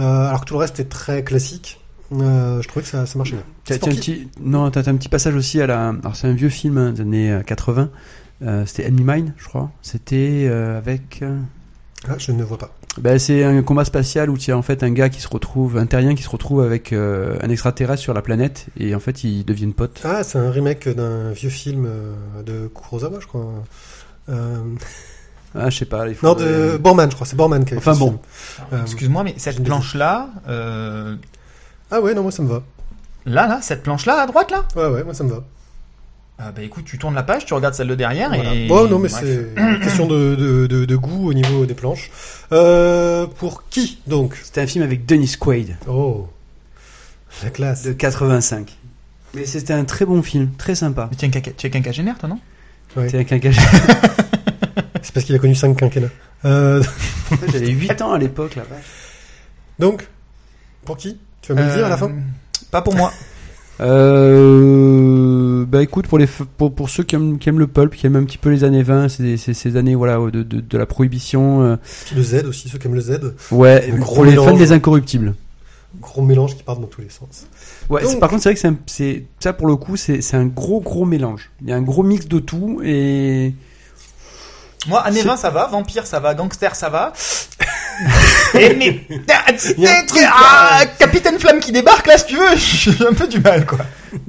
euh, 0.00 0.02
alors 0.26 0.40
que 0.40 0.46
tout 0.46 0.54
le 0.54 0.60
reste 0.60 0.80
est 0.80 0.88
très 0.88 1.22
classique. 1.22 1.78
Euh, 2.12 2.60
je 2.60 2.68
trouvais 2.68 2.82
que 2.82 2.88
ça, 2.90 3.06
ça 3.06 3.16
marchait 3.18 3.36
bien. 3.36 3.44
T'as 3.64 3.74
un 3.76 3.78
petit, 3.94 4.28
non, 4.40 4.70
t'as 4.70 4.82
t'as 4.82 4.90
un 4.90 4.96
petit 4.96 5.08
passage 5.08 5.34
aussi 5.34 5.60
à 5.60 5.66
la. 5.66 5.88
Alors 5.88 6.14
c'est 6.16 6.26
un 6.28 6.32
vieux 6.34 6.48
film 6.50 6.76
hein, 6.78 6.92
des 6.92 7.00
années 7.02 7.32
euh, 7.32 7.42
80. 7.42 7.88
Euh, 8.42 8.64
C'était 8.66 8.86
Enemy 8.88 9.04
Mine, 9.04 9.34
je 9.38 9.44
crois. 9.46 9.70
C'était 9.82 10.46
euh, 10.50 10.76
avec. 10.78 11.20
euh, 11.22 11.38
Ah, 12.08 12.14
je 12.18 12.32
ne 12.32 12.42
vois 12.44 12.58
pas. 12.58 12.70
Ben, 12.98 13.18
c'est 13.18 13.42
un 13.44 13.62
combat 13.62 13.86
spatial 13.86 14.28
où 14.28 14.36
il 14.36 14.46
y 14.46 14.50
a 14.50 14.58
en 14.58 14.60
fait 14.62 14.82
un 14.82 14.90
gars 14.90 15.08
qui 15.08 15.20
se 15.22 15.28
retrouve, 15.28 15.78
un 15.78 15.86
terrien 15.86 16.14
qui 16.14 16.22
se 16.22 16.28
retrouve 16.28 16.60
avec 16.60 16.92
euh, 16.92 17.38
un 17.40 17.48
extraterrestre 17.48 18.02
sur 18.02 18.12
la 18.12 18.20
planète 18.20 18.66
et 18.76 18.94
en 18.94 19.00
fait 19.00 19.24
ils 19.24 19.44
deviennent 19.44 19.72
potes. 19.72 20.02
Ah, 20.04 20.22
c'est 20.24 20.36
un 20.38 20.50
remake 20.50 20.88
d'un 20.90 21.30
vieux 21.30 21.48
film 21.48 21.86
euh, 21.86 22.42
de 22.44 22.68
Kurosawa, 22.74 23.18
je 23.20 23.26
crois. 23.26 23.46
Euh, 24.28 24.56
Ah, 25.54 25.70
je 25.70 25.78
sais 25.78 25.84
pas. 25.86 26.06
Il 26.08 26.14
faut, 26.14 26.26
non, 26.26 26.34
de 26.34 26.44
euh, 26.44 26.78
Borman, 26.78 27.08
je 27.10 27.14
crois. 27.14 27.26
C'est 27.26 27.36
Borman 27.36 27.64
qui 27.64 27.72
a 27.74 27.76
fait 27.76 27.88
Enfin 27.88 27.94
ce 27.94 27.98
bon. 28.00 28.08
film. 28.10 28.66
Euh, 28.74 28.82
Excuse-moi, 28.82 29.24
mais 29.24 29.34
cette 29.38 29.62
planche-là, 29.64 30.28
euh, 30.48 31.16
Ah 31.94 32.00
ouais, 32.00 32.14
non, 32.14 32.22
moi 32.22 32.32
ça 32.32 32.42
me 32.42 32.48
va. 32.48 32.62
là, 33.26 33.46
là, 33.46 33.58
cette 33.62 33.82
planche-là 33.82 34.22
à 34.22 34.26
droite, 34.26 34.50
là, 34.50 34.64
Ouais, 34.74 34.86
ouais, 34.88 35.04
moi 35.04 35.12
ça 35.14 35.24
me 35.24 35.30
va. 35.30 35.44
ah, 36.38 36.50
bah 36.52 36.62
écoute, 36.62 36.84
tu 36.86 36.96
tournes 36.98 37.14
la 37.14 37.22
page, 37.22 37.44
tu 37.44 37.52
regardes 37.54 37.74
celle 37.74 37.88
de 37.88 37.94
derrière 37.94 38.30
Voilà. 38.34 38.54
et. 38.54 38.66
Bon, 38.66 38.88
non, 38.88 38.98
mais 38.98 39.08
c'est 39.08 39.48
une 39.56 39.78
question 39.80 40.06
de, 40.06 40.34
de, 40.34 40.66
de, 40.66 40.84
de 40.86 40.96
goût 40.96 41.28
au 41.28 41.34
niveau 41.34 41.66
des 41.66 41.74
planches. 41.74 42.10
Euh, 42.52 43.26
pour 43.26 43.68
qui 43.68 44.00
donc? 44.06 44.38
C'était 44.42 44.62
un 44.62 44.66
film 44.66 44.82
avec 44.84 45.04
Dennis 45.06 45.36
Quaid 45.38 45.76
Oh, 45.88 46.28
la 47.44 47.50
classe. 47.50 47.82
de 47.82 47.92
85. 47.92 48.76
Mais 49.34 49.44
c'était 49.46 49.72
un 49.72 49.84
très 49.84 50.04
bon 50.04 50.22
film, 50.22 50.50
très 50.58 50.74
sympa. 50.74 51.08
Mais 51.10 51.16
tu 51.16 51.24
es 51.26 51.66
un 51.66 51.70
quinquagénaire, 51.70 52.18
toi, 52.18 52.28
non? 52.28 52.38
Ouais. 52.96 53.08
C'était 53.08 53.18
un 53.20 53.38
quinquagé- 53.38 53.60
C'est 55.02 55.12
parce 55.14 55.26
qu'il 55.26 55.34
a 55.34 55.38
connu 55.38 55.54
cinq 55.54 55.76
quinquennats. 55.76 56.08
Euh, 56.44 56.82
J'avais 57.52 57.68
8 57.70 58.00
ans 58.02 58.12
à 58.12 58.18
l'époque 58.18 58.56
là. 58.56 58.62
donc, 59.78 60.06
pour 60.84 60.96
qui? 60.96 61.18
Tu 61.42 61.52
vas 61.52 61.60
me 61.62 61.68
le 61.68 61.74
dire 61.74 61.84
à 61.84 61.88
la 61.90 61.94
Euh, 61.96 61.98
fin 61.98 62.10
Pas 62.70 62.80
pour 62.82 62.94
moi. 62.94 63.12
Euh... 63.80 65.64
bah 65.66 65.82
écoute, 65.82 66.06
pour, 66.06 66.18
les, 66.18 66.26
pour, 66.26 66.72
pour 66.74 66.88
ceux 66.90 67.02
qui 67.02 67.14
aiment, 67.16 67.38
qui 67.38 67.48
aiment 67.48 67.58
le 67.58 67.66
pulp, 67.66 67.94
qui 67.94 68.06
aiment 68.06 68.16
un 68.16 68.24
petit 68.24 68.38
peu 68.38 68.50
les 68.50 68.64
années 68.64 68.82
20, 68.82 69.08
ces, 69.08 69.36
ces, 69.36 69.54
ces 69.54 69.76
années 69.76 69.94
voilà, 69.94 70.18
de, 70.30 70.42
de, 70.42 70.60
de 70.60 70.78
la 70.78 70.86
prohibition, 70.86 71.62
euh, 71.62 71.76
le 72.14 72.22
Z 72.22 72.44
aussi, 72.46 72.68
ceux 72.68 72.78
qui 72.78 72.86
aiment 72.86 72.94
le 72.94 73.00
Z. 73.00 73.18
ouais, 73.50 73.90
Un 73.92 73.96
gros 73.98 74.14
pour 74.16 74.24
les 74.24 74.32
fans 74.36 74.44
mélange. 74.46 74.58
des 74.58 74.72
incorruptibles. 74.72 75.34
Gros 76.00 76.22
mélange 76.22 76.56
qui 76.56 76.62
part 76.62 76.78
dans 76.78 76.86
tous 76.86 77.00
les 77.00 77.08
sens. 77.10 77.46
Ouais, 77.90 78.02
Donc- 78.02 78.20
par 78.20 78.30
contre, 78.30 78.42
c'est 78.42 78.54
vrai 78.54 78.72
que 78.72 78.78
c'est, 78.86 79.24
ça 79.40 79.52
pour 79.52 79.66
le 79.66 79.76
coup, 79.76 79.96
c'est, 79.96 80.20
c'est 80.22 80.36
un 80.36 80.46
gros 80.46 80.80
gros 80.80 81.04
mélange. 81.04 81.50
Il 81.62 81.68
y 81.68 81.72
a 81.72 81.76
un 81.76 81.82
gros 81.82 82.02
mix 82.02 82.28
de 82.28 82.38
tout 82.38 82.80
et 82.84 83.54
Moi, 84.88 85.00
années 85.00 85.20
C'est- 85.20 85.28
20, 85.28 85.36
ça 85.36 85.50
va. 85.50 85.66
Vampire, 85.66 86.06
ça 86.06 86.18
va. 86.20 86.34
Gangster, 86.34 86.74
ça 86.74 86.88
va. 86.88 87.12
Et 88.58 88.74
mais, 88.74 89.06
ah, 90.26 90.84
Capitaine 90.98 91.38
Flamme 91.38 91.60
qui 91.60 91.72
débarque 91.72 92.06
là, 92.06 92.18
si 92.18 92.26
tu 92.26 92.36
veux, 92.36 92.56
j'ai 92.56 93.06
un 93.06 93.12
peu 93.12 93.26
du 93.28 93.38
mal, 93.40 93.64
quoi. 93.66 93.78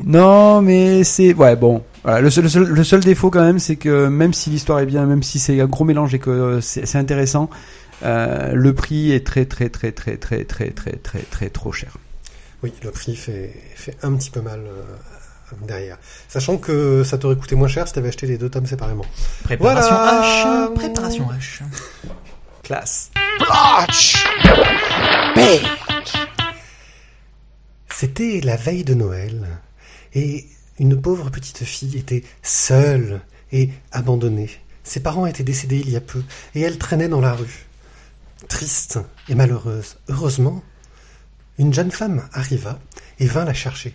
non, 0.04 0.62
mais 0.62 1.04
c'est 1.04 1.34
ouais 1.34 1.56
bon. 1.56 1.84
Voilà, 2.04 2.22
le 2.22 2.30
seul, 2.30 2.44
le 2.44 2.50
seul, 2.50 2.64
le 2.64 2.84
seul 2.84 3.00
défaut 3.00 3.30
quand 3.30 3.42
même, 3.44 3.60
c'est 3.60 3.78
que 3.78 4.08
même 4.08 4.34
si 4.34 4.50
l'histoire 4.50 4.80
est 4.80 4.86
bien, 4.86 5.06
même 5.06 5.24
si 5.24 5.40
c'est 5.40 5.60
un 5.62 5.66
gros 5.66 5.86
mélange 5.86 6.14
et 6.14 6.20
que 6.20 6.30
euh, 6.30 6.62
c'est, 6.62 6.86
c'est 6.86 6.98
intéressant, 6.98 7.50
euh, 8.04 8.52
le 8.54 8.74
prix 8.74 9.12
est 9.14 9.26
très 9.26 9.46
très 9.46 9.70
très 9.70 9.92
très 9.94 10.18
très 10.18 10.44
très 10.44 10.70
très 10.72 10.92
très 10.98 11.20
très 11.22 11.50
trop 11.50 11.72
cher. 11.72 11.96
Oui, 12.62 12.74
le 12.84 12.92
prix 12.92 13.16
fait, 13.16 13.54
fait 13.76 13.96
un 14.04 14.14
petit 14.16 14.30
peu 14.30 14.42
mal 14.42 14.60
euh, 14.60 14.82
derrière. 15.62 15.98
Sachant 16.28 16.58
que 16.58 17.04
ça 17.04 17.18
t'aurait 17.18 17.36
coûté 17.36 17.56
moins 17.56 17.68
cher 17.68 17.88
si 17.88 17.94
t'avais 17.94 18.10
acheté 18.10 18.28
les 18.28 18.38
deux 18.38 18.50
tomes 18.50 18.66
séparément. 18.66 19.06
Préparation 19.44 19.96
Voilà. 19.96 20.70
H. 20.70 20.74
Préparation 20.74 21.28
H. 21.30 21.62
Classe. 22.64 23.12
C'était 27.90 28.42
la 28.44 28.56
veille 28.56 28.84
de 28.84 28.94
Noël, 28.94 29.48
et 30.14 30.46
une 30.80 31.00
pauvre 31.00 31.30
petite 31.30 31.64
fille 31.64 31.98
était 31.98 32.24
seule 32.42 33.22
et 33.52 33.70
abandonnée. 33.92 34.50
Ses 34.84 35.00
parents 35.00 35.26
étaient 35.26 35.44
décédés 35.44 35.80
il 35.80 35.90
y 35.90 35.96
a 35.96 36.02
peu, 36.02 36.22
et 36.56 36.62
elle 36.62 36.78
traînait 36.78 37.08
dans 37.08 37.22
la 37.22 37.34
rue. 37.34 37.66
Triste 38.50 39.00
et 39.30 39.36
malheureuse. 39.36 39.98
Heureusement, 40.10 40.62
une 41.58 41.74
jeune 41.74 41.92
femme 41.92 42.28
arriva 42.34 42.80
et 43.20 43.26
vint 43.28 43.46
la 43.46 43.54
chercher. 43.54 43.94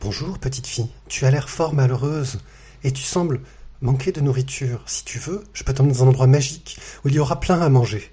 Bonjour, 0.00 0.38
petite 0.38 0.68
fille, 0.68 0.90
tu 1.08 1.26
as 1.26 1.30
l'air 1.32 1.50
fort 1.50 1.74
malheureuse, 1.74 2.38
et 2.84 2.92
tu 2.92 3.02
sembles 3.02 3.40
manquer 3.82 4.12
de 4.12 4.20
nourriture. 4.20 4.80
Si 4.86 5.02
tu 5.04 5.18
veux, 5.18 5.42
je 5.52 5.64
peux 5.64 5.74
t'emmener 5.74 5.92
dans 5.92 6.04
un 6.04 6.08
endroit 6.08 6.28
magique 6.28 6.78
où 7.04 7.08
il 7.08 7.14
y 7.14 7.18
aura 7.18 7.40
plein 7.40 7.60
à 7.60 7.68
manger. 7.68 8.08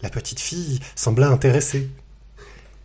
La 0.00 0.08
petite 0.08 0.40
fille 0.40 0.80
sembla 0.94 1.28
intéressée 1.28 1.90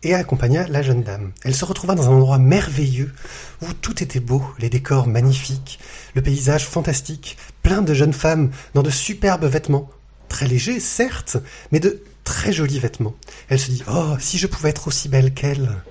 et 0.02 0.12
accompagna 0.12 0.68
la 0.68 0.82
jeune 0.82 1.02
dame. 1.02 1.32
Elle 1.44 1.54
se 1.54 1.64
retrouva 1.64 1.94
dans 1.94 2.10
un 2.10 2.12
endroit 2.12 2.36
merveilleux 2.36 3.14
où 3.62 3.72
tout 3.72 4.02
était 4.02 4.20
beau, 4.20 4.44
les 4.58 4.68
décors 4.68 5.06
magnifiques, 5.06 5.78
le 6.14 6.20
paysage 6.20 6.66
fantastique, 6.66 7.38
plein 7.62 7.80
de 7.80 7.94
jeunes 7.94 8.12
femmes 8.12 8.50
dans 8.74 8.82
de 8.82 8.90
superbes 8.90 9.46
vêtements, 9.46 9.88
très 10.28 10.46
légers 10.46 10.78
certes, 10.78 11.38
mais 11.70 11.80
de 11.80 12.02
très 12.22 12.52
jolis 12.52 12.80
vêtements. 12.80 13.16
Elle 13.48 13.60
se 13.60 13.70
dit 13.70 13.82
"Oh, 13.88 14.14
si 14.20 14.36
je 14.36 14.46
pouvais 14.46 14.68
être 14.68 14.88
aussi 14.88 15.08
belle 15.08 15.32
qu'elle." 15.32 15.82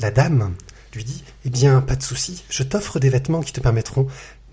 La 0.00 0.10
dame 0.10 0.54
lui 0.94 1.04
dit 1.04 1.24
"Eh 1.44 1.50
bien, 1.50 1.80
pas 1.80 1.96
de 1.96 2.02
souci, 2.02 2.44
je 2.50 2.62
t'offre 2.62 2.98
des 2.98 3.08
vêtements 3.10 3.42
qui 3.42 3.52
te 3.52 3.60
permettront 3.60 4.06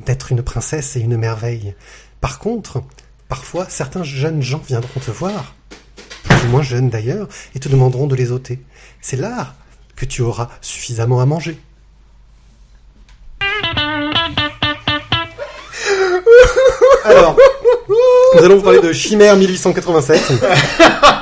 d'être 0.06 0.32
une 0.32 0.44
princesse 0.44 0.96
et 0.96 1.00
une 1.00 1.18
merveille. 1.18 1.76
Par 2.22 2.40
contre, 2.40 2.84
parfois 3.30 3.68
certains 3.70 4.04
jeunes 4.04 4.42
gens 4.42 4.62
viendront 4.68 5.00
te 5.00 5.12
voir 5.12 5.56
plus 6.24 6.44
ou 6.46 6.48
moins 6.48 6.62
jeunes 6.62 6.90
d'ailleurs, 6.90 7.28
et 7.54 7.60
te 7.60 7.70
demanderont 7.70 8.08
de 8.08 8.16
les 8.16 8.32
ôter. 8.32 8.60
C'est 9.02 9.18
là 9.18 9.54
que 9.96 10.06
tu 10.06 10.22
auras 10.22 10.50
suffisamment 10.62 11.22
à 11.22 11.26
manger. 11.26 11.60
Alors, 17.06 17.38
nous 18.36 18.44
allons 18.44 18.58
vous 18.58 18.64
parler 18.64 18.82
de 18.82 18.92
Chimère 18.92 19.38
1887. 19.38 20.34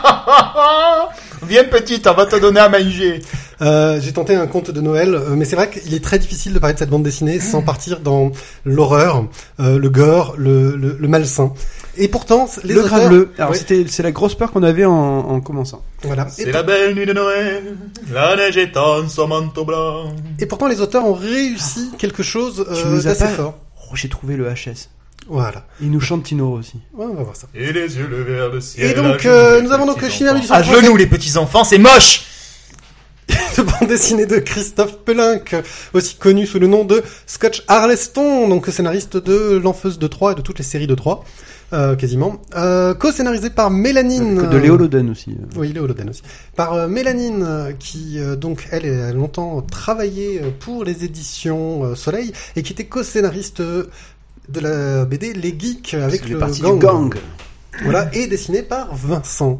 Viens 1.48 1.64
petite, 1.66 2.08
on 2.08 2.14
va 2.14 2.26
te 2.26 2.36
donner 2.38 2.60
à 2.60 2.70
manger. 2.70 3.22
Euh, 3.62 4.00
J'ai 4.02 4.12
tenté 4.14 4.36
un 4.36 4.48
conte 4.48 4.72
de 4.72 4.82
Noël, 4.82 5.14
euh, 5.16 5.36
mais 5.36 5.46
c'est 5.46 5.56
vrai 5.56 5.70
qu'il 5.70 5.94
est 5.94 6.04
très 6.04 6.20
difficile 6.20 6.54
de 6.54 6.60
parler 6.60 6.74
de 6.74 6.80
cette 6.80 6.90
bande 6.90 7.04
dessinée 7.04 7.40
sans 7.40 7.62
partir 7.62 8.00
dans 8.00 8.32
l'horreur, 8.66 9.26
euh, 9.60 9.78
le 9.80 9.90
gore, 9.90 10.36
le, 10.38 10.76
le, 10.76 10.98
le 11.00 11.08
malsain. 11.08 11.54
Et 11.98 12.08
pourtant, 12.08 12.50
les 12.64 12.74
le 12.74 12.80
auteurs- 12.84 12.98
graveleux. 13.00 13.30
Alors 13.38 13.56
c'était 13.56 13.86
c'est 13.88 14.04
la 14.04 14.12
grosse 14.12 14.36
peur 14.36 14.52
qu'on 14.52 14.64
avait 14.64 14.86
en, 14.86 14.92
en 14.94 15.40
commençant. 15.42 15.84
voilà. 16.02 16.28
Et 16.40 16.44
C'est 16.46 16.52
la 16.52 16.64
belle 16.64 16.96
nuit 16.96 17.06
de 17.06 17.14
Noël, 17.14 17.64
la 18.12 18.36
neige 18.36 18.58
étend 18.58 19.08
son 19.08 19.28
manteau 19.28 19.64
blanc. 19.66 20.06
Et 20.40 20.46
pourtant, 20.48 20.68
les 20.68 20.82
auteurs 20.82 21.06
ont 21.06 21.14
réussi 21.14 21.92
quelque 21.98 22.24
chose 22.24 22.66
euh, 22.70 23.02
d'assez 23.02 23.26
pas- 23.26 23.30
fort. 23.30 23.58
Oh, 23.92 23.96
j'ai 23.96 24.10
trouvé 24.10 24.36
le 24.36 24.46
HS. 24.50 24.90
Voilà. 25.28 25.66
Il 25.82 25.92
nous 25.92 26.02
chante 26.02 26.24
Tino 26.24 26.52
aussi. 26.54 26.76
Ouais, 26.94 27.06
on 27.10 27.14
va 27.16 27.24
voir 27.24 27.36
ça. 27.36 27.48
Et 27.56 27.72
les 27.72 27.98
yeux 27.98 28.08
levés 28.08 28.34
vers 28.36 28.50
le 28.52 28.60
ciel. 28.62 28.92
Et 28.92 28.94
donc, 28.94 29.26
euh, 29.26 29.62
nous 29.62 29.72
avons 29.72 29.86
donc 29.86 30.00
petits 30.00 30.12
Chimère 30.12 30.34
enfants. 30.36 30.42
1887. 30.56 30.76
À 30.76 30.82
genoux, 30.82 30.98
les 30.98 31.08
petits 31.08 31.38
enfants, 31.38 31.64
c'est 31.64 31.78
moche 31.78 32.26
de 33.58 33.62
bande 33.64 33.88
dessinée 33.88 34.26
de 34.26 34.38
Christophe 34.40 34.98
Pelink, 35.06 35.56
aussi 35.94 36.16
connu 36.16 36.46
sous 36.46 36.60
le 36.60 36.68
nom 36.68 36.84
de 36.84 37.02
Scotch 37.26 37.64
Harleston, 37.70 38.50
donc 38.50 38.68
scénariste 38.68 39.16
de 39.16 39.58
L'Enfeuse 39.64 39.98
de 39.98 40.08
Troyes 40.08 40.34
et 40.34 40.36
de 40.36 40.42
toutes 40.42 40.58
les 40.58 40.64
séries 40.66 40.88
de 40.88 40.96
Troyes, 40.96 41.24
euh, 41.72 41.96
quasiment. 41.96 42.42
Euh, 42.56 42.94
Co-scénarisé 42.94 43.50
par 43.50 43.72
Mélanine. 43.72 44.50
De 44.50 44.58
Léo 44.58 44.76
Loden 44.76 45.10
aussi. 45.10 45.32
euh. 45.32 45.46
Oui, 45.56 45.72
Léo 45.72 45.88
Loden 45.88 46.10
aussi. 46.10 46.22
Par 46.58 46.74
euh, 46.74 46.88
Mélanine, 46.90 47.44
euh, 47.48 47.72
qui 47.72 48.20
euh, 48.20 48.36
donc 48.36 48.68
elle 48.72 48.86
a 48.86 49.14
longtemps 49.14 49.62
travaillé 49.62 50.42
euh, 50.44 50.50
pour 50.60 50.84
les 50.84 51.06
éditions 51.06 51.84
euh, 51.86 51.96
Soleil 51.96 52.34
et 52.58 52.62
qui 52.62 52.74
était 52.74 52.86
co-scénariste 52.86 53.62
euh, 53.62 53.86
de 54.50 54.60
la 54.60 55.06
BD 55.06 55.34
Les 55.34 55.56
Geeks 55.58 55.94
avec 55.94 56.28
le 56.28 56.38
parti 56.38 56.62
gang. 56.62 56.80
du 56.80 56.86
gang. 56.86 57.16
Voilà, 57.84 58.14
et 58.14 58.28
dessiné 58.28 58.62
par 58.62 58.96
Vincent. 58.96 59.60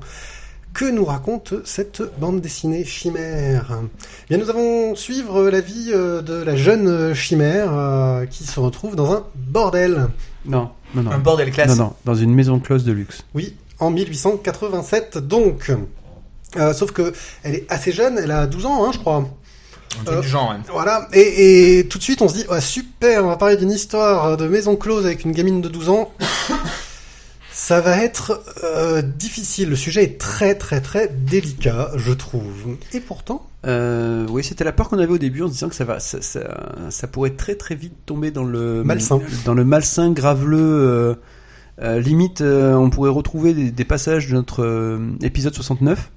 Que 0.74 0.86
nous 0.86 1.06
raconte 1.06 1.54
cette 1.66 2.02
bande 2.20 2.42
dessinée 2.42 2.84
chimère? 2.84 3.80
Eh 3.80 4.36
Bien, 4.36 4.44
nous 4.44 4.50
allons 4.50 4.96
suivre 4.96 5.50
la 5.50 5.62
vie 5.62 5.92
euh, 5.94 6.24
de 6.24 6.34
la 6.34 6.56
jeune 6.56 7.14
chimère 7.14 7.70
euh, 7.72 8.26
qui 8.26 8.44
se 8.44 8.60
retrouve 8.60 8.96
dans 8.96 9.12
un 9.14 9.24
bordel. 9.36 10.08
Non, 10.46 10.70
non, 10.96 11.04
non. 11.04 11.12
Un 11.12 11.20
bordel 11.20 11.52
classe. 11.52 11.70
Non, 11.70 11.76
non, 11.76 11.94
dans 12.06 12.16
une 12.16 12.34
maison 12.34 12.60
close 12.60 12.84
de 12.86 12.92
luxe. 12.92 13.24
Oui, 13.36 13.56
en 13.80 13.92
1887 13.92 15.20
donc. 15.20 15.72
Euh, 16.56 16.74
sauf 16.74 16.92
que 16.92 17.14
elle 17.44 17.56
est 17.56 17.72
assez 17.72 17.92
jeune, 17.92 18.18
elle 18.18 18.32
a 18.32 18.48
12 18.48 18.66
ans, 18.66 18.86
hein, 18.86 18.92
je 18.94 19.00
crois. 19.00 19.28
Euh, 20.08 20.22
du 20.22 20.28
genre, 20.28 20.52
hein. 20.52 20.62
Voilà, 20.72 21.08
et, 21.14 21.80
et 21.80 21.88
tout 21.88 21.98
de 21.98 22.04
suite 22.04 22.22
on 22.22 22.28
se 22.28 22.34
dit, 22.36 22.46
ouais, 22.50 22.62
super, 22.62 23.24
on 23.26 23.28
va 23.30 23.38
parler 23.38 23.58
d'une 23.58 23.72
histoire 23.72 24.38
de 24.38 24.48
maison 24.48 24.76
close 24.76 25.06
avec 25.06 25.24
une 25.24 25.32
gamine 25.32 25.62
de 25.62 25.70
12 25.70 25.90
ans. 25.90 26.12
Ça 27.56 27.82
va 27.82 27.98
être 28.04 28.44
euh, 28.64 29.04
difficile, 29.04 29.70
le 29.70 29.76
sujet 29.76 30.04
est 30.04 30.20
très 30.20 30.56
très 30.56 30.82
très 30.82 31.08
délicat, 31.08 31.92
je 31.96 32.12
trouve. 32.12 32.78
Et 32.94 33.00
pourtant, 33.00 33.48
Euh, 33.68 34.26
oui, 34.30 34.44
c'était 34.44 34.64
la 34.64 34.72
peur 34.72 34.90
qu'on 34.90 34.98
avait 34.98 35.12
au 35.14 35.18
début 35.20 35.44
en 35.44 35.48
se 35.48 35.54
disant 35.54 35.70
que 35.70 35.76
ça 35.76 35.86
va, 35.86 36.00
ça, 36.00 36.20
ça, 36.22 36.42
ça 36.90 37.08
pourrait 37.08 37.30
très 37.36 37.54
très 37.56 37.76
vite 37.76 37.94
tomber 38.08 38.32
dans 38.32 38.44
le 38.44 38.84
Malsain. 38.84 39.22
dans 39.46 39.54
le 39.54 39.64
malsain 39.64 40.12
graveleux. 40.12 40.58
euh, 40.60 41.16
euh, 41.82 42.00
limite, 42.00 42.42
euh, 42.42 42.74
on 42.74 42.90
pourrait 42.90 43.10
retrouver 43.12 43.54
des, 43.54 43.72
des 43.72 43.86
passages 43.86 44.28
de 44.28 44.34
notre 44.34 44.64
euh, 44.64 45.00
épisode 45.22 45.54
69 45.56 46.12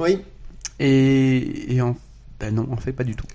oui, 0.00 0.18
et, 0.80 1.74
et 1.74 1.80
en, 1.82 1.96
ben 2.40 2.54
non, 2.54 2.66
en 2.70 2.76
fait 2.76 2.92
pas 2.92 3.04
du 3.04 3.14
tout. 3.16 3.26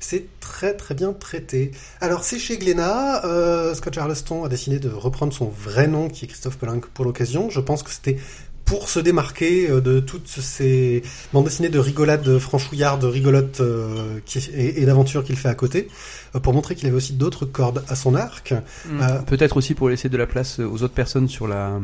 c'est 0.00 0.24
très 0.40 0.74
très 0.76 0.94
bien 0.94 1.12
traité. 1.12 1.70
Alors 2.00 2.24
c'est 2.24 2.38
chez 2.38 2.58
Glénat, 2.58 3.24
euh, 3.24 3.74
Scott 3.74 3.94
Charleston 3.94 4.44
a 4.44 4.48
décidé 4.48 4.78
de 4.78 4.88
reprendre 4.88 5.32
son 5.32 5.46
vrai 5.48 5.86
nom 5.86 6.08
qui 6.08 6.24
est 6.24 6.28
Christophe 6.28 6.58
Pelink 6.58 6.86
pour 6.86 7.04
l'occasion. 7.04 7.50
Je 7.50 7.60
pense 7.60 7.82
que 7.82 7.90
c'était 7.90 8.16
pour 8.64 8.88
se 8.88 9.00
démarquer 9.00 9.68
euh, 9.70 9.80
de 9.80 10.00
toutes 10.00 10.28
ces 10.28 11.02
bandes 11.32 11.44
dessinées 11.44 11.68
de 11.68 11.78
rigolade 11.80 12.38
franchouillarde, 12.38 13.04
rigolote 13.04 13.60
euh, 13.60 14.18
qui, 14.24 14.38
et, 14.54 14.80
et 14.82 14.86
d'aventure 14.86 15.24
qu'il 15.24 15.36
fait 15.36 15.48
à 15.48 15.54
côté, 15.54 15.88
euh, 16.34 16.40
pour 16.40 16.52
montrer 16.54 16.74
qu'il 16.76 16.86
avait 16.86 16.96
aussi 16.96 17.12
d'autres 17.12 17.44
cordes 17.44 17.84
à 17.88 17.96
son 17.96 18.14
arc. 18.14 18.54
Euh, 18.88 19.18
Peut-être 19.26 19.56
aussi 19.56 19.74
pour 19.74 19.88
laisser 19.88 20.08
de 20.08 20.16
la 20.16 20.26
place 20.26 20.58
aux 20.60 20.82
autres 20.82 20.94
personnes 20.94 21.28
sur 21.28 21.46
la 21.48 21.80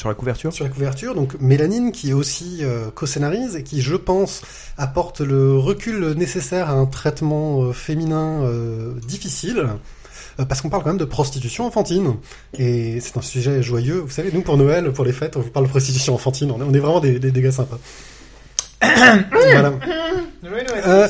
sur 0.00 0.08
la 0.08 0.14
couverture. 0.14 0.50
sur 0.50 0.64
la 0.64 0.70
couverture. 0.70 1.14
Donc 1.14 1.38
Mélanine 1.40 1.92
qui 1.92 2.10
est 2.10 2.12
aussi 2.14 2.60
euh, 2.62 2.90
co-scénarise 2.94 3.54
et 3.54 3.62
qui, 3.62 3.82
je 3.82 3.96
pense, 3.96 4.40
apporte 4.78 5.20
le 5.20 5.58
recul 5.58 6.14
nécessaire 6.16 6.70
à 6.70 6.72
un 6.72 6.86
traitement 6.86 7.62
euh, 7.62 7.72
féminin 7.72 8.42
euh, 8.42 8.94
difficile. 9.06 9.68
Parce 10.48 10.62
qu'on 10.62 10.70
parle 10.70 10.82
quand 10.84 10.88
même 10.88 10.96
de 10.96 11.04
prostitution 11.04 11.66
enfantine. 11.66 12.14
Et 12.58 12.98
c'est 13.00 13.18
un 13.18 13.20
sujet 13.20 13.62
joyeux. 13.62 13.98
Vous 13.98 14.08
savez, 14.08 14.30
nous, 14.32 14.40
pour 14.40 14.56
Noël, 14.56 14.90
pour 14.90 15.04
les 15.04 15.12
fêtes, 15.12 15.36
on 15.36 15.40
vous 15.40 15.50
parle 15.50 15.66
de 15.66 15.70
prostitution 15.70 16.14
enfantine. 16.14 16.50
On 16.50 16.58
est, 16.60 16.64
on 16.64 16.72
est 16.72 16.78
vraiment 16.78 17.00
des, 17.00 17.18
des, 17.18 17.30
des 17.30 17.42
gars 17.42 17.52
sympas. 17.52 17.78
voilà. 18.80 19.74
Euh, 20.86 21.08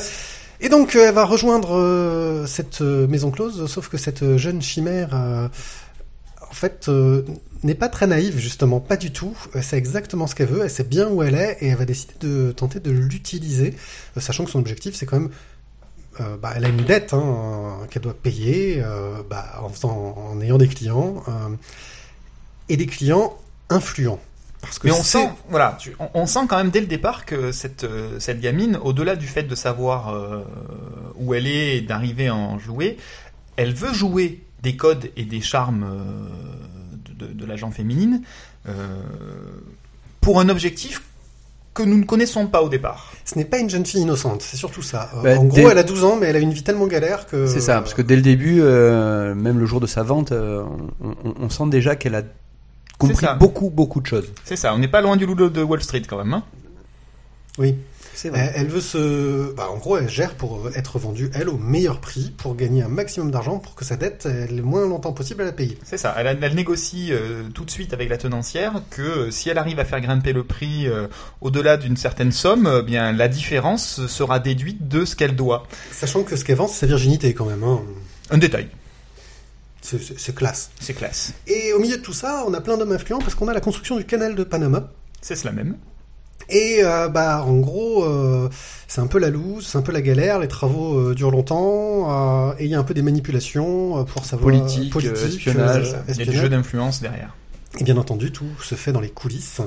et 0.59 0.67
donc, 0.67 0.95
elle 0.95 1.13
va 1.13 1.23
rejoindre 1.23 1.77
euh, 1.77 2.45
cette 2.45 2.81
maison 2.81 3.31
close, 3.31 3.67
sauf 3.67 3.87
que 3.87 3.97
cette 3.97 4.35
jeune 4.35 4.61
chimère, 4.61 5.11
euh, 5.13 5.47
en 6.41 6.53
fait, 6.53 6.89
euh, 6.89 7.23
n'est 7.63 7.75
pas 7.75 7.89
très 7.89 8.07
naïve, 8.07 8.37
justement, 8.37 8.79
pas 8.79 8.97
du 8.97 9.11
tout. 9.11 9.35
Elle 9.53 9.63
sait 9.63 9.77
exactement 9.77 10.27
ce 10.27 10.35
qu'elle 10.35 10.47
veut, 10.47 10.61
elle 10.63 10.69
sait 10.69 10.83
bien 10.83 11.07
où 11.09 11.21
elle 11.23 11.35
est, 11.35 11.57
et 11.61 11.67
elle 11.67 11.77
va 11.77 11.85
décider 11.85 12.13
de 12.19 12.51
tenter 12.51 12.79
de 12.79 12.91
l'utiliser, 12.91 13.75
euh, 14.17 14.19
sachant 14.21 14.45
que 14.45 14.51
son 14.51 14.59
objectif, 14.59 14.95
c'est 14.95 15.05
quand 15.05 15.19
même 15.19 15.31
euh, 16.19 16.35
bah, 16.37 16.51
elle 16.55 16.65
a 16.65 16.69
une 16.69 16.83
dette 16.83 17.13
hein, 17.13 17.77
qu'elle 17.89 18.01
doit 18.01 18.13
payer 18.13 18.81
euh, 18.83 19.21
bah, 19.29 19.61
en, 19.63 19.69
faisant, 19.69 20.15
en 20.17 20.41
ayant 20.41 20.57
des 20.57 20.67
clients 20.67 21.23
euh, 21.27 21.31
et 22.67 22.75
des 22.77 22.85
clients 22.85 23.37
influents. 23.69 24.19
Parce 24.61 24.77
que 24.77 24.87
Mais 24.87 24.93
on 24.93 25.01
sent, 25.01 25.29
voilà, 25.49 25.77
tu- 25.79 25.95
on, 25.99 26.09
on 26.13 26.25
sent 26.27 26.41
quand 26.49 26.57
même 26.57 26.69
dès 26.69 26.81
le 26.81 26.85
départ 26.85 27.25
que 27.25 27.51
cette, 27.51 27.83
euh, 27.85 28.19
cette 28.19 28.41
gamine, 28.41 28.77
au-delà 28.83 29.15
du 29.15 29.25
fait 29.25 29.43
de 29.43 29.55
savoir 29.55 30.09
euh, 30.09 30.43
où 31.15 31.33
elle 31.33 31.47
est 31.47 31.77
et 31.77 31.81
d'arriver 31.81 32.27
à 32.27 32.35
en 32.35 32.59
jouer, 32.59 32.97
elle 33.55 33.73
veut 33.73 33.93
jouer 33.93 34.43
des 34.61 34.75
codes 34.75 35.09
et 35.15 35.23
des 35.25 35.41
charmes 35.41 35.83
euh, 35.83 36.25
de, 37.21 37.27
de, 37.33 37.45
l'agent 37.45 37.71
féminine 37.71 38.21
euh, 38.67 38.71
pour 40.21 40.39
un 40.39 40.49
objectif 40.49 41.01
que 41.73 41.83
nous 41.83 41.97
ne 41.97 42.03
connaissons 42.03 42.47
pas 42.47 42.61
au 42.63 42.67
départ. 42.69 43.13
ce 43.23 43.37
n'est 43.37 43.45
pas 43.45 43.57
une 43.57 43.69
jeune 43.69 43.85
fille 43.85 44.01
innocente, 44.01 44.41
c'est 44.41 44.57
surtout 44.57 44.81
ça. 44.81 45.09
Euh, 45.15 45.21
Bah, 45.23 45.39
en 45.39 45.45
gros, 45.45 45.55
dès- 45.55 45.63
elle 45.63 45.77
a 45.77 45.83
12 45.83 46.03
ans, 46.03 46.17
mais 46.19 46.27
elle 46.27 46.35
a 46.35 46.39
une 46.39 46.51
vie 46.51 46.63
tellement 46.63 46.85
galère 46.87 47.27
que... 47.27 47.47
C'est 47.47 47.61
ça, 47.61 47.75
parce 47.79 47.93
que 47.93 48.01
dès 48.01 48.17
le 48.17 48.21
début, 48.21 48.59
euh, 48.61 49.33
même 49.35 49.57
le 49.57 49.65
jour 49.65 49.79
de 49.79 49.87
sa 49.87 50.03
vente, 50.03 50.33
euh, 50.33 50.63
on, 51.01 51.11
on- 51.23 51.33
on 51.39 51.49
sent 51.49 51.67
déjà 51.69 51.95
qu'elle 51.95 52.15
a 52.15 52.23
compris 52.97 53.25
beaucoup, 53.39 53.69
beaucoup 53.69 54.01
de 54.01 54.05
choses. 54.07 54.27
C'est 54.43 54.57
ça, 54.57 54.73
on 54.75 54.79
n'est 54.79 54.89
pas 54.89 54.99
loin 55.01 55.15
du 55.15 55.25
loup 55.25 55.35
de 55.35 55.63
Wall 55.63 55.81
Street 55.81 56.01
quand 56.07 56.17
même. 56.17 56.33
Hein 56.33 56.43
Oui. 57.57 57.75
Elle, 58.25 58.51
elle 58.55 58.67
veut 58.67 58.81
se... 58.81 59.53
Bah, 59.53 59.69
en 59.69 59.77
gros, 59.77 59.97
elle 59.97 60.09
gère 60.09 60.35
pour 60.35 60.69
être 60.75 60.99
vendue, 60.99 61.31
elle, 61.33 61.49
au 61.49 61.57
meilleur 61.57 61.99
prix, 61.99 62.31
pour 62.37 62.55
gagner 62.55 62.83
un 62.83 62.87
maximum 62.87 63.31
d'argent, 63.31 63.59
pour 63.59 63.75
que 63.75 63.85
sa 63.85 63.95
dette, 63.95 64.25
elle, 64.25 64.55
le 64.55 64.63
moins 64.63 64.87
longtemps 64.87 65.13
possible, 65.13 65.41
à 65.41 65.45
la 65.45 65.51
payer. 65.51 65.77
C'est 65.83 65.97
ça, 65.97 66.15
elle, 66.17 66.55
négocie 66.55 67.09
euh, 67.11 67.43
tout 67.53 67.65
de 67.65 67.71
suite 67.71 67.93
avec 67.93 68.09
la 68.09 68.17
tenancière 68.17 68.81
que 68.89 69.01
euh, 69.01 69.31
si 69.31 69.49
elle 69.49 69.57
arrive 69.57 69.79
à 69.79 69.85
faire 69.85 70.01
grimper 70.01 70.33
le 70.33 70.43
prix 70.43 70.87
euh, 70.87 71.07
au-delà 71.41 71.77
d'une 71.77 71.97
certaine 71.97 72.31
somme, 72.31 72.67
euh, 72.67 72.81
bien 72.81 73.11
la 73.11 73.27
différence 73.27 74.05
sera 74.07 74.39
déduite 74.39 74.87
de 74.87 75.05
ce 75.05 75.15
qu'elle 75.15 75.35
doit. 75.35 75.67
Sachant 75.91 76.23
que 76.23 76.35
ce 76.35 76.43
qu'elle 76.43 76.57
vend, 76.57 76.67
c'est 76.67 76.81
sa 76.81 76.87
virginité, 76.87 77.33
quand 77.33 77.45
même. 77.45 77.63
Hein. 77.63 77.81
Un 78.29 78.37
détail, 78.37 78.67
c'est 79.81 80.35
classe. 80.35 80.71
c'est 80.79 80.93
classe. 80.93 81.33
Et 81.47 81.73
au 81.73 81.79
milieu 81.79 81.97
de 81.97 82.01
tout 82.01 82.13
ça, 82.13 82.43
on 82.47 82.53
a 82.53 82.61
plein 82.61 82.77
d'hommes 82.77 82.91
influents, 82.91 83.19
parce 83.19 83.35
qu'on 83.35 83.47
a 83.47 83.53
la 83.53 83.61
construction 83.61 83.97
du 83.97 84.05
canal 84.05 84.35
de 84.35 84.43
Panama. 84.43 84.91
C'est 85.21 85.35
cela 85.35 85.51
même. 85.51 85.75
Et 86.49 86.79
euh, 86.83 87.07
bah 87.07 87.43
en 87.45 87.57
gros, 87.59 88.03
euh, 88.03 88.49
c'est 88.87 89.01
un 89.01 89.07
peu 89.07 89.19
la 89.19 89.29
loose, 89.29 89.67
c'est 89.67 89.77
un 89.77 89.81
peu 89.81 89.91
la 89.91 90.01
galère, 90.01 90.39
les 90.39 90.47
travaux 90.47 90.97
euh, 90.97 91.15
durent 91.15 91.31
longtemps, 91.31 92.49
euh, 92.49 92.53
et 92.59 92.65
il 92.65 92.71
y 92.71 92.75
a 92.75 92.79
un 92.79 92.83
peu 92.83 92.93
des 92.93 93.01
manipulations 93.01 93.99
euh, 93.99 94.03
pour 94.03 94.25
savoir 94.25 94.51
Politique, 94.51 94.95
euh, 94.95 95.27
espionnage. 95.27 95.87
Il 95.87 95.91
y 95.91 95.93
a 95.93 96.01
du 96.01 96.11
espionnage. 96.11 96.41
jeu 96.41 96.49
d'influence 96.49 97.01
derrière. 97.01 97.35
Et 97.79 97.83
bien 97.83 97.97
entendu, 97.97 98.31
tout 98.31 98.49
se 98.61 98.75
fait 98.75 98.91
dans 98.91 98.99
les 98.99 99.09
coulisses, 99.09 99.61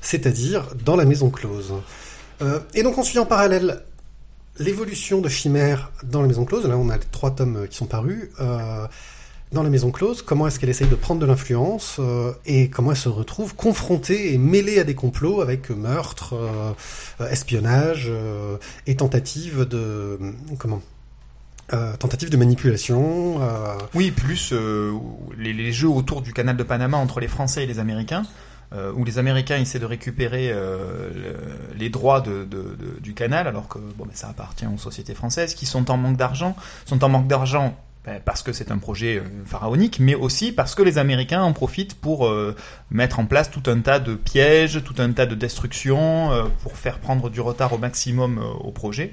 c'est-à-dire 0.00 0.68
dans 0.84 0.96
la 0.96 1.04
maison 1.04 1.28
close. 1.28 1.74
Euh, 2.40 2.60
et 2.72 2.82
donc 2.82 2.96
on 2.96 3.02
suit 3.02 3.18
en 3.18 3.26
parallèle 3.26 3.82
l'évolution 4.58 5.20
de 5.20 5.28
Chimère 5.28 5.92
dans 6.02 6.22
la 6.22 6.28
maison 6.28 6.46
close. 6.46 6.66
Là, 6.66 6.78
on 6.78 6.88
a 6.88 6.96
les 6.96 7.04
trois 7.10 7.32
tomes 7.32 7.66
qui 7.68 7.76
sont 7.76 7.86
parus. 7.86 8.30
Dans 9.52 9.64
la 9.64 9.68
maison 9.70 9.90
close, 9.90 10.22
comment 10.22 10.46
est-ce 10.46 10.60
qu'elle 10.60 10.70
essaye 10.70 10.86
de 10.86 10.94
prendre 10.94 11.20
de 11.20 11.26
l'influence 11.26 11.96
euh, 11.98 12.32
et 12.46 12.70
comment 12.70 12.92
elle 12.92 12.96
se 12.96 13.08
retrouve 13.08 13.56
confrontée 13.56 14.32
et 14.32 14.38
mêlée 14.38 14.78
à 14.78 14.84
des 14.84 14.94
complots 14.94 15.40
avec 15.40 15.70
meurtre, 15.70 16.34
euh, 16.34 17.28
espionnage 17.28 18.06
euh, 18.08 18.58
et 18.86 18.94
tentative 18.94 19.64
de 19.64 20.18
comment 20.58 20.80
tentative 22.00 22.30
de 22.30 22.36
manipulation. 22.36 23.38
Oui, 23.94 24.10
plus 24.10 24.52
les, 25.38 25.72
jeux 25.72 25.88
autour 25.88 26.20
du 26.20 26.32
canal 26.32 26.56
de 26.56 26.64
Panama 26.64 26.96
entre 26.96 27.20
les 27.20 27.28
Français 27.28 27.62
et 27.62 27.66
les 27.66 27.78
Américains, 27.78 28.24
où 28.96 29.04
les 29.04 29.18
Américains 29.18 29.56
essaient 29.56 29.78
de 29.78 29.86
récupérer 29.86 30.48
le- 30.52 31.36
les 31.76 31.88
droits 31.88 32.24
du 33.00 33.14
canal, 33.14 33.46
alors 33.46 33.68
que 33.68 33.78
bon, 33.78 34.04
ben, 34.04 34.10
ça 34.14 34.28
appartient 34.28 34.66
aux 34.66 34.78
sociétés 34.78 35.14
françaises 35.14 35.54
qui 35.54 35.64
sont 35.64 35.92
en 35.92 35.96
manque 35.96 36.16
d'argent, 36.16 36.56
sont 36.86 37.04
en 37.04 37.08
manque 37.08 37.28
d'argent. 37.28 37.76
Ben, 38.04 38.18
parce 38.24 38.42
que 38.42 38.54
c'est 38.54 38.70
un 38.70 38.78
projet 38.78 39.18
euh, 39.18 39.24
pharaonique, 39.44 40.00
mais 40.00 40.14
aussi 40.14 40.52
parce 40.52 40.74
que 40.74 40.82
les 40.82 40.96
Américains 40.96 41.42
en 41.42 41.52
profitent 41.52 41.94
pour 41.94 42.26
euh, 42.26 42.56
mettre 42.90 43.20
en 43.20 43.26
place 43.26 43.50
tout 43.50 43.62
un 43.66 43.80
tas 43.80 43.98
de 43.98 44.14
pièges, 44.14 44.82
tout 44.82 44.94
un 44.98 45.12
tas 45.12 45.26
de 45.26 45.34
destructions, 45.34 46.32
euh, 46.32 46.44
pour 46.62 46.78
faire 46.78 46.98
prendre 46.98 47.28
du 47.28 47.42
retard 47.42 47.74
au 47.74 47.78
maximum 47.78 48.38
au 48.38 48.70
projet. 48.70 49.12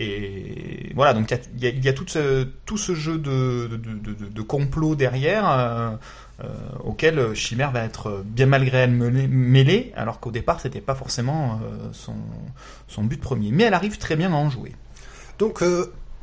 Et 0.00 0.92
voilà, 0.94 1.14
donc 1.14 1.34
il 1.60 1.84
y 1.84 1.88
a, 1.88 1.92
tout, 1.92 2.06
ce, 2.06 2.94
jeu 2.94 3.18
de, 3.18 4.42
complot 4.42 4.94
derrière 4.94 5.98
auquel 6.84 7.34
Chimère 7.34 7.72
va 7.72 7.82
être 7.82 8.22
bien 8.24 8.46
malgré 8.46 8.78
elle 8.78 8.92
mêlée, 8.92 9.92
alors 9.96 10.20
qu'au 10.20 10.30
départ 10.30 10.60
c'était 10.60 10.80
pas 10.80 10.94
forcément 10.94 11.60
son, 11.90 12.14
son 12.86 13.02
but 13.02 13.20
premier. 13.20 13.50
Mais 13.50 13.64
elle 13.64 13.74
arrive 13.74 13.98
très 13.98 14.14
bien 14.14 14.32
à 14.32 14.36
en 14.36 14.50
jouer. 14.50 14.76
Donc, 15.40 15.64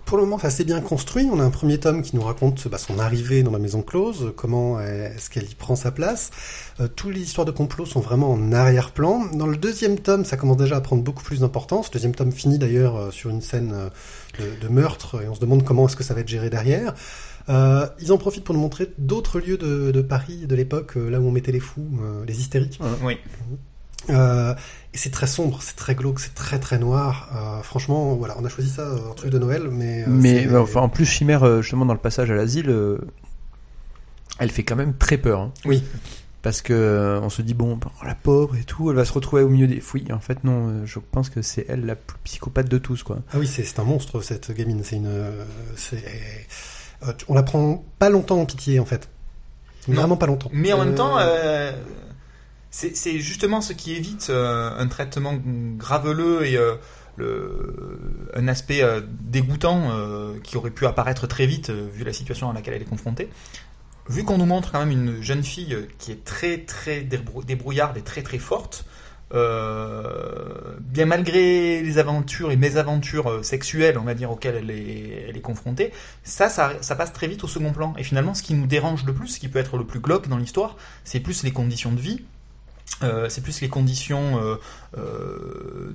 pour 0.06 0.18
le 0.18 0.24
moment, 0.24 0.38
c'est 0.40 0.48
assez 0.48 0.64
bien 0.64 0.82
construit. 0.82 1.28
On 1.32 1.40
a 1.40 1.44
un 1.44 1.50
premier 1.50 1.80
tome 1.80 2.02
qui 2.02 2.16
nous 2.16 2.22
raconte 2.22 2.68
bah, 2.68 2.78
son 2.78 3.00
arrivée 3.00 3.44
dans 3.44 3.52
la 3.52 3.60
maison 3.60 3.82
close, 3.82 4.34
comment 4.36 4.80
est-ce 4.80 5.30
qu'elle 5.30 5.50
y 5.50 5.56
prend 5.56 5.76
sa 5.76 5.92
place. 5.92 6.32
Euh, 6.80 6.88
toutes 6.88 7.14
les 7.14 7.22
histoires 7.22 7.46
de 7.46 7.52
complot 7.52 7.86
sont 7.86 8.02
vraiment 8.02 8.32
en 8.32 8.52
arrière-plan. 8.52 9.26
Dans 9.34 9.48
le 9.48 9.58
deuxième 9.58 10.00
tome, 10.00 10.26
ça 10.26 10.38
commence 10.38 10.58
déjà 10.58 10.78
à 10.78 10.82
prendre 10.82 11.04
beaucoup 11.04 11.24
plus 11.24 11.40
d'importance. 11.40 11.88
Le 11.90 11.94
deuxième 11.94 12.16
tome 12.16 12.32
finit 12.32 12.58
d'ailleurs 12.58 12.96
euh, 12.96 13.12
sur 13.12 13.30
une 13.30 13.42
scène 13.42 13.74
euh, 13.74 13.90
de, 14.40 14.68
de 14.68 14.74
meurtre 14.74 15.22
et 15.24 15.28
on 15.28 15.36
se 15.36 15.40
demande 15.40 15.64
comment 15.64 15.88
est-ce 15.88 15.96
que 15.96 16.04
ça 16.04 16.14
va 16.14 16.22
être 16.22 16.28
géré 16.28 16.50
derrière. 16.50 16.94
Euh, 17.50 17.88
ils 18.00 18.12
en 18.12 18.18
profitent 18.18 18.44
pour 18.44 18.56
nous 18.56 18.62
montrer 18.62 18.92
d'autres 18.98 19.40
lieux 19.40 19.58
de, 19.58 19.92
de 19.92 20.02
Paris 20.02 20.48
de 20.48 20.56
l'époque, 20.56 20.98
euh, 20.98 21.10
là 21.10 21.20
où 21.20 21.28
on 21.28 21.32
mettait 21.32 21.52
les 21.52 21.60
fous, 21.60 21.88
euh, 22.02 22.26
les 22.26 22.40
hystériques. 22.40 22.80
Oui. 23.04 23.14
Euh, 23.14 23.56
et 24.10 24.98
c'est 24.98 25.12
très 25.12 25.28
sombre, 25.28 25.60
c'est 25.62 25.76
très 25.76 25.96
glauque, 25.96 26.20
c'est 26.20 26.34
très 26.36 26.60
très 26.60 26.78
noir. 26.78 27.30
Euh, 27.36 27.62
franchement, 27.64 28.16
voilà, 28.16 28.36
on 28.40 28.46
a 28.46 28.50
choisi 28.50 28.70
ça 28.70 28.84
euh, 28.84 29.10
en 29.10 29.14
truc 29.14 29.32
de 29.32 29.40
Noël, 29.40 29.68
mais. 29.72 30.04
euh, 30.04 30.06
Mais 30.08 30.46
bah, 30.46 30.62
enfin, 30.62 30.82
en 30.82 30.90
plus, 30.90 31.06
Chimère, 31.06 31.44
euh, 31.44 31.62
justement, 31.62 31.86
dans 31.86 31.94
le 31.94 32.00
passage 32.00 32.30
à 32.32 32.36
l'asile, 32.36 32.70
euh, 32.70 32.98
elle 34.40 34.52
fait 34.52 34.64
quand 34.64 34.76
même 34.76 34.94
très 34.96 35.18
peur. 35.18 35.40
hein. 35.42 35.52
Oui. 35.66 35.84
Parce 36.42 36.62
que 36.62 36.74
euh, 36.74 37.20
on 37.22 37.30
se 37.30 37.42
dit, 37.42 37.56
bon, 37.56 37.76
bah, 37.76 37.92
la 38.06 38.14
pauvre 38.14 38.56
et 38.56 38.64
tout, 38.64 38.92
elle 38.92 38.96
va 38.98 39.04
se 39.06 39.12
retrouver 39.14 39.42
au 39.42 39.50
milieu 39.50 39.66
des 39.68 39.80
fouilles. 39.82 40.14
En 40.14 40.20
fait, 40.20 40.44
non, 40.44 40.68
euh, 40.70 40.86
je 40.86 41.00
pense 41.00 41.32
que 41.32 41.42
c'est 41.42 41.66
elle 41.68 41.86
la 41.88 41.96
plus 41.96 42.18
psychopathe 42.24 42.70
de 42.70 42.78
tous, 42.78 43.02
quoi. 43.02 43.18
Ah 43.34 43.38
oui, 43.40 43.48
c'est 43.48 43.64
c'est 43.64 43.80
un 43.80 43.84
monstre 43.84 44.22
cette 44.22 44.52
gamine. 44.52 44.82
C'est 44.84 44.98
une. 44.98 45.08
euh, 45.08 45.44
euh, 47.08 47.14
on 47.28 47.34
la 47.34 47.42
prend 47.44 47.84
pas 47.98 48.10
longtemps 48.12 48.40
en 48.40 48.46
pitié 48.46 48.80
en 48.80 48.86
fait. 48.86 49.10
Non. 49.88 49.96
Vraiment 49.96 50.18
pas 50.18 50.28
longtemps. 50.28 50.50
Mais 50.54 50.72
en 50.74 50.80
même 50.80 50.94
Euh, 50.94 50.98
temps, 50.98 51.18
euh, 51.18 51.72
c'est 52.94 53.20
justement 53.20 53.62
ce 53.62 53.72
qui 53.72 53.94
évite 53.94 54.28
euh, 54.30 54.70
un 54.78 54.88
traitement 54.88 55.40
graveleux 55.78 56.46
et 56.46 56.58
euh, 56.58 56.76
un 58.34 58.48
aspect 58.50 58.84
euh, 58.84 59.00
dégoûtant 59.22 59.92
qui 60.44 60.58
aurait 60.58 60.72
pu 60.72 60.86
apparaître 60.86 61.26
très 61.26 61.46
vite 61.46 61.70
vu 61.70 62.04
la 62.04 62.12
situation 62.12 62.50
à 62.50 62.54
laquelle 62.54 62.74
elle 62.74 62.82
est 62.82 62.86
confrontée. 62.86 63.30
Vu 64.10 64.26
qu'on 64.26 64.38
nous 64.38 64.46
montre 64.46 64.74
quand 64.74 64.80
même 64.80 64.92
une 64.92 65.22
jeune 65.22 65.44
fille 65.44 65.78
qui 66.00 66.12
est 66.12 66.26
très 66.26 66.58
très 66.60 67.02
débrou- 67.02 67.46
débrouillarde 67.46 67.96
et 67.98 68.02
très 68.02 68.24
très 68.24 68.40
forte, 68.40 68.86
bien 69.32 71.06
malgré 71.06 71.82
les 71.82 71.98
aventures 71.98 72.52
et 72.52 72.58
mésaventures 72.58 73.44
sexuelles, 73.44 73.98
on 73.98 74.04
va 74.04 74.14
dire, 74.14 74.32
auxquelles 74.32 74.56
elle 74.56 74.70
est, 74.70 75.28
elle 75.30 75.38
est 75.38 75.42
confrontée, 75.42 75.92
ça, 76.24 76.50
ça, 76.50 76.74
ça 76.82 76.96
passe 76.96 77.14
très 77.14 77.28
vite 77.28 77.44
au 77.46 77.48
second 77.48 77.72
plan. 77.72 77.94
Et 77.98 78.04
finalement, 78.04 78.34
ce 78.34 78.44
qui 78.44 78.54
nous 78.54 78.68
dérange 78.68 79.06
le 79.06 79.14
plus, 79.14 79.30
ce 79.30 79.40
qui 79.40 79.48
peut 79.48 79.60
être 79.60 79.78
le 79.78 79.86
plus 79.86 80.02
glauque 80.02 80.28
dans 80.28 80.38
l'histoire, 80.38 80.76
c'est 81.06 81.22
plus 81.22 81.44
les 81.44 81.52
conditions 81.52 81.94
de 81.94 82.02
vie. 82.02 82.26
Euh, 83.04 83.28
c'est 83.28 83.42
plus 83.42 83.60
les 83.60 83.68
conditions 83.68 84.40
euh, 84.42 84.56
euh, 84.98 85.94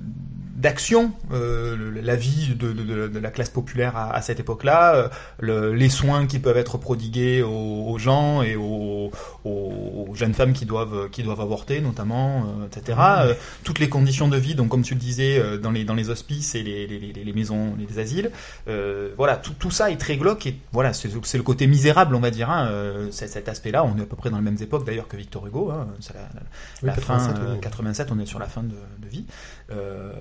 d'action, 0.55 1.11
euh, 1.31 1.99
la 2.03 2.15
vie 2.15 2.49
de, 2.55 2.71
de- 2.73 3.07
de- 3.07 3.19
la 3.19 3.31
classe 3.31 3.49
populaire 3.49 3.97
à, 3.97 4.13
à 4.13 4.21
cette 4.21 4.39
époque-là, 4.39 4.93
euh, 4.95 5.07
le- 5.39 5.73
les 5.73 5.89
soins 5.89 6.27
qui 6.27 6.37
peuvent 6.37 6.57
être 6.57 6.77
prodigués 6.77 7.41
aux, 7.41 7.85
aux 7.89 7.97
gens 7.97 8.43
et 8.43 8.55
aux, 8.55 9.09
aux- 9.43 10.09
jeunes 10.13 10.35
femmes 10.35 10.53
qui 10.53 10.65
doivent 10.65 11.09
qui 11.09 11.23
doivent 11.23 11.41
avorter 11.41 11.81
notamment, 11.81 12.43
euh, 12.61 12.67
etc. 12.67 12.99
Euh, 13.21 13.33
toutes 13.63 13.79
les 13.79 13.89
conditions 13.89 14.27
de 14.27 14.37
vie, 14.37 14.53
donc 14.53 14.69
comme 14.69 14.83
tu 14.83 14.93
le 14.93 14.99
disais, 14.99 15.41
dans 15.57 15.71
les 15.71 15.83
dans 15.85 15.95
les 15.95 16.09
hospices 16.11 16.53
et 16.53 16.61
les, 16.61 16.85
les, 16.85 16.99
les- 16.99 17.23
les 17.23 17.33
maisons, 17.33 17.75
les 17.79 17.97
asiles, 17.97 18.29
euh, 18.67 19.09
voilà, 19.17 19.37
tout, 19.37 19.53
tout 19.57 19.71
ça 19.71 19.89
est 19.89 19.97
très 19.97 20.17
glauque 20.17 20.45
et 20.45 20.55
voilà, 20.71 20.93
c'est 20.93 21.09
c'est 21.23 21.37
le 21.37 21.43
côté 21.43 21.65
misérable, 21.65 22.13
on 22.13 22.19
va 22.19 22.29
dire. 22.29 22.51
Hein, 22.51 22.69
cet 23.09 23.49
aspect-là, 23.49 23.83
on 23.83 23.97
est 23.97 24.01
à 24.03 24.05
peu 24.05 24.15
près 24.17 24.29
dans 24.29 24.37
les 24.37 24.43
mêmes 24.43 24.61
époques 24.61 24.85
d'ailleurs 24.85 25.07
que 25.07 25.17
Victor 25.17 25.47
Hugo. 25.47 25.71
Hein, 25.71 25.87
la, 26.13 26.19
la- 26.21 26.41
la 26.87 26.93
87, 26.93 27.35
fin 27.35 27.41
euh, 27.43 27.53
oui. 27.55 27.59
87, 27.61 28.11
on 28.11 28.19
est 28.19 28.25
sur 28.25 28.39
la 28.39 28.47
fin 28.47 28.63
de, 28.63 28.69
de 28.99 29.07
vie. 29.09 29.25
Euh, 29.71 30.11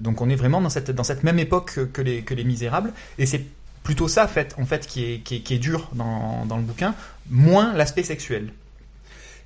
donc 0.00 0.20
on 0.20 0.28
est 0.28 0.36
vraiment 0.36 0.60
dans 0.60 0.70
cette 0.70 0.90
dans 0.90 1.04
cette 1.04 1.22
même 1.24 1.38
époque 1.38 1.78
que- 1.92 2.02
les 2.02 2.22
que 2.22 2.34
les 2.34 2.44
Misérables 2.44 2.92
et 3.18 3.26
c'est 3.26 3.44
plutôt 3.82 4.08
ça 4.08 4.24
en 4.24 4.28
fait 4.28 4.54
en 4.58 4.64
fait 4.64 4.86
qui 4.86 5.04
est 5.04 5.18
qui 5.20 5.36
est, 5.36 5.40
qui 5.40 5.54
est 5.54 5.58
dur 5.58 5.90
dans 5.94 6.46
dans 6.46 6.56
le 6.56 6.62
bouquin, 6.62 6.94
moins 7.30 7.72
l'aspect 7.74 8.02
sexuel. 8.02 8.52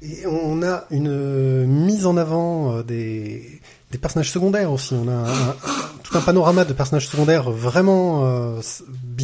Et 0.00 0.26
on 0.26 0.62
a 0.62 0.84
une 0.92 1.08
euh, 1.08 1.66
mise 1.66 2.06
en 2.06 2.16
avant 2.16 2.72
euh, 2.76 2.82
des, 2.84 3.60
des 3.90 3.98
personnages 3.98 4.30
secondaires 4.30 4.70
aussi. 4.70 4.94
On 4.94 5.08
a 5.08 5.12
un- 5.12 5.48
un- 5.50 5.56
tout 6.04 6.16
un 6.16 6.20
panorama 6.20 6.64
de 6.64 6.72
personnages 6.72 7.08
secondaires 7.08 7.50
vraiment 7.50 8.24
euh, 8.24 8.60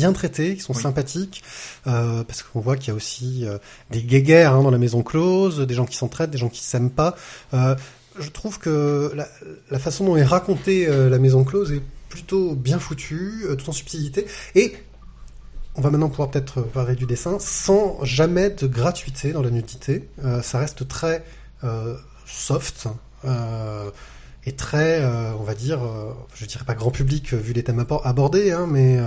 bien 0.01 0.13
traités, 0.13 0.57
qui 0.57 0.61
sont 0.61 0.75
Oui. 0.75 0.83
sympathiques, 0.83 1.43
euh, 1.87 2.23
parce 2.25 2.43
qu'on 2.43 2.61
voit 2.61 2.77
qu'il 2.77 2.89
y 2.89 2.91
a 2.91 2.95
aussi 2.95 3.47
euh, 3.47 3.57
des 3.91 4.03
guéguerres 4.03 4.53
hein, 4.55 4.63
dans 4.63 4.71
la 4.71 4.79
maison 4.79 5.03
close, 5.03 5.61
des 5.61 5.75
gens 5.75 5.87
qui 5.87 5.97
s'entraident, 5.97 6.31
des 6.31 6.43
gens 6.45 6.51
qui 6.51 6.63
s'aiment 6.63 6.91
pas. 6.91 7.15
Euh, 7.55 7.75
je 8.19 8.29
trouve 8.31 8.59
que 8.59 9.11
la, 9.15 9.27
la 9.71 9.79
façon 9.79 10.05
dont 10.05 10.17
est 10.17 10.25
racontée 10.37 10.87
la 10.87 11.19
maison 11.19 11.43
close 11.45 11.73
est 11.73 11.83
plutôt 12.09 12.55
bien 12.55 12.79
foutu, 12.79 13.45
euh, 13.45 13.57
tout 13.57 13.69
en 13.71 13.73
subtilité, 13.73 14.27
et 14.55 14.77
on 15.77 15.81
va 15.81 15.91
maintenant 15.91 16.09
pouvoir 16.11 16.31
peut-être 16.31 16.61
parler 16.63 16.95
du 16.97 17.07
dessin, 17.07 17.39
sans 17.41 17.99
jamais 18.05 18.51
de 18.51 18.67
gratuité 18.69 19.33
dans 19.33 19.43
la 19.43 19.51
nudité. 19.51 20.09
Ça 20.43 20.59
reste 20.61 20.87
très 20.87 21.25
soft 22.27 22.87
euh, 23.25 23.91
et 24.47 24.53
très, 24.53 25.01
euh, 25.03 25.33
on 25.41 25.43
va 25.43 25.55
dire, 25.55 25.83
euh, 25.83 26.13
je 26.35 26.45
dirais 26.47 26.65
pas 26.65 26.75
grand 26.75 26.91
public 26.91 27.33
vu 27.33 27.53
les 27.55 27.63
thèmes 27.65 27.81
abor- 27.83 28.03
abordés, 28.05 28.53
hein, 28.53 28.67
mais 28.71 28.99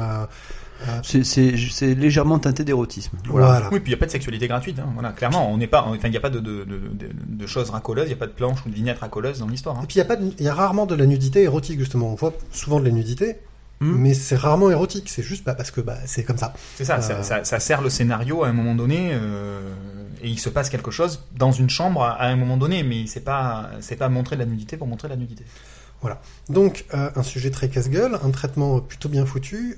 euh, 0.87 0.99
C'est- 1.03 1.95
légèrement 1.95 2.39
teinté 2.39 2.63
d'érotisme. 2.63 3.17
voilà. 3.25 3.47
Voilà. 3.47 3.69
Oui, 3.71 3.79
puis 3.79 3.91
il 3.91 3.95
n'y 3.95 3.95
a 3.95 3.99
pas 3.99 4.05
de 4.05 4.11
sexualité 4.11 4.47
gratuite. 4.47 4.79
Hein. 4.79 4.89
Voilà, 4.93 5.11
clairement, 5.11 5.51
on 5.51 5.57
n'est 5.57 5.67
pas, 5.67 5.83
enfin, 5.83 5.97
il 6.07 6.11
n'y 6.11 6.17
a 6.17 6.21
pas 6.21 6.29
de, 6.29 6.39
de, 6.39 6.63
de, 6.63 6.77
de, 6.93 7.09
de 7.27 7.47
choses 7.47 7.69
racoleuses, 7.69 8.05
il 8.05 8.09
n'y 8.09 8.13
a 8.13 8.17
pas 8.17 8.27
de 8.27 8.31
planches 8.31 8.65
ou 8.65 8.69
de 8.69 8.75
vignettes 8.75 8.99
racoleuses 8.99 9.39
dans 9.39 9.47
l'histoire. 9.47 9.75
Et 9.75 9.79
Hein. 9.79 9.85
puis 9.87 9.95
il 9.95 9.99
y 9.99 10.01
a 10.01 10.05
pas, 10.05 10.17
il 10.39 10.43
y 10.43 10.47
a 10.47 10.53
rarement 10.53 10.85
de 10.85 10.95
la 10.95 11.05
nudité 11.05 11.41
érotique 11.43 11.79
justement. 11.79 12.11
On 12.11 12.15
voit 12.15 12.33
souvent 12.51 12.79
de 12.79 12.85
la 12.85 12.91
nudité, 12.91 13.37
Hmm. 13.79 13.93
mais 13.95 14.15
c'est 14.15 14.35
rarement 14.35 14.71
érotique. 14.71 15.07
C'est 15.07 15.21
juste 15.21 15.45
bah, 15.45 15.53
parce 15.53 15.69
que 15.69 15.81
bah, 15.81 15.97
c'est 16.07 16.23
comme 16.23 16.37
ça. 16.39 16.53
C'est 16.75 16.83
ça, 16.85 16.97
Euh. 16.97 17.01
ça, 17.01 17.21
ça, 17.21 17.43
ça 17.43 17.59
sert 17.59 17.81
le 17.83 17.89
scénario 17.91 18.43
à 18.43 18.47
un 18.47 18.53
moment 18.53 18.73
donné, 18.73 19.11
euh, 19.13 19.71
et 20.23 20.29
il 20.29 20.39
se 20.39 20.49
passe 20.49 20.69
quelque 20.69 20.89
chose 20.89 21.23
dans 21.37 21.51
une 21.51 21.69
chambre 21.69 22.01
à, 22.01 22.13
à 22.13 22.27
un 22.27 22.35
moment 22.35 22.57
donné, 22.57 22.81
mais 22.81 23.05
c'est 23.05 23.19
pas, 23.23 23.69
c'est 23.81 23.95
pas 23.95 24.09
montrer 24.09 24.35
de 24.35 24.41
la 24.41 24.47
nudité 24.47 24.77
pour 24.77 24.87
montrer 24.87 25.07
de 25.09 25.13
la 25.13 25.19
nudité. 25.19 25.43
Donc 26.49 26.85
euh, 26.93 27.09
un 27.15 27.23
sujet 27.23 27.49
très 27.51 27.69
casse-gueule, 27.69 28.17
un 28.23 28.29
traitement 28.31 28.79
plutôt 28.79 29.09
bien 29.09 29.25
foutu. 29.25 29.77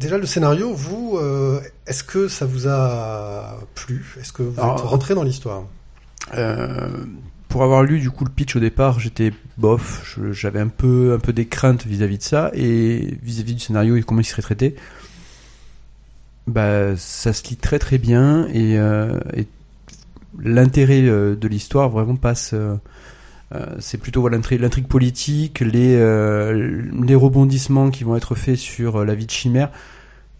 Euh, 0.00 0.02
déjà 0.02 0.18
le 0.18 0.26
scénario, 0.26 0.72
vous, 0.72 1.16
euh, 1.16 1.60
est-ce 1.86 2.02
que 2.02 2.28
ça 2.28 2.46
vous 2.46 2.66
a 2.68 3.58
plu? 3.74 4.16
Est-ce 4.20 4.32
que 4.32 4.42
vous 4.42 4.60
Alors, 4.60 4.78
êtes 4.78 4.84
rentré 4.84 5.14
dans 5.14 5.22
l'histoire? 5.22 5.64
Euh, 6.34 6.88
pour 7.48 7.62
avoir 7.62 7.82
lu 7.82 7.98
du 7.98 8.10
coup 8.10 8.24
le 8.24 8.30
pitch 8.30 8.56
au 8.56 8.60
départ, 8.60 9.00
j'étais 9.00 9.32
bof, 9.58 10.16
j'avais 10.32 10.60
un 10.60 10.68
peu 10.68 11.14
un 11.14 11.18
peu 11.18 11.32
des 11.32 11.46
craintes 11.46 11.86
vis-à-vis 11.86 12.18
de 12.18 12.22
ça 12.22 12.50
et 12.54 13.18
vis-à-vis 13.22 13.54
du 13.54 13.60
scénario 13.60 13.96
et 13.96 14.02
comment 14.02 14.20
il 14.20 14.24
serait 14.24 14.42
traité. 14.42 14.76
Bah 16.46 16.96
ça 16.96 17.32
se 17.32 17.48
lit 17.48 17.56
très 17.56 17.78
très 17.78 17.98
bien 17.98 18.46
et, 18.48 18.78
euh, 18.78 19.18
et 19.34 19.46
l'intérêt 20.38 21.02
euh, 21.02 21.34
de 21.34 21.48
l'histoire 21.48 21.88
vraiment 21.88 22.16
passe. 22.16 22.54
Euh, 23.54 23.66
c'est 23.80 23.98
plutôt 23.98 24.20
voilà, 24.20 24.36
l'intrigue, 24.36 24.86
politique, 24.86 25.60
les 25.60 25.96
euh, 25.96 26.82
les 27.02 27.14
rebondissements 27.14 27.90
qui 27.90 28.04
vont 28.04 28.16
être 28.16 28.34
faits 28.34 28.56
sur 28.56 28.96
euh, 29.00 29.04
la 29.04 29.14
vie 29.14 29.26
de 29.26 29.30
Chimère 29.30 29.70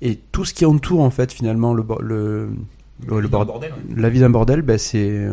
et 0.03 0.19
tout 0.33 0.45
ce 0.45 0.55
qui 0.55 0.65
entoure 0.65 1.01
en 1.01 1.11
fait 1.11 1.33
finalement 1.33 1.75
le 1.75 1.85
le 2.01 2.51
le, 3.07 3.21
le 3.21 3.29
bord- 3.29 3.47
bordel. 3.47 3.73
ouais. 3.73 4.01
la 4.01 4.11
vie 4.11 4.21
d'un 4.21 4.31
bordel, 4.31 4.63
bah, 4.63 4.79
c'est. 4.79 5.27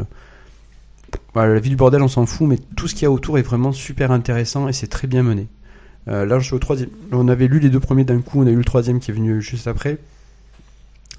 voilà, 1.33 1.53
la 1.53 1.59
vie 1.59 1.69
du 1.69 1.75
bordel, 1.75 2.01
on 2.01 2.07
s'en 2.07 2.25
fout, 2.25 2.47
mais 2.47 2.57
tout 2.75 2.87
ce 2.87 2.93
qu'il 2.95 3.03
y 3.03 3.05
a 3.05 3.11
autour 3.11 3.37
est 3.37 3.41
vraiment 3.43 3.71
super 3.71 4.11
intéressant 4.11 4.67
et 4.67 4.73
c'est 4.73 4.87
très 4.87 5.07
bien 5.07 5.23
mené. 5.23 5.47
Euh, 6.07 6.25
là, 6.25 6.39
je 6.39 6.45
suis 6.45 6.53
au 6.55 6.59
troisième. 6.59 6.89
On 7.11 7.27
avait 7.27 7.47
lu 7.47 7.59
les 7.59 7.69
deux 7.69 7.79
premiers 7.81 8.05
d'un 8.05 8.21
coup, 8.21 8.41
on 8.41 8.47
a 8.47 8.49
eu 8.49 8.55
le 8.55 8.63
troisième 8.63 8.99
qui 8.99 9.11
est 9.11 9.13
venu 9.13 9.41
juste 9.41 9.67
après. 9.67 9.97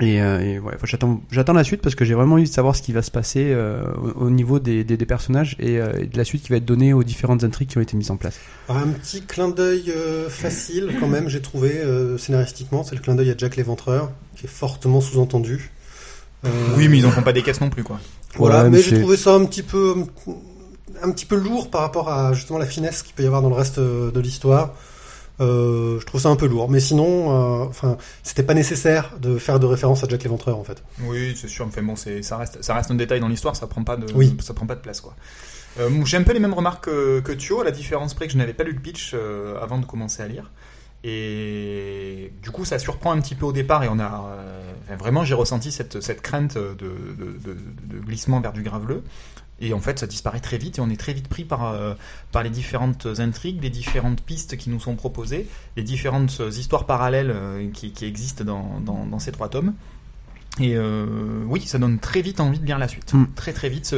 Et, 0.01 0.22
euh, 0.22 0.40
et 0.40 0.59
ouais, 0.61 0.72
enfin, 0.76 0.86
j'attends, 0.86 1.20
j'attends 1.32 1.55
la 1.55 1.64
suite 1.64 1.82
parce 1.82 1.96
que 1.96 2.05
j'ai 2.05 2.14
vraiment 2.14 2.34
envie 2.34 2.44
de 2.44 2.49
savoir 2.49 2.76
ce 2.76 2.82
qui 2.82 2.92
va 2.92 3.03
se 3.03 3.11
passer 3.11 3.49
euh, 3.51 3.82
au, 4.16 4.26
au 4.26 4.30
niveau 4.30 4.61
des, 4.61 4.84
des, 4.84 4.96
des 4.96 5.07
personnages 5.07 5.57
et, 5.59 5.78
euh, 5.80 5.92
et 5.99 6.07
de 6.07 6.16
la 6.16 6.24
suite 6.24 6.44
qui 6.44 6.51
va 6.51 6.57
être 6.57 6.64
donnée 6.64 6.92
aux 6.92 7.03
différentes 7.03 7.42
intrigues 7.42 7.68
qui 7.68 7.78
ont 7.78 7.80
été 7.80 7.96
mises 7.96 8.12
en 8.12 8.16
place. 8.16 8.38
Un 8.68 8.86
petit 8.88 9.22
clin 9.22 9.49
d'œil 9.49 9.90
euh, 9.90 10.28
facile 10.28 10.94
quand 11.01 11.09
même, 11.09 11.28
j'ai 11.28 11.40
trouvé 11.42 11.70
euh, 11.78 12.16
scénaristiquement, 12.16 12.84
c'est 12.84 12.94
le 12.94 13.01
clin 13.01 13.16
d'œil 13.16 13.30
à 13.30 13.34
Jack 13.36 13.57
l'Éventreur, 13.57 14.12
qui 14.36 14.46
est 14.46 14.49
fortement 14.49 15.01
sous-entendu. 15.01 15.72
Euh, 16.44 16.49
Oui, 16.76 16.86
mais 16.88 16.99
ils 16.99 17.07
en 17.07 17.11
font 17.11 17.22
pas 17.22 17.32
des 17.32 17.42
caisses 17.42 17.61
non 17.61 17.70
plus, 17.70 17.82
quoi. 17.82 17.99
Voilà, 18.36 18.62
Ouais, 18.64 18.70
mais 18.70 18.80
j'ai 18.80 19.01
trouvé 19.01 19.16
ça 19.16 19.34
un 19.34 19.44
petit 19.46 19.64
peu 19.64 19.94
un 21.03 21.11
petit 21.11 21.26
peu 21.26 21.36
lourd 21.36 21.70
par 21.70 21.80
rapport 21.80 22.09
à 22.09 22.32
justement 22.34 22.59
la 22.59 22.66
finesse 22.66 23.03
qu'il 23.03 23.14
peut 23.14 23.22
y 23.24 23.26
avoir 23.26 23.42
dans 23.42 23.49
le 23.49 23.55
reste 23.55 23.80
de 23.80 24.20
l'histoire. 24.20 24.74
Euh, 25.41 26.01
je 26.01 26.07
trouve 26.07 26.20
ça 26.20 26.28
un 26.30 26.36
peu 26.36 26.47
lourd, 26.47 26.68
mais 26.68 26.80
sinon, 26.80 27.62
euh, 27.62 27.64
enfin, 27.66 27.97
c'était 28.22 28.43
pas 28.43 28.55
nécessaire 28.55 29.12
de 29.20 29.39
faire 29.39 29.61
de 29.61 29.66
référence 29.66 30.03
à 30.03 30.09
Jack 30.09 30.22
l'Éventreur 30.24 30.59
en 30.59 30.64
fait. 30.64 30.82
Oui, 31.03 31.36
c'est 31.41 31.49
sûr. 31.49 31.66
Enfin 31.66 31.82
bon, 31.82 31.95
ça 31.97 32.36
reste, 32.36 32.62
ça 32.62 32.74
reste 32.74 32.91
un 32.91 32.97
détail 32.97 33.20
dans 33.20 33.28
l'histoire. 33.28 33.55
Ça 33.55 33.66
prend 33.66 33.84
pas 33.84 33.97
de, 33.97 34.12
Oui. 34.14 34.36
ça 34.41 34.53
prend 34.55 34.66
pas 34.66 34.74
de 34.74 34.80
place, 34.80 35.01
quoi. 35.01 35.14
Euh, 35.78 35.89
j'ai 36.05 36.16
un 36.16 36.22
peu 36.24 36.32
les 36.32 36.41
mêmes 36.41 36.55
remarques 36.55 36.86
que, 36.86 37.20
que 37.20 37.30
Thio, 37.30 37.61
à 37.61 37.64
la 37.64 37.70
différence 37.70 38.14
près 38.14 38.26
que 38.26 38.32
je 38.32 38.39
n'avais 38.39 38.53
pas 38.55 38.64
lu 38.64 38.72
le 38.72 38.80
pitch 38.80 39.12
euh, 39.14 39.61
avant 39.62 39.78
de 39.78 39.86
commencer 39.86 40.22
à 40.22 40.26
lire. 40.26 40.51
Et 41.05 42.32
du 42.43 42.51
coup, 42.51 42.64
ça 42.64 42.78
surprend 42.78 43.12
un 43.12 43.20
petit 43.20 43.34
peu 43.36 43.47
au 43.47 43.53
départ 43.53 43.84
et 43.84 43.89
on 43.89 44.01
a 44.01 44.24
euh, 44.91 44.97
vraiment, 44.99 45.24
j'ai 45.24 45.34
ressenti 45.34 45.70
cette, 45.70 46.01
cette 46.01 46.22
crainte 46.22 46.57
de, 46.57 46.72
de, 46.78 47.39
de, 47.45 47.57
de 47.95 47.99
glissement 48.05 48.41
vers 48.41 48.53
du 48.53 48.62
graveleux. 48.62 49.03
Et 49.61 49.73
en 49.73 49.81
fait, 49.81 49.99
ça 49.99 50.07
disparaît 50.07 50.41
très 50.41 50.59
vite 50.59 50.79
et 50.79 50.81
on 50.81 50.89
est 50.89 50.99
très 50.99 51.13
vite 51.13 51.29
pris 51.29 51.45
par, 51.45 51.73
euh, 51.73 51.95
par 52.33 52.43
les 52.43 52.51
différentes 52.51 53.07
intrigues, 53.19 53.63
les 53.63 53.71
différentes 53.71 54.21
pistes 54.23 54.57
qui 54.57 54.71
nous 54.71 54.81
sont 54.81 54.95
proposées, 54.95 55.49
les 55.77 55.83
différentes 55.83 56.41
histoires 56.53 56.87
parallèles 56.87 57.33
euh, 57.35 57.69
qui, 57.73 57.91
qui 57.93 58.05
existent 58.05 58.45
dans, 58.45 58.81
dans, 58.81 59.05
dans 59.07 59.19
ces 59.19 59.33
trois 59.33 59.49
tomes. 59.49 59.75
Et 60.61 60.75
euh, 60.75 61.07
oui, 61.47 61.61
ça 61.67 61.79
donne 61.79 61.99
très 62.01 62.21
vite 62.21 62.41
envie 62.41 62.59
de 62.59 62.67
lire 62.67 62.79
la 62.79 62.89
suite. 62.89 63.15
Mm. 63.15 63.27
Très 63.37 63.53
très 63.53 63.69
vite, 63.69 63.95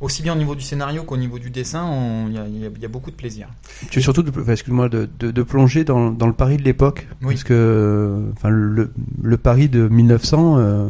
aussi 0.00 0.22
bien 0.22 0.34
au 0.34 0.36
niveau 0.36 0.54
du 0.54 0.62
scénario 0.62 1.04
qu'au 1.04 1.16
niveau 1.16 1.38
du 1.38 1.50
dessin, 1.50 2.26
il 2.28 2.34
y 2.34 2.38
a, 2.38 2.46
y 2.46 2.84
y 2.84 2.86
beaucoup 2.88 3.10
de 3.10 3.16
plaisir. 3.16 3.48
Tu 3.90 3.98
es 3.98 4.02
surtout, 4.02 4.24
excuse-moi, 4.48 4.90
de, 4.90 5.08
de, 5.18 5.30
de 5.30 5.42
plonger 5.42 5.84
dans, 5.84 6.10
dans 6.10 6.26
le 6.26 6.34
Paris 6.34 6.58
de 6.58 6.62
l'époque. 6.62 7.06
Oui. 7.22 7.34
Parce 7.34 7.44
que 7.44 8.30
enfin, 8.36 8.50
le, 8.50 8.92
le 9.22 9.36
Paris 9.38 9.70
de 9.70 9.88
1900, 9.88 10.58
euh, 10.58 10.88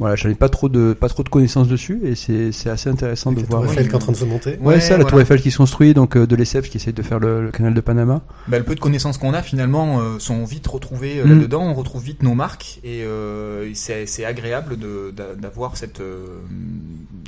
voilà, 0.00 0.16
j'avais 0.16 0.34
pas 0.34 0.48
trop 0.48 0.68
de 0.68 0.92
pas 0.94 1.08
trop 1.08 1.22
de 1.22 1.28
connaissances 1.28 1.68
dessus 1.68 2.00
et 2.04 2.16
c'est 2.16 2.50
c'est 2.50 2.68
assez 2.70 2.90
intéressant 2.90 3.30
Avec 3.30 3.46
de 3.46 3.52
la 3.52 3.58
voir. 3.58 3.62
Tour 3.62 3.72
Eiffel 3.72 3.86
qui 3.86 3.92
est 3.92 3.96
en 3.96 3.98
train 4.00 4.12
de 4.12 4.16
se 4.16 4.24
monter. 4.24 4.50
Ouais, 4.60 4.74
Ouais, 4.74 4.80
ça, 4.80 4.96
la 4.98 5.04
tour 5.04 5.20
Eiffel 5.20 5.40
qui 5.40 5.50
se 5.52 5.58
construit, 5.58 5.94
donc 5.94 6.16
euh, 6.16 6.26
de 6.26 6.34
l'ESSEF 6.34 6.68
qui 6.68 6.78
essaye 6.78 6.92
de 6.92 7.02
faire 7.02 7.20
le, 7.20 7.42
le 7.44 7.50
canal 7.52 7.72
de 7.74 7.80
Panama. 7.80 8.22
Bah, 8.48 8.58
le 8.58 8.64
peu 8.64 8.74
de 8.74 8.80
connaissances 8.80 9.16
qu'on 9.18 9.34
a 9.34 9.42
finalement 9.42 10.00
euh, 10.00 10.18
sont 10.18 10.44
vite 10.44 10.66
retrouvées 10.66 11.20
euh, 11.20 11.24
Mm. 11.26 11.28
là-dedans. 11.38 11.62
On 11.68 11.74
retrouve 11.74 12.02
vite 12.02 12.22
nos 12.24 12.34
marques 12.34 12.80
et 12.82 13.04
euh, 13.04 13.70
c'est 13.74 14.06
c'est 14.06 14.24
agréable 14.24 14.76
de- 14.78 15.12
d'a- 15.16 15.34
d'avoir 15.36 15.76
cette 15.76 16.00
euh, 16.00 16.38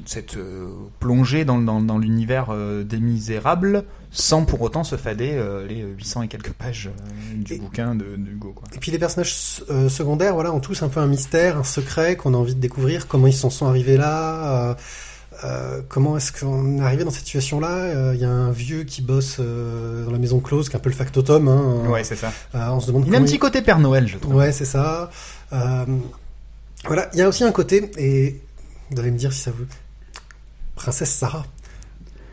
cette 0.05 0.37
euh, 0.37 0.66
plongée 0.99 1.45
dans, 1.45 1.59
dans, 1.61 1.81
dans 1.81 1.99
l'univers 1.99 2.47
euh, 2.51 2.83
des 2.83 2.99
Misérables 2.99 3.85
sans 4.14 4.45
pour 4.45 4.61
autant 4.61 4.85
se 4.85 4.97
fader 4.97 5.31
euh, 5.35 5.66
les 5.66 5.81
800 5.97 6.23
et 6.23 6.29
quelques 6.29 6.53
pages 6.53 6.91
euh, 6.91 7.35
du 7.45 7.55
Et- 7.55 7.59
bouquin 7.59 7.95
de 7.95 8.05
d'Hugo. 8.16 8.53
quoi. 8.55 8.64
Et 8.75 8.79
puis 8.79 8.91
les 8.93 8.99
personnages 8.99 9.62
euh, 9.70 9.89
secondaires, 9.89 10.35
voilà, 10.35 10.53
ont 10.53 10.61
tous 10.61 10.83
un 10.83 10.89
peu 10.89 11.01
un 11.01 11.07
mystère, 11.07 11.57
un 11.59 11.64
secret 11.64 12.16
qu'on 12.16 12.35
a 12.35 12.37
envie 12.37 12.55
de 12.55 12.61
découvrir. 12.63 13.07
Comment 13.09 13.27
ils 13.27 13.35
s'en 13.35 13.51
sont 13.51 13.67
arrivés 13.67 13.97
là 13.99 14.71
euh, 14.71 14.75
euh, 15.45 15.81
Comment 15.89 16.17
est-ce 16.17 16.33
qu'on 16.33 16.79
est 16.79 16.83
arrivé 16.83 17.05
dans 17.05 17.11
cette 17.11 17.25
situation-là 17.25 17.69
Euh, 17.69 18.13
Il 18.15 18.21
y 18.21 18.25
a 18.25 18.31
un 18.31 18.51
vieux 18.51 18.85
qui 18.85 19.03
bosse 19.03 19.37
euh, 19.41 20.05
dans 20.07 20.11
la 20.13 20.19
maison 20.19 20.41
close, 20.41 20.69
qui 20.69 20.75
est 20.77 20.79
un 20.79 20.83
peu 20.83 20.91
le 20.91 20.97
factotum. 20.97 21.49
Hein, 21.49 21.89
Ouais, 21.91 22.05
c'est 22.05 22.17
ça. 22.17 22.33
Euh, 22.55 22.69
on 22.71 22.81
se 22.81 22.87
demande 22.87 23.05
Il 23.07 23.15
a 23.15 23.19
un 23.19 23.23
petit 23.25 23.39
côté 23.39 23.61
Père 23.63 23.79
Noël, 23.79 24.07
je 24.09 24.17
trouve. 24.19 24.35
Ouais, 24.37 24.53
c'est 24.53 24.65
ça. 24.65 25.11
Euh, 25.53 25.85
voilà, 26.87 27.11
il 27.13 27.19
y 27.19 27.23
a 27.23 27.29
aussi 27.29 27.45
un 27.45 27.53
côté, 27.53 27.91
et 27.99 28.41
vous 28.91 28.99
allez 29.01 29.11
me 29.11 29.19
dire 29.19 29.33
si 29.33 29.41
ça 29.41 29.51
vous... 29.51 29.65
Princesse 30.75 31.11
Sarah. 31.11 31.45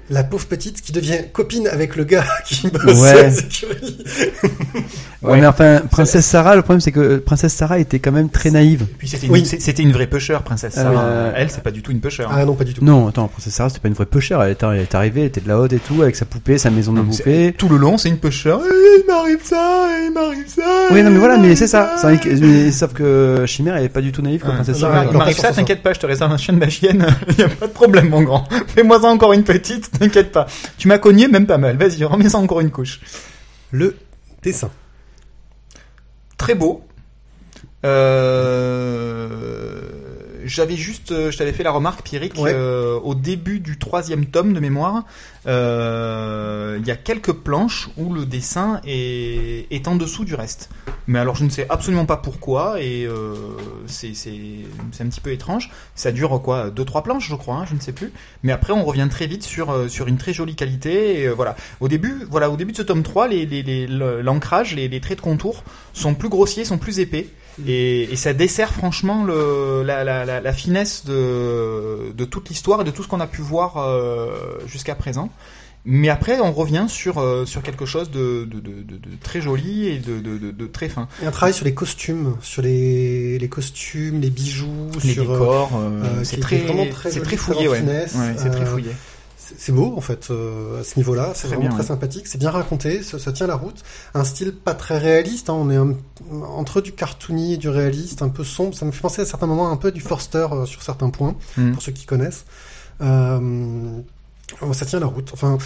La 0.10 0.24
pauvre 0.24 0.48
petite 0.48 0.82
qui 0.82 0.92
devient 0.92 1.26
copine 1.32 1.68
avec 1.68 1.96
le 1.96 2.04
gars 2.04 2.26
qui 2.46 2.68
bosse 2.70 3.00
Ouais. 3.00 3.32
Ouais, 5.22 5.32
Ouais. 5.32 5.42
mais 5.42 5.48
enfin, 5.48 5.82
Princesse 5.92 6.26
Sarah, 6.26 6.56
le 6.56 6.62
problème 6.62 6.80
c'est 6.80 6.94
que 6.94 7.00
euh, 7.02 7.20
Princesse 7.24 7.54
Sarah 7.54 7.78
était 7.80 8.00
quand 8.00 8.14
même 8.14 8.30
très 8.30 8.52
naïve. 8.52 8.84
Et 8.84 8.96
puis 8.98 9.08
c'était 9.10 9.28
une, 9.28 9.34
Oui. 9.34 9.46
c'était 9.46 9.84
une 9.84 9.92
vraie 9.92 10.08
pusher, 10.08 10.38
Princesse 10.46 10.76
Sarah. 10.76 11.04
Euh, 11.04 11.34
Elle, 11.36 11.50
c'est 11.52 11.62
pas 11.62 11.72
du 11.72 11.82
tout 11.82 11.92
une 11.92 12.00
pusher. 12.00 12.24
Ah 12.32 12.46
non, 12.46 12.54
pas 12.56 12.64
du 12.64 12.74
tout. 12.74 12.86
Non, 12.86 13.10
attends, 13.10 13.28
Princesse 13.28 13.54
Sarah 13.54 13.68
c'était 13.70 13.82
pas 13.82 13.90
une 13.90 13.96
vraie 13.96 14.06
peu 14.06 14.22
chère. 14.22 14.42
Elle 14.42 14.52
est 14.52 14.96
arrivée, 14.96 15.22
elle 15.22 15.28
était 15.28 15.42
de 15.42 15.50
la 15.50 15.60
haute 15.60 15.74
et 15.74 15.80
tout, 15.80 16.02
avec 16.04 16.16
sa 16.16 16.24
poupée, 16.24 16.58
sa 16.58 16.70
maison 16.70 16.94
de 16.94 17.02
poupée. 17.02 17.54
Tout 17.58 17.68
le 17.68 17.76
long, 17.76 17.98
c'est 17.98 18.08
une 18.08 18.18
pusher. 18.18 18.56
Eh, 18.64 19.02
il 19.02 19.06
m'arrive 19.08 19.40
ça, 19.44 19.88
il 20.06 20.14
m'arrive 20.14 20.48
ça. 20.48 20.62
Oui, 20.92 21.04
non, 21.04 21.10
mais 21.12 21.20
voilà, 21.20 21.36
il 21.36 21.42
mais 21.42 21.56
c'est 21.58 21.68
ça. 21.68 21.98
ça. 21.98 22.16
Que- 22.16 22.30
mais 22.30 22.72
sauf 22.72 22.94
que 22.94 23.44
Chimère, 23.46 23.76
elle 23.76 23.84
est 23.84 23.90
pas 23.90 24.00
du 24.02 24.14
tout 24.14 24.22
naïve 24.22 24.40
comme 24.40 24.52
Ouais. 24.52 24.56
Princesse 24.56 24.76
Non, 24.76 24.88
Sarah. 24.88 25.02
mais 25.04 25.12
Il 25.12 25.18
m'arrive 25.18 25.38
ça, 25.38 25.52
t'inquiète 25.52 25.84
pas, 25.84 25.92
je 25.92 26.00
te 26.00 26.06
réserve 26.06 26.32
un 26.32 26.38
chien 26.38 26.54
de 26.54 26.62
la 26.62 26.70
chienne. 26.70 27.06
Il 27.28 27.36
y 27.40 27.44
a 27.44 27.50
pas 27.50 27.68
de 27.68 27.74
problème, 27.74 28.08
mon 28.08 28.22
grand. 28.22 28.46
Fais-moi 28.74 29.02
ça 29.02 29.08
encore 29.08 29.34
une 29.34 29.44
petite, 29.44 29.92
t'inquiète 30.00 30.32
pas. 30.32 30.48
Tu 30.78 30.88
m'as 30.88 30.98
cogné 30.98 31.28
même 31.28 31.46
pas 31.46 31.58
mal. 31.58 31.76
Vas-y, 31.76 32.06
remets 32.06 32.30
ça 32.30 32.38
encore 32.38 32.62
une 32.62 32.72
couche. 32.72 33.02
Le 33.72 33.98
dessin. 34.44 34.70
Très 36.40 36.56
beau. 36.56 36.84
Euh... 37.86 39.82
J'avais 40.46 40.76
juste, 40.78 41.12
euh, 41.12 41.30
je 41.30 41.38
t'avais 41.38 41.54
fait 41.54 41.62
la 41.64 41.70
remarque, 41.70 42.02
Pierrick, 42.02 42.34
Ouais. 42.40 42.52
euh, 42.56 42.98
au 43.04 43.14
début 43.14 43.60
du 43.60 43.78
troisième 43.78 44.26
tome 44.26 44.54
de 44.54 44.60
mémoire, 44.60 45.04
il 45.46 45.52
y 46.88 46.92
a 46.92 46.96
quelques 46.96 47.34
planches 47.34 47.90
où 47.98 48.12
le 48.14 48.26
dessin 48.26 48.82
est, 48.84 49.68
est 49.70 49.88
en 49.88 49.96
dessous 49.96 50.26
du 50.26 50.34
reste. 50.34 50.70
Mais 51.10 51.18
alors 51.18 51.36
je 51.36 51.44
ne 51.44 51.50
sais 51.50 51.66
absolument 51.70 52.06
pas 52.06 52.18
pourquoi 52.18 52.80
et 52.84 53.04
euh, 53.08 53.34
c'est 53.88 54.14
c'est 54.14 54.40
c'est 54.92 55.04
un 55.04 55.08
petit 55.10 55.22
peu 55.22 55.32
étrange. 55.32 55.72
Ça 55.96 56.12
dure 56.12 56.40
quoi, 56.44 56.70
deux 56.70 56.86
trois 56.86 57.02
planches, 57.02 57.28
je 57.28 57.34
crois, 57.34 57.56
hein, 57.56 57.66
je 57.68 57.74
ne 57.74 57.80
sais 57.80 57.94
plus. 57.94 58.12
Mais 58.44 58.52
après 58.52 58.74
on 58.74 58.84
revient 58.86 59.08
très 59.10 59.26
vite 59.26 59.42
sur 59.42 59.72
euh, 59.72 59.88
sur 59.88 60.08
une 60.08 60.18
très 60.20 60.34
jolie 60.34 60.56
qualité. 60.56 61.22
Et, 61.22 61.26
euh, 61.28 61.34
voilà. 61.34 61.56
Au 61.80 61.88
début, 61.88 62.28
voilà, 62.30 62.52
au 62.52 62.58
début 62.58 62.74
de 62.74 62.78
ce 62.78 62.84
tome 62.84 63.02
3, 63.02 63.28
les 63.28 63.48
les- 63.48 63.64
les- 63.64 63.88
le- 63.88 64.22
l'ancrage, 64.22 64.76
les, 64.76 64.88
les 64.88 65.02
traits 65.02 65.18
de 65.18 65.24
contour 65.24 65.64
sont 65.94 66.14
plus 66.14 66.30
grossiers, 66.30 66.64
sont 66.64 66.78
plus 66.78 67.00
épais. 67.00 67.28
Et, 67.68 68.04
et 68.04 68.16
ça 68.16 68.34
dessert 68.34 68.72
franchement 68.72 69.24
le, 69.26 69.82
la, 69.84 70.04
la, 70.04 70.26
la, 70.26 70.40
la 70.42 70.54
finesse 70.54 71.06
de, 71.06 72.14
de 72.16 72.26
toute 72.26 72.50
l'histoire 72.50 72.82
et 72.82 72.84
de 72.84 72.92
tout 72.92 73.02
ce 73.02 73.08
qu'on 73.08 73.20
a 73.20 73.28
pu 73.28 73.42
voir 73.42 73.78
euh, 73.78 74.60
jusqu'à 74.68 74.94
présent. 74.94 75.30
Mais 75.86 76.10
après, 76.10 76.40
on 76.42 76.52
revient 76.52 76.86
sur 76.90 77.18
euh, 77.20 77.46
sur 77.46 77.64
quelque 77.64 77.86
chose 77.86 78.12
de, 78.12 78.46
de, 78.46 78.60
de, 78.60 78.82
de, 78.84 78.98
de 78.98 79.10
très 79.24 79.42
joli 79.42 79.88
et 79.88 79.98
de, 80.00 80.68
très 80.68 80.90
fin. 80.90 81.08
Et 81.24 81.26
un 81.26 81.32
travail 81.32 81.54
sur 81.54 81.66
les 81.66 81.74
costumes, 81.74 82.36
sur 82.42 82.62
les, 82.62 83.40
les 83.40 83.50
costumes, 83.50 84.20
les 84.20 84.30
bijoux, 84.30 84.90
Les 85.04 85.14
sur. 85.14 85.30
euh, 85.32 85.34
décors, 85.40 85.72
euh, 85.76 86.04
euh, 86.04 86.24
c'est 86.24 86.38
est 86.38 86.40
très, 86.42 86.58
vraiment 86.58 86.86
très 86.92 87.38
fouillé, 87.38 87.68
ouais. 87.70 87.84
c'est 88.38 88.50
très 88.52 88.66
fouillé. 88.66 88.92
C'est 89.58 89.72
beau 89.72 89.96
en 89.98 90.02
fait 90.02 90.30
à 90.30 90.84
ce 90.84 90.98
niveau-là, 90.98 91.32
c'est 91.34 91.48
vraiment 91.48 91.62
bien, 91.62 91.70
très 91.72 91.80
ouais. 91.80 91.86
sympathique, 91.88 92.28
c'est 92.28 92.38
bien 92.38 92.52
raconté, 92.52 93.02
ça, 93.02 93.18
ça 93.18 93.32
tient 93.32 93.48
la 93.48 93.56
route. 93.56 93.82
Un 94.14 94.24
style 94.24 94.52
pas 94.52 94.76
très 94.76 95.00
réaliste, 95.00 95.50
hein, 95.50 95.54
on 95.58 95.72
est 95.72 95.76
un- 95.76 95.96
entre 96.56 96.82
du 96.82 96.92
cartoony 96.92 97.54
et 97.56 97.58
du 97.58 97.68
réaliste, 97.70 98.22
un 98.22 98.30
peu 98.30 98.44
sombre. 98.44 98.76
Ça 98.76 98.86
me 98.86 98.92
fait 98.92 99.02
penser 99.02 99.24
à 99.24 99.26
certains 99.26 99.48
moments 99.48 99.72
un 99.72 99.78
peu 99.78 99.92
du 99.92 100.02
Forster 100.02 100.46
sur 100.66 100.84
certains 100.84 101.10
points, 101.10 101.36
Mm. 101.58 101.72
pour 101.72 101.82
ceux 101.82 101.94
qui 101.94 102.06
connaissent. 102.06 102.46
Euh, 103.02 104.02
ça 104.74 104.86
tient 104.86 105.00
la 105.00 105.08
route. 105.08 105.32
Enfin, 105.34 105.58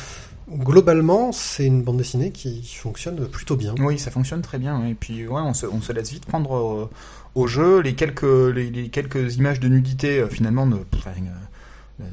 globalement, 0.49 1.31
c'est 1.31 1.65
une 1.65 1.83
bande 1.83 1.97
dessinée 1.97 2.31
qui 2.31 2.61
fonctionne 2.75 3.27
plutôt 3.27 3.55
bien. 3.55 3.75
Oui, 3.79 3.97
ça 3.97 4.11
fonctionne 4.11 4.41
très 4.41 4.59
bien. 4.59 4.85
Et 4.85 4.93
puis, 4.93 5.27
ouais, 5.27 5.41
on 5.41 5.53
se, 5.53 5.91
laisse 5.91 6.11
vite 6.11 6.25
prendre 6.25 6.55
euh, 6.55 6.89
au 7.35 7.47
jeu. 7.47 7.79
Les 7.79 7.95
quelques, 7.95 8.23
les, 8.23 8.69
les 8.69 8.89
quelques 8.89 9.35
images 9.37 9.59
de 9.59 9.67
nudité, 9.67 10.19
euh, 10.19 10.27
finalement, 10.27 10.67
euh, 10.67 12.03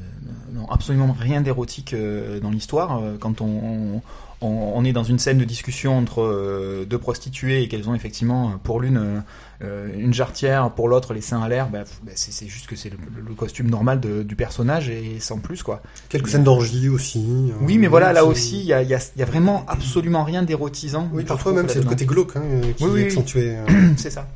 n'ont 0.53 0.69
absolument 0.69 1.15
rien 1.17 1.41
d'érotique 1.41 1.95
dans 2.41 2.49
l'histoire. 2.49 3.01
Quand 3.19 3.41
on, 3.41 4.01
on 4.41 4.83
est 4.85 4.91
dans 4.93 5.03
une 5.03 5.19
scène 5.19 5.37
de 5.37 5.43
discussion 5.43 5.97
entre 5.97 6.21
euh, 6.21 6.85
deux 6.85 6.97
prostituées 6.97 7.61
et 7.63 7.67
qu'elles 7.67 7.87
ont 7.89 7.93
effectivement, 7.93 8.49
euh, 8.49 8.53
pour 8.63 8.79
l'une, 8.79 9.21
euh, 9.61 9.89
une 9.97 10.13
jarretière, 10.13 10.71
pour 10.71 10.87
l'autre, 10.89 11.13
les 11.13 11.21
seins 11.21 11.41
à 11.43 11.47
l'air, 11.49 11.69
bah, 11.69 11.83
bah, 12.03 12.11
c'est 12.15 12.47
juste 12.47 12.65
que 12.67 12.75
c'est 12.75 12.89
le, 12.89 12.97
le 13.27 13.33
costume 13.35 13.69
normal 13.69 13.99
de- 13.99 14.23
du 14.23 14.35
personnage 14.35 14.89
et 14.89 15.19
sans 15.19 15.37
plus, 15.37 15.61
quoi. 15.61 15.81
Quelques 16.09 16.29
scènes 16.29 16.43
d'orgie 16.43 16.89
aussi. 16.89 17.19
euh, 17.51 17.53
Oui, 17.61 17.77
mais 17.77 17.87
voilà, 17.87 18.13
là 18.13 18.25
aussi, 18.25 18.59
il 18.59 18.65
y 18.65 18.73
a, 18.73 18.81
il 18.81 18.89
y, 18.89 18.95
a, 18.95 18.99
il 19.15 19.19
y 19.19 19.21
a 19.23 19.25
vraiment 19.27 19.63
absolument 19.67 20.23
rien 20.23 20.41
d'érotisant. 20.41 21.07
Oui, 21.13 21.23
parfois 21.23 21.53
même 21.53 21.69
c'est 21.69 21.79
le 21.79 21.85
côté 21.85 22.05
glauque 22.05 22.35
hein, 22.35 22.41
qui 22.77 22.83
Oui, 22.85 23.01
est 23.01 23.05
accentué. 23.05 23.55
euh. 23.55 23.65
c'est 23.97 24.09
ça. 24.09 24.27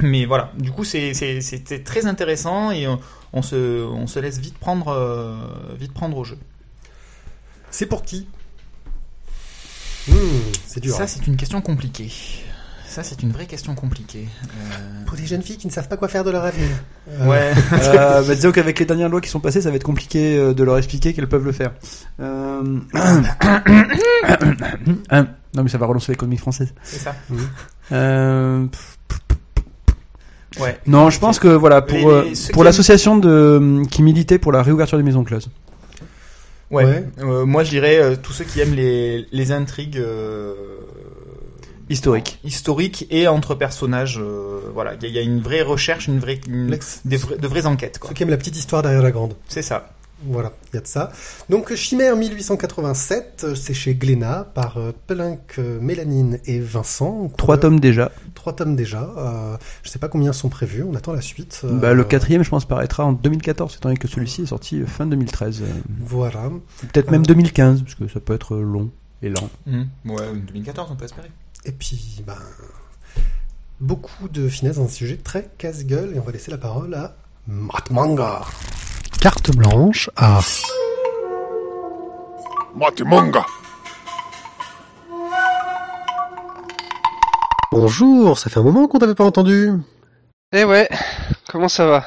Mais 0.00 0.26
voilà, 0.26 0.52
du 0.58 0.70
coup, 0.72 0.84
c'était 0.84 1.82
très 1.84 2.06
intéressant 2.06 2.70
et 2.72 2.86
on, 2.88 2.98
on 3.32 3.42
se, 3.42 3.84
on 3.84 4.06
se 4.08 4.18
laisse 4.18 4.38
vite 4.38 4.56
prendre, 4.58 4.88
euh, 4.88 5.36
vite 5.78 5.92
prendre 5.92 6.16
au 6.16 6.24
jeu. 6.24 6.38
C'est 7.70 7.86
pour 7.86 8.02
qui? 8.02 8.26
Hmm, 10.08 10.14
C'est 10.66 10.80
dur. 10.80 10.94
Ça, 10.94 11.02
hein. 11.02 11.06
c'est 11.06 11.26
une 11.26 11.36
question 11.36 11.60
compliquée. 11.60 12.10
Ça, 12.86 13.02
c'est 13.04 13.22
une 13.22 13.30
vraie 13.32 13.46
question 13.46 13.74
compliquée. 13.74 14.26
Euh, 14.44 15.04
Pour 15.06 15.16
des 15.16 15.26
jeunes 15.26 15.42
filles 15.42 15.58
qui 15.58 15.66
ne 15.66 15.72
savent 15.72 15.88
pas 15.88 15.96
quoi 15.98 16.08
faire 16.08 16.24
de 16.24 16.30
leur 16.30 16.44
avenir. 16.44 16.68
Euh, 17.10 17.26
Ouais. 17.26 17.52
Euh, 17.74 18.22
bah, 18.26 18.34
disons 18.34 18.50
qu'avec 18.50 18.78
les 18.78 18.86
dernières 18.86 19.08
lois 19.10 19.20
qui 19.20 19.28
sont 19.28 19.40
passées, 19.40 19.60
ça 19.60 19.70
va 19.70 19.76
être 19.76 19.84
compliqué 19.84 20.36
euh, 20.38 20.54
de 20.54 20.64
leur 20.64 20.78
expliquer 20.78 21.12
qu'elles 21.12 21.28
peuvent 21.28 21.44
le 21.44 21.52
faire. 21.52 21.72
Euh... 22.20 22.78
Hein, 25.10 25.26
non 25.54 25.62
mais 25.62 25.68
ça 25.68 25.78
va 25.78 25.86
relancer 25.86 26.12
l'économie 26.12 26.36
française. 26.38 26.72
c'est 26.82 26.98
ça. 26.98 27.14
Euh... 27.92 28.66
Ouais. 30.60 30.78
Non, 30.86 31.10
je 31.10 31.18
pense 31.20 31.38
que 31.38 31.48
voilà 31.48 31.82
pour 31.82 31.96
Les- 31.98 32.04
euh, 32.06 32.22
les- 32.24 32.34
ceux 32.34 32.52
pour 32.52 32.64
l'association 32.64 33.16
de 33.18 33.82
qui 33.90 34.02
militait 34.02 34.38
pour 34.38 34.50
la 34.50 34.62
réouverture 34.62 34.96
des 34.98 35.04
maisons 35.04 35.22
closes. 35.24 35.50
Ouais. 36.70 36.84
Ouais. 36.84 37.04
Euh, 37.20 37.44
moi, 37.46 37.64
je 37.64 37.70
dirais 37.70 37.98
euh, 37.98 38.16
tous 38.22 38.32
ceux 38.32 38.44
qui 38.44 38.60
aiment 38.60 38.74
les, 38.74 39.26
les 39.32 39.52
intrigues 39.52 39.96
euh, 39.98 40.54
Historique. 41.88 42.38
historiques 42.44 43.06
et 43.10 43.26
entre 43.28 43.54
personnages. 43.54 44.18
euh, 44.20 44.60
voilà, 44.74 44.94
il 45.00 45.08
y, 45.08 45.12
y 45.12 45.18
a 45.18 45.22
une 45.22 45.40
vraie 45.40 45.62
recherche, 45.62 46.06
une 46.08 46.18
vraie, 46.18 46.38
une- 46.46 46.78
des 47.06 47.16
vrais- 47.16 47.38
de 47.38 47.48
vraies 47.48 47.64
enquêtes. 47.66 47.98
Quoi. 47.98 48.10
Ceux 48.10 48.14
qui 48.14 48.22
aiment 48.22 48.28
la 48.30 48.36
petite 48.36 48.56
histoire 48.58 48.82
derrière 48.82 49.02
la 49.02 49.10
grande. 49.10 49.34
C'est 49.48 49.62
ça. 49.62 49.88
Voilà, 50.24 50.52
il 50.72 50.76
y 50.76 50.78
a 50.78 50.80
de 50.80 50.86
ça. 50.86 51.12
Donc 51.48 51.72
Chimère 51.76 52.16
1887, 52.16 53.44
euh, 53.44 53.54
c'est 53.54 53.72
chez 53.74 53.94
Glénat 53.94 54.50
par 54.52 54.76
euh, 54.78 54.92
Pelink, 55.06 55.54
euh, 55.58 55.78
Mélanine 55.80 56.40
et 56.44 56.58
Vincent. 56.58 57.30
Trois 57.36 57.56
Euh, 57.56 57.60
tomes 57.60 57.78
déjà. 57.80 58.10
Trois 58.34 58.52
tomes 58.52 58.74
déjà. 58.74 59.08
Euh, 59.16 59.56
je 59.84 59.90
sais 59.90 59.98
pas 60.00 60.08
combien 60.08 60.32
sont 60.32 60.48
prévus, 60.48 60.82
on 60.82 60.94
attend 60.96 61.12
la 61.12 61.20
suite. 61.20 61.60
Euh, 61.64 61.78
Bah, 61.78 61.92
le 61.94 62.02
quatrième, 62.04 62.42
je 62.42 62.50
pense, 62.50 62.64
paraîtra 62.64 63.04
en 63.04 63.12
2014, 63.12 63.76
étant 63.76 63.88
donné 63.90 63.96
que 63.98 64.08
celui-ci 64.08 64.42
est 64.42 64.46
sorti 64.46 64.82
fin 64.86 65.06
2013. 65.06 65.62
euh, 65.62 65.66
Voilà. 66.00 66.50
Peut-être 66.92 67.10
même 67.12 67.24
2015, 67.24 67.82
parce 67.82 67.94
que 67.94 68.08
ça 68.08 68.18
peut 68.18 68.34
être 68.34 68.56
long 68.56 68.90
et 69.22 69.28
lent. 69.28 69.48
Mhm. 69.66 69.88
Ouais, 70.06 70.32
2014, 70.34 70.90
on 70.92 70.96
peut 70.96 71.04
espérer. 71.04 71.30
Et 71.64 71.72
puis, 71.72 72.22
ben, 72.26 72.34
beaucoup 73.80 74.28
de 74.28 74.48
finesse 74.48 74.76
dans 74.76 74.84
un 74.84 74.88
sujet 74.88 75.16
très 75.16 75.48
casse-gueule 75.58 76.14
et 76.16 76.18
on 76.18 76.22
va 76.22 76.32
laisser 76.32 76.50
la 76.50 76.58
parole 76.58 76.94
à 76.94 77.16
Matt 77.46 77.90
Manga. 77.90 78.40
Carte 79.20 79.50
blanche 79.50 80.10
à 80.16 80.38
Matemanga. 82.76 83.44
Bonjour, 87.72 88.38
ça 88.38 88.48
fait 88.48 88.60
un 88.60 88.62
moment 88.62 88.86
qu'on 88.86 88.98
t'avait 88.98 89.16
pas 89.16 89.24
entendu. 89.24 89.72
Eh 90.52 90.62
ouais, 90.62 90.88
comment 91.50 91.68
ça 91.68 91.86
va? 91.86 92.04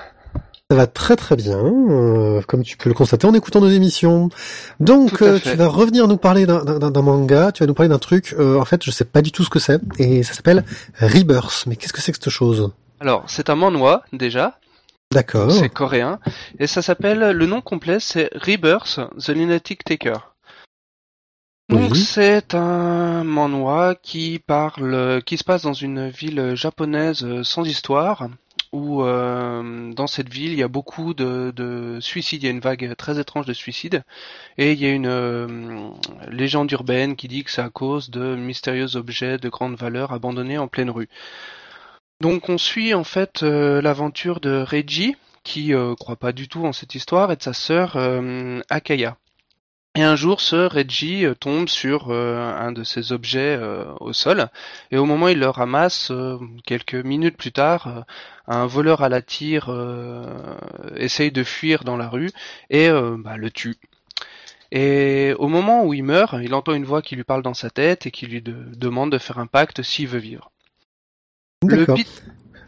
Ça 0.70 0.78
va 0.78 0.88
très 0.88 1.18
très 1.18 1.36
bien, 1.36 1.60
euh, 1.60 2.42
comme 2.48 2.64
tu 2.64 2.78
peux 2.78 2.88
le 2.88 2.96
constater 2.96 3.28
en 3.28 3.34
écoutant 3.34 3.60
nos 3.60 3.70
émissions. 3.70 4.30
Donc, 4.80 5.22
euh, 5.22 5.38
tu 5.38 5.54
vas 5.56 5.68
revenir 5.68 6.08
nous 6.08 6.16
parler 6.16 6.46
d'un 6.46 7.02
manga, 7.02 7.52
tu 7.52 7.62
vas 7.62 7.68
nous 7.68 7.74
parler 7.74 7.90
d'un 7.90 8.00
truc, 8.00 8.34
euh, 8.40 8.58
en 8.58 8.64
fait, 8.64 8.86
je 8.86 8.92
sais 8.92 9.04
pas 9.04 9.22
du 9.22 9.34
tout 9.34 9.44
ce 9.44 9.50
que 9.50 9.60
c'est, 9.60 9.82
et 10.00 10.24
ça 10.24 10.34
s'appelle 10.34 10.64
Rebirth. 10.98 11.66
Mais 11.68 11.76
qu'est-ce 11.76 11.92
que 11.92 12.00
c'est 12.00 12.14
que 12.14 12.20
cette 12.24 12.30
chose? 12.30 12.72
Alors, 13.02 13.26
c'est 13.28 13.50
un 13.50 13.56
manhwa, 13.56 14.04
déjà, 14.14 14.60
D'accord. 15.12 15.52
c'est 15.52 15.70
coréen, 15.70 16.20
et 16.60 16.68
ça 16.68 16.82
s'appelle, 16.82 17.32
le 17.32 17.46
nom 17.46 17.62
complet, 17.62 18.00
c'est 18.00 18.30
Rebirth, 18.34 19.00
The 19.20 19.30
Lunatic 19.30 19.84
Taker. 19.84 20.18
Donc, 21.70 21.92
Oui. 21.92 22.00
c'est 22.00 22.54
un 22.54 23.24
manhwa 23.24 23.96
qui 23.96 24.40
parle, 24.46 25.22
qui 25.26 25.38
se 25.38 25.44
passe 25.44 25.64
dans 25.64 25.74
une 25.74 26.10
ville 26.10 26.54
japonaise 26.56 27.26
sans 27.44 27.64
histoire, 27.66 28.28
où 28.74 29.04
euh, 29.04 29.92
dans 29.94 30.08
cette 30.08 30.30
ville, 30.30 30.52
il 30.54 30.60
y 30.60 30.64
a 30.64 30.68
beaucoup 30.68 31.14
de, 31.14 31.52
de 31.56 32.00
suicides, 32.00 32.44
il 32.44 32.46
y 32.46 32.50
a 32.50 32.52
une 32.52 32.60
vague 32.60 32.96
très 32.96 33.20
étrange 33.20 33.46
de 33.46 33.54
suicides, 33.54 34.04
et 34.58 34.72
il 34.74 34.82
y 34.82 34.86
a 34.86 34.92
une 34.92 35.08
euh, 35.08 35.48
légende 36.30 36.72
urbaine 36.72 37.16
qui 37.16 37.28
dit 37.28 37.44
que 37.44 37.52
c'est 37.52 37.62
à 37.62 37.70
cause 37.70 38.10
de 38.10 38.36
mystérieux 38.36 38.96
objets 38.96 39.38
de 39.38 39.50
grande 39.50 39.76
valeur 39.76 40.14
abandonnés 40.14 40.58
en 40.58 40.68
pleine 40.68 40.90
rue. 40.90 41.10
Donc 42.22 42.50
on 42.50 42.60
suit 42.60 42.94
en 42.94 43.04
fait 43.04 43.42
euh, 43.42 43.82
l'aventure 43.82 44.42
de 44.42 44.52
Reiji, 44.52 45.16
qui 45.44 45.74
euh, 45.74 45.96
croit 45.96 46.18
pas 46.18 46.34
du 46.34 46.48
tout 46.48 46.68
en 46.68 46.72
cette 46.72 46.94
histoire, 46.94 47.32
et 47.32 47.36
de 47.36 47.42
sa 47.42 47.54
sœur 47.54 47.94
euh, 47.96 48.62
Akaya. 48.70 49.18
Et 49.96 50.04
un 50.04 50.16
jour, 50.16 50.40
ce 50.40 50.56
Reggie 50.56 51.26
euh, 51.26 51.34
tombe 51.34 51.68
sur 51.68 52.12
euh, 52.12 52.38
un 52.38 52.74
de 52.74 52.84
ces 52.84 53.12
objets 53.12 53.60
au 54.00 54.14
sol, 54.14 54.50
et 54.92 54.98
au 54.98 55.06
moment 55.06 55.26
où 55.26 55.30
il 55.30 55.40
le 55.40 55.50
ramasse, 55.50 56.12
quelques 56.64 56.94
minutes 56.94 57.38
plus 57.38 57.52
tard, 57.52 58.06
un 58.46 58.68
voleur 58.68 59.02
à 59.02 59.10
la 59.10 59.24
tire 59.24 59.72
essaye 60.98 61.32
de 61.32 61.44
fuir 61.44 61.84
dans 61.84 61.98
la 61.98 62.08
rue 62.08 62.30
et 62.70 62.90
bah, 63.18 63.36
le 63.36 63.50
tue. 63.50 63.78
Et 64.72 65.34
au 65.40 65.48
moment 65.48 65.86
où 65.86 65.96
il 65.96 66.04
meurt, 66.04 66.36
il 66.44 66.54
entend 66.54 66.74
une 66.74 66.86
voix 66.86 67.02
qui 67.02 67.16
lui 67.16 67.24
parle 67.24 67.42
dans 67.42 67.56
sa 67.56 67.72
tête 67.72 68.06
et 68.06 68.12
qui 68.12 68.28
lui 68.28 68.44
de- 68.44 68.76
demande 68.76 69.12
de 69.12 69.18
faire 69.18 69.40
un 69.40 69.48
pacte 69.48 69.82
s'il 69.82 70.08
veut 70.08 70.20
vivre. 70.20 70.52
D'accord. 71.64 71.98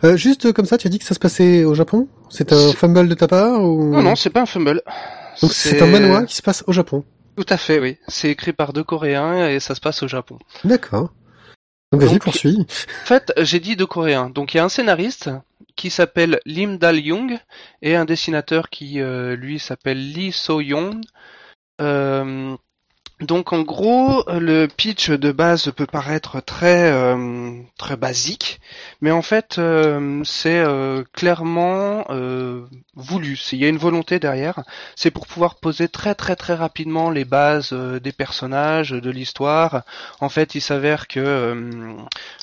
Euh, 0.03 0.17
juste 0.17 0.51
comme 0.51 0.65
ça, 0.65 0.77
tu 0.77 0.87
as 0.87 0.89
dit 0.89 0.99
que 0.99 1.05
ça 1.05 1.13
se 1.13 1.19
passait 1.19 1.63
au 1.63 1.73
Japon 1.73 2.07
C'est 2.29 2.51
un 2.51 2.73
fumble 2.73 3.07
de 3.07 3.13
ta 3.13 3.27
part 3.27 3.63
ou... 3.63 3.91
Non, 3.91 4.03
non, 4.03 4.15
c'est 4.15 4.29
pas 4.29 4.41
un 4.41 4.45
fumble. 4.45 4.81
Donc 5.41 5.53
c'est 5.53 5.81
un 5.81 5.87
manhwa 5.87 6.25
qui 6.25 6.35
se 6.35 6.41
passe 6.41 6.63
au 6.67 6.73
Japon. 6.73 7.05
Tout 7.35 7.45
à 7.49 7.57
fait, 7.57 7.79
oui. 7.79 7.97
C'est 8.07 8.29
écrit 8.29 8.53
par 8.53 8.73
deux 8.73 8.83
Coréens 8.83 9.47
et 9.47 9.59
ça 9.59 9.75
se 9.75 9.81
passe 9.81 10.03
au 10.03 10.07
Japon. 10.07 10.37
D'accord. 10.63 11.11
Donc 11.91 12.01
vas-y, 12.01 12.19
poursuis. 12.19 12.65
En 13.03 13.05
fait, 13.05 13.33
j'ai 13.37 13.59
dit 13.59 13.75
deux 13.75 13.85
Coréens. 13.85 14.29
Donc 14.29 14.53
il 14.53 14.57
y 14.57 14.59
a 14.59 14.63
un 14.65 14.69
scénariste 14.69 15.29
qui 15.75 15.89
s'appelle 15.89 16.39
Lim 16.45 16.77
Dal-young 16.77 17.39
et 17.81 17.95
un 17.95 18.05
dessinateur 18.05 18.69
qui, 18.69 18.99
euh, 18.99 19.35
lui, 19.35 19.59
s'appelle 19.59 20.11
Lee 20.11 20.31
So-young. 20.31 21.01
Euh, 21.81 22.55
donc 23.19 23.53
en 23.53 23.61
gros, 23.61 24.23
le 24.27 24.65
pitch 24.65 25.09
de 25.09 25.31
base 25.31 25.71
peut 25.75 25.85
paraître 25.85 26.41
très 26.41 26.91
euh, 26.91 27.53
très 27.77 27.95
basique, 27.95 28.59
mais 29.01 29.11
en 29.11 29.21
fait 29.21 29.59
euh, 29.59 30.21
c'est 30.25 30.59
euh, 30.59 31.03
clairement 31.13 32.05
voulu. 32.95 33.39
Il 33.51 33.59
y 33.59 33.65
a 33.65 33.69
une 33.69 33.77
volonté 33.77 34.19
derrière. 34.19 34.63
C'est 34.95 35.11
pour 35.11 35.27
pouvoir 35.27 35.55
poser 35.55 35.87
très 35.87 36.15
très 36.15 36.35
très 36.35 36.55
rapidement 36.55 37.09
les 37.11 37.25
bases 37.25 37.73
des 37.73 38.11
personnages, 38.11 38.91
de 38.91 39.09
l'histoire. 39.09 39.83
En 40.19 40.29
fait, 40.29 40.55
il 40.55 40.61
s'avère 40.61 41.07
que 41.07 41.95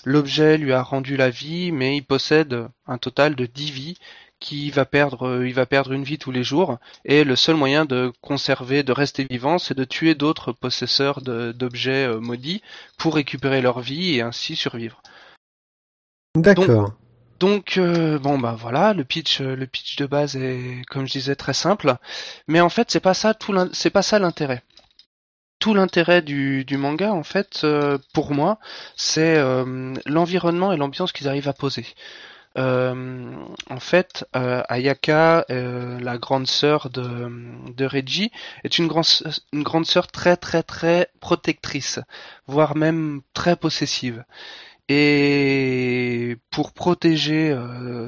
l'objet 0.05 0.57
lui 0.57 0.73
a 0.73 0.83
rendu 0.83 1.17
la 1.17 1.31
vie, 1.31 1.73
mais 1.73 1.97
il 1.97 2.03
possède 2.03 2.69
un 2.87 2.99
total 2.99 3.35
de 3.35 3.47
10 3.47 3.71
vies 3.71 3.99
qui 4.41 4.71
va 4.71 4.85
perdre, 4.85 5.29
euh, 5.29 5.47
il 5.47 5.55
va 5.55 5.67
perdre 5.67 5.93
une 5.93 6.03
vie 6.03 6.19
tous 6.19 6.33
les 6.33 6.43
jours, 6.43 6.79
et 7.05 7.25
le 7.25 7.37
seul 7.37 7.57
moyen 7.57 7.85
de 7.85 8.12
conserver, 8.21 8.83
de 8.83 8.93
rester 8.93 9.25
vivant, 9.31 9.59
c'est 9.59 9.77
de 9.77 9.85
tuer 9.85 10.15
d'autres 10.17 10.53
possesseurs 10.53 11.21
d'objets 11.23 12.07
euh, 12.09 12.21
maudits 12.21 12.62
pour 12.99 13.15
récupérer 13.15 13.61
leur 13.61 13.81
vie 13.81 14.17
et 14.17 14.23
ainsi 14.23 14.57
survivre. 14.57 15.03
D'accord. 16.35 16.95
Donc 17.39 17.77
euh, 17.79 18.19
bon 18.19 18.39
bah 18.39 18.57
voilà, 18.59 18.93
le 18.93 19.05
pitch, 19.05 19.41
le 19.41 19.67
pitch 19.67 19.97
de 19.97 20.07
base 20.07 20.37
est, 20.37 20.83
comme 20.89 21.07
je 21.07 21.12
disais, 21.12 21.37
très 21.37 21.55
simple, 21.55 21.97
mais 22.49 22.61
en 22.61 22.69
fait 22.69 22.91
c'est 22.91 23.01
pas 23.01 23.15
ça 23.15 23.33
tout, 23.35 23.55
c'est 23.73 23.91
pas 23.91 24.03
ça 24.03 24.19
l'intérêt. 24.19 24.62
tout 25.61 25.75
l'intérêt 25.75 26.23
du, 26.23 26.65
du 26.65 26.77
manga, 26.77 27.12
en 27.12 27.23
fait, 27.23 27.61
euh, 27.65 27.99
pour 28.15 28.33
moi, 28.33 28.59
c'est 28.97 29.37
euh, 29.37 29.95
l'environnement 30.07 30.73
et 30.73 30.77
l'ambiance 30.77 31.12
qu'ils 31.12 31.29
arrivent 31.29 31.49
à 31.49 31.53
poser. 31.53 31.87
Euh, 32.59 33.33
en 33.69 33.81
fait, 33.81 34.27
euh, 34.35 34.63
Ayaka, 34.69 35.45
euh, 35.51 36.01
la 36.01 36.19
grande 36.19 36.49
sœur 36.49 36.91
de, 36.91 37.85
Reggie, 37.85 38.31
est 38.65 38.79
une, 38.79 38.89
grand, 38.89 39.03
une 39.53 39.63
grande 39.63 39.87
sœur 39.87 40.09
très 40.09 40.37
très 40.37 40.63
très 40.63 41.09
protectrice, 41.21 42.01
voire 42.47 42.77
même 42.77 43.21
très 43.35 43.57
possessive. 43.57 44.25
Et 44.93 46.37
pour 46.51 46.73
protéger 46.73 47.57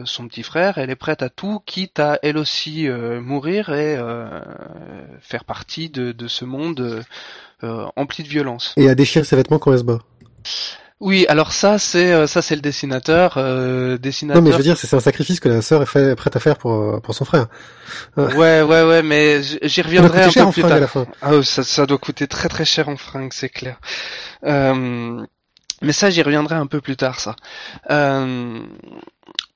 son 0.05 0.27
petit 0.27 0.43
frère, 0.43 0.79
elle 0.79 0.91
est 0.91 0.97
prête 0.97 1.23
à 1.23 1.29
tout, 1.29 1.61
quitte 1.65 2.01
à 2.01 2.19
elle 2.25 2.37
aussi 2.37 2.89
mourir 2.89 3.73
et 3.73 3.97
faire 5.21 5.45
partie 5.45 5.91
de, 5.91 6.11
de 6.11 6.27
ce 6.27 6.45
monde 6.45 7.05
empli 7.63 8.25
de 8.25 8.29
violence. 8.29 8.75
Et 8.77 8.89
à 8.89 8.97
déchirer 8.97 9.25
ses 9.25 9.37
vêtements 9.37 9.61
quand 9.61 9.73
elle 9.73 9.79
se 9.79 9.85
bat. 9.85 10.01
Oui, 11.05 11.27
alors 11.29 11.51
ça 11.53 11.79
c'est 11.79 12.13
euh, 12.13 12.29
ça 12.29 12.43
c'est 12.43 12.55
le 12.55 12.61
dessinateur, 12.61 13.35
euh, 13.37 13.99
dessinateur. 13.99 14.41
Non, 14.41 14.47
mais 14.47 14.53
je 14.53 14.57
veux 14.59 14.63
dire, 14.63 14.77
c'est 14.77 14.95
un 14.95 15.01
sacrifice 15.01 15.41
que 15.41 15.49
la 15.49 15.61
sœur 15.61 15.83
est 15.83 15.87
fait- 15.87 16.15
prête 16.15 16.37
à 16.37 16.39
faire 16.41 16.57
pour, 16.57 16.73
euh, 16.73 17.01
pour 17.01 17.13
son 17.17 17.25
frère. 17.25 17.49
Ouais, 18.17 18.63
ouais, 18.63 18.83
ouais, 18.85 19.03
mais 19.03 19.43
j'y 19.43 19.59
Ça 19.69 19.83
doit 19.83 19.83
reviendrai 19.83 20.23
un 20.23 20.31
cher 20.31 20.45
peu 20.45 20.49
en 20.49 20.53
plus 20.53 20.65
à 20.65 20.69
tard. 20.69 20.81
la 20.81 20.87
fin. 20.87 21.07
Ah, 21.21 21.43
ça, 21.43 21.65
ça 21.65 21.87
doit 21.87 21.99
coûter 21.99 22.29
très 22.29 22.49
très 22.49 22.65
cher 22.65 22.89
en 22.89 22.97
fringues, 22.97 23.33
c'est 23.33 23.49
clair. 23.49 23.79
Euh, 24.45 25.21
mais 25.83 25.93
ça, 25.93 26.09
j'y 26.09 26.23
reviendrai 26.23 26.55
un 26.55 26.67
peu 26.69 26.81
plus 26.81 26.97
tard, 26.97 27.19
ça. 27.19 27.35
Euh, 27.91 28.61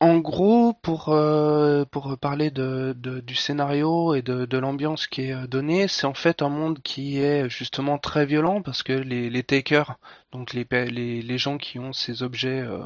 en 0.00 0.18
gros, 0.18 0.74
pour 0.74 1.08
euh, 1.08 1.84
pour 1.86 2.18
parler 2.18 2.50
de, 2.50 2.94
du 2.96 3.34
scénario 3.34 4.14
et 4.14 4.22
de, 4.22 4.44
de 4.44 4.58
l'ambiance 4.58 5.06
qui 5.06 5.22
est 5.22 5.32
euh, 5.34 5.46
donnée, 5.46 5.88
c'est 5.88 6.06
en 6.06 6.14
fait 6.14 6.42
un 6.42 6.50
monde 6.50 6.80
qui 6.82 7.18
est 7.18 7.48
justement 7.48 7.98
très 7.98 8.26
violent 8.26 8.60
parce 8.62 8.82
que 8.82 8.92
les, 8.92 9.30
les 9.30 9.42
takers, 9.42 9.96
donc 10.32 10.52
les, 10.52 10.66
les 10.90 11.22
les 11.22 11.38
gens 11.38 11.56
qui 11.58 11.78
ont 11.78 11.92
ces 11.94 12.22
objets 12.22 12.60
euh, 12.60 12.82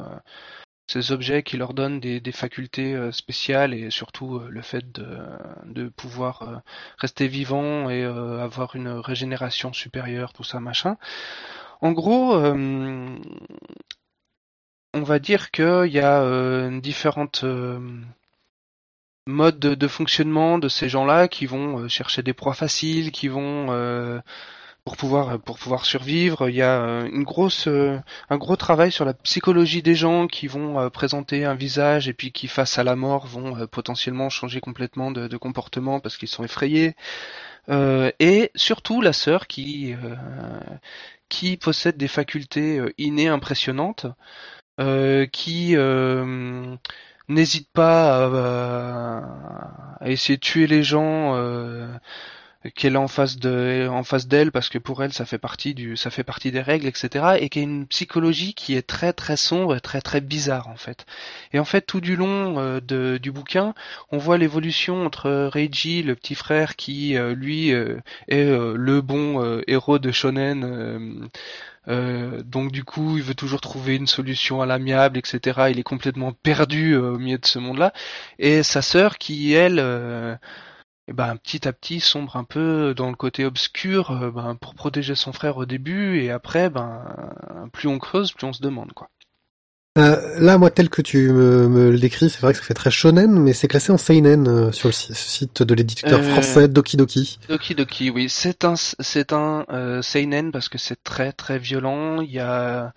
ces 0.87 1.11
objets 1.11 1.43
qui 1.43 1.57
leur 1.57 1.73
donnent 1.73 1.99
des, 1.99 2.19
des 2.19 2.31
facultés 2.31 3.11
spéciales 3.13 3.73
et 3.73 3.89
surtout 3.91 4.39
le 4.39 4.61
fait 4.61 4.91
de, 4.91 5.19
de 5.65 5.89
pouvoir 5.89 6.61
rester 6.97 7.27
vivant 7.29 7.89
et 7.89 8.03
avoir 8.03 8.75
une 8.75 8.89
régénération 8.89 9.71
supérieure, 9.71 10.33
tout 10.33 10.43
ça 10.43 10.59
machin. 10.59 10.97
En 11.81 11.93
gros, 11.93 12.35
on 14.93 15.03
va 15.03 15.19
dire 15.19 15.51
qu'il 15.51 15.87
y 15.87 15.99
a 15.99 16.21
euh, 16.21 16.79
différentes 16.81 17.43
euh, 17.43 17.79
modes 19.25 19.59
de, 19.59 19.87
fonctionnement 19.87 20.57
de 20.57 20.67
ces 20.67 20.89
gens-là 20.89 21.27
qui 21.27 21.45
vont 21.45 21.79
euh, 21.79 21.87
chercher 21.87 22.23
des 22.23 22.33
proies 22.33 22.53
faciles, 22.53 23.11
qui 23.11 23.27
vont 23.27 23.67
euh, 23.69 24.19
pour 24.83 24.97
pouvoir 24.97 25.39
pour 25.41 25.59
pouvoir 25.59 25.85
survivre. 25.85 26.49
Il 26.49 26.55
y 26.55 26.61
a 26.61 27.05
une 27.11 27.23
grosse 27.23 27.67
un 27.67 28.37
gros 28.37 28.55
travail 28.55 28.91
sur 28.91 29.05
la 29.05 29.13
psychologie 29.13 29.83
des 29.83 29.95
gens 29.95 30.27
qui 30.27 30.47
vont 30.47 30.89
présenter 30.89 31.45
un 31.45 31.53
visage 31.55 32.07
et 32.09 32.13
puis 32.13 32.31
qui 32.31 32.47
face 32.47 32.79
à 32.79 32.83
la 32.83 32.95
mort 32.95 33.27
vont 33.27 33.67
potentiellement 33.67 34.29
changer 34.29 34.59
complètement 34.59 35.11
de, 35.11 35.37
comportement 35.37 35.99
parce 35.99 36.17
qu'ils 36.17 36.27
sont 36.29 36.43
effrayés. 36.43 36.95
Et 37.69 38.51
surtout 38.55 39.01
la 39.01 39.13
sœur 39.13 39.45
qui 39.47 39.95
qui 41.29 41.57
possède 41.57 41.97
des 41.97 42.07
facultés 42.07 42.81
innées 42.97 43.27
impressionnantes, 43.27 44.07
qui 45.31 45.75
euh, 45.75 46.75
n'hésite 47.27 47.69
pas 47.73 48.25
à, 48.25 49.97
à 49.99 50.09
essayer 50.09 50.37
de 50.37 50.41
tuer 50.41 50.67
les 50.67 50.83
gens 50.83 51.35
euh, 51.35 51.87
qu'elle 52.75 52.95
a 52.95 52.99
en 52.99 53.07
face 53.07 53.37
de 53.37 53.87
en 53.89 54.03
face 54.03 54.27
d'elle 54.27 54.51
parce 54.51 54.69
que 54.69 54.77
pour 54.77 55.03
elle 55.03 55.13
ça 55.13 55.25
fait 55.25 55.37
partie 55.37 55.73
du 55.73 55.97
ça 55.97 56.09
fait 56.09 56.23
partie 56.23 56.51
des 56.51 56.61
règles 56.61 56.87
etc 56.87 57.37
et 57.39 57.49
qui 57.49 57.59
a 57.59 57.61
une 57.63 57.87
psychologie 57.87 58.53
qui 58.53 58.75
est 58.75 58.85
très 58.85 59.13
très 59.13 59.37
sombre 59.37 59.75
et 59.75 59.81
très 59.81 60.01
très 60.01 60.21
bizarre 60.21 60.67
en 60.67 60.75
fait 60.75 61.05
et 61.53 61.59
en 61.59 61.65
fait 61.65 61.81
tout 61.81 62.01
du 62.01 62.15
long 62.15 62.59
euh, 62.59 62.79
de, 62.79 63.17
du 63.21 63.31
bouquin 63.31 63.73
on 64.11 64.17
voit 64.17 64.37
l'évolution 64.37 65.05
entre 65.05 65.49
Reiji 65.51 66.03
le 66.03 66.15
petit 66.15 66.35
frère 66.35 66.75
qui 66.75 67.17
euh, 67.17 67.33
lui 67.33 67.73
euh, 67.73 67.99
est 68.27 68.45
le 68.45 69.01
bon 69.01 69.61
héros 69.67 69.99
de 69.99 70.11
shonen 70.11 71.29
euh, 71.87 72.43
donc 72.43 72.71
du 72.71 72.83
coup, 72.83 73.17
il 73.17 73.23
veut 73.23 73.35
toujours 73.35 73.61
trouver 73.61 73.95
une 73.95 74.07
solution 74.07 74.61
à 74.61 74.65
l'amiable, 74.65 75.17
etc. 75.17 75.67
Il 75.71 75.79
est 75.79 75.83
complètement 75.83 76.31
perdu 76.33 76.95
au 76.95 77.17
milieu 77.17 77.37
de 77.37 77.45
ce 77.45 77.59
monde-là. 77.59 77.93
Et 78.39 78.63
sa 78.63 78.81
sœur, 78.81 79.17
qui 79.17 79.53
elle, 79.53 79.79
euh, 79.79 80.35
eh 81.11 81.13
ben, 81.13 81.35
petit 81.35 81.67
à 81.67 81.73
petit, 81.73 81.99
sombre 81.99 82.37
un 82.37 82.45
peu 82.45 82.93
dans 82.95 83.09
le 83.09 83.15
côté 83.17 83.43
obscur, 83.43 84.11
euh, 84.11 84.31
ben, 84.31 84.55
pour 84.55 84.75
protéger 84.75 85.13
son 85.13 85.33
frère 85.33 85.57
au 85.57 85.65
début, 85.65 86.19
et 86.21 86.31
après, 86.31 86.69
ben, 86.69 87.03
plus 87.73 87.89
on 87.89 87.99
creuse, 87.99 88.31
plus 88.31 88.47
on 88.47 88.53
se 88.53 88.61
demande, 88.61 88.93
quoi. 88.93 89.09
Euh, 89.97 90.39
là, 90.39 90.57
moi, 90.57 90.71
tel 90.71 90.89
que 90.89 91.01
tu 91.01 91.29
me, 91.33 91.67
me 91.67 91.91
le 91.91 91.99
décris, 91.99 92.29
c'est 92.29 92.39
vrai 92.39 92.53
que 92.53 92.59
ça 92.59 92.63
fait 92.63 92.73
très 92.73 92.91
shonen, 92.91 93.37
mais 93.37 93.51
c'est 93.51 93.67
classé 93.67 93.91
en 93.91 93.97
seinen 93.97 94.47
euh, 94.47 94.71
sur 94.71 94.87
le 94.87 94.93
si- 94.93 95.13
site 95.13 95.63
de 95.63 95.73
l'éditeur 95.75 96.17
Euh, 96.17 96.23
français 96.23 96.69
Doki 96.69 96.95
Doki. 96.95 97.39
Doki 97.49 97.75
Doki, 97.75 98.09
oui, 98.09 98.29
c'est 98.29 98.63
un, 98.63 98.75
c'est 98.75 99.33
un 99.33 99.65
seinen 100.01 100.53
parce 100.53 100.69
que 100.69 100.77
c'est 100.77 101.03
très 101.03 101.33
très 101.33 101.59
violent. 101.59 102.21
Il 102.21 102.31
y 102.31 102.39
a, 102.39 102.93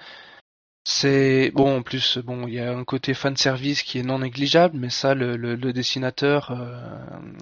c'est 0.87 1.51
bon 1.55 1.79
en 1.79 1.83
plus, 1.83 2.19
bon, 2.19 2.47
il 2.47 2.55
y 2.55 2.61
a 2.61 2.71
un 2.77 2.85
côté 2.85 3.15
fan 3.15 3.35
service 3.39 3.83
qui 3.83 3.99
est 3.99 4.03
non 4.03 4.19
négligeable, 4.19 4.77
mais 4.79 4.91
ça, 4.91 5.15
le, 5.15 5.37
le, 5.39 5.55
le 5.55 5.73
dessinateur, 5.73 6.51
euh, 6.51 6.77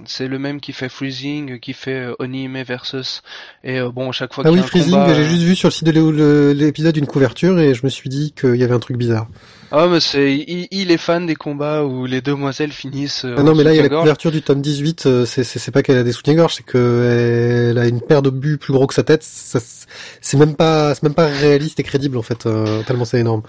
c'est 0.05 0.29
le 0.29 0.39
même 0.39 0.61
qui 0.61 0.73
fait 0.73 0.89
Freezing, 0.89 1.59
qui 1.59 1.73
fait 1.73 2.15
euh, 2.21 2.63
versus, 2.65 3.23
et 3.65 3.81
euh, 3.81 3.91
bon, 3.91 4.13
chaque 4.13 4.33
fois 4.33 4.45
Ah 4.47 4.49
qu'il 4.49 4.59
y 4.59 4.61
oui, 4.61 4.63
a 4.63 4.65
un 4.65 4.69
Freezing, 4.69 4.93
combat, 4.93 5.15
j'ai 5.15 5.25
juste 5.25 5.43
vu 5.43 5.57
sur 5.57 5.67
le 5.69 5.73
site 5.73 5.89
de 5.89 6.53
l'épisode 6.57 6.97
une 6.97 7.07
couverture 7.07 7.59
et 7.59 7.75
je 7.75 7.81
me 7.85 7.91
suis 7.91 8.09
dit 8.09 8.33
qu'il 8.33 8.55
y 8.55 8.63
avait 8.63 8.75
un 8.75 8.79
truc 8.81 8.97
bizarre. 8.97 9.27
Ah 9.75 9.89
mais 9.89 10.01
c'est, 10.01 10.37
il, 10.37 10.69
il 10.71 10.91
est 10.91 10.97
fan 10.99 11.25
des 11.27 11.35
combats 11.35 11.83
où 11.85 12.05
les 12.07 12.21
demoiselles 12.21 12.73
finissent. 12.73 13.25
euh, 13.25 13.35
Ah 13.39 13.43
non, 13.43 13.55
mais 13.55 13.65
là, 13.65 13.73
il 13.73 13.77
y 13.77 13.81
a 13.81 13.83
la 13.83 13.89
couverture 13.89 14.31
du 14.31 14.43
tome 14.43 14.61
18, 14.61 15.07
euh, 15.07 15.25
c'est 15.27 15.43
c'est- 15.45 15.71
pas 15.71 15.83
qu'elle 15.83 15.97
a 15.99 16.03
des 16.05 16.13
soutiens-gorge, 16.13 16.55
c'est 16.57 16.63
qu'elle 16.65 17.79
a 17.79 17.87
une 17.87 18.01
paire 18.03 18.21
de 18.23 18.31
buts 18.31 18.59
plus 18.59 18.73
gros 18.73 18.87
que 18.87 18.95
sa 18.95 19.03
tête, 19.03 19.23
c'est 19.25 20.37
même 20.37 20.55
pas 20.55 20.95
c'est 20.95 21.03
même 21.03 21.15
pas 21.15 21.27
réaliste 21.27 21.81
et 21.81 21.83
crédible 21.83 22.19
en 22.19 22.23
fait, 22.23 22.47
euh, 22.47 22.83
tellement 22.85 23.05
c'est 23.07 23.19
énorme. 23.21 23.43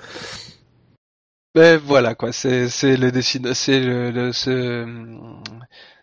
Ben 1.55 1.79
voilà 1.85 2.15
quoi, 2.15 2.31
c'est 2.31 2.67
c'est 2.69 2.97
le 2.97 3.11
dessin, 3.11 3.39
c'est 3.53 3.79
le, 3.79 4.09
le- 4.09 4.31
ce, 4.33 4.85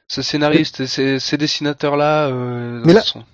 ce 0.07 0.23
scénariste, 0.23 0.87
ces, 0.87 1.19
ces 1.19 1.37
dessinateurs 1.37 1.97
là 1.97 2.31
Mais 2.85 2.93
là- 2.93 3.01
sont. 3.03 3.25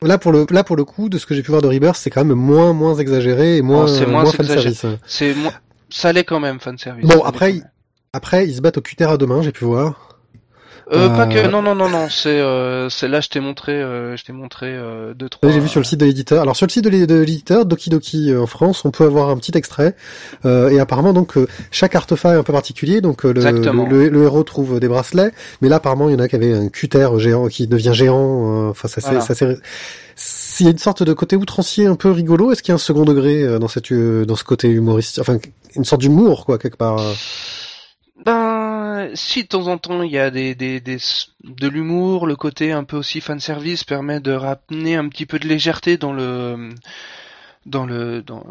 Là 0.00 0.16
pour 0.16 0.30
le 0.32 0.46
là 0.50 0.62
pour 0.64 0.76
le 0.76 0.84
coup, 0.84 1.08
de 1.08 1.18
ce 1.18 1.26
que 1.26 1.34
j'ai 1.34 1.42
pu 1.42 1.50
voir 1.50 1.60
de 1.60 1.66
Rebirth, 1.66 1.96
c'est 1.96 2.10
quand 2.10 2.24
même 2.24 2.36
moins 2.38 2.72
moins 2.72 2.94
exagéré 2.96 3.56
et 3.56 3.62
moins 3.62 3.84
Oh, 3.84 3.88
c'est 3.88 4.06
moins 4.06 4.22
moins 4.22 4.32
fan 4.32 4.46
service. 4.46 4.86
C'est 5.06 5.34
moi, 5.34 5.52
ça 5.92 6.12
l'est 6.12 6.24
quand 6.24 6.40
même 6.40 6.60
fan 6.60 6.78
service. 6.78 7.06
Bon, 7.06 7.20
Ça 7.20 7.28
après, 7.28 7.52
même. 7.52 7.64
Après, 8.12 8.46
ils 8.46 8.56
se 8.56 8.60
battent 8.60 8.78
au 8.78 8.82
cutter 8.82 9.04
à 9.04 9.16
deux 9.16 9.26
mains, 9.26 9.42
j'ai 9.42 9.52
pu 9.52 9.64
voir. 9.64 10.11
Euh, 10.92 11.08
pas 11.10 11.26
euh, 11.26 11.26
que 11.44 11.48
non 11.48 11.62
non 11.62 11.74
non 11.74 11.88
non, 11.88 12.08
c'est 12.10 12.28
euh, 12.40 12.88
c'est 12.88 13.06
là 13.08 13.20
je 13.20 13.28
t'ai 13.28 13.40
montré 13.40 13.72
euh, 13.72 14.16
je 14.16 14.24
t'ai 14.24 14.32
montré 14.32 14.66
euh, 14.66 15.14
deux 15.14 15.28
trois. 15.28 15.50
J'ai 15.50 15.60
vu 15.60 15.68
sur 15.68 15.80
le 15.80 15.84
site 15.84 16.00
de 16.00 16.06
l'éditeur. 16.06 16.42
Alors 16.42 16.56
sur 16.56 16.66
le 16.66 16.72
site 16.72 16.84
de 16.84 16.90
l'é- 16.90 17.06
de 17.06 17.20
l'éditeur 17.20 17.64
Doki 17.66 17.88
Doki 17.90 18.34
en 18.34 18.46
France, 18.46 18.84
on 18.84 18.90
peut 18.90 19.04
avoir 19.04 19.28
un 19.30 19.36
petit 19.36 19.52
extrait. 19.56 19.94
Euh, 20.44 20.70
et 20.70 20.80
apparemment 20.80 21.12
donc 21.12 21.34
chaque 21.70 21.94
artefact 21.94 22.34
est 22.34 22.38
un 22.38 22.42
peu 22.42 22.52
particulier. 22.52 23.00
Donc 23.00 23.22
le, 23.24 23.30
Exactement. 23.30 23.86
le, 23.88 24.08
le 24.08 24.22
héros 24.24 24.42
trouve 24.42 24.80
des 24.80 24.88
bracelets, 24.88 25.30
mais 25.60 25.68
là 25.68 25.76
apparemment 25.76 26.08
il 26.08 26.12
y 26.12 26.16
en 26.16 26.18
a 26.18 26.28
qui 26.28 26.34
avaient 26.36 26.52
un 26.54 26.68
cutter 26.68 27.08
géant 27.18 27.46
qui 27.48 27.66
devient 27.68 27.92
géant. 27.94 28.68
Enfin 28.70 28.88
ça 28.88 29.00
c'est 29.00 29.06
Voilà. 29.08 29.20
ça 29.20 29.34
c'est 29.34 29.56
s'il 30.16 30.66
y 30.66 30.68
a 30.68 30.72
une 30.72 30.78
sorte 30.78 31.02
de 31.02 31.12
côté 31.14 31.36
outrancier 31.36 31.86
un 31.86 31.94
peu 31.94 32.10
rigolo, 32.10 32.52
est-ce 32.52 32.62
qu'il 32.62 32.70
y 32.70 32.72
a 32.72 32.74
un 32.74 32.78
second 32.78 33.04
degré 33.04 33.58
dans 33.58 33.68
cette 33.68 33.92
dans 33.92 34.36
ce 34.36 34.44
côté 34.44 34.68
humoristique, 34.68 35.20
enfin 35.20 35.38
une 35.74 35.84
sorte 35.84 36.02
d'humour 36.02 36.44
quoi 36.44 36.58
quelque 36.58 36.76
part. 36.76 37.00
Ben, 38.24 39.10
si 39.14 39.42
de 39.42 39.48
temps 39.48 39.66
en 39.66 39.78
temps 39.78 40.02
il 40.02 40.12
y 40.12 40.18
a 40.18 40.30
des, 40.30 40.54
des, 40.54 40.80
des 40.80 40.98
de 41.44 41.68
l'humour, 41.68 42.26
le 42.26 42.36
côté 42.36 42.70
un 42.72 42.84
peu 42.84 42.96
aussi 42.96 43.20
fan 43.20 43.40
service 43.40 43.82
permet 43.84 44.20
de 44.20 44.32
ramener 44.32 44.94
un 44.96 45.08
petit 45.08 45.26
peu 45.26 45.38
de 45.40 45.48
légèreté 45.48 45.96
dans 45.96 46.12
le 46.12 46.70
dans 47.66 47.86
le 47.86 48.22
dans, 48.22 48.44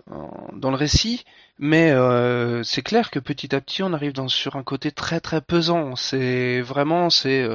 dans 0.53 0.69
le 0.71 0.75
récit, 0.77 1.25
mais 1.59 1.91
euh, 1.91 2.63
c'est 2.63 2.81
clair 2.81 3.11
que 3.11 3.19
petit 3.19 3.55
à 3.55 3.61
petit 3.61 3.83
on 3.83 3.93
arrive 3.93 4.13
dans 4.13 4.27
sur 4.27 4.55
un 4.57 4.63
côté 4.63 4.91
très 4.91 5.19
très 5.21 5.41
pesant. 5.41 5.95
C'est 5.95 6.61
vraiment 6.61 7.09
c'est 7.09 7.47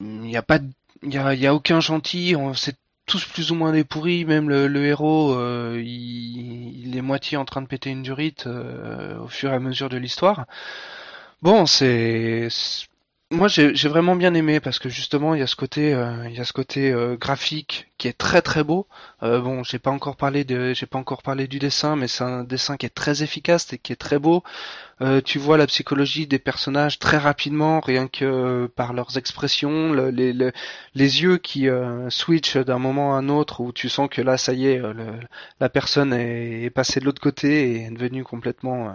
il 0.00 0.30
y 0.30 0.36
a 0.36 0.42
pas 0.42 0.58
il 1.02 1.12
y 1.14 1.18
a, 1.18 1.34
y 1.34 1.46
a 1.46 1.54
aucun 1.54 1.80
gentil, 1.80 2.34
c'est 2.54 2.76
tous 3.06 3.24
plus 3.24 3.52
ou 3.52 3.54
moins 3.54 3.72
des 3.72 3.84
pourris, 3.84 4.24
même 4.24 4.48
le, 4.48 4.66
le 4.66 4.84
héros 4.86 5.34
euh, 5.34 5.80
il, 5.84 6.86
il 6.88 6.96
est 6.96 7.02
moitié 7.02 7.36
en 7.36 7.44
train 7.44 7.62
de 7.62 7.66
péter 7.68 7.90
une 7.90 8.02
durite 8.02 8.46
euh, 8.46 9.18
au 9.20 9.28
fur 9.28 9.52
et 9.52 9.54
à 9.54 9.60
mesure 9.60 9.88
de 9.88 9.96
l'histoire. 9.96 10.46
Bon, 11.42 11.66
c'est 11.66 12.48
Moi, 13.32 13.48
j'ai 13.48 13.88
vraiment 13.88 14.16
bien 14.16 14.34
aimé 14.34 14.60
parce 14.60 14.78
que 14.78 14.88
justement, 14.88 15.34
il 15.34 15.40
y 15.40 15.42
a 15.42 15.46
ce 15.48 15.56
côté, 15.56 15.94
euh, 15.94 16.28
il 16.28 16.36
y 16.36 16.40
a 16.40 16.44
ce 16.44 16.52
côté 16.52 16.92
euh, 16.92 17.16
graphique 17.16 17.92
qui 17.98 18.08
est 18.08 18.16
très 18.18 18.42
très 18.42 18.64
beau. 18.64 18.88
Euh, 19.22 19.40
bon, 19.40 19.64
j'ai 19.64 19.78
pas 19.80 19.90
encore 19.90 20.16
parlé 20.16 20.44
de, 20.44 20.74
j'ai 20.74 20.86
pas 20.86 20.98
encore 20.98 21.22
parlé 21.22 21.48
du 21.48 21.58
dessin, 21.58 21.96
mais 21.96 22.08
c'est 22.08 22.24
un 22.24 22.44
dessin 22.44 22.76
qui 22.76 22.86
est 22.86 22.90
très 22.94 23.22
efficace 23.22 23.72
et 23.72 23.78
qui 23.78 23.92
est 23.92 23.96
très 23.96 24.18
beau. 24.18 24.44
Tu 25.24 25.38
vois 25.38 25.58
la 25.58 25.66
psychologie 25.68 26.26
des 26.28 26.38
personnages 26.40 26.98
très 27.00 27.18
rapidement, 27.18 27.80
rien 27.80 28.08
que 28.08 28.66
par 28.76 28.92
leurs 28.94 29.18
expressions, 29.18 29.92
le- 29.92 30.10
les, 30.10 30.32
le- 30.34 30.52
les 30.94 31.22
yeux 31.22 31.38
qui 31.38 31.68
switchent 32.10 32.58
d'un 32.58 32.78
moment 32.80 33.14
à 33.16 33.18
un 33.20 33.28
autre, 33.30 33.60
où 33.62 33.72
tu 33.72 33.88
sens 33.90 34.08
que 34.10 34.22
là, 34.22 34.38
ça 34.38 34.52
y 34.54 34.66
est, 34.68 34.82
la 35.60 35.68
personne 35.70 36.12
est, 36.14 36.62
est 36.64 36.70
passée 36.70 37.00
de 37.00 37.04
l'autre 37.06 37.22
côté 37.22 37.72
et 37.72 37.82
est 37.86 37.90
devenue 37.90 38.24
complètement 38.24 38.94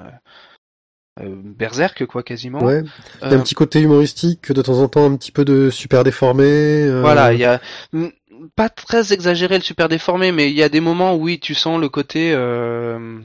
berserk, 1.19 2.05
quoi, 2.05 2.23
quasiment. 2.23 2.63
Ouais. 2.63 2.83
A 3.21 3.27
Euh, 3.31 3.37
un 3.37 3.39
petit 3.41 3.55
côté 3.55 3.81
humoristique, 3.81 4.51
de 4.51 4.61
temps 4.61 4.79
en 4.79 4.87
temps 4.87 5.05
un 5.05 5.15
petit 5.15 5.31
peu 5.31 5.45
de 5.45 5.69
super 5.69 6.03
déformé. 6.03 6.43
euh, 6.45 7.01
Voilà, 7.01 7.33
il 7.33 7.39
y 7.39 7.45
a 7.45 7.59
mm, 7.93 8.07
pas 8.55 8.69
très 8.69 9.13
exagéré 9.13 9.57
le 9.57 9.63
super 9.63 9.89
déformé, 9.89 10.31
mais 10.31 10.49
il 10.49 10.55
y 10.55 10.63
a 10.63 10.69
des 10.69 10.79
moments 10.79 11.13
où 11.15 11.23
oui, 11.23 11.39
tu 11.39 11.53
sens 11.53 11.79
le 11.79 11.89
côté, 11.89 12.31
euh, 12.33 13.19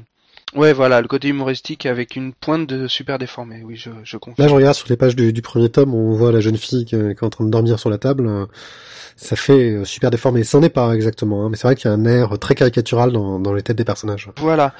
ouais, 0.54 0.72
voilà, 0.72 1.00
le 1.00 1.08
côté 1.08 1.28
humoristique 1.28 1.86
avec 1.86 2.16
une 2.16 2.32
pointe 2.34 2.66
de 2.68 2.86
super 2.88 3.18
déformé. 3.18 3.62
Oui, 3.64 3.76
je, 3.76 3.90
je 4.04 4.16
Là, 4.16 4.20
confirme. 4.20 4.48
je 4.48 4.54
regarde 4.54 4.74
sur 4.74 4.88
les 4.90 4.96
pages 4.96 5.16
du, 5.16 5.32
du 5.32 5.40
premier 5.42 5.70
tome, 5.70 5.94
on 5.94 6.12
voit 6.12 6.32
la 6.32 6.40
jeune 6.40 6.58
fille 6.58 6.84
qui, 6.84 6.96
qui 6.96 6.96
est 6.96 7.22
en 7.22 7.30
train 7.30 7.44
de 7.44 7.50
dormir 7.50 7.78
sur 7.78 7.88
la 7.88 7.98
table. 7.98 8.26
euh, 8.26 8.46
Ça 9.16 9.36
fait 9.36 9.70
euh, 9.70 9.84
super 9.84 10.10
déformé. 10.10 10.44
C'en 10.44 10.62
est 10.62 10.68
pas 10.68 10.92
exactement, 10.92 11.46
hein, 11.46 11.48
mais 11.50 11.56
c'est 11.56 11.66
vrai 11.68 11.76
qu'il 11.76 11.88
y 11.90 11.94
a 11.94 11.96
un 11.96 12.04
air 12.04 12.38
très 12.38 12.54
caricatural 12.54 13.12
dans, 13.12 13.38
dans 13.38 13.54
les 13.54 13.62
têtes 13.62 13.78
des 13.78 13.84
personnages. 13.84 14.28
Voilà. 14.36 14.74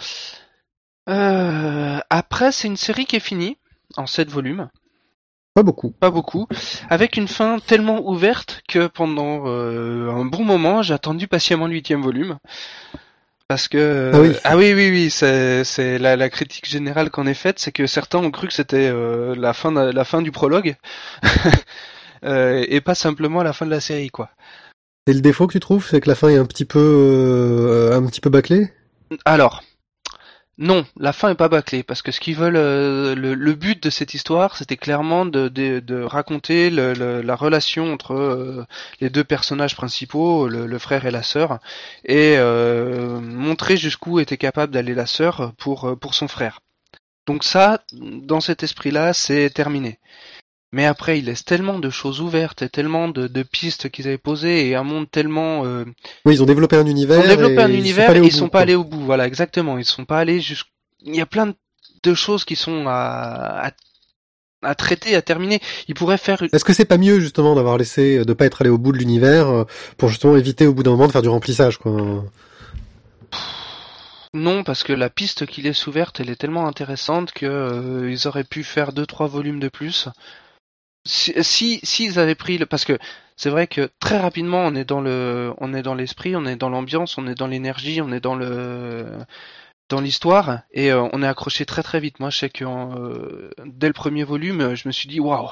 Euh, 1.08 1.98
après, 2.10 2.52
c'est 2.52 2.68
une 2.68 2.76
série 2.76 3.06
qui 3.06 3.16
est 3.16 3.20
finie 3.20 3.56
en 3.96 4.06
7 4.06 4.28
volumes, 4.28 4.68
Pas 5.54 5.62
beaucoup. 5.62 5.92
pas 5.92 6.10
beaucoup, 6.10 6.46
avec 6.90 7.16
une 7.16 7.28
fin 7.28 7.58
tellement 7.60 8.08
ouverte 8.08 8.62
que 8.68 8.88
pendant 8.88 9.44
euh, 9.46 10.10
un 10.10 10.24
bon 10.24 10.44
moment, 10.44 10.82
j'ai 10.82 10.94
attendu 10.94 11.28
patiemment 11.28 11.66
le 11.66 11.74
huitième 11.74 12.02
volume. 12.02 12.38
Parce 13.48 13.68
que 13.68 14.10
Ah 14.12 14.20
oui. 14.20 14.32
oui 14.56 14.74
oui 14.74 14.90
oui 14.90 15.10
c'est 15.10 15.62
c'est 15.62 15.98
la, 15.98 16.16
la 16.16 16.28
critique 16.30 16.68
générale 16.68 17.10
qu'on 17.10 17.28
est 17.28 17.34
faite 17.34 17.60
c'est 17.60 17.70
que 17.70 17.86
certains 17.86 18.18
ont 18.18 18.32
cru 18.32 18.48
que 18.48 18.52
c'était 18.52 18.90
euh, 18.92 19.36
la 19.36 19.52
fin 19.52 19.70
de- 19.70 19.92
la 19.92 20.04
fin 20.04 20.20
du 20.20 20.32
prologue 20.32 20.74
et 22.24 22.80
pas 22.80 22.96
simplement 22.96 23.44
la 23.44 23.52
fin 23.52 23.66
de 23.66 23.70
la 23.70 23.80
série 23.80 24.10
quoi. 24.10 24.30
Et 25.06 25.12
le 25.12 25.20
défaut 25.20 25.46
que 25.46 25.52
tu 25.52 25.60
trouves, 25.60 25.86
c'est 25.88 26.00
que 26.00 26.08
la 26.08 26.16
fin 26.16 26.28
est 26.28 26.36
un 26.36 26.46
petit 26.46 26.64
peu, 26.64 26.80
euh, 26.80 27.96
un 27.96 28.04
petit 28.06 28.20
peu 28.20 28.28
bâclée? 28.28 28.72
Alors, 29.24 29.62
non, 30.58 30.86
la 30.98 31.12
fin 31.12 31.28
est 31.30 31.34
pas 31.34 31.48
bâclée 31.48 31.82
parce 31.82 32.00
que 32.00 32.10
ce 32.12 32.20
qu'ils 32.20 32.36
veulent, 32.36 32.56
euh, 32.56 33.14
le, 33.14 33.54
but 33.54 33.82
de 33.82 33.90
cette 33.90 34.14
histoire, 34.14 34.56
c'était 34.56 34.78
clairement 34.78 35.26
de, 35.26 35.48
de, 35.48 35.80
de 35.80 36.00
raconter 36.02 36.70
le- 36.70 37.20
la 37.20 37.36
relation 37.36 37.92
entre 37.92 38.14
euh, 38.14 38.64
les 39.00 39.10
deux 39.10 39.24
personnages 39.24 39.76
principaux, 39.76 40.48
le, 40.48 40.78
frère 40.78 41.04
et 41.04 41.10
la 41.10 41.22
sœur, 41.22 41.58
et 42.04 42.36
euh, 42.38 43.20
montrer 43.20 43.76
jusqu'où 43.76 44.18
était 44.18 44.38
capable 44.38 44.72
d'aller 44.72 44.94
la 44.94 45.06
sœur 45.06 45.52
pour 45.58 45.98
pour 46.00 46.14
son 46.14 46.28
frère. 46.28 46.60
Donc 47.26 47.44
ça, 47.44 47.82
dans 47.92 48.40
cet 48.40 48.62
esprit-là, 48.62 49.12
c'est 49.12 49.50
terminé. 49.50 49.98
Mais 50.72 50.84
après, 50.84 51.18
ils 51.18 51.24
laissent 51.24 51.44
tellement 51.44 51.78
de 51.78 51.90
choses 51.90 52.20
ouvertes 52.20 52.62
et 52.62 52.68
tellement 52.68 53.08
de, 53.08 53.28
de 53.28 53.42
pistes 53.42 53.88
qu'ils 53.88 54.06
avaient 54.08 54.18
posées 54.18 54.68
et 54.68 54.74
un 54.74 54.82
monde 54.82 55.10
tellement 55.10 55.64
euh, 55.64 55.84
Oui, 56.24 56.34
ils 56.34 56.42
ont 56.42 56.46
développé 56.46 56.76
un 56.76 56.86
univers. 56.86 57.20
ils 57.20 57.26
ont 57.26 57.28
développé 57.28 57.54
et 57.54 57.62
un 57.62 57.68
ils 57.68 57.78
univers 57.78 58.06
sont 58.06 58.12
pas 58.12 58.12
et 58.12 58.16
allés 58.16 58.20
au 58.20 58.24
ils 58.24 58.32
sont 58.32 58.44
bout, 58.44 58.50
pas 58.50 58.60
allés 58.60 58.74
au 58.74 58.84
bout. 58.84 59.00
Voilà, 59.00 59.26
exactement. 59.26 59.78
Ils 59.78 59.84
sont 59.84 60.04
pas 60.04 60.18
allés 60.18 60.40
jusqu'. 60.40 60.68
Il 61.04 61.14
y 61.14 61.20
a 61.20 61.26
plein 61.26 61.54
de, 62.02 62.14
choses 62.14 62.44
qui 62.44 62.56
sont 62.56 62.86
à, 62.86 63.68
à, 63.68 63.70
à 64.62 64.74
traiter, 64.74 65.14
à 65.14 65.22
terminer. 65.22 65.60
Ils 65.88 65.94
pourraient 65.94 66.18
faire. 66.18 66.42
Est-ce 66.52 66.64
que 66.64 66.72
c'est 66.72 66.84
pas 66.84 66.98
mieux 66.98 67.20
justement 67.20 67.54
d'avoir 67.54 67.78
laissé, 67.78 68.24
de 68.24 68.32
pas 68.32 68.46
être 68.46 68.62
allé 68.62 68.70
au 68.70 68.78
bout 68.78 68.92
de 68.92 68.98
l'univers 68.98 69.48
euh, 69.48 69.64
pour 69.96 70.08
justement 70.08 70.36
éviter 70.36 70.66
au 70.66 70.74
bout 70.74 70.82
d'un 70.82 70.90
moment 70.92 71.06
de 71.06 71.12
faire 71.12 71.22
du 71.22 71.28
remplissage, 71.28 71.78
quoi? 71.78 72.24
Non, 74.34 74.64
parce 74.64 74.82
que 74.82 74.92
la 74.92 75.08
piste 75.08 75.46
qui 75.46 75.62
laisse 75.62 75.86
ouverte, 75.86 76.20
elle 76.20 76.28
est 76.28 76.36
tellement 76.36 76.66
intéressante 76.66 77.32
que 77.32 77.46
euh, 77.46 78.10
ils 78.10 78.28
auraient 78.28 78.44
pu 78.44 78.64
faire 78.64 78.92
deux 78.92 79.06
trois 79.06 79.28
volumes 79.28 79.60
de 79.60 79.68
plus. 79.68 80.08
Si 81.06 81.32
si 81.42 81.80
s'ils 81.82 82.18
avaient 82.18 82.34
pris 82.34 82.58
le, 82.58 82.66
parce 82.66 82.84
que 82.84 82.98
c'est 83.36 83.50
vrai 83.50 83.66
que 83.66 83.90
très 84.00 84.18
rapidement 84.18 84.60
on 84.66 84.74
est 84.74 84.84
dans 84.84 85.00
le, 85.00 85.54
on 85.58 85.72
est 85.74 85.82
dans 85.82 85.94
l'esprit, 85.94 86.36
on 86.36 86.44
est 86.46 86.56
dans 86.56 86.68
l'ambiance, 86.70 87.16
on 87.18 87.26
est 87.26 87.34
dans 87.34 87.46
l'énergie, 87.46 88.02
on 88.02 88.12
est 88.12 88.20
dans 88.20 88.34
le, 88.34 89.06
dans 89.88 90.00
l'histoire 90.00 90.60
et 90.72 90.92
euh, 90.92 91.08
on 91.12 91.22
est 91.22 91.26
accroché 91.28 91.64
très 91.64 91.82
très 91.82 92.00
vite. 92.00 92.18
Moi, 92.20 92.30
je 92.30 92.38
sais 92.38 92.50
que 92.50 92.64
euh, 92.64 93.50
dès 93.64 93.86
le 93.86 93.92
premier 93.92 94.24
volume, 94.24 94.74
je 94.74 94.88
me 94.88 94.92
suis 94.92 95.08
dit 95.08 95.20
waouh, 95.20 95.50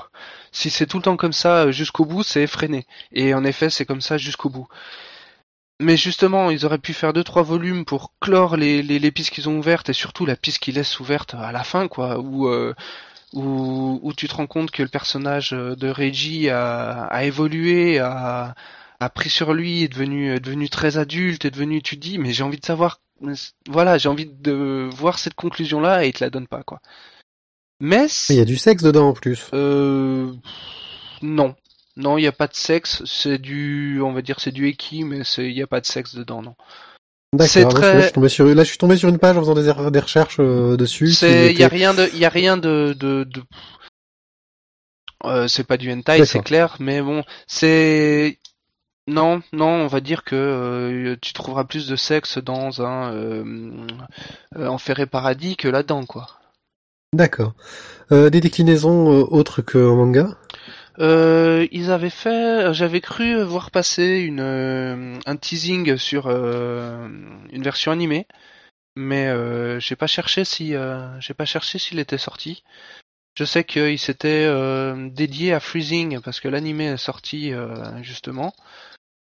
si 0.52 0.70
c'est 0.70 0.86
tout 0.86 0.98
le 0.98 1.04
temps 1.04 1.16
comme 1.16 1.32
ça 1.32 1.70
jusqu'au 1.70 2.04
bout, 2.04 2.22
c'est 2.22 2.42
effréné. 2.42 2.86
Et 3.12 3.34
en 3.34 3.44
effet, 3.44 3.70
c'est 3.70 3.86
comme 3.86 4.00
ça 4.00 4.18
jusqu'au 4.18 4.50
bout. 4.50 4.66
Mais 5.80 5.96
justement, 5.96 6.50
ils 6.50 6.64
auraient 6.66 6.78
pu 6.78 6.94
faire 6.94 7.12
deux 7.12 7.24
trois 7.24 7.42
volumes 7.42 7.84
pour 7.84 8.12
clore 8.20 8.56
les, 8.56 8.82
les, 8.82 8.98
les 8.98 9.10
pistes 9.10 9.30
qu'ils 9.30 9.48
ont 9.48 9.58
ouvertes 9.58 9.88
et 9.88 9.92
surtout 9.92 10.24
la 10.26 10.36
piste 10.36 10.58
qu'ils 10.58 10.76
laissent 10.76 11.00
ouverte 11.00 11.34
à 11.34 11.52
la 11.52 11.64
fin, 11.64 11.88
quoi, 11.88 12.18
où 12.20 12.48
euh, 12.48 12.74
où, 13.34 14.00
où 14.02 14.12
tu 14.14 14.28
te 14.28 14.34
rends 14.34 14.46
compte 14.46 14.70
que 14.70 14.82
le 14.82 14.88
personnage 14.88 15.50
de 15.50 15.88
Reggie 15.88 16.48
a, 16.50 17.04
a 17.04 17.24
évolué, 17.24 17.98
a, 17.98 18.54
a 19.00 19.10
pris 19.10 19.30
sur 19.30 19.52
lui, 19.54 19.82
est 19.82 19.88
devenu 19.88 20.32
est 20.34 20.40
devenu 20.40 20.68
très 20.68 20.96
adulte, 20.98 21.44
est 21.44 21.50
devenu, 21.50 21.82
tu 21.82 21.96
te 21.96 22.00
dis, 22.00 22.18
mais 22.18 22.32
j'ai 22.32 22.42
envie 22.44 22.58
de 22.60 22.64
savoir, 22.64 23.00
voilà, 23.68 23.98
j'ai 23.98 24.08
envie 24.08 24.26
de 24.26 24.88
voir 24.94 25.18
cette 25.18 25.34
conclusion 25.34 25.80
là 25.80 26.04
et 26.04 26.08
il 26.08 26.12
te 26.12 26.22
la 26.24 26.30
donne 26.30 26.46
pas, 26.46 26.62
quoi. 26.62 26.80
Mais 27.80 28.06
Il 28.30 28.36
y 28.36 28.40
a 28.40 28.44
du 28.44 28.56
sexe 28.56 28.82
dedans 28.82 29.08
en 29.08 29.12
plus. 29.12 29.50
euh, 29.52 30.32
non. 31.22 31.54
Non, 31.96 32.18
il 32.18 32.22
n'y 32.22 32.26
a 32.26 32.32
pas 32.32 32.48
de 32.48 32.54
sexe, 32.56 33.04
c'est 33.04 33.38
du, 33.38 34.00
on 34.02 34.12
va 34.12 34.20
dire, 34.20 34.40
c'est 34.40 34.50
du 34.50 34.66
Eki, 34.68 35.04
mais 35.04 35.20
il 35.38 35.54
n'y 35.54 35.62
a 35.62 35.66
pas 35.68 35.80
de 35.80 35.86
sexe 35.86 36.14
dedans, 36.16 36.42
non. 36.42 36.56
C'est 37.40 37.62
D'accord. 37.64 37.80
très- 37.80 37.94
Là, 37.94 38.00
je 38.00 38.04
suis 38.04 38.12
tombé 38.12 38.28
sur, 38.28 38.46
là, 38.46 38.62
je 38.62 38.68
suis 38.68 38.78
tombé 38.78 38.96
sur 38.96 39.08
une 39.08 39.18
page 39.18 39.36
en 39.36 39.40
faisant 39.40 39.54
des, 39.54 39.68
er- 39.68 39.90
des 39.90 40.00
recherches 40.00 40.36
euh, 40.40 40.76
dessus. 40.76 41.10
C'est, 41.12 41.52
il 41.52 41.58
y 41.58 41.64
a 41.64 41.68
rien 41.68 41.94
de, 41.94 42.08
il 42.12 42.18
y 42.18 42.24
a 42.24 42.28
rien 42.28 42.56
de, 42.56 42.94
de, 42.98 43.24
de... 43.24 43.42
Euh, 45.24 45.48
c'est 45.48 45.64
pas 45.64 45.76
du 45.76 45.90
hentai, 45.90 46.24
c'est 46.26 46.42
clair, 46.42 46.76
mais 46.80 47.00
bon, 47.00 47.24
c'est, 47.46 48.38
non, 49.08 49.40
non, 49.52 49.68
on 49.68 49.86
va 49.86 50.00
dire 50.00 50.22
que 50.22 50.34
euh, 50.36 51.16
tu 51.20 51.32
trouveras 51.32 51.64
plus 51.64 51.88
de 51.88 51.96
sexe 51.96 52.38
dans 52.38 52.82
un 52.82 53.14
Enfer 54.54 55.00
et 55.00 55.06
Paradis 55.06 55.56
que 55.56 55.68
là-dedans, 55.68 56.04
quoi. 56.04 56.28
D'accord. 57.14 57.54
Des 58.10 58.40
déclinaisons 58.40 59.06
autres 59.08 59.62
que 59.62 59.78
manga? 59.78 60.36
Euh, 61.00 61.66
ils 61.72 61.90
avaient 61.90 62.10
fait, 62.10 62.72
j'avais 62.72 63.00
cru 63.00 63.42
voir 63.42 63.70
passer 63.72 64.18
une 64.20 64.40
euh, 64.40 65.16
un 65.26 65.36
teasing 65.36 65.96
sur 65.96 66.26
euh, 66.28 67.08
version 67.64 67.90
animée, 67.90 68.26
mais 68.96 69.26
euh, 69.28 69.80
j'ai 69.80 69.96
pas 69.96 70.06
cherché 70.06 70.44
si 70.44 70.74
euh, 70.74 71.20
j'ai 71.20 71.34
pas 71.34 71.44
cherché 71.44 71.78
s'il 71.78 71.98
était 71.98 72.18
sorti. 72.18 72.62
Je 73.36 73.44
sais 73.44 73.64
qu'il 73.64 73.98
s'était 73.98 74.44
euh, 74.46 75.08
dédié 75.10 75.52
à 75.52 75.60
Freezing 75.60 76.20
parce 76.20 76.38
que 76.38 76.48
l'animé 76.48 76.84
est 76.84 76.96
sorti 76.96 77.52
justement. 78.02 78.54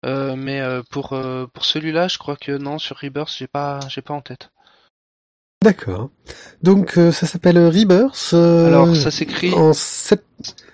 Mais 0.03 0.61
pour 0.89 1.09
pour 1.53 1.65
celui-là, 1.65 2.07
je 2.07 2.17
crois 2.17 2.37
que 2.37 2.53
non 2.53 2.79
sur 2.79 2.97
Rebirth, 2.97 3.35
j'ai 3.37 3.47
pas 3.47 3.79
j'ai 3.89 4.01
pas 4.01 4.13
en 4.13 4.21
tête. 4.21 4.49
D'accord. 5.63 6.09
Donc 6.61 6.97
euh, 6.97 7.11
ça 7.11 7.25
s'appelle 7.25 7.57
Rebirth. 7.57 8.31
euh, 8.33 8.67
Alors 8.67 8.95
ça 8.95 9.09
s'écrit 9.11 9.53
en 9.53 9.73
7 9.73 10.23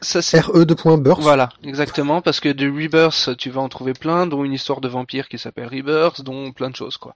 ça 0.01 0.21
c'est 0.21 0.39
RE 0.41 0.65
2. 0.65 0.75
Burst. 0.97 1.21
Voilà, 1.21 1.49
exactement, 1.63 2.21
parce 2.21 2.41
que 2.41 2.49
de 2.49 2.67
Rebirth, 2.67 3.37
tu 3.37 3.49
vas 3.49 3.61
en 3.61 3.69
trouver 3.69 3.93
plein, 3.93 4.27
dont 4.27 4.43
une 4.43 4.51
histoire 4.51 4.81
de 4.81 4.89
vampire 4.89 5.29
qui 5.29 5.39
s'appelle 5.39 5.67
Rebirth, 5.67 6.21
dont 6.21 6.51
plein 6.51 6.69
de 6.69 6.75
choses, 6.75 6.97
quoi. 6.97 7.13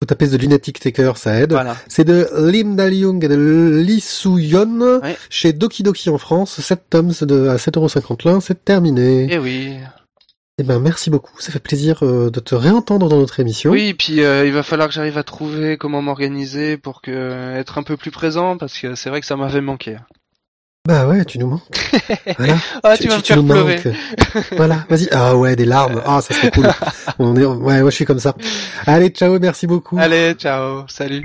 Faut 0.00 0.06
taper 0.06 0.28
The 0.28 0.34
Lunatic 0.40 0.78
Taker, 0.78 1.12
ça 1.16 1.40
aide. 1.40 1.52
Voilà. 1.52 1.74
C'est 1.88 2.04
de 2.04 2.28
Lim 2.50 2.76
Dal-Young 2.76 3.24
et 3.24 3.28
de 3.28 3.80
Lee 3.84 4.00
Soo-yeon 4.00 5.00
Ouais. 5.02 5.16
chez 5.30 5.52
Doki 5.54 5.82
Doki 5.82 6.10
en 6.10 6.18
France. 6.18 6.60
7 6.60 6.82
tomes 6.90 7.12
de, 7.22 7.48
à 7.48 7.56
7,50€ 7.56 8.28
l'un, 8.28 8.40
c'est 8.40 8.64
terminé. 8.64 9.26
Eh 9.30 9.38
oui. 9.38 9.78
Eh 10.60 10.64
ben, 10.64 10.80
merci 10.80 11.08
beaucoup. 11.08 11.40
Ça 11.40 11.52
fait 11.52 11.60
plaisir 11.60 12.02
euh, 12.02 12.30
de 12.30 12.40
te 12.40 12.56
réentendre 12.56 13.08
dans 13.08 13.18
notre 13.18 13.38
émission. 13.38 13.70
Oui, 13.70 13.88
et 13.88 13.94
puis 13.94 14.22
euh, 14.22 14.44
il 14.44 14.52
va 14.52 14.64
falloir 14.64 14.88
que 14.88 14.94
j'arrive 14.94 15.16
à 15.16 15.22
trouver 15.22 15.76
comment 15.76 16.02
m'organiser 16.02 16.76
pour 16.76 17.00
que 17.00 17.56
être 17.56 17.78
un 17.78 17.84
peu 17.84 17.96
plus 17.96 18.10
présent, 18.10 18.58
parce 18.58 18.76
que 18.76 18.96
c'est 18.96 19.08
vrai 19.08 19.20
que 19.20 19.26
ça 19.26 19.36
m'avait 19.36 19.60
manqué. 19.60 19.96
Bah 20.84 21.06
ouais, 21.06 21.24
tu 21.24 21.38
nous 21.38 21.46
manques. 21.46 21.62
Voilà. 22.38 22.56
Ah, 22.82 22.96
tu, 22.96 23.06
vas 23.06 23.18
me 23.18 23.22
faire 23.22 23.36
nous 23.36 23.44
pleurer. 23.44 23.76
manques. 23.84 24.46
voilà, 24.56 24.84
vas-y. 24.88 25.08
Ah 25.12 25.36
ouais, 25.36 25.54
des 25.54 25.64
larmes. 25.64 26.02
Ah, 26.04 26.20
ça 26.20 26.34
serait 26.34 26.50
cool. 26.50 26.68
On 27.20 27.36
est, 27.36 27.44
ouais, 27.44 27.80
moi 27.80 27.90
je 27.90 27.94
suis 27.94 28.04
comme 28.04 28.18
ça. 28.18 28.34
Allez, 28.84 29.10
ciao, 29.10 29.38
merci 29.38 29.68
beaucoup. 29.68 29.96
Allez, 29.96 30.34
ciao, 30.34 30.88
salut. 30.88 31.22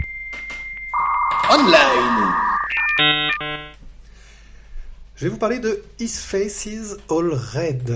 Je 5.16 5.26
vais 5.26 5.30
vous 5.30 5.38
parler 5.38 5.60
de 5.60 5.82
His 6.00 6.10
Faces 6.10 6.98
All 7.10 7.34
Red. 7.34 7.96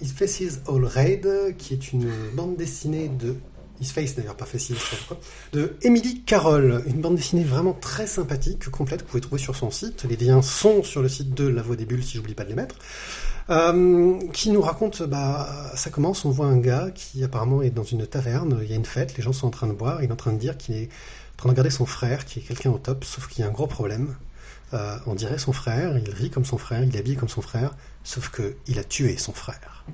His 0.00 0.08
Faces 0.08 0.60
All 0.68 0.84
Red, 0.84 1.56
qui 1.58 1.74
est 1.74 1.92
une 1.92 2.10
bande 2.34 2.56
dessinée 2.56 3.08
de 3.08 3.36
His 3.80 3.86
Face 3.86 4.14
d'ailleurs, 4.14 4.36
pas 4.36 4.46
Faces, 4.46 4.72
de 5.52 5.76
Emily 5.82 6.22
Carroll, 6.22 6.82
une 6.86 7.00
bande 7.00 7.16
dessinée 7.16 7.44
vraiment 7.44 7.72
très 7.72 8.06
sympathique, 8.06 8.68
complète, 8.70 9.00
que 9.00 9.04
vous 9.04 9.10
pouvez 9.10 9.20
trouver 9.20 9.42
sur 9.42 9.56
son 9.56 9.70
site. 9.70 10.04
Les 10.08 10.16
liens 10.16 10.42
sont 10.42 10.82
sur 10.82 11.02
le 11.02 11.08
site 11.08 11.34
de 11.34 11.46
La 11.46 11.62
Voix 11.62 11.76
des 11.76 11.84
Bulles, 11.84 12.04
si 12.04 12.16
j'oublie 12.16 12.34
pas 12.34 12.44
de 12.44 12.50
les 12.50 12.54
mettre. 12.54 12.76
Euh, 13.50 14.18
qui 14.32 14.50
nous 14.50 14.62
raconte, 14.62 15.02
bah, 15.02 15.72
ça 15.74 15.90
commence, 15.90 16.24
on 16.24 16.30
voit 16.30 16.46
un 16.46 16.56
gars 16.56 16.90
qui 16.94 17.22
apparemment 17.24 17.60
est 17.60 17.70
dans 17.70 17.84
une 17.84 18.06
taverne, 18.06 18.60
il 18.62 18.70
y 18.70 18.72
a 18.72 18.76
une 18.76 18.86
fête, 18.86 19.16
les 19.16 19.22
gens 19.22 19.32
sont 19.32 19.46
en 19.46 19.50
train 19.50 19.66
de 19.66 19.74
boire, 19.74 20.02
il 20.02 20.08
est 20.08 20.12
en 20.12 20.16
train 20.16 20.32
de 20.32 20.38
dire 20.38 20.56
qu'il 20.56 20.76
est 20.76 20.84
en 20.84 21.36
train 21.36 21.48
de 21.48 21.52
regarder 21.52 21.70
son 21.70 21.84
frère, 21.84 22.24
qui 22.24 22.38
est 22.38 22.42
quelqu'un 22.42 22.70
au 22.70 22.78
top, 22.78 23.04
sauf 23.04 23.28
qu'il 23.28 23.44
y 23.44 23.46
a 23.46 23.50
un 23.50 23.52
gros 23.52 23.66
problème. 23.66 24.14
Euh, 24.72 24.96
on 25.06 25.14
dirait 25.14 25.38
son 25.38 25.52
frère, 25.52 25.98
il 25.98 26.10
rit 26.10 26.30
comme 26.30 26.44
son 26.44 26.58
frère, 26.58 26.82
il 26.82 26.96
est 26.96 26.98
habillé 26.98 27.16
comme 27.16 27.28
son 27.28 27.42
frère, 27.42 27.76
sauf 28.04 28.28
que 28.28 28.56
il 28.68 28.78
a 28.78 28.84
tué 28.84 29.16
son 29.16 29.32
frère. 29.32 29.84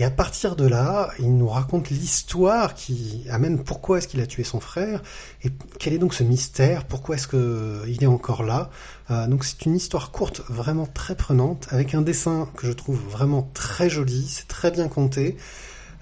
Et 0.00 0.04
à 0.04 0.10
partir 0.10 0.54
de 0.54 0.64
là, 0.64 1.10
il 1.18 1.36
nous 1.36 1.48
raconte 1.48 1.90
l'histoire 1.90 2.74
qui 2.74 3.24
amène 3.30 3.64
pourquoi 3.64 3.98
est-ce 3.98 4.06
qu'il 4.06 4.20
a 4.20 4.26
tué 4.26 4.44
son 4.44 4.60
frère 4.60 5.02
et 5.42 5.50
quel 5.80 5.92
est 5.92 5.98
donc 5.98 6.14
ce 6.14 6.22
mystère, 6.22 6.84
pourquoi 6.84 7.16
est-ce 7.16 7.26
que 7.26 7.82
il 7.88 8.04
est 8.04 8.06
encore 8.06 8.44
là. 8.44 8.70
Euh, 9.10 9.26
donc 9.26 9.44
c'est 9.44 9.66
une 9.66 9.74
histoire 9.74 10.12
courte, 10.12 10.42
vraiment 10.48 10.86
très 10.86 11.16
prenante, 11.16 11.66
avec 11.70 11.94
un 11.94 12.02
dessin 12.02 12.48
que 12.56 12.68
je 12.68 12.72
trouve 12.72 13.00
vraiment 13.10 13.50
très 13.54 13.90
joli, 13.90 14.28
c'est 14.28 14.46
très 14.46 14.70
bien 14.70 14.86
compté. 14.86 15.36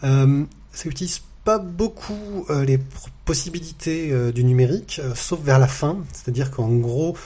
Euh, 0.04 0.44
ça 0.72 0.88
utilise 0.90 1.22
pas 1.44 1.58
beaucoup 1.58 2.44
euh, 2.50 2.66
les 2.66 2.78
possibilités 3.24 4.12
du 4.32 4.44
numérique, 4.44 5.00
sauf 5.14 5.40
vers 5.40 5.58
la 5.58 5.66
fin, 5.66 5.98
c'est-à-dire 6.12 6.50
qu'en 6.50 6.68
gros, 6.68 7.16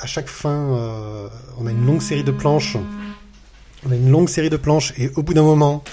à 0.00 0.06
chaque 0.06 0.28
fin, 0.28 0.50
euh, 0.50 1.28
on 1.58 1.66
a 1.66 1.70
une 1.70 1.84
longue 1.86 2.00
série 2.00 2.24
de 2.24 2.30
planches. 2.30 2.76
On 3.86 3.92
a 3.92 3.94
une 3.94 4.10
longue 4.10 4.28
série 4.28 4.50
de 4.50 4.56
planches 4.56 4.92
et 4.98 5.10
au 5.16 5.22
bout 5.22 5.34
d'un 5.34 5.42
moment, 5.42 5.84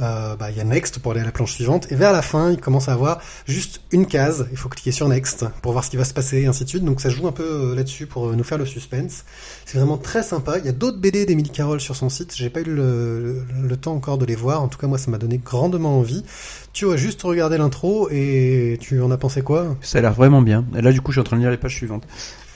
euh, 0.00 0.36
bah, 0.36 0.50
y 0.50 0.60
a 0.60 0.64
Next 0.64 0.98
pour 0.98 1.12
aller 1.12 1.20
à 1.20 1.24
la 1.24 1.32
planche 1.32 1.52
suivante. 1.52 1.90
Et 1.90 1.94
vers 1.94 2.12
la 2.12 2.22
fin, 2.22 2.50
il 2.50 2.58
commence 2.58 2.88
à 2.88 2.92
avoir 2.92 3.20
juste 3.46 3.80
une 3.92 4.06
case. 4.06 4.46
Il 4.50 4.56
faut 4.56 4.68
cliquer 4.68 4.92
sur 4.92 5.08
Next 5.08 5.44
pour 5.62 5.72
voir 5.72 5.84
ce 5.84 5.90
qui 5.90 5.96
va 5.96 6.04
se 6.04 6.14
passer 6.14 6.38
et 6.42 6.46
ainsi 6.46 6.64
de 6.64 6.68
suite. 6.68 6.84
Donc 6.84 7.00
ça 7.00 7.10
joue 7.10 7.26
un 7.26 7.32
peu 7.32 7.42
euh, 7.42 7.74
là-dessus 7.74 8.06
pour 8.06 8.28
euh, 8.28 8.34
nous 8.36 8.44
faire 8.44 8.58
le 8.58 8.66
suspense. 8.66 9.24
C'est 9.66 9.78
vraiment 9.78 9.96
très 9.98 10.22
sympa. 10.22 10.58
Il 10.58 10.64
y 10.64 10.68
a 10.68 10.72
d'autres 10.72 10.98
BD 10.98 11.26
d'Emily 11.26 11.50
Carroll 11.50 11.80
sur 11.80 11.96
son 11.96 12.08
site. 12.08 12.34
J'ai 12.36 12.50
pas 12.50 12.60
eu 12.60 12.64
le, 12.64 13.44
temps 13.80 13.94
encore 13.94 14.18
de 14.18 14.24
les 14.24 14.36
voir. 14.36 14.62
En 14.62 14.68
tout 14.68 14.78
cas, 14.78 14.86
moi, 14.86 14.98
ça 14.98 15.10
m'a 15.10 15.18
donné 15.18 15.38
grandement 15.38 15.98
envie. 15.98 16.24
Tu 16.72 16.90
as 16.90 16.96
juste 16.96 17.22
regardé 17.22 17.58
l'intro 17.58 18.08
et 18.10 18.78
tu 18.80 19.00
en 19.00 19.10
as 19.10 19.18
pensé 19.18 19.42
quoi? 19.42 19.76
Ça 19.80 19.98
a 19.98 20.00
l'air 20.00 20.12
vraiment 20.14 20.42
bien. 20.42 20.64
Et 20.76 20.82
là, 20.82 20.92
du 20.92 21.00
coup, 21.00 21.12
je 21.12 21.16
suis 21.16 21.20
en 21.20 21.24
train 21.24 21.36
de 21.36 21.42
lire 21.42 21.50
les 21.50 21.56
pages 21.56 21.74
suivantes. 21.74 22.04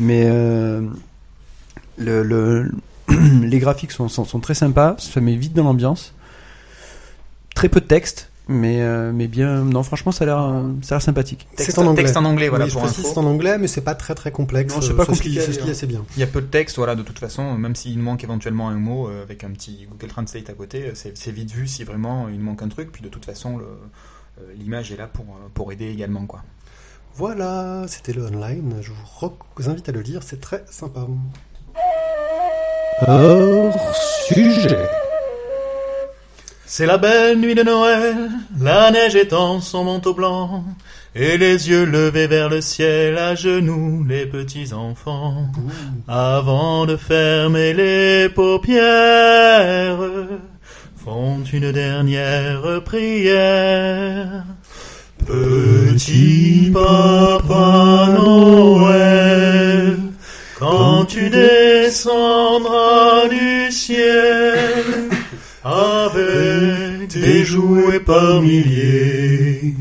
Mais 0.00 0.24
euh, 0.26 0.82
le, 1.96 2.22
le- 2.22 2.70
les 3.42 3.58
graphiques 3.58 3.92
sont, 3.92 4.08
sont 4.08 4.40
très 4.40 4.54
sympas. 4.54 4.96
Ça 4.98 5.20
met 5.20 5.36
vite 5.36 5.54
dans 5.54 5.64
l'ambiance. 5.64 6.14
Très 7.62 7.68
peu 7.68 7.80
de 7.80 7.86
texte, 7.86 8.28
mais, 8.48 8.82
euh, 8.82 9.12
mais 9.14 9.28
bien. 9.28 9.62
Non, 9.62 9.84
franchement, 9.84 10.10
ça 10.10 10.24
a 10.24 10.26
l'air, 10.26 10.40
euh, 10.42 10.62
ça 10.82 10.96
a 10.96 10.98
l'air 10.98 11.02
sympathique. 11.02 11.46
Texte, 11.54 11.76
C'est 11.76 11.78
en 11.80 11.86
anglais. 11.86 12.02
texte 12.02 12.16
en 12.16 12.24
anglais, 12.24 12.48
voilà, 12.48 12.64
oui, 12.64 12.70
je 12.70 12.74
pour 12.74 12.82
précise, 12.82 13.04
info. 13.04 13.12
c'est 13.14 13.20
en 13.20 13.24
anglais, 13.24 13.56
mais 13.56 13.68
c'est 13.68 13.82
pas 13.82 13.94
très 13.94 14.16
très 14.16 14.32
complexe. 14.32 14.74
Non, 14.74 14.80
c'est 14.80 14.94
pas 14.96 15.06
compliqué 15.06 15.40
se 15.40 15.50
lit 15.52 15.56
lire. 15.58 15.68
assez 15.70 15.86
bien. 15.86 16.04
Il 16.16 16.20
y 16.20 16.22
a 16.24 16.26
peu 16.26 16.40
de 16.40 16.46
texte, 16.48 16.76
voilà, 16.76 16.96
de 16.96 17.02
toute 17.02 17.20
façon, 17.20 17.54
même 17.54 17.76
s'il 17.76 18.00
manque 18.00 18.24
éventuellement 18.24 18.68
un 18.68 18.74
mot 18.74 19.06
euh, 19.06 19.22
avec 19.22 19.44
un 19.44 19.50
petit 19.50 19.86
Google 19.88 20.08
Translate 20.08 20.50
à 20.50 20.54
côté, 20.54 20.90
c'est 20.94 21.16
c'est 21.16 21.30
vite 21.30 21.52
vu 21.52 21.68
si 21.68 21.84
vraiment 21.84 22.28
il 22.28 22.40
manque 22.40 22.62
un 22.62 22.68
truc. 22.68 22.90
Puis 22.90 23.02
de 23.02 23.08
toute 23.08 23.24
façon, 23.24 23.58
le- 23.58 23.64
euh, 23.64 24.52
l'image 24.58 24.90
est 24.90 24.96
là 24.96 25.06
pour, 25.06 25.24
pour 25.54 25.70
aider 25.70 25.88
également, 25.88 26.26
quoi. 26.26 26.42
Voilà, 27.14 27.84
c'était 27.86 28.12
le 28.12 28.26
online. 28.26 28.74
Je 28.80 28.90
vous, 28.90 29.26
re- 29.28 29.32
vous 29.56 29.68
invite 29.70 29.88
à 29.88 29.92
le 29.92 30.00
lire, 30.00 30.24
c'est 30.24 30.40
très 30.40 30.64
sympa. 30.68 31.06
Hors 33.06 33.94
sujet. 34.26 34.78
C'est 36.74 36.86
la 36.86 36.96
belle 36.96 37.38
nuit 37.38 37.54
de 37.54 37.62
Noël, 37.62 38.30
la 38.58 38.90
neige 38.90 39.14
étend 39.14 39.60
son 39.60 39.84
manteau 39.84 40.14
blanc, 40.14 40.64
et 41.14 41.36
les 41.36 41.68
yeux 41.68 41.84
levés 41.84 42.26
vers 42.26 42.48
le 42.48 42.62
ciel, 42.62 43.18
à 43.18 43.34
genoux 43.34 44.06
les 44.08 44.24
petits 44.24 44.72
enfants. 44.72 45.48
Avant 46.08 46.86
de 46.86 46.96
fermer 46.96 47.74
les 47.74 48.30
paupières, 48.30 49.98
font 50.96 51.44
une 51.52 51.72
dernière 51.72 52.82
prière. 52.82 54.44
Petit 55.26 56.70
papa 56.72 58.08
Noël, 58.18 59.98
quand 60.58 61.04
tu 61.04 61.28
descendras 61.28 62.08
du 63.28 63.70
ciel, 63.70 65.11
jouets 67.52 68.00
par 68.00 68.40
milliers, 68.40 69.74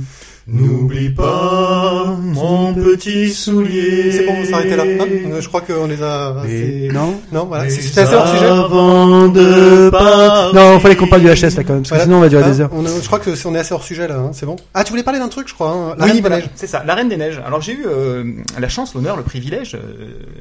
n'oublie 0.48 1.10
pas 1.10 2.18
mon 2.22 2.74
petit 2.74 3.30
soulier. 3.32 4.12
C'est 4.12 4.26
bon, 4.26 4.34
on 4.42 4.46
s'arrêter 4.46 4.76
là. 4.76 4.84
hein 4.84 5.06
Euh, 5.32 5.40
je 5.40 5.48
crois 5.48 5.62
qu'on 5.62 5.88
les 5.88 6.02
a. 6.04 6.40
Assez- 6.42 6.90
non. 6.94 7.16
Non, 7.32 7.46
voilà. 7.46 7.70
C'était 7.70 8.02
assez 8.02 8.14
hors 8.16 8.28
sujet. 8.28 8.46
Avant 8.46 9.30
de 9.30 9.90
partir. 9.90 10.54
Non, 10.54 10.80
fallait 10.82 10.96
qu'on 10.98 11.08
parle 11.08 11.22
du 11.22 11.30
HS 11.30 11.56
là 11.56 11.64
quand 11.64 11.74
même, 11.74 11.84
parce 11.84 11.92
que 11.92 12.00
sinon 12.04 12.18
on 12.18 12.22
va 12.22 12.30
durer 12.30 12.44
Hein, 12.44 12.50
des 12.52 12.62
heures. 12.62 12.70
on 12.74 12.86
a- 12.86 12.90
je 13.02 13.08
crois 13.08 13.20
que 13.20 13.34
c'est- 13.36 13.48
on 13.48 13.56
est 13.56 13.60
assez 13.60 13.74
hors 13.74 13.84
sujet 13.84 14.08
là. 14.10 14.18
hein, 14.18 14.32
C'est 14.34 14.46
bon. 14.46 14.58
Ah, 14.74 14.84
tu 14.84 14.92
voulais 14.92 15.04
parler 15.04 15.20
d'un 15.20 15.30
truc, 15.30 15.48
je 15.48 15.54
crois. 15.54 15.70
hein, 15.70 15.96
La 15.98 16.04
Oui, 16.06 16.12
Reine 16.12 16.16
des 16.16 16.22
voilà, 16.22 16.38
Neiges. 16.40 16.50
c'est 16.56 16.68
ça, 16.68 16.84
La 16.86 16.96
Reine 16.96 17.08
des 17.10 17.18
Neiges. 17.18 17.42
Alors 17.46 17.62
j'ai 17.62 17.74
eu 17.74 17.86
euh, 17.88 18.24
la 18.60 18.68
chance, 18.68 18.94
l'honneur, 18.94 19.16
le 19.16 19.24
privilège 19.24 19.76
euh, 19.76 19.80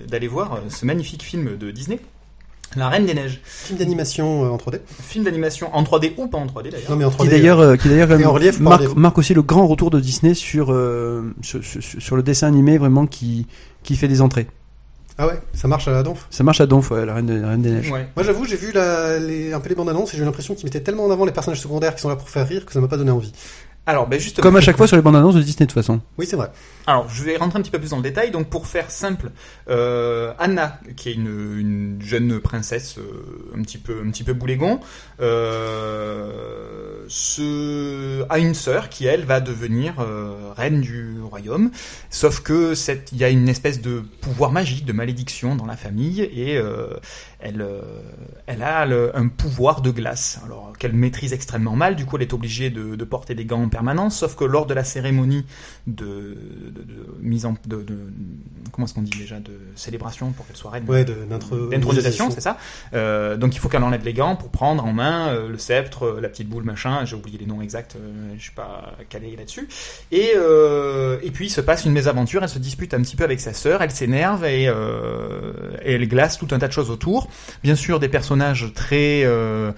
d'aller 0.08 0.26
voir 0.28 0.54
euh, 0.54 0.58
ce 0.68 0.84
magnifique 0.86 1.22
film 1.22 1.50
de 1.58 1.70
Disney, 1.70 2.00
La 2.76 2.88
Reine 2.88 3.04
des 3.06 3.14
Neiges. 3.14 3.40
Film 3.44 3.78
d'animation 3.78 4.44
euh, 4.44 4.48
en 4.50 4.56
3D. 4.56 4.80
Film 5.02 5.24
d'animation 5.24 5.74
en 5.74 5.82
3D 5.82 6.12
ou 6.16 6.28
pas 6.28 6.38
en 6.38 6.46
3D 6.46 6.70
d'ailleurs. 6.70 6.90
Non, 6.90 6.96
mais 6.96 7.04
en 7.04 7.10
3D. 7.10 7.22
Qui 7.24 7.28
d'ailleurs, 7.28 7.60
euh, 7.60 7.76
qui 7.76 7.88
d'ailleurs 7.88 8.08
relief 8.32 8.58
pour 8.58 8.68
marque, 8.68 8.94
marque 8.96 9.18
aussi 9.18 9.34
le 9.34 9.42
grand 9.42 9.66
retour 9.66 9.90
de 9.90 9.98
Disney 9.98 10.34
sur, 10.34 10.72
euh, 10.72 11.34
sur, 11.42 11.62
sur, 11.64 11.82
sur 11.82 12.16
le 12.16 12.22
dessin 12.22 12.46
animé 12.46 12.78
vraiment 12.78 13.06
qui, 13.06 13.46
qui 13.82 13.96
fait 13.96 14.08
des 14.08 14.20
entrées. 14.22 14.46
Ah 15.18 15.26
ouais, 15.26 15.38
ça 15.52 15.68
marche 15.68 15.86
à 15.88 15.90
la 15.90 16.02
donf. 16.02 16.26
Ça 16.30 16.42
marche 16.44 16.62
à 16.62 16.66
Donf, 16.66 16.90
ouais, 16.92 17.04
la 17.04 17.12
Reine, 17.14 17.26
des- 17.26 17.38
la 17.40 17.48
Reine 17.50 17.60
des 17.60 17.70
Neiges. 17.72 17.90
Ouais. 17.90 18.08
Moi, 18.16 18.24
j'avoue, 18.24 18.46
j'ai 18.46 18.56
vu 18.56 18.72
la, 18.72 19.18
les, 19.18 19.52
un 19.52 19.60
peu 19.60 19.68
les 19.68 19.74
bandes 19.74 19.90
annonces 19.90 20.14
et 20.14 20.16
j'ai 20.16 20.22
eu 20.22 20.24
l'impression 20.24 20.54
qu'ils 20.54 20.64
mettaient 20.64 20.80
tellement 20.80 21.04
en 21.04 21.10
avant 21.10 21.26
les 21.26 21.32
personnages 21.32 21.60
secondaires 21.60 21.94
qui 21.94 22.00
sont 22.00 22.08
là 22.08 22.16
pour 22.16 22.30
faire 22.30 22.48
rire 22.48 22.64
que 22.64 22.72
ça 22.72 22.80
m'a 22.80 22.88
pas 22.88 22.96
donné 22.96 23.10
envie. 23.10 23.32
Alors, 23.90 24.06
ben 24.06 24.20
justement. 24.20 24.44
Comme 24.44 24.54
à 24.54 24.60
chaque 24.60 24.76
fois 24.76 24.86
sur 24.86 24.94
les 24.94 25.02
bandes 25.02 25.16
annonces 25.16 25.34
de 25.34 25.42
Disney 25.42 25.66
de 25.66 25.72
toute 25.72 25.82
façon. 25.82 26.00
Oui, 26.16 26.24
c'est 26.24 26.36
vrai. 26.36 26.52
Alors, 26.86 27.08
je 27.08 27.24
vais 27.24 27.36
rentrer 27.36 27.58
un 27.58 27.62
petit 27.62 27.72
peu 27.72 27.80
plus 27.80 27.90
dans 27.90 27.96
le 27.96 28.04
détail. 28.04 28.30
Donc, 28.30 28.48
pour 28.48 28.68
faire 28.68 28.88
simple, 28.88 29.32
euh, 29.68 30.32
Anna, 30.38 30.78
qui 30.96 31.08
est 31.08 31.14
une, 31.14 31.58
une 31.58 31.98
jeune 32.00 32.38
princesse 32.38 32.98
euh, 32.98 33.58
un 33.58 33.62
petit 33.62 33.78
peu, 33.78 34.00
un 34.06 34.10
petit 34.12 34.22
peu 34.22 34.32
boulégon, 34.32 34.78
euh, 35.20 37.04
se, 37.08 38.24
a 38.28 38.38
une 38.38 38.54
sœur 38.54 38.90
qui 38.90 39.06
elle 39.06 39.24
va 39.24 39.40
devenir 39.40 39.94
euh, 39.98 40.52
reine 40.56 40.80
du 40.80 41.16
royaume. 41.20 41.72
Sauf 42.10 42.40
que 42.40 42.74
il 43.12 43.18
y 43.18 43.24
a 43.24 43.28
une 43.28 43.48
espèce 43.48 43.80
de 43.80 44.04
pouvoir 44.20 44.52
magique, 44.52 44.84
de 44.84 44.92
malédiction 44.92 45.56
dans 45.56 45.66
la 45.66 45.76
famille 45.76 46.20
et 46.20 46.56
euh, 46.56 46.94
elle, 47.42 47.62
euh, 47.62 47.80
elle 48.46 48.62
a 48.62 48.86
le- 48.86 49.16
un 49.16 49.28
pouvoir 49.28 49.80
de 49.82 49.90
glace. 49.90 50.40
Alors 50.44 50.72
qu'elle 50.78 50.92
maîtrise 50.94 51.32
extrêmement 51.32 51.76
mal. 51.76 51.94
Du 51.96 52.06
coup, 52.06 52.16
elle 52.16 52.22
est 52.22 52.32
obligée 52.32 52.70
de, 52.70 52.96
de 52.96 53.04
porter 53.04 53.34
des 53.34 53.44
gants 53.44 53.62
en 53.62 53.68
permanence. 53.68 54.18
Sauf 54.18 54.34
que 54.36 54.44
lors 54.44 54.66
de 54.66 54.74
la 54.74 54.84
cérémonie 54.84 55.44
de, 55.86 56.36
de, 56.70 56.82
de 56.82 57.06
mise 57.20 57.46
en 57.46 57.54
de, 57.66 57.82
de 57.82 57.98
comment 58.72 58.86
est-ce 58.86 58.94
qu'on 58.94 59.02
dit 59.02 59.18
déjà 59.18 59.40
de 59.40 59.52
célébration 59.74 60.32
pour 60.32 60.46
qu'elle 60.46 60.56
soit 60.56 60.70
reine 60.70 60.84
Ouais, 60.88 61.04
d'intronisation 61.04 62.30
c'est 62.30 62.40
ça? 62.40 62.56
Euh, 62.94 63.36
donc 63.36 63.54
il 63.54 63.58
faut 63.58 63.68
qu'elle 63.68 63.82
enlève 63.82 64.04
les 64.04 64.12
gants 64.12 64.36
pour 64.36 64.50
prendre 64.50 64.84
en 64.84 64.92
main 64.92 65.28
euh, 65.28 65.48
le 65.48 65.58
sceptre 65.58 66.18
la 66.20 66.28
petite 66.28 66.48
boule 66.48 66.64
machin 66.64 67.04
j'ai 67.04 67.16
oublié 67.16 67.38
les 67.38 67.46
noms 67.46 67.60
exacts 67.62 67.96
euh, 67.96 68.34
je 68.36 68.42
suis 68.42 68.52
pas 68.54 68.92
calé 69.08 69.34
là-dessus 69.36 69.68
et 70.12 70.32
et 71.22 71.30
puis 71.30 71.46
il 71.46 71.50
se 71.50 71.60
passe 71.60 71.84
une 71.84 71.92
mésaventure 71.92 72.42
elle 72.42 72.48
se 72.48 72.58
dispute 72.58 72.94
un 72.94 73.02
petit 73.02 73.16
peu 73.16 73.24
avec 73.24 73.40
sa 73.40 73.52
sœur 73.52 73.82
elle 73.82 73.90
s'énerve 73.90 74.44
et, 74.44 74.64
et 74.64 75.92
elle 75.92 76.08
glace 76.08 76.38
tout 76.38 76.48
un 76.52 76.58
tas 76.58 76.68
de 76.68 76.72
choses 76.72 76.90
autour 76.90 77.28
bien 77.62 77.76
sûr 77.76 78.00
des 78.00 78.08
personnages 78.08 78.72
très 78.74 79.22
euh, 79.24 79.72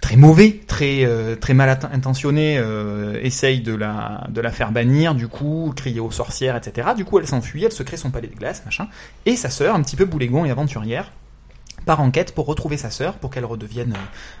très 0.00 0.16
mauvais, 0.16 0.60
très 0.66 1.04
euh, 1.04 1.36
très 1.36 1.54
mal 1.54 1.78
intentionnés, 1.92 2.58
euh, 2.58 3.18
essayent 3.22 3.62
de 3.62 3.74
la 3.74 4.26
de 4.28 4.40
la 4.40 4.50
faire 4.50 4.72
bannir, 4.72 5.14
du 5.14 5.28
coup 5.28 5.72
crier 5.74 6.00
aux 6.00 6.10
sorcières, 6.10 6.56
etc. 6.56 6.88
Du 6.96 7.04
coup, 7.04 7.18
elle 7.18 7.26
s'enfuit, 7.26 7.64
elle 7.64 7.72
se 7.72 7.82
crée 7.82 7.96
son 7.96 8.10
palais 8.10 8.28
de 8.28 8.34
glace, 8.34 8.62
machin. 8.64 8.88
Et 9.26 9.36
sa 9.36 9.50
sœur, 9.50 9.74
un 9.74 9.82
petit 9.82 9.96
peu 9.96 10.04
boulégon 10.04 10.44
et 10.44 10.50
aventurière, 10.50 11.10
part 11.82 12.00
en 12.00 12.10
quête 12.10 12.34
pour 12.34 12.46
retrouver 12.46 12.76
sa 12.76 12.90
sœur, 12.90 13.14
pour 13.14 13.30
qu'elle 13.30 13.44
redevienne 13.44 13.94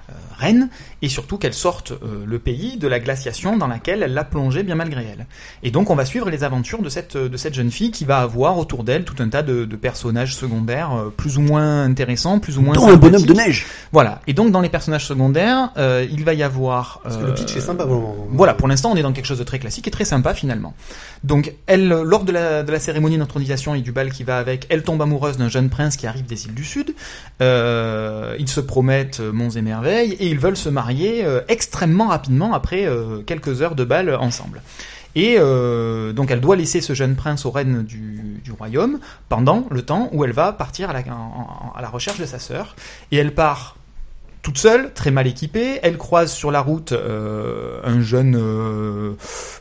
euh, 0.08 0.12
reine, 0.38 0.68
et 1.02 1.08
surtout 1.08 1.38
qu'elle 1.38 1.54
sorte 1.54 1.92
euh, 1.92 2.24
le 2.26 2.38
pays 2.38 2.76
de 2.76 2.88
la 2.88 3.00
glaciation 3.00 3.56
dans 3.56 3.66
laquelle 3.66 4.02
elle 4.02 4.14
l'a 4.14 4.24
plongé 4.24 4.62
bien 4.62 4.74
malgré 4.74 5.04
elle. 5.04 5.26
Et 5.62 5.70
donc 5.70 5.90
on 5.90 5.94
va 5.94 6.04
suivre 6.04 6.30
les 6.30 6.44
aventures 6.44 6.82
de 6.82 6.88
cette, 6.88 7.16
de 7.16 7.36
cette 7.36 7.54
jeune 7.54 7.70
fille 7.70 7.90
qui 7.90 8.04
va 8.04 8.18
avoir 8.18 8.58
autour 8.58 8.84
d'elle 8.84 9.04
tout 9.04 9.16
un 9.20 9.28
tas 9.28 9.42
de, 9.42 9.64
de 9.64 9.76
personnages 9.76 10.34
secondaires 10.34 10.92
euh, 10.92 11.12
plus 11.14 11.38
ou 11.38 11.42
moins 11.42 11.84
intéressants, 11.84 12.38
plus 12.38 12.58
ou 12.58 12.62
moins 12.62 12.74
Dont 12.74 12.88
un 12.88 12.96
bonhomme 12.96 13.26
de 13.26 13.32
neige. 13.34 13.66
Voilà. 13.92 14.20
Et 14.26 14.32
donc 14.32 14.50
dans 14.50 14.60
les 14.60 14.68
personnages 14.68 15.06
secondaires, 15.06 15.70
euh, 15.76 16.06
il 16.10 16.24
va 16.24 16.34
y 16.34 16.42
avoir. 16.42 17.00
Parce 17.02 17.16
que 17.16 17.22
le 17.22 17.30
euh, 17.30 17.34
pitch 17.34 17.56
est 17.56 17.60
sympa 17.60 17.84
le 17.84 17.90
moment. 17.90 18.16
Voilà, 18.30 18.54
pour 18.54 18.68
l'instant, 18.68 18.90
on 18.92 18.96
est 18.96 19.02
dans 19.02 19.12
quelque 19.12 19.26
chose 19.26 19.38
de 19.38 19.44
très 19.44 19.58
classique 19.58 19.88
et 19.88 19.90
très 19.90 20.04
sympa 20.04 20.34
finalement. 20.34 20.74
Donc, 21.24 21.54
elle, 21.66 21.92
euh, 21.92 22.02
lors 22.02 22.24
de 22.24 22.32
la, 22.32 22.62
de 22.62 22.72
la 22.72 22.80
cérémonie 22.80 23.18
d'intronisation 23.18 23.74
et 23.74 23.80
du 23.80 23.92
bal 23.92 24.10
qui 24.10 24.24
va 24.24 24.38
avec, 24.38 24.66
elle 24.68 24.82
tombe 24.82 25.00
amoureuse 25.02 25.36
d'un 25.36 25.48
jeune 25.48 25.70
prince 25.70 25.96
qui 25.96 26.06
arrive 26.06 26.26
des 26.26 26.46
îles 26.46 26.54
du 26.54 26.64
Sud. 26.64 26.94
Euh, 27.42 28.36
ils 28.38 28.48
se 28.48 28.60
promettent 28.60 29.18
euh, 29.20 29.32
monts 29.32 29.50
et 29.50 29.62
merveilles 29.62 30.12
et 30.12 30.28
ils 30.28 30.38
veulent 30.38 30.56
se 30.56 30.68
marier 30.68 31.24
euh, 31.24 31.40
extrêmement 31.48 32.08
rapidement 32.08 32.54
après 32.54 32.88
quelques 33.26 33.62
heures 33.62 33.74
de 33.74 33.84
bal 33.84 34.14
ensemble. 34.14 34.62
Et 35.14 35.36
donc 35.36 36.30
elle 36.30 36.40
doit 36.40 36.56
laisser 36.56 36.80
ce 36.80 36.94
jeune 36.94 37.16
prince 37.16 37.44
aux 37.44 37.50
reines 37.50 37.82
du, 37.82 38.52
royaume 38.58 38.98
pendant 39.28 39.66
le 39.70 39.82
temps 39.82 40.08
où 40.12 40.24
elle 40.24 40.32
va 40.32 40.52
partir 40.52 40.90
à 40.90 40.92
la, 40.94 41.00
à 41.00 41.82
la 41.82 41.88
recherche 41.88 42.18
de 42.18 42.24
sa 42.24 42.38
sœur. 42.38 42.76
Et 43.10 43.16
elle 43.16 43.34
part 43.34 43.76
toute 44.42 44.58
seule, 44.58 44.92
très 44.92 45.10
mal 45.10 45.26
équipée. 45.26 45.78
Elle 45.82 45.96
croise 45.96 46.32
sur 46.32 46.50
la 46.50 46.60
route 46.60 46.92
euh, 46.92 47.80
un 47.84 48.00
jeune 48.00 48.36
euh, 48.36 49.12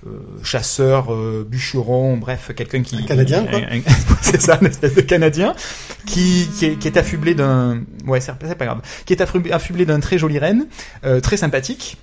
euh, 0.08 0.10
chasseur, 0.44 1.14
euh, 1.14 1.48
bûcheron, 1.48 2.18
bref, 2.18 2.52
quelqu'un 2.56 2.82
qui... 2.82 2.98
Un 2.98 3.04
Canadien, 3.04 3.46
quoi. 3.46 3.60
c'est 4.22 4.42
ça, 4.42 4.58
une 4.60 4.68
espèce 4.68 4.96
de 4.96 5.02
Canadien, 5.02 5.54
qui, 6.06 6.50
qui, 6.58 6.66
est, 6.66 6.76
qui 6.78 6.88
est 6.88 6.98
affublé 6.98 7.36
d'un... 7.36 7.84
Ouais, 8.08 8.20
c'est 8.20 8.34
pas 8.34 8.66
grave. 8.66 8.82
Qui 9.06 9.14
est 9.14 9.22
affublé, 9.22 9.52
affublé 9.52 9.86
d'un 9.86 10.00
très 10.00 10.18
joli 10.18 10.40
renne, 10.40 10.68
euh, 11.06 11.20
très 11.20 11.38
sympathique 11.38 11.98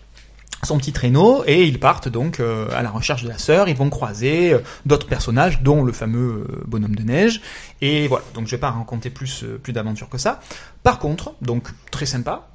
son 0.65 0.79
petit 0.79 0.93
traîneau 0.93 1.45
et 1.47 1.65
ils 1.65 1.79
partent 1.79 2.09
donc 2.09 2.41
euh, 2.41 2.69
à 2.73 2.83
la 2.83 2.91
recherche 2.91 3.23
de 3.23 3.29
la 3.29 3.39
sœur. 3.39 3.69
Ils 3.69 3.77
vont 3.77 3.91
croiser 3.91 4.53
euh, 4.53 4.59
d'autres 4.87 5.07
personnages, 5.07 5.63
dont 5.63 5.85
le 5.85 5.93
fameux 5.93 6.45
euh, 6.49 6.63
bonhomme 6.67 6.97
de 6.97 7.03
neige. 7.03 7.41
Et 7.81 8.09
voilà, 8.09 8.25
donc 8.35 8.47
je 8.47 8.53
vais 8.53 8.61
pas 8.61 8.71
raconter 8.71 9.11
plus 9.11 9.45
euh, 9.45 9.59
plus 9.63 9.73
d'aventures 9.73 10.09
que 10.09 10.19
ça. 10.19 10.41
Par 10.83 10.99
contre, 10.99 11.35
donc 11.43 11.69
très 11.91 12.07
sympa. 12.07 12.49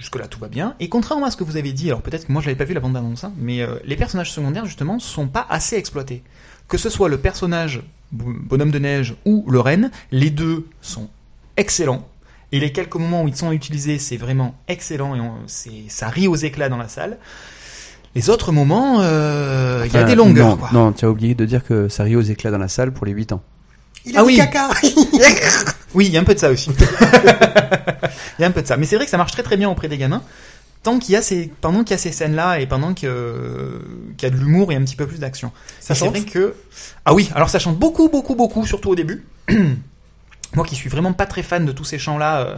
Jusque 0.00 0.16
là 0.16 0.26
tout 0.26 0.40
va 0.40 0.48
bien. 0.48 0.74
Et 0.80 0.88
contrairement 0.88 1.26
à 1.26 1.30
ce 1.30 1.36
que 1.36 1.44
vous 1.44 1.56
avez 1.56 1.72
dit, 1.72 1.88
alors 1.88 2.00
peut-être 2.02 2.26
que 2.26 2.32
moi 2.32 2.40
je 2.42 2.46
l'avais 2.46 2.58
pas 2.58 2.64
vu 2.64 2.74
la 2.74 2.80
bande 2.80 2.96
annonce, 2.96 3.22
hein, 3.24 3.32
mais 3.38 3.60
euh, 3.60 3.76
les 3.84 3.96
personnages 3.96 4.32
secondaires 4.32 4.64
justement 4.66 4.98
sont 4.98 5.28
pas 5.28 5.46
assez 5.50 5.76
exploités. 5.76 6.22
Que 6.68 6.78
ce 6.78 6.88
soit 6.88 7.08
le 7.08 7.18
personnage 7.18 7.82
bo- 8.12 8.32
bonhomme 8.34 8.70
de 8.70 8.78
neige 8.78 9.14
ou 9.26 9.44
le 9.48 9.60
renne, 9.60 9.90
les 10.10 10.30
deux 10.30 10.66
sont 10.80 11.08
excellents. 11.56 12.08
Et 12.52 12.58
les 12.60 12.72
quelques 12.72 12.96
moments 12.96 13.22
où 13.24 13.28
ils 13.28 13.36
sont 13.36 13.52
utilisés, 13.52 13.98
c'est 13.98 14.16
vraiment 14.16 14.54
excellent 14.68 15.14
et 15.14 15.20
on- 15.20 15.34
c'est 15.46 15.84
ça 15.88 16.08
rit 16.08 16.26
aux 16.28 16.34
éclats 16.36 16.68
dans 16.68 16.78
la 16.78 16.88
salle. 16.88 17.18
Les 18.16 18.28
autres 18.30 18.50
moments, 18.50 19.02
euh, 19.02 19.84
il 19.86 19.92
y 19.92 19.96
a 19.96 20.02
des 20.02 20.16
longueurs. 20.16 20.48
Non, 20.48 20.56
quoi. 20.56 20.70
non, 20.72 20.92
tu 20.92 21.04
as 21.04 21.10
oublié 21.10 21.34
de 21.36 21.44
dire 21.44 21.62
que 21.64 21.88
ça 21.88 22.02
rit 22.04 22.16
aux 22.16 22.22
éclats 22.22 22.50
dans 22.50 22.58
la 22.58 22.66
salle 22.68 22.92
pour 22.92 23.06
les 23.06 23.12
8 23.12 23.32
ans. 23.32 23.42
Il 24.06 24.16
a 24.16 24.20
Ah 24.20 24.22
dit 24.22 24.28
oui. 24.28 24.36
caca 24.38 24.68
Oui, 25.94 26.06
il 26.06 26.12
y 26.12 26.16
a 26.16 26.20
un 26.20 26.24
peu 26.24 26.34
de 26.34 26.38
ça 26.38 26.50
aussi. 26.50 26.70
Il 28.38 28.42
y 28.42 28.44
a 28.44 28.48
un 28.48 28.52
peu 28.52 28.62
de 28.62 28.66
ça. 28.66 28.76
Mais 28.76 28.86
c'est 28.86 28.96
vrai 28.96 29.04
que 29.04 29.10
ça 29.10 29.16
marche 29.18 29.32
très 29.32 29.42
très 29.42 29.56
bien 29.56 29.68
auprès 29.68 29.88
des 29.88 29.98
gamins. 29.98 30.22
Tant 30.82 30.98
qu'il 30.98 31.12
y 31.12 31.16
a 31.16 31.22
ces, 31.22 31.50
pendant 31.60 31.80
qu'il 31.84 31.90
y 31.90 31.94
a 31.94 31.98
ces 31.98 32.10
scènes-là 32.12 32.58
et 32.60 32.66
pendant 32.66 32.94
que, 32.94 33.82
qu'il 34.16 34.26
y 34.28 34.32
a 34.32 34.34
de 34.34 34.40
l'humour 34.40 34.72
et 34.72 34.76
un 34.76 34.82
petit 34.82 34.96
peu 34.96 35.06
plus 35.06 35.18
d'action. 35.18 35.52
Ça 35.78 35.92
Et 35.92 35.96
c'est 35.96 36.00
chante 36.06 36.10
vrai 36.16 36.22
que, 36.22 36.54
ah 37.04 37.12
oui, 37.12 37.30
alors 37.34 37.50
ça 37.50 37.58
chante 37.58 37.78
beaucoup, 37.78 38.08
beaucoup, 38.08 38.34
beaucoup, 38.34 38.64
surtout 38.66 38.90
au 38.90 38.94
début. 38.94 39.24
Moi 40.54 40.64
qui 40.66 40.74
suis 40.74 40.88
vraiment 40.88 41.12
pas 41.12 41.26
très 41.26 41.42
fan 41.44 41.64
de 41.66 41.70
tous 41.72 41.84
ces 41.84 41.98
chants-là, 41.98 42.40
euh, 42.40 42.54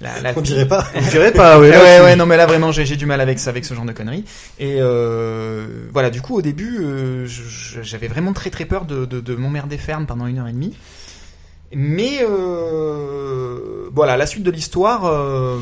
la, 0.00 0.20
la- 0.20 0.32
On 0.36 0.40
dirait 0.42 0.66
pas. 0.68 0.86
Je 1.00 1.08
dirais 1.10 1.32
pas, 1.32 1.58
Ouais, 1.60 1.70
ouais, 1.70 2.00
ouais, 2.00 2.16
non, 2.16 2.26
mais 2.26 2.36
là 2.36 2.44
vraiment, 2.44 2.70
j'ai 2.72 2.84
j'ai 2.84 2.96
du 2.96 3.06
mal 3.06 3.20
avec 3.20 3.38
ça, 3.38 3.48
avec 3.50 3.64
ce 3.64 3.72
genre 3.72 3.86
de 3.86 3.92
conneries. 3.92 4.24
Et 4.58 4.78
euh, 4.80 5.66
voilà, 5.92 6.10
du 6.10 6.20
coup, 6.20 6.34
au 6.36 6.42
début, 6.42 6.80
euh, 6.82 7.24
j'avais 7.82 8.08
vraiment 8.08 8.32
très 8.34 8.50
très 8.50 8.64
peur 8.66 8.84
de, 8.84 9.04
de, 9.06 9.20
de 9.20 9.34
m'emmerder 9.36 9.78
ferme 9.78 10.06
pendant 10.06 10.26
une 10.26 10.38
heure 10.38 10.48
et 10.48 10.52
demie. 10.52 10.74
Mais 11.76 12.18
euh, 12.22 13.88
voilà, 13.92 14.16
la 14.16 14.26
suite 14.26 14.42
de 14.42 14.50
l'histoire 14.50 15.04
euh, 15.06 15.58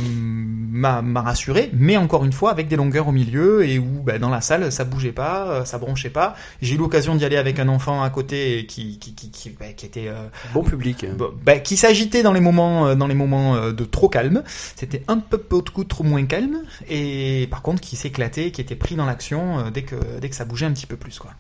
m'a 0.73 1.03
m'a 1.03 1.21
rassuré, 1.21 1.71
mais 1.73 1.97
encore 1.97 2.25
une 2.25 2.33
fois 2.33 2.51
avec 2.51 2.67
des 2.69 2.77
longueurs 2.77 3.09
au 3.09 3.13
milieu 3.13 3.65
et 3.65 3.79
où 3.79 4.03
bah, 4.03 4.19
dans 4.19 4.31
la 4.31 4.41
salle 4.41 4.73
ça 4.73 4.85
bougeait 4.85 5.13
pas, 5.13 5.47
euh, 5.49 5.65
ça 5.65 5.79
bronchait 5.79 6.11
pas. 6.11 6.35
J'ai 6.61 6.75
eu 6.75 6.79
l'occasion 6.79 7.15
d'y 7.15 7.25
aller 7.25 7.37
avec 7.37 7.61
un 7.61 7.69
enfant 7.69 8.03
à 8.03 8.11
côté 8.11 8.67
qui 8.67 8.99
qui 8.99 9.15
qui, 9.15 9.31
qui, 9.31 9.51
bah, 9.51 9.67
qui 9.77 9.87
était 9.87 10.09
euh, 10.09 10.29
Bon 10.55 10.65
public. 10.65 11.07
Bon, 11.17 11.31
bah, 11.45 11.59
qui 11.59 11.77
s'agitait 11.77 12.23
dans 12.23 12.33
les 12.33 12.41
moments 12.41 12.87
euh, 12.87 12.95
dans 12.95 13.07
les 13.07 13.15
moments 13.15 13.55
euh, 13.55 13.73
de 13.73 13.85
trop 13.85 14.09
calme. 14.09 14.43
C'était 14.77 15.03
un 15.09 15.19
peu 15.19 15.43
beaucoup 15.49 15.85
trop 15.85 16.05
moins 16.05 16.25
calme 16.25 16.63
et 16.89 17.47
par 17.51 17.63
contre 17.63 17.81
qui 17.81 17.97
s'éclatait, 17.97 18.51
qui 18.51 18.61
était 18.61 18.77
pris 18.77 18.97
dans 18.97 19.07
l'action 19.07 19.71
dès 19.71 19.83
que 19.83 19.97
dès 20.21 20.29
que 20.31 20.37
ça 20.37 20.45
bougeait 20.45 20.67
un 20.67 20.73
petit 20.73 20.87
peu 20.87 20.97
plus 20.97 21.19
quoi. 21.19 21.33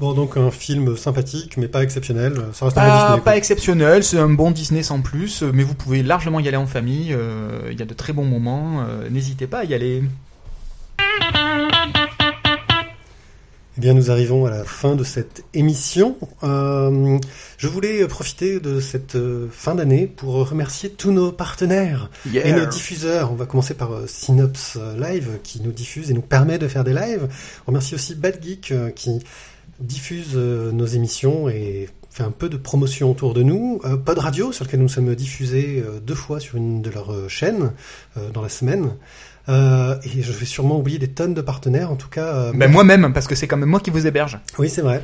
Bon, 0.00 0.12
donc 0.12 0.36
un 0.36 0.52
film 0.52 0.96
sympathique, 0.96 1.56
mais 1.56 1.66
pas 1.66 1.82
exceptionnel. 1.82 2.34
Ça 2.52 2.66
reste 2.66 2.78
un 2.78 2.82
Pas, 2.82 3.06
Disney. 3.06 3.20
pas 3.24 3.36
exceptionnel, 3.36 4.04
c'est 4.04 4.18
un 4.18 4.28
bon 4.28 4.52
Disney 4.52 4.84
sans 4.84 5.00
plus, 5.00 5.42
mais 5.42 5.64
vous 5.64 5.74
pouvez 5.74 6.04
largement 6.04 6.38
y 6.38 6.46
aller 6.46 6.56
en 6.56 6.68
famille. 6.68 7.12
euh, 7.12 7.68
Il 7.72 7.78
y 7.78 7.82
a 7.82 7.86
de 7.86 7.94
très 7.94 8.12
bons 8.12 8.24
moments. 8.24 8.84
euh, 8.88 9.08
N'hésitez 9.10 9.48
pas 9.48 9.60
à 9.60 9.64
y 9.64 9.74
aller. 9.74 10.04
Eh 13.76 13.80
bien, 13.80 13.94
nous 13.94 14.10
arrivons 14.10 14.44
à 14.46 14.50
la 14.50 14.64
fin 14.64 14.94
de 14.96 15.02
cette 15.04 15.44
émission. 15.54 16.16
Euh, 16.42 17.18
je 17.58 17.68
voulais 17.68 18.06
profiter 18.08 18.58
de 18.60 18.78
cette 18.80 19.16
fin 19.52 19.74
d'année 19.76 20.06
pour 20.08 20.34
remercier 20.48 20.90
tous 20.90 21.10
nos 21.12 21.30
partenaires 21.32 22.08
et 22.32 22.52
nos 22.52 22.66
diffuseurs. 22.66 23.30
On 23.32 23.36
va 23.36 23.46
commencer 23.46 23.74
par 23.74 23.90
Synops 24.06 24.76
Live 25.00 25.38
qui 25.44 25.60
nous 25.60 25.70
diffuse 25.72 26.10
et 26.10 26.14
nous 26.14 26.22
permet 26.22 26.58
de 26.58 26.66
faire 26.68 26.82
des 26.84 26.92
lives. 26.94 27.28
On 27.66 27.70
remercie 27.72 27.94
aussi 27.94 28.14
Bad 28.16 28.40
Geek 28.42 28.72
qui 28.96 29.20
diffuse 29.80 30.32
euh, 30.34 30.72
nos 30.72 30.86
émissions 30.86 31.48
et 31.48 31.88
fait 32.10 32.22
un 32.24 32.30
peu 32.30 32.48
de 32.48 32.56
promotion 32.56 33.10
autour 33.10 33.34
de 33.34 33.42
nous. 33.42 33.80
Euh, 33.84 33.96
Pod 33.96 34.18
Radio 34.18 34.52
sur 34.52 34.64
lequel 34.64 34.80
nous 34.80 34.88
sommes 34.88 35.14
diffusés 35.14 35.84
euh, 35.86 36.00
deux 36.00 36.14
fois 36.14 36.40
sur 36.40 36.56
une 36.56 36.82
de 36.82 36.90
leurs 36.90 37.12
euh, 37.12 37.28
chaînes 37.28 37.72
dans 38.34 38.42
la 38.42 38.48
semaine. 38.48 38.90
Euh, 39.48 39.94
et 40.04 40.20
je 40.22 40.30
vais 40.30 40.44
sûrement 40.44 40.78
oublier 40.78 40.98
des 40.98 41.08
tonnes 41.08 41.32
de 41.32 41.40
partenaires. 41.40 41.90
En 41.90 41.96
tout 41.96 42.08
cas, 42.08 42.26
euh, 42.26 42.52
Ben, 42.54 42.70
moi-même, 42.70 43.12
parce 43.14 43.26
que 43.26 43.34
c'est 43.34 43.46
quand 43.46 43.56
même 43.56 43.68
moi 43.70 43.80
qui 43.80 43.88
vous 43.90 44.06
héberge. 44.06 44.38
oui, 44.58 44.68
c'est 44.68 44.82
vrai. 44.82 45.02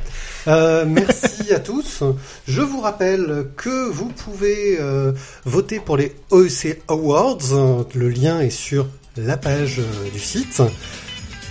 Euh, 0.49 0.85
merci 0.87 1.53
à 1.55 1.61
tous. 1.61 2.03
Je 2.47 2.61
vous 2.61 2.81
rappelle 2.81 3.47
que 3.57 3.89
vous 3.89 4.09
pouvez 4.09 4.77
euh, 4.81 5.13
voter 5.47 5.81
pour 5.81 5.97
les 5.97 6.15
OEC 6.31 6.83
Awards. 6.89 7.87
Le 7.95 8.09
lien 8.11 8.41
est 8.41 8.51
sur 8.51 8.87
la 9.17 9.37
page 9.39 9.81
du 10.13 10.19
site. 10.19 10.61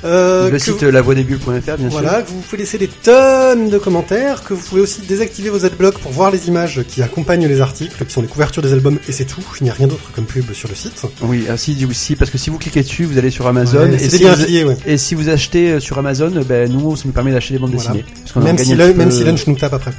Euh, 0.06 0.50
Le 0.50 0.60
site 0.60 0.84
vous- 0.84 0.92
lavoidesbulles.fr, 0.92 1.78
bien 1.78 1.88
voilà, 1.90 2.22
que 2.22 2.30
vous 2.30 2.42
pouvez 2.42 2.58
laisser 2.58 2.78
des 2.78 2.88
tonnes 2.90 3.70
de 3.70 3.78
commentaires, 3.78 4.44
que 4.44 4.54
vous 4.54 4.62
pouvez 4.62 4.82
aussi 4.82 5.02
désactiver 5.02 5.50
vos 5.50 5.64
adblocks 5.66 5.98
pour 6.00 6.12
voir 6.12 6.30
les 6.32 6.48
images 6.50 6.82
qui 6.88 7.02
accompagnent 7.02 7.48
les 7.48 7.62
articles, 7.62 8.04
qui 8.06 8.14
sont 8.14 8.22
les 8.22 8.28
couvertures 8.28 8.62
des 8.62 8.74
albums, 8.74 9.00
et 9.08 9.12
c'est 9.14 9.24
tout. 9.26 9.42
Il 9.62 9.64
n'y 9.64 9.70
a 9.70 9.74
rien 9.74 9.88
d'autre 9.88 10.12
comme 10.14 10.26
pub 10.26 10.52
sur 10.54 10.68
le 10.68 10.76
site. 10.76 10.98
sûr. 11.00 11.10
Oui, 11.22 11.46
ah, 11.50 11.56
si, 11.58 11.78
si, 11.94 12.16
parce 12.16 12.30
que 12.32 12.38
si 12.38 12.50
vous 12.50 12.58
cliquez 12.58 12.82
dessus, 12.84 13.06
vous 13.06 13.18
allez 13.18 13.30
sur 13.32 13.48
Amazon. 13.48 13.80
Ouais, 13.90 13.96
et, 13.96 14.00
c'est 14.10 14.18
si 14.18 14.24
vous, 14.24 14.68
ouais. 14.70 14.78
et 14.86 14.98
si 14.98 15.16
vous 15.16 15.30
achetez 15.30 15.72
euh, 15.74 15.80
sur 15.80 15.98
Amazon, 15.98 16.32
euh, 16.36 16.44
ben, 16.44 16.70
nous, 16.72 16.96
ça 16.98 17.04
nous 17.06 17.12
permet 17.14 17.32
d'acheter 17.32 17.54
des 17.54 17.60
bandes 17.60 17.72
Voilà. 17.74 17.90
dessinées. 17.92 18.06
Parce 18.22 18.32
qu'on 18.34 18.42
en 18.42 18.44
Même 18.44 18.58
si, 18.58 18.74
un 18.74 18.76
le- 18.76 18.88
petit 18.90 18.98
même 18.98 19.10
peu- 19.10 19.16
si 19.16 19.24
Lunch 19.24 19.48
nous 19.48 19.56
tape 19.56 19.74
après. 19.74 19.92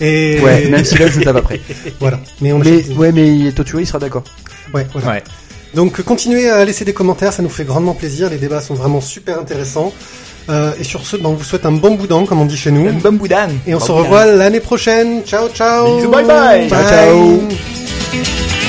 Et 0.00 0.40
Ouais, 0.40 0.68
même 0.68 0.84
si 0.84 0.96
Lunch 0.98 1.14
nous 1.16 1.22
tape 1.24 1.36
après. 1.36 1.60
voilà. 2.00 2.20
Mais 2.40 2.52
on 2.52 2.58
Mais, 2.58 2.84
ouais, 2.96 3.12
mais 3.12 3.52
Toturi 3.52 3.84
il 3.84 3.86
sera 3.86 3.98
d'accord. 4.00 4.24
ouais, 4.74 4.86
voilà. 4.92 5.08
Ouais. 5.08 5.22
Donc 5.74 6.02
continuez 6.02 6.50
à 6.50 6.64
laisser 6.64 6.84
des 6.84 6.92
commentaires, 6.92 7.32
ça 7.32 7.42
nous 7.42 7.48
fait 7.48 7.64
grandement 7.64 7.94
plaisir. 7.94 8.28
Les 8.30 8.36
débats 8.36 8.60
sont 8.60 8.74
vraiment 8.74 9.00
super 9.00 9.38
intéressants. 9.38 9.92
Euh, 10.50 10.72
et 10.80 10.84
sur 10.84 11.06
ce, 11.06 11.16
ben, 11.16 11.26
on 11.30 11.34
vous 11.34 11.44
souhaite 11.44 11.64
un 11.66 11.72
bon 11.72 11.94
boudin, 11.94 12.24
comme 12.26 12.40
on 12.40 12.44
dit 12.46 12.56
chez 12.56 12.70
nous. 12.72 12.88
Un 12.88 12.92
bon 12.94 13.12
boudin. 13.12 13.48
Et 13.66 13.74
on 13.74 13.78
Bon 13.78 13.84
se 13.84 13.92
boudin. 13.92 14.02
revoit 14.02 14.26
l'année 14.26 14.60
prochaine. 14.60 15.22
Ciao, 15.24 15.48
ciao. 15.50 15.96
Bisous, 15.96 16.10
bye 16.10 16.24
bye. 16.24 16.68
Ciao, 16.68 16.88
ciao. 16.88 18.61